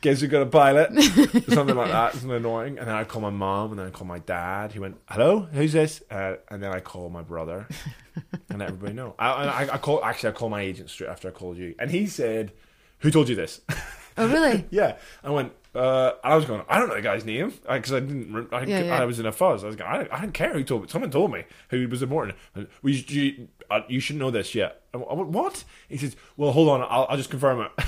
Guess 0.00 0.22
we 0.22 0.28
got 0.28 0.42
a 0.42 0.46
pilot, 0.46 0.92
something 1.48 1.76
like 1.76 1.90
that. 1.90 2.14
It's 2.14 2.24
annoying, 2.24 2.78
and 2.78 2.86
then 2.86 2.94
I 2.94 3.04
call 3.04 3.22
my 3.22 3.30
mom, 3.30 3.70
and 3.70 3.78
then 3.78 3.86
I 3.86 3.90
call 3.90 4.06
my 4.06 4.18
dad. 4.18 4.72
He 4.72 4.78
went, 4.78 4.96
"Hello, 5.08 5.40
who's 5.40 5.72
this?" 5.72 6.02
Uh, 6.10 6.36
and 6.48 6.62
then 6.62 6.72
I 6.72 6.80
call 6.80 7.08
my 7.08 7.22
brother, 7.22 7.66
and 8.48 8.58
let 8.58 8.68
everybody 8.68 8.92
know. 8.94 9.14
I, 9.18 9.28
I, 9.30 9.74
I 9.74 9.78
call 9.78 10.04
actually 10.04 10.30
I 10.30 10.32
call 10.32 10.48
my 10.50 10.60
agent 10.60 10.90
straight 10.90 11.10
after 11.10 11.28
I 11.28 11.30
called 11.30 11.56
you, 11.56 11.74
and 11.78 11.90
he 11.90 12.06
said, 12.06 12.52
"Who 13.00 13.10
told 13.10 13.28
you 13.28 13.34
this?" 13.34 13.60
Oh, 14.18 14.28
really? 14.28 14.64
yeah, 14.70 14.96
I 15.22 15.30
went. 15.30 15.52
Uh, 15.74 16.12
I 16.24 16.34
was 16.36 16.46
going. 16.46 16.62
I 16.70 16.78
don't 16.78 16.88
know 16.88 16.94
the 16.94 17.02
guy's 17.02 17.24
name 17.26 17.52
because 17.68 17.92
I 17.92 18.00
didn't. 18.00 18.48
I, 18.52 18.64
Yeah, 18.64 18.80
yeah. 18.80 19.00
I 19.00 19.04
was 19.04 19.20
in 19.20 19.26
a 19.26 19.32
fuzz. 19.32 19.62
I 19.62 19.66
was 19.66 19.76
going. 19.76 19.90
I, 19.90 20.08
I 20.10 20.20
didn't 20.22 20.32
care 20.32 20.52
who 20.54 20.64
told 20.64 20.82
me. 20.82 20.88
Someone 20.88 21.10
told 21.10 21.30
me 21.32 21.44
who 21.68 21.86
was 21.88 22.02
important. 22.02 22.36
Well, 22.54 22.66
you, 22.82 23.04
you, 23.08 23.48
uh, 23.70 23.80
you 23.88 24.00
should 24.00 24.16
know 24.16 24.30
this. 24.30 24.54
Yeah. 24.54 24.70
I 24.94 24.96
went, 24.96 25.28
what? 25.28 25.64
He 25.88 25.98
says. 25.98 26.16
Well, 26.38 26.52
hold 26.52 26.70
on. 26.70 26.80
I'll, 26.82 27.06
I'll 27.10 27.16
just 27.18 27.28
confirm 27.28 27.60
it. 27.60 27.86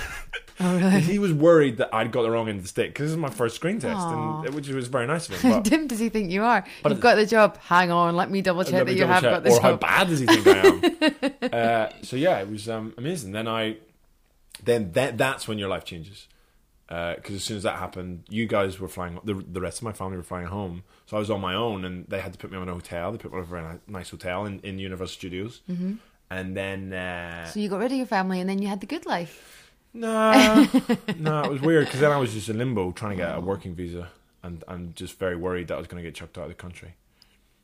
Oh, 0.60 0.76
really? 0.76 1.00
he 1.00 1.18
was 1.18 1.32
worried 1.32 1.76
that 1.78 1.94
I'd 1.94 2.10
got 2.12 2.22
the 2.22 2.30
wrong 2.30 2.48
end 2.48 2.58
of 2.58 2.64
the 2.64 2.68
stick 2.68 2.90
because 2.90 3.04
this 3.04 3.12
is 3.12 3.16
my 3.16 3.30
first 3.30 3.56
screen 3.56 3.78
test, 3.78 3.96
Aw. 3.96 4.42
and 4.42 4.54
which 4.54 4.68
was 4.68 4.88
very 4.88 5.06
nice 5.06 5.28
of 5.28 5.40
him. 5.40 5.52
But 5.52 5.64
Dim 5.64 5.86
does 5.86 5.98
he 6.00 6.08
think 6.08 6.30
you 6.30 6.42
are? 6.42 6.64
But 6.82 6.92
You've 6.92 7.00
got 7.00 7.14
the 7.14 7.26
job. 7.26 7.58
Hang 7.58 7.90
on, 7.90 8.16
let 8.16 8.30
me 8.30 8.42
double 8.42 8.64
check 8.64 8.84
that 8.84 8.92
you 8.92 9.00
double 9.06 9.12
have 9.14 9.22
check. 9.22 9.32
got 9.32 9.44
the 9.44 9.50
or 9.52 9.60
how 9.62 9.76
bad 9.76 10.08
does 10.08 10.18
he 10.18 10.26
think 10.26 10.46
I 10.46 11.48
am? 11.48 11.52
uh, 11.52 11.92
so 12.02 12.16
yeah, 12.16 12.38
it 12.40 12.50
was 12.50 12.68
um, 12.68 12.92
amazing. 12.98 13.32
Then 13.32 13.46
I, 13.46 13.76
then 14.64 14.92
that 14.92 15.18
that's 15.18 15.46
when 15.48 15.58
your 15.58 15.68
life 15.68 15.84
changes. 15.84 16.28
Because 16.86 17.34
as 17.34 17.44
soon 17.44 17.58
as 17.58 17.64
that 17.64 17.78
happened, 17.78 18.24
you 18.30 18.46
guys 18.46 18.80
were 18.80 18.88
flying. 18.88 19.20
The 19.22 19.34
the 19.34 19.60
rest 19.60 19.78
of 19.78 19.84
my 19.84 19.92
family 19.92 20.16
were 20.16 20.22
flying 20.22 20.46
home, 20.46 20.84
so 21.06 21.16
I 21.16 21.20
was 21.20 21.30
on 21.30 21.40
my 21.40 21.54
own, 21.54 21.84
and 21.84 22.06
they 22.08 22.20
had 22.20 22.32
to 22.32 22.38
put 22.38 22.50
me 22.50 22.56
in 22.56 22.68
a 22.68 22.72
hotel. 22.72 23.12
They 23.12 23.18
put 23.18 23.32
me 23.32 23.38
over 23.38 23.58
in 23.58 23.64
a 23.64 23.80
nice 23.86 24.08
hotel 24.08 24.46
in, 24.46 24.60
in 24.60 24.78
Universal 24.78 25.14
Studios, 25.14 25.60
mm-hmm. 25.70 25.94
and 26.30 26.56
then 26.56 26.92
uh, 26.94 27.44
So 27.46 27.60
you 27.60 27.68
got 27.68 27.80
rid 27.80 27.92
of 27.92 27.98
your 27.98 28.06
family 28.06 28.40
and 28.40 28.48
then 28.48 28.62
you 28.62 28.68
had 28.68 28.80
the 28.80 28.86
good 28.86 29.04
life. 29.04 29.70
no, 29.92 30.32
no, 31.18 31.42
it 31.42 31.50
was 31.50 31.60
weird 31.60 31.86
because 31.86 32.00
then 32.00 32.10
I 32.10 32.16
was 32.16 32.32
just 32.32 32.48
in 32.48 32.56
limbo 32.56 32.92
trying 32.92 33.18
to 33.18 33.22
get 33.22 33.36
a 33.36 33.40
working 33.40 33.74
visa, 33.74 34.08
and 34.42 34.64
and 34.66 34.96
just 34.96 35.18
very 35.18 35.36
worried 35.36 35.68
that 35.68 35.74
I 35.74 35.78
was 35.78 35.88
going 35.88 36.02
to 36.02 36.08
get 36.08 36.14
chucked 36.14 36.38
out 36.38 36.44
of 36.44 36.48
the 36.48 36.54
country. 36.54 36.94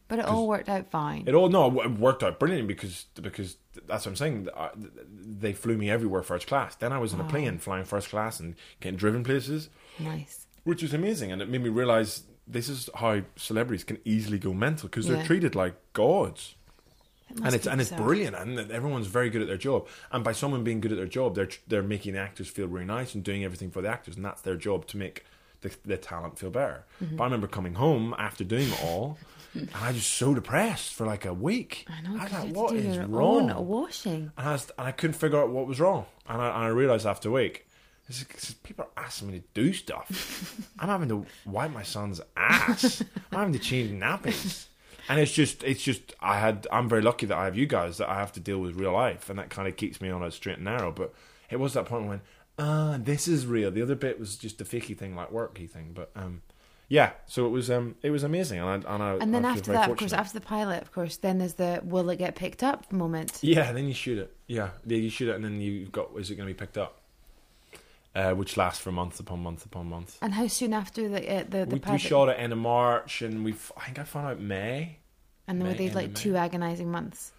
But 0.08 0.18
it 0.18 0.26
all 0.26 0.46
worked 0.46 0.68
out 0.68 0.90
fine. 0.90 1.24
It 1.26 1.34
all 1.34 1.48
no, 1.48 1.80
it 1.82 1.92
worked 1.98 2.22
out 2.22 2.38
brilliantly 2.38 2.74
because 2.74 3.06
because 3.20 3.56
that's 3.86 4.04
what 4.04 4.12
I'm 4.12 4.16
saying. 4.16 4.48
I- 4.56 4.70
They 4.76 5.52
flew 5.54 5.76
me 5.78 5.90
everywhere 5.90 6.22
first 6.22 6.46
class. 6.46 6.74
Then 6.76 6.92
I 6.92 6.98
was 6.98 7.12
in 7.12 7.20
a 7.20 7.24
plane 7.24 7.58
flying 7.58 7.84
first 7.84 8.10
class 8.10 8.38
and 8.40 8.54
getting 8.80 8.98
driven 8.98 9.24
places, 9.24 9.70
nice. 9.98 10.46
which 10.64 10.82
was 10.82 10.92
amazing, 10.94 11.32
and 11.32 11.40
it 11.40 11.48
made 11.48 11.62
me 11.62 11.70
realize 11.70 12.24
this 12.46 12.68
is 12.68 12.90
how 12.94 13.22
celebrities 13.36 13.84
can 13.84 13.98
easily 14.04 14.38
go 14.38 14.52
mental 14.52 14.88
because 14.88 15.06
they're 15.06 15.24
treated 15.24 15.54
like 15.54 15.74
gods. 15.94 16.54
It 17.30 17.40
And 17.42 17.54
it's 17.54 17.66
and 17.66 17.80
it's 17.80 17.88
bizarre. 17.90 18.06
brilliant, 18.06 18.36
and 18.36 18.70
everyone's 18.70 19.06
very 19.06 19.30
good 19.30 19.40
at 19.40 19.48
their 19.48 19.56
job. 19.56 19.88
And 20.12 20.22
by 20.22 20.32
someone 20.32 20.62
being 20.62 20.80
good 20.82 20.92
at 20.92 20.98
their 20.98 21.06
job, 21.08 21.34
they're 21.34 21.48
they're 21.66 21.82
making 21.82 22.12
the 22.12 22.20
actors 22.20 22.48
feel 22.48 22.68
really 22.68 22.84
nice 22.84 23.14
and 23.14 23.24
doing 23.24 23.42
everything 23.42 23.70
for 23.70 23.80
the 23.80 23.88
actors, 23.88 24.16
and 24.16 24.24
that's 24.24 24.42
their 24.42 24.56
job 24.56 24.86
to 24.88 24.98
make 24.98 25.24
the, 25.62 25.74
the 25.86 25.96
talent 25.96 26.38
feel 26.38 26.50
better. 26.50 26.84
Mm-hmm. 27.02 27.16
But 27.16 27.22
I 27.22 27.26
remember 27.26 27.46
coming 27.46 27.74
home 27.74 28.14
after 28.18 28.44
doing 28.44 28.68
it 28.68 28.84
all, 28.84 29.16
and 29.54 29.70
I 29.74 29.92
was 29.92 30.04
so 30.04 30.34
depressed 30.34 30.94
for 30.94 31.06
like 31.06 31.24
a 31.24 31.32
week. 31.34 31.86
I 31.88 32.00
know. 32.02 32.18
I 32.20 32.24
was 32.24 32.32
like, 32.32 32.54
what 32.54 32.70
to 32.72 32.80
do 32.82 32.88
is 32.88 32.98
wrong? 33.06 33.66
washing. 33.66 34.32
And 34.36 34.48
I, 34.48 34.52
was, 34.52 34.70
and 34.78 34.86
I 34.88 34.92
couldn't 34.92 35.14
figure 35.14 35.40
out 35.40 35.50
what 35.50 35.66
was 35.66 35.80
wrong. 35.80 36.06
And 36.28 36.40
I, 36.42 36.46
and 36.48 36.64
I 36.64 36.68
realized 36.68 37.06
after 37.06 37.28
a 37.28 37.32
week, 37.32 37.66
this 38.08 38.20
is- 38.20 38.26
this 38.28 38.48
is- 38.50 38.54
people 38.56 38.84
are 38.96 39.02
asking 39.04 39.30
me 39.32 39.38
to 39.40 39.44
do 39.54 39.72
stuff. 39.72 40.60
I'm 40.78 40.88
having 40.88 41.08
to 41.08 41.24
wipe 41.46 41.70
my 41.72 41.82
son's 41.82 42.20
ass. 42.36 43.02
I'm 43.32 43.38
having 43.38 43.52
to 43.54 43.58
change 43.58 43.90
nappies. 43.92 44.66
And 45.08 45.20
it's 45.20 45.32
just, 45.32 45.62
it's 45.64 45.82
just, 45.82 46.14
I 46.20 46.38
had, 46.38 46.66
I'm 46.72 46.88
very 46.88 47.02
lucky 47.02 47.26
that 47.26 47.36
I 47.36 47.44
have 47.44 47.56
you 47.58 47.66
guys 47.66 47.98
that 47.98 48.08
I 48.08 48.14
have 48.14 48.32
to 48.32 48.40
deal 48.40 48.58
with 48.58 48.76
real 48.76 48.92
life, 48.92 49.28
and 49.28 49.38
that 49.38 49.50
kind 49.50 49.68
of 49.68 49.76
keeps 49.76 50.00
me 50.00 50.08
on 50.10 50.22
a 50.22 50.30
straight 50.30 50.56
and 50.56 50.64
narrow. 50.64 50.90
But 50.92 51.12
it 51.50 51.56
was 51.60 51.74
that 51.74 51.84
point 51.86 52.06
when 52.06 52.20
ah, 52.58 52.96
this 52.98 53.28
is 53.28 53.46
real. 53.46 53.70
The 53.70 53.82
other 53.82 53.96
bit 53.96 54.18
was 54.18 54.36
just 54.36 54.60
a 54.62 54.64
fakey 54.64 54.96
thing, 54.96 55.14
like 55.14 55.30
worky 55.30 55.68
thing. 55.68 55.90
But 55.94 56.10
um, 56.16 56.40
yeah, 56.88 57.12
so 57.26 57.46
it 57.46 57.50
was 57.50 57.70
um, 57.70 57.96
it 58.02 58.10
was 58.10 58.22
amazing, 58.24 58.60
and 58.60 58.68
I, 58.68 58.94
and, 58.94 59.02
I, 59.02 59.14
And 59.14 59.34
then 59.34 59.44
I 59.44 59.52
after 59.52 59.72
that, 59.72 59.90
of 59.90 59.96
course, 59.96 60.12
after 60.12 60.38
the 60.38 60.44
pilot, 60.44 60.82
of 60.82 60.92
course, 60.92 61.16
then 61.16 61.38
there's 61.38 61.54
the 61.54 61.80
will 61.84 62.10
it 62.10 62.16
get 62.16 62.34
picked 62.34 62.62
up 62.62 62.92
moment. 62.92 63.38
Yeah, 63.42 63.72
then 63.72 63.88
you 63.88 63.94
shoot 63.94 64.18
it. 64.18 64.36
Yeah, 64.46 64.70
you 64.86 65.08
shoot 65.10 65.28
it, 65.30 65.36
and 65.36 65.44
then 65.44 65.60
you've 65.60 65.92
got 65.92 66.10
is 66.16 66.30
it 66.30 66.36
going 66.36 66.48
to 66.48 66.54
be 66.54 66.58
picked 66.58 66.78
up? 66.78 67.00
Uh, 68.14 68.32
which 68.32 68.56
lasts 68.56 68.80
for 68.80 68.92
months 68.92 69.18
upon 69.18 69.40
months 69.42 69.64
upon 69.64 69.88
months. 69.88 70.18
And 70.22 70.32
how 70.34 70.46
soon 70.46 70.72
after 70.72 71.08
the 71.08 71.38
uh, 71.40 71.44
the, 71.48 71.66
the 71.66 71.80
We, 71.84 71.92
we 71.92 71.98
shot 71.98 72.28
it 72.28 72.36
end 72.38 72.52
of 72.52 72.58
March, 72.58 73.22
and 73.22 73.44
we 73.44 73.54
I 73.76 73.86
think 73.86 73.98
I 73.98 74.04
found 74.04 74.28
out 74.28 74.40
May. 74.40 74.98
and 75.48 75.60
then 75.60 75.66
were 75.66 75.72
May, 75.72 75.78
they 75.78 75.86
end 75.86 75.94
like 75.94 76.14
two 76.14 76.36
agonizing 76.36 76.90
months? 76.90 77.32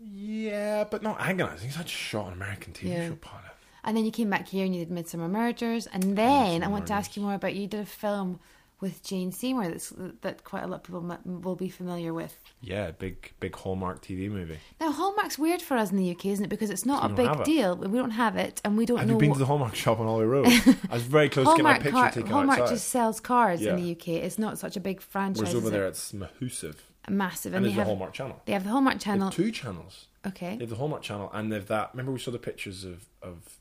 Yeah, 0.00 0.84
but 0.84 1.02
not 1.02 1.20
agonizing. 1.20 1.70
I 1.70 1.82
just 1.82 1.90
shot 1.90 2.28
an 2.28 2.32
American 2.32 2.72
TV 2.72 2.90
Yeah. 2.90 3.08
show 3.08 3.16
pilot. 3.16 3.51
And 3.84 3.96
then 3.96 4.04
you 4.04 4.10
came 4.12 4.30
back 4.30 4.48
here 4.48 4.64
and 4.64 4.74
you 4.74 4.84
did 4.84 4.94
Midsomer 4.94 5.28
Murders, 5.28 5.86
and 5.88 6.16
then 6.16 6.62
I 6.62 6.66
Midsomer 6.66 6.70
want 6.70 6.86
to 6.88 6.92
ask 6.94 7.16
you 7.16 7.22
more 7.22 7.34
about 7.34 7.54
you 7.54 7.66
did 7.66 7.80
a 7.80 7.86
film 7.86 8.38
with 8.80 9.02
Jane 9.04 9.30
Seymour 9.30 9.68
that's 9.68 9.92
that 10.22 10.42
quite 10.42 10.64
a 10.64 10.66
lot 10.66 10.76
of 10.78 10.82
people 10.82 11.18
will 11.24 11.54
be 11.54 11.68
familiar 11.68 12.12
with. 12.12 12.36
Yeah, 12.60 12.90
big 12.90 13.32
big 13.38 13.54
Hallmark 13.54 14.02
TV 14.02 14.28
movie. 14.30 14.58
Now 14.80 14.90
Hallmark's 14.90 15.38
weird 15.38 15.62
for 15.62 15.76
us 15.76 15.90
in 15.92 15.96
the 15.96 16.10
UK, 16.10 16.26
isn't 16.26 16.44
it? 16.46 16.48
Because 16.48 16.68
it's 16.70 16.84
not 16.84 17.08
a 17.08 17.14
big 17.14 17.44
deal. 17.44 17.76
We 17.76 17.96
don't 17.98 18.10
have 18.10 18.36
it, 18.36 18.60
and 18.64 18.76
we 18.76 18.84
don't 18.86 18.98
Have 18.98 19.06
know. 19.08 19.14
you 19.14 19.20
been 19.20 19.28
what- 19.30 19.34
to 19.36 19.38
the 19.40 19.46
Hallmark 19.46 19.74
shop 19.76 19.98
on 20.00 20.06
Holloway 20.06 20.24
Road? 20.26 20.46
I 20.90 20.94
was 20.94 21.02
very 21.04 21.28
close 21.28 21.48
to 21.48 21.54
get 21.56 21.62
my 21.62 21.74
picture 21.74 21.90
car- 21.90 22.10
taken 22.10 22.30
Hallmark 22.30 22.58
outside. 22.60 22.74
just 22.74 22.88
sells 22.88 23.20
cars 23.20 23.60
in 23.62 23.76
the 23.76 23.92
UK. 23.92 24.08
It's 24.08 24.38
not 24.38 24.58
such 24.58 24.76
a 24.76 24.80
big 24.80 25.00
franchise. 25.00 25.42
Whereas 25.42 25.54
over 25.54 25.70
there, 25.70 25.84
it? 25.86 25.90
it's 25.90 26.12
massive. 26.12 26.82
massive, 27.08 27.54
And 27.54 27.64
and, 27.64 27.64
they 27.64 27.68
there's 27.68 27.74
the 27.76 27.80
have 27.80 27.86
Hallmark 27.86 28.12
channel. 28.14 28.40
they 28.46 28.52
have 28.52 28.64
the 28.64 28.70
Hallmark 28.70 28.96
They 28.98 29.04
channel. 29.04 29.24
have 29.26 29.34
two 29.34 29.50
channels. 29.52 30.06
Okay, 30.26 30.54
They 30.56 30.62
have 30.64 30.70
the 30.70 30.76
Hallmark 30.76 31.02
channel, 31.02 31.30
and 31.32 31.52
they've 31.52 31.66
that. 31.68 31.90
Remember, 31.92 32.10
we 32.12 32.18
saw 32.18 32.30
the 32.32 32.38
pictures 32.38 32.82
of 32.84 33.06
of. 33.22 33.58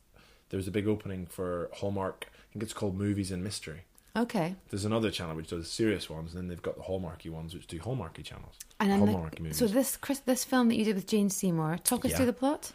There 0.51 0.57
was 0.57 0.67
a 0.67 0.71
big 0.71 0.87
opening 0.87 1.25
for 1.25 1.69
Hallmark. 1.73 2.27
I 2.31 2.53
think 2.53 2.61
it's 2.63 2.73
called 2.73 2.95
Movies 2.97 3.31
and 3.31 3.43
Mystery. 3.43 3.81
okay. 4.15 4.55
There's 4.69 4.85
another 4.85 5.09
channel 5.09 5.35
which 5.35 5.49
does 5.49 5.69
serious 5.71 6.09
ones, 6.09 6.33
and 6.33 6.43
then 6.43 6.47
they've 6.49 6.61
got 6.61 6.75
the 6.75 6.83
Hallmarky 6.83 7.29
ones 7.31 7.53
which 7.55 7.65
do 7.67 7.79
Hallmarky 7.79 8.23
channels. 8.23 8.55
And 8.79 8.91
then 8.91 8.99
Hallmark 8.99 9.35
the, 9.37 9.41
movies. 9.43 9.57
so 9.57 9.65
this 9.67 9.97
Chris, 9.97 10.19
this 10.19 10.43
film 10.43 10.67
that 10.67 10.75
you 10.75 10.85
did 10.85 10.95
with 10.95 11.07
Jane 11.07 11.29
Seymour, 11.29 11.79
talk 11.83 12.05
us 12.05 12.11
Yeah. 12.11 12.17
through 12.17 12.25
the 12.27 12.33
plot. 12.33 12.71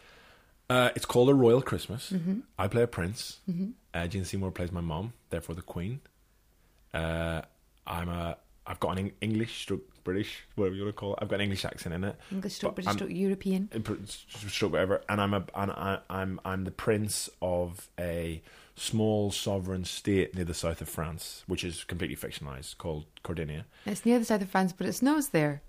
Uh, 0.68 0.90
it's 0.96 1.04
called 1.06 1.28
A 1.28 1.34
Royal 1.34 1.62
Christmas. 1.62 2.10
Mm-hmm. 2.10 2.40
I 2.58 2.66
play 2.66 2.82
a 2.82 2.86
prince. 2.88 3.38
Uh, 3.94 4.06
Jane 4.08 4.24
Seymour 4.24 4.50
plays 4.50 4.72
my 4.72 4.80
mom, 4.80 5.12
therefore 5.30 5.54
the 5.54 5.62
queen. 5.62 6.00
Uh, 6.92 7.42
I'm 7.86 8.08
a. 8.08 8.36
I've 8.66 8.80
got 8.80 8.98
an 8.98 9.12
English 9.20 9.60
stroke 9.62 9.82
British, 10.06 10.44
whatever 10.54 10.76
you 10.76 10.84
want 10.84 10.94
to 10.94 11.00
call 11.00 11.12
it. 11.14 11.18
I've 11.20 11.28
got 11.28 11.36
an 11.36 11.40
English 11.42 11.64
accent 11.64 11.94
in 11.94 12.04
it. 12.04 12.16
English 12.30 12.54
stroke, 12.54 12.76
British 12.76 12.92
stroke, 12.94 13.10
European. 13.10 13.68
Stroke 14.06 14.72
whatever, 14.72 15.02
and 15.08 15.20
I'm 15.20 15.34
a 15.34 15.44
and 15.54 15.72
I, 15.72 15.98
I'm 16.08 16.40
I'm 16.44 16.62
the 16.64 16.70
prince 16.70 17.28
of 17.42 17.88
a 17.98 18.40
small 18.76 19.32
sovereign 19.32 19.84
state 19.84 20.34
near 20.34 20.44
the 20.44 20.54
south 20.54 20.80
of 20.80 20.88
France, 20.88 21.42
which 21.48 21.64
is 21.64 21.82
completely 21.82 22.16
fictionalized, 22.16 22.78
called 22.78 23.04
Cordinia. 23.24 23.64
It's 23.84 24.06
near 24.06 24.20
the 24.20 24.24
south 24.24 24.42
of 24.42 24.48
France, 24.48 24.72
but 24.72 24.86
it 24.86 24.92
snows 24.92 25.30
there. 25.30 25.62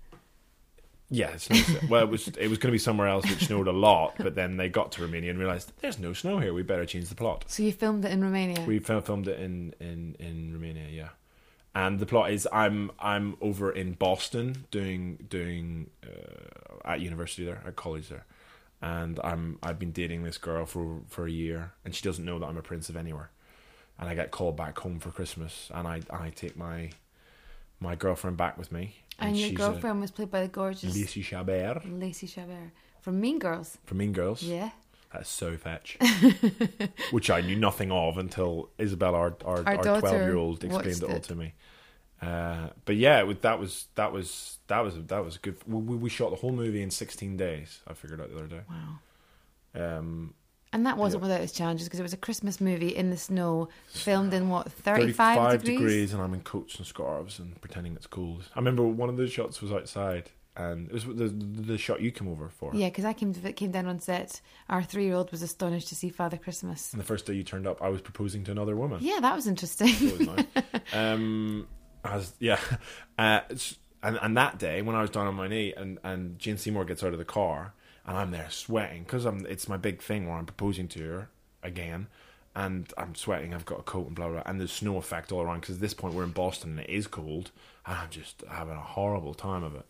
Yeah, 1.10 1.30
it 1.30 1.40
snows 1.40 1.66
there. 1.66 1.80
well, 1.88 2.02
it 2.04 2.08
was 2.08 2.28
it 2.28 2.48
was 2.48 2.58
going 2.58 2.70
to 2.70 2.72
be 2.72 2.78
somewhere 2.78 3.08
else 3.08 3.28
which 3.28 3.46
snowed 3.46 3.66
a 3.66 3.72
lot, 3.72 4.14
but 4.18 4.36
then 4.36 4.56
they 4.56 4.68
got 4.68 4.92
to 4.92 5.02
Romania 5.02 5.30
and 5.30 5.38
realized 5.38 5.72
there's 5.80 5.98
no 5.98 6.12
snow 6.12 6.38
here. 6.38 6.54
We 6.54 6.62
better 6.62 6.86
change 6.86 7.08
the 7.08 7.16
plot. 7.16 7.44
So 7.48 7.64
you 7.64 7.72
filmed 7.72 8.04
it 8.04 8.12
in 8.12 8.22
Romania. 8.22 8.60
We 8.64 8.78
filmed 8.78 9.26
it 9.26 9.40
in, 9.40 9.74
in, 9.80 10.14
in 10.20 10.52
Romania, 10.52 10.86
yeah. 10.90 11.08
And 11.74 12.00
the 12.00 12.06
plot 12.06 12.30
is 12.32 12.48
I'm 12.52 12.90
I'm 12.98 13.36
over 13.40 13.70
in 13.70 13.92
Boston 13.92 14.64
doing 14.70 15.26
doing 15.28 15.90
uh, 16.04 16.88
at 16.92 17.00
university 17.00 17.44
there 17.44 17.62
at 17.66 17.76
college 17.76 18.08
there, 18.08 18.24
and 18.82 19.20
I'm 19.22 19.58
I've 19.62 19.78
been 19.78 19.92
dating 19.92 20.24
this 20.24 20.38
girl 20.38 20.66
for 20.66 21.00
for 21.08 21.26
a 21.26 21.30
year, 21.30 21.72
and 21.84 21.94
she 21.94 22.02
doesn't 22.02 22.24
know 22.24 22.38
that 22.38 22.46
I'm 22.46 22.56
a 22.56 22.62
prince 22.62 22.88
of 22.88 22.96
anywhere, 22.96 23.30
and 23.98 24.08
I 24.08 24.14
get 24.14 24.30
called 24.30 24.56
back 24.56 24.78
home 24.78 24.98
for 24.98 25.10
Christmas, 25.10 25.70
and 25.72 25.86
I 25.86 26.00
I 26.10 26.30
take 26.30 26.56
my 26.56 26.90
my 27.80 27.94
girlfriend 27.94 28.36
back 28.36 28.58
with 28.58 28.72
me, 28.72 28.96
and 29.18 29.36
your 29.36 29.50
girlfriend 29.50 30.00
was 30.00 30.10
played 30.10 30.30
by 30.30 30.40
the 30.42 30.48
gorgeous 30.48 30.96
Lacey 30.96 31.22
Chabert 31.22 31.82
Lacey 32.00 32.26
Chabert 32.26 32.70
from 33.00 33.20
Mean 33.20 33.38
Girls. 33.38 33.78
from 33.84 33.98
Mean 33.98 34.12
Girls. 34.12 34.42
Yeah. 34.42 34.70
That's 35.12 35.28
so 35.30 35.56
fetch. 35.56 35.96
Which 37.10 37.30
I 37.30 37.40
knew 37.40 37.56
nothing 37.56 37.90
of 37.90 38.18
until 38.18 38.70
Isabel, 38.78 39.14
our 39.14 39.36
our, 39.44 39.58
Our 39.66 39.76
our 39.88 40.00
twelve 40.00 40.20
year 40.20 40.36
old, 40.36 40.62
explained 40.64 40.98
it 40.98 41.02
all 41.04 41.16
it. 41.16 41.22
to 41.24 41.34
me. 41.34 41.54
Uh, 42.20 42.68
but 42.84 42.96
yeah, 42.96 43.22
was- 43.22 43.38
that 43.38 43.58
was 43.60 43.86
that 43.94 44.12
was 44.12 44.58
that 44.66 44.80
was 44.80 44.94
that 45.06 45.24
was 45.24 45.38
good. 45.38 45.56
We, 45.66 45.96
we 45.96 46.10
shot 46.10 46.30
the 46.30 46.36
whole 46.36 46.52
movie 46.52 46.82
in 46.82 46.90
sixteen 46.90 47.36
days. 47.36 47.80
I 47.88 47.94
figured 47.94 48.20
out 48.20 48.30
the 48.30 48.36
other 48.36 48.46
day. 48.48 48.60
Wow. 48.68 48.98
Um, 49.98 50.34
And 50.72 50.84
that 50.84 50.96
wasn't 50.98 51.22
Yeah. 51.22 51.28
without 51.28 51.42
its 51.42 51.52
challenges 51.52 51.86
because 51.86 52.00
it 52.00 52.02
was 52.02 52.12
a 52.12 52.16
Christmas 52.18 52.60
movie 52.60 52.88
in 52.94 53.10
the 53.10 53.16
snow, 53.16 53.68
filmed 53.88 54.34
in 54.34 54.48
what, 54.50 54.70
35, 54.72 55.62
degrees? 55.62 56.12
and 56.12 56.20
I'm 56.20 56.34
in 56.34 56.40
coats 56.40 56.76
and 56.76 56.86
scarves 56.86 57.38
and 57.38 57.58
pretending 57.60 57.94
it's 57.94 58.06
cold. 58.06 58.48
I 58.54 58.58
remember 58.58 58.82
one 58.82 59.08
of 59.08 59.16
the 59.16 59.28
shots 59.28 59.62
was 59.62 59.72
outside, 59.72 60.30
and 60.58 60.88
it 60.88 60.92
was 60.92 61.04
the 61.04 61.28
the 61.28 61.78
shot 61.78 62.00
you 62.00 62.10
came 62.10 62.28
over 62.28 62.48
for. 62.48 62.74
Yeah, 62.74 62.88
because 62.88 63.04
I 63.04 63.12
came 63.12 63.32
to, 63.32 63.52
came 63.52 63.70
down 63.70 63.86
on 63.86 64.00
set. 64.00 64.40
Our 64.68 64.82
three 64.82 65.04
year 65.04 65.14
old 65.14 65.30
was 65.30 65.40
astonished 65.40 65.88
to 65.88 65.94
see 65.94 66.10
Father 66.10 66.36
Christmas. 66.36 66.92
And 66.92 67.00
the 67.00 67.06
first 67.06 67.26
day 67.26 67.34
you 67.34 67.44
turned 67.44 67.66
up, 67.66 67.80
I 67.80 67.88
was 67.88 68.00
proposing 68.00 68.44
to 68.44 68.50
another 68.50 68.74
woman. 68.74 68.98
Yeah, 69.00 69.20
that 69.20 69.36
was 69.36 69.46
interesting. 69.46 69.88
Was 70.18 70.20
nice. 70.20 70.46
um, 70.92 71.68
as 72.04 72.34
yeah, 72.40 72.58
uh, 73.18 73.40
and 74.02 74.18
and 74.20 74.36
that 74.36 74.58
day 74.58 74.82
when 74.82 74.96
I 74.96 75.00
was 75.00 75.10
down 75.10 75.28
on 75.28 75.34
my 75.34 75.46
knee 75.46 75.72
and 75.76 75.98
and 76.02 76.38
Jane 76.38 76.58
Seymour 76.58 76.84
gets 76.84 77.04
out 77.04 77.12
of 77.12 77.18
the 77.18 77.24
car 77.24 77.74
and 78.04 78.16
I'm 78.16 78.32
there 78.32 78.50
sweating 78.50 79.04
because 79.04 79.24
I'm 79.24 79.46
it's 79.46 79.68
my 79.68 79.76
big 79.76 80.02
thing 80.02 80.26
where 80.26 80.36
I'm 80.36 80.46
proposing 80.46 80.88
to 80.88 81.02
her 81.04 81.30
again. 81.62 82.08
And 82.56 82.92
I'm 82.98 83.14
sweating. 83.14 83.54
I've 83.54 83.66
got 83.66 83.78
a 83.78 83.82
coat 83.82 84.08
and 84.08 84.16
blah 84.16 84.26
blah, 84.26 84.42
blah 84.42 84.50
and 84.50 84.58
there's 84.58 84.72
snow 84.72 84.96
effect 84.96 85.30
all 85.30 85.42
around 85.42 85.60
because 85.60 85.76
at 85.76 85.80
this 85.80 85.94
point 85.94 86.14
we're 86.14 86.24
in 86.24 86.32
Boston 86.32 86.70
and 86.70 86.80
it 86.80 86.90
is 86.90 87.06
cold, 87.06 87.52
and 87.86 87.96
I'm 87.96 88.10
just 88.10 88.42
having 88.50 88.74
a 88.74 88.80
horrible 88.80 89.34
time 89.34 89.62
of 89.62 89.76
it. 89.76 89.86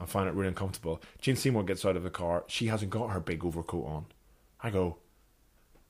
I 0.00 0.04
find 0.06 0.28
it 0.28 0.34
really 0.34 0.48
uncomfortable. 0.48 1.00
Jane 1.20 1.36
Seymour 1.36 1.62
gets 1.64 1.84
out 1.84 1.96
of 1.96 2.02
the 2.02 2.10
car. 2.10 2.44
She 2.48 2.66
hasn't 2.66 2.90
got 2.90 3.10
her 3.10 3.20
big 3.20 3.44
overcoat 3.44 3.86
on. 3.86 4.06
I 4.62 4.70
go, 4.70 4.98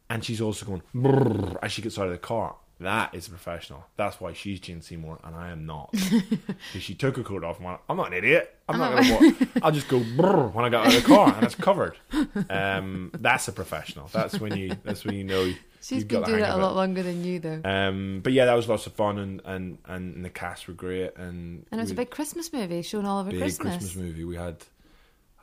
and 0.08 0.24
she's 0.24 0.40
also 0.40 0.66
going 0.66 1.56
as 1.62 1.72
she 1.72 1.82
gets 1.82 1.98
out 1.98 2.06
of 2.06 2.12
the 2.12 2.18
car. 2.18 2.56
That 2.78 3.14
is 3.14 3.26
a 3.26 3.30
professional. 3.30 3.86
That's 3.96 4.20
why 4.20 4.34
she's 4.34 4.60
Jane 4.60 4.82
Seymour 4.82 5.18
and 5.24 5.34
I 5.34 5.50
am 5.50 5.64
not. 5.64 5.94
Because 6.02 6.82
she 6.82 6.94
took 6.94 7.16
her 7.16 7.22
coat 7.22 7.42
off 7.42 7.56
and 7.56 7.64
went, 7.66 7.80
I'm 7.88 7.96
not 7.96 8.08
an 8.08 8.12
idiot. 8.12 8.54
I'm 8.68 8.78
not 8.78 8.92
Oh. 8.98 9.18
going 9.18 9.34
to 9.36 9.48
I'll 9.62 9.72
just 9.72 9.88
go 9.88 9.98
when 10.00 10.64
I 10.64 10.68
get 10.68 10.80
out 10.80 10.88
of 10.88 10.92
the 11.02 11.08
car 11.08 11.32
and 11.34 11.42
it's 11.44 11.54
covered. 11.54 11.96
Um, 12.50 13.10
that's 13.14 13.48
a 13.48 13.52
professional. 13.52 14.08
That's 14.12 14.38
when 14.38 14.54
you. 14.56 14.76
That's 14.84 15.04
when 15.06 15.14
you 15.14 15.24
know. 15.24 15.52
She's 15.88 16.04
been 16.04 16.22
doing 16.22 16.42
it 16.42 16.48
a 16.48 16.56
lot 16.56 16.74
longer 16.74 17.02
than 17.02 17.24
you, 17.24 17.38
though. 17.38 17.60
Um, 17.64 18.20
but 18.22 18.32
yeah, 18.32 18.46
that 18.46 18.54
was 18.54 18.68
lots 18.68 18.86
of 18.86 18.94
fun 18.94 19.18
and 19.18 19.40
and 19.44 19.78
and 19.86 20.24
the 20.24 20.30
cast 20.30 20.66
were 20.66 20.74
great 20.74 21.16
and 21.16 21.64
and 21.70 21.80
it 21.80 21.82
was 21.82 21.92
a 21.92 21.94
big 21.94 22.10
Christmas 22.10 22.52
movie 22.52 22.82
showing 22.82 23.06
all 23.06 23.20
over 23.20 23.30
big 23.30 23.40
Christmas. 23.40 23.76
Christmas 23.76 23.96
movie. 23.96 24.24
We 24.24 24.36
had. 24.36 24.56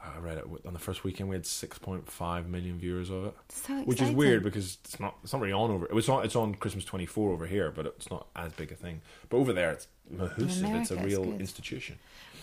I 0.06 0.20
read 0.20 0.38
it 0.38 0.46
on 0.68 0.74
the 0.74 0.80
first 0.80 1.06
weekend. 1.06 1.30
We 1.30 1.36
had 1.38 1.46
6.5 1.46 2.48
million 2.50 2.78
viewers 2.78 3.10
of 3.10 3.28
it 3.28 3.36
So 3.48 3.74
which 3.84 4.02
is 4.02 4.12
weird 4.12 4.44
because 4.44 4.78
it's 4.84 5.00
not 5.00 5.16
it's 5.24 5.32
not 5.32 5.42
really 5.42 5.54
on 5.54 5.72
over 5.72 5.86
it 5.86 5.94
was 5.94 6.10
on 6.10 6.26
it's 6.26 6.36
on 6.36 6.56
Christmas 6.56 6.84
24 6.84 7.32
over 7.32 7.46
here 7.46 7.72
but 7.72 7.86
it's 7.86 8.12
not 8.12 8.28
as 8.36 8.52
big 8.52 8.74
a 8.74 8.76
thing 8.76 9.00
but 9.30 9.38
over 9.38 9.54
there 9.54 9.72
it's 9.72 9.88
mahoosive 10.14 10.76
it's 10.82 10.92
a 10.92 10.98
real 10.98 11.24
good. 11.24 11.40
institution 11.40 11.98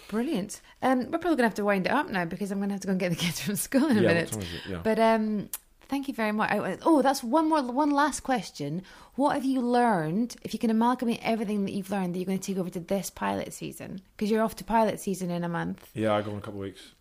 Brilliant. 0.09 0.61
Um, 0.83 1.11
we're 1.11 1.19
probably 1.19 1.37
going 1.37 1.39
to 1.39 1.43
have 1.45 1.55
to 1.55 1.65
wind 1.65 1.87
it 1.87 1.93
up 1.93 2.09
now 2.11 2.25
because 2.25 2.51
I'm 2.51 2.59
going 2.59 2.71
to 2.71 2.75
have 2.75 2.81
to 2.81 2.89
go 2.89 2.93
and 2.93 2.99
get 2.99 3.11
the 3.11 3.17
kids 3.17 3.41
from 3.41 3.55
school 3.55 3.87
in 3.89 3.99
a 3.99 4.01
yeah, 4.01 4.09
what 4.09 4.15
minute. 4.15 4.37
it? 4.37 4.71
yeah 4.71 4.81
But 4.83 4.99
um, 4.99 5.51
thank 5.91 6.09
you 6.09 6.15
very 6.15 6.33
much. 6.33 6.49
Oh, 6.83 7.03
that's 7.03 7.23
one 7.23 7.49
more, 7.49 7.63
one 7.63 7.91
last 7.91 8.21
question. 8.21 8.83
What 9.17 9.35
have 9.35 9.45
you 9.45 9.61
learned? 9.61 10.37
If 10.43 10.55
you 10.55 10.59
can 10.59 10.71
amalgamate 10.71 11.21
everything 11.23 11.65
that 11.67 11.73
you've 11.73 11.91
learned, 11.91 12.15
that 12.15 12.19
you're 12.21 12.27
going 12.27 12.39
to 12.39 12.47
take 12.53 12.59
over 12.59 12.71
to 12.71 12.81
this 12.81 13.11
pilot 13.11 13.53
season, 13.53 14.01
because 14.17 14.31
you're 14.31 14.43
off 14.43 14.57
to 14.57 14.65
pilot 14.65 15.01
season 15.01 15.31
in 15.31 15.45
a 15.45 15.49
month, 15.49 15.91
yeah 15.95 16.15
I 16.15 16.23
go 16.23 16.31
in 16.31 16.39
a 16.39 16.41
couple 16.41 16.61
of 16.61 16.67
weeks 16.69 16.93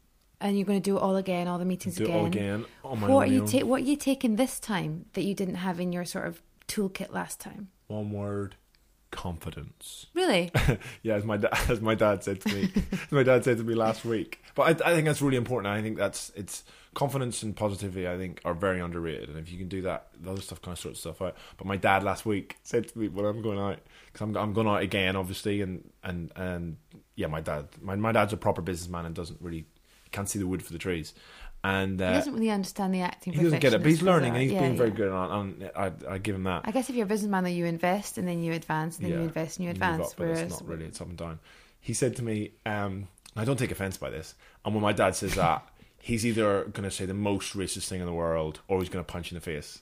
and 0.41 0.57
you're 0.57 0.66
going 0.66 0.82
to 0.82 0.90
do 0.90 0.98
it 0.98 1.02
all 1.02 1.16
again, 1.18 1.48
all 1.48 1.60
the 1.60 1.66
meetings 1.66 1.95
do 1.95 2.03
it 2.06 2.07
again. 2.28 2.66
all 2.84 2.94
again 2.94 3.10
What 3.10 3.28
are 3.28 3.32
you 3.32 3.45
ta- 3.45 3.66
What 3.66 3.82
are 3.82 3.86
you 3.86 3.95
taking 3.98 4.36
this 4.36 4.60
time 4.60 5.06
that 5.14 5.24
you 5.24 5.34
didn't 5.36 5.56
have 5.56 5.80
in 5.80 5.91
your 5.94 6.06
sort 6.06 6.28
of 6.28 6.41
toolkit 6.68 7.11
last 7.14 7.40
time? 7.40 7.70
one 7.88 8.11
word 8.11 8.56
confidence. 9.11 10.07
Really? 10.14 10.52
yeah 11.03 11.15
as 11.15 11.23
my 11.23 11.38
dad 11.38 11.52
as 11.69 11.81
my 11.81 11.95
dad 11.95 12.23
said 12.23 12.41
to 12.41 12.53
me 12.53 12.72
as 12.91 13.11
my 13.11 13.23
dad 13.23 13.44
said 13.44 13.57
to 13.57 13.64
me 13.64 13.73
last 13.73 14.06
week. 14.06 14.41
But 14.56 14.81
I, 14.81 14.91
I 14.91 14.94
think 14.95 15.06
that's 15.06 15.22
really 15.22 15.38
important 15.38 15.73
I 15.73 15.81
think 15.81 15.98
that's 15.98 16.31
it's 16.36 16.64
confidence 16.94 17.44
and 17.44 17.56
positivity 17.56 18.07
I 18.07 18.18
think 18.18 18.41
are 18.45 18.53
very 18.53 18.80
underrated 18.80 19.30
and 19.30 19.38
if 19.38 19.52
you 19.52 19.57
can 19.57 19.68
do 19.68 19.81
that 19.84 20.07
the 20.19 20.31
other 20.31 20.41
stuff 20.41 20.61
kind 20.61 20.73
of 20.73 20.80
sorts 20.80 20.99
stuff 20.99 21.22
out. 21.22 21.36
But 21.57 21.68
my 21.68 21.77
dad 21.77 22.03
last 22.03 22.26
week 22.26 22.57
said 22.64 22.88
to 22.88 22.99
me 22.99 23.07
when 23.07 23.26
I'm 23.26 23.41
going 23.41 23.60
out 23.60 23.80
because 24.07 24.22
I'm, 24.22 24.36
I'm 24.38 24.53
going 24.53 24.68
out 24.68 24.81
again 24.81 25.15
obviously 25.15 25.61
and 25.61 25.90
and 26.03 26.31
and 26.36 26.77
yeah 27.15 27.27
my 27.27 27.41
dad 27.41 27.68
my, 27.81 27.95
my 27.95 28.11
dad's 28.11 28.34
a 28.34 28.38
proper 28.38 28.61
businessman 28.61 29.06
and 29.06 29.15
doesn't 29.15 29.41
really 29.41 29.65
can't 30.11 30.30
see 30.30 30.40
the 30.40 30.48
wood 30.48 30.64
for 30.64 30.73
the 30.73 30.80
trees 30.80 31.14
and 31.64 31.99
he 31.99 32.06
uh, 32.06 32.14
doesn't 32.14 32.34
really 32.34 32.49
understand 32.49 32.94
the 32.94 33.02
acting. 33.02 33.34
he 33.34 33.44
doesn't 33.44 33.60
get 33.60 33.73
it 33.73 33.80
but 33.80 33.90
he's 33.90 34.02
learning 34.02 34.34
and 34.34 34.41
he's 34.41 34.52
yeah, 34.52 34.61
being 34.61 34.77
very 34.77 34.91
good 34.91 35.11
and 35.11 35.69
I, 35.76 35.88
I, 35.88 35.91
I 36.10 36.18
give 36.18 36.36
him 36.36 36.44
that 36.44 36.61
I 36.64 36.72
guess 36.72 36.90
if 36.90 36.95
you're 36.95 37.06
a 37.06 37.10
businessman, 37.10 37.44
though, 37.44 37.49
you 37.49 37.65
invest 37.65 38.18
and 38.18 38.27
then 38.27 38.41
you 38.41 38.53
advance 38.53 38.98
and 38.98 39.06
then 39.06 39.14
you 39.14 39.26
invest 39.26 39.57
and 39.57 39.65
you 39.65 39.72
advance. 39.72 40.11
up, 40.11 40.19
whereas 40.19 40.41
it's 40.41 40.61
not 40.61 40.68
really 40.68 40.86
it's 40.86 41.02
up 41.02 41.07
and 41.07 41.18
down. 41.18 41.40
He 41.81 41.94
said 41.94 42.15
to 42.18 42.23
me, 42.23 42.52
um, 42.65 43.07
I 43.36 43.45
don't 43.45 43.57
take 43.57 43.72
offense 43.72 43.98
by 43.98 44.10
this, 44.10 44.36
and 44.64 44.73
when 44.73 44.84
my 44.84 44.94
dad 44.94 45.15
says 45.15 45.36
that, 45.36 45.65
he's 46.02 46.26
either 46.26 46.64
going 46.65 46.84
to 46.84 46.91
say 46.91 47.06
the 47.06 47.14
most 47.14 47.56
racist 47.56 47.88
thing 47.88 47.99
in 47.99 48.06
the 48.06 48.14
world 48.14 48.60
or 48.68 48.80
he's 48.80 48.90
going 48.90 49.03
to 49.03 49.11
punch 49.11 49.31
you 49.31 49.36
in 49.36 49.40
the 49.40 49.45
face. 49.45 49.81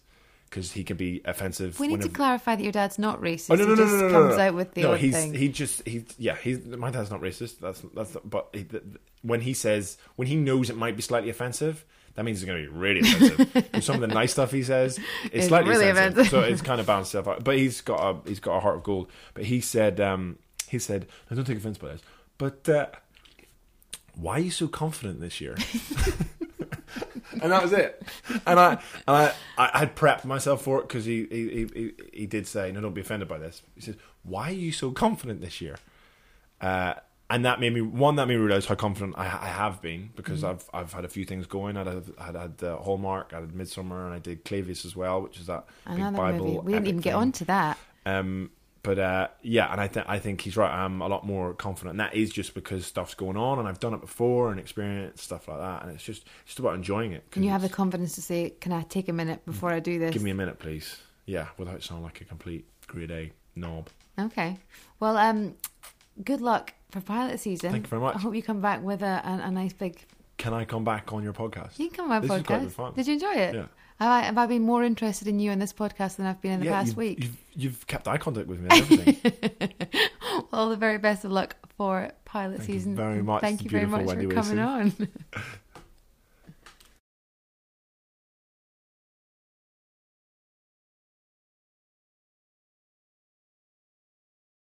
Because 0.50 0.72
he 0.72 0.84
can 0.84 0.98
be 0.98 1.22
offensive. 1.26 1.80
We 1.80 1.88
need 1.88 1.94
whenever- 1.94 2.10
to 2.10 2.16
clarify 2.16 2.56
that 2.56 2.64
your 2.64 2.72
dad's 2.72 2.98
not 2.98 3.22
racist. 3.22 3.52
Oh 3.52 3.56
no 3.56 3.66
no 3.66 3.70
he 3.76 3.76
no 3.76 3.86
just 3.86 3.94
no 3.96 4.08
no! 4.08 4.12
comes 4.12 4.32
no, 4.32 4.38
no. 4.38 4.44
out 4.44 4.54
with 4.54 4.74
the 4.74 4.82
no, 4.84 4.94
he's 4.96 5.14
thing. 5.14 5.34
he 5.34 5.50
just 5.50 5.88
he 5.88 6.06
yeah 6.18 6.36
he's 6.36 6.66
my 6.66 6.90
dad's 6.92 7.12
not 7.12 7.22
racist. 7.22 7.60
That's 7.60 7.82
that's 7.94 8.16
but 8.24 8.50
he, 8.54 8.64
th 8.64 8.84
when 9.22 9.42
he 9.42 9.54
says 9.54 9.98
when 10.16 10.28
he 10.28 10.36
knows 10.36 10.70
it 10.70 10.78
might 10.78 10.96
be 10.96 11.02
slightly 11.02 11.30
offensive, 11.30 11.86
that 12.16 12.24
means 12.24 12.42
it's 12.42 12.48
going 12.48 12.64
to 12.64 12.70
be 12.72 12.76
really 12.78 13.02
offensive. 13.02 13.70
some 13.84 13.96
of 13.96 14.02
the 14.02 14.08
nice 14.08 14.32
stuff 14.32 14.52
he 14.52 14.64
says, 14.64 14.98
it's, 15.26 15.36
It's 15.36 15.48
slightly 15.48 15.70
really 15.70 15.90
offensive, 15.90 16.28
so 16.28 16.42
it's 16.42 16.62
kind 16.62 16.80
of 16.80 16.88
balanced 16.88 17.12
stuff 17.12 17.28
out. 17.28 17.44
But 17.44 17.58
he's 17.58 17.82
got 17.82 18.00
a 18.00 18.28
he's 18.30 18.40
got 18.40 18.58
a 18.58 18.60
heart 18.60 18.78
of 18.78 18.84
gold. 18.84 19.12
But 19.34 19.46
he 19.46 19.60
said 19.62 20.00
um 20.00 20.38
he 20.68 20.80
said 20.80 21.08
I 21.30 21.36
don't 21.36 21.46
take 21.46 21.58
offense 21.58 21.78
by 21.78 21.90
this, 21.90 22.02
but 22.38 22.68
uh, 22.70 22.88
why 24.16 24.38
are 24.38 24.40
you 24.40 24.52
so 24.52 24.68
confident 24.68 25.20
this 25.20 25.40
year? 25.42 25.56
and 27.42 27.52
that 27.52 27.62
was 27.64 27.74
it. 27.74 28.02
And 28.46 28.60
I 28.60 28.72
and 29.08 29.16
I, 29.16 29.34
I 29.58 29.80
had 29.80 29.96
prepped 29.96 30.26
myself 30.26 30.62
for 30.64 30.80
it 30.80 30.88
because 30.88 31.06
he, 31.06 31.26
he 31.30 31.68
he 31.74 31.92
he 32.14 32.26
did 32.26 32.48
say, 32.48 32.72
"No, 32.72 32.82
don't 32.82 32.94
be 32.94 33.02
offended 33.02 33.28
by 33.28 33.38
this." 33.38 33.62
He 33.76 33.82
says, 33.82 33.96
"Why 34.24 34.50
are 34.50 34.54
you 34.54 34.72
so 34.72 34.92
confident 34.92 35.42
this 35.42 35.62
year?" 35.62 35.78
Uh, 36.62 36.96
and 37.30 37.44
that 37.46 37.60
made 37.60 37.74
me 37.74 37.82
one 37.82 38.16
that 38.16 38.28
made 38.28 38.36
me 38.38 38.42
realize 38.42 38.66
how 38.66 38.76
confident 38.76 39.16
I, 39.18 39.26
I 39.26 39.48
have 39.50 39.82
been 39.82 40.12
because 40.16 40.44
Mm. 40.44 40.50
I've 40.50 40.70
I've 40.74 40.94
had 40.94 41.04
a 41.06 41.10
few 41.10 41.26
things 41.26 41.46
going. 41.46 41.76
I 41.76 41.84
had 41.84 42.06
had, 42.20 42.36
had 42.36 42.64
uh, 42.64 42.78
Hallmark, 42.78 43.34
I 43.34 43.42
had 43.42 43.50
Midsomer, 43.50 44.06
and 44.06 44.14
I 44.14 44.20
did 44.20 44.46
Clavius 44.46 44.86
as 44.86 44.96
well, 44.96 45.22
which 45.22 45.38
is 45.40 45.48
that 45.48 45.66
big 45.86 45.98
Another 45.98 46.18
Bible. 46.18 46.46
movie. 46.46 46.60
We 46.60 46.74
didn't 46.74 46.88
even 46.88 47.02
get 47.02 47.12
thing. 47.12 47.22
onto 47.22 47.46
that. 47.46 47.78
Um, 48.06 48.50
but 48.88 49.00
uh, 49.00 49.28
yeah, 49.42 49.70
and 49.70 49.82
I 49.82 49.90
think 49.90 50.06
I 50.08 50.18
think 50.18 50.40
he's 50.40 50.56
right. 50.56 50.72
I'm 50.72 51.02
a 51.02 51.10
lot 51.10 51.26
more 51.26 51.54
confident, 51.54 51.92
and 51.92 52.00
that 52.00 52.16
is 52.16 52.30
just 52.30 52.54
because 52.54 52.86
stuff's 52.86 53.16
going 53.16 53.36
on, 53.36 53.60
and 53.60 53.68
I've 53.68 53.82
done 53.82 53.94
it 53.94 54.00
before 54.00 54.50
and 54.50 54.62
experienced 54.62 55.26
stuff 55.26 55.50
like 55.50 55.58
that, 55.58 55.84
and 55.84 55.92
it's 55.92 56.06
just 56.06 56.22
it's 56.22 56.52
just 56.52 56.60
about 56.60 56.74
enjoying 56.76 57.12
it. 57.12 57.26
And 57.36 57.44
you 57.44 57.52
have 57.52 57.62
the 57.62 57.68
confidence 57.68 58.16
to 58.16 58.22
say, 58.22 58.52
"Can 58.62 58.72
I 58.72 58.84
take 58.84 59.10
a 59.10 59.14
minute 59.14 59.46
before 59.46 59.72
I 59.72 59.82
do 59.82 60.00
this?" 60.00 60.14
give 60.14 60.24
me 60.24 60.32
a 60.32 60.36
minute, 60.36 60.58
please. 60.58 61.02
Yeah, 61.26 61.48
without 61.58 61.84
sounding 61.84 62.06
like 62.06 62.22
a 62.22 62.24
complete 62.24 62.66
grade 62.88 63.12
A 63.12 63.34
knob. 63.58 63.90
Okay. 64.18 64.58
Well, 65.02 65.18
um, 65.18 65.56
good 66.24 66.40
luck 66.40 66.74
for 66.90 67.02
pilot 67.02 67.42
season. 67.42 67.74
Thank 67.74 67.88
you 67.88 67.90
very 67.90 68.02
much. 68.02 68.16
I 68.16 68.20
hope 68.20 68.36
you 68.36 68.42
come 68.42 68.62
back 68.62 68.82
with 68.82 69.02
a, 69.02 69.22
a, 69.26 69.48
a 69.48 69.52
nice 69.52 69.74
big. 69.74 70.00
Can 70.38 70.54
I 70.54 70.64
come 70.64 70.86
back 70.86 71.12
on 71.12 71.24
your 71.24 71.34
podcast? 71.34 71.78
You 71.78 71.90
can 71.90 71.98
come 71.98 72.12
on 72.14 72.22
This 72.22 72.30
my 72.30 72.38
is 72.38 72.44
quite 72.44 72.62
podcast. 72.70 72.96
Did 72.96 73.08
you 73.08 73.14
enjoy 73.16 73.34
it? 73.34 73.56
Yeah. 73.56 73.66
Have 74.00 74.12
I, 74.12 74.22
have 74.22 74.38
I 74.38 74.46
been 74.46 74.62
more 74.62 74.84
interested 74.84 75.28
in 75.28 75.40
you 75.40 75.52
in 75.52 75.58
this 75.58 75.74
podcast 75.74 76.18
than 76.18 76.28
I've 76.28 76.40
been 76.40 76.52
in 76.52 76.60
the 76.60 76.68
yeah, 76.68 76.74
past 76.74 76.90
you've, 76.90 76.98
week? 76.98 77.24
You've, 77.24 77.38
you've 77.56 77.88
kept 77.88 78.08
eye 78.08 78.18
contact 78.18 78.48
with 78.48 78.60
me 78.60 78.70
and 78.70 78.92
everything. 78.92 79.72
All 80.54 80.70
the 80.70 80.76
very 80.76 81.00
best 81.00 81.26
of 81.26 81.32
luck 81.32 81.56
for 81.78 82.12
pilot 82.24 82.58
Thank 82.58 82.68
season. 82.68 82.96
very 82.96 83.24
much. 83.24 83.42
Thank 83.42 83.64
you 83.64 83.70
very 83.72 83.88
much 83.88 84.06
for 84.06 84.28
coming 84.30 84.60
on. 84.60 84.94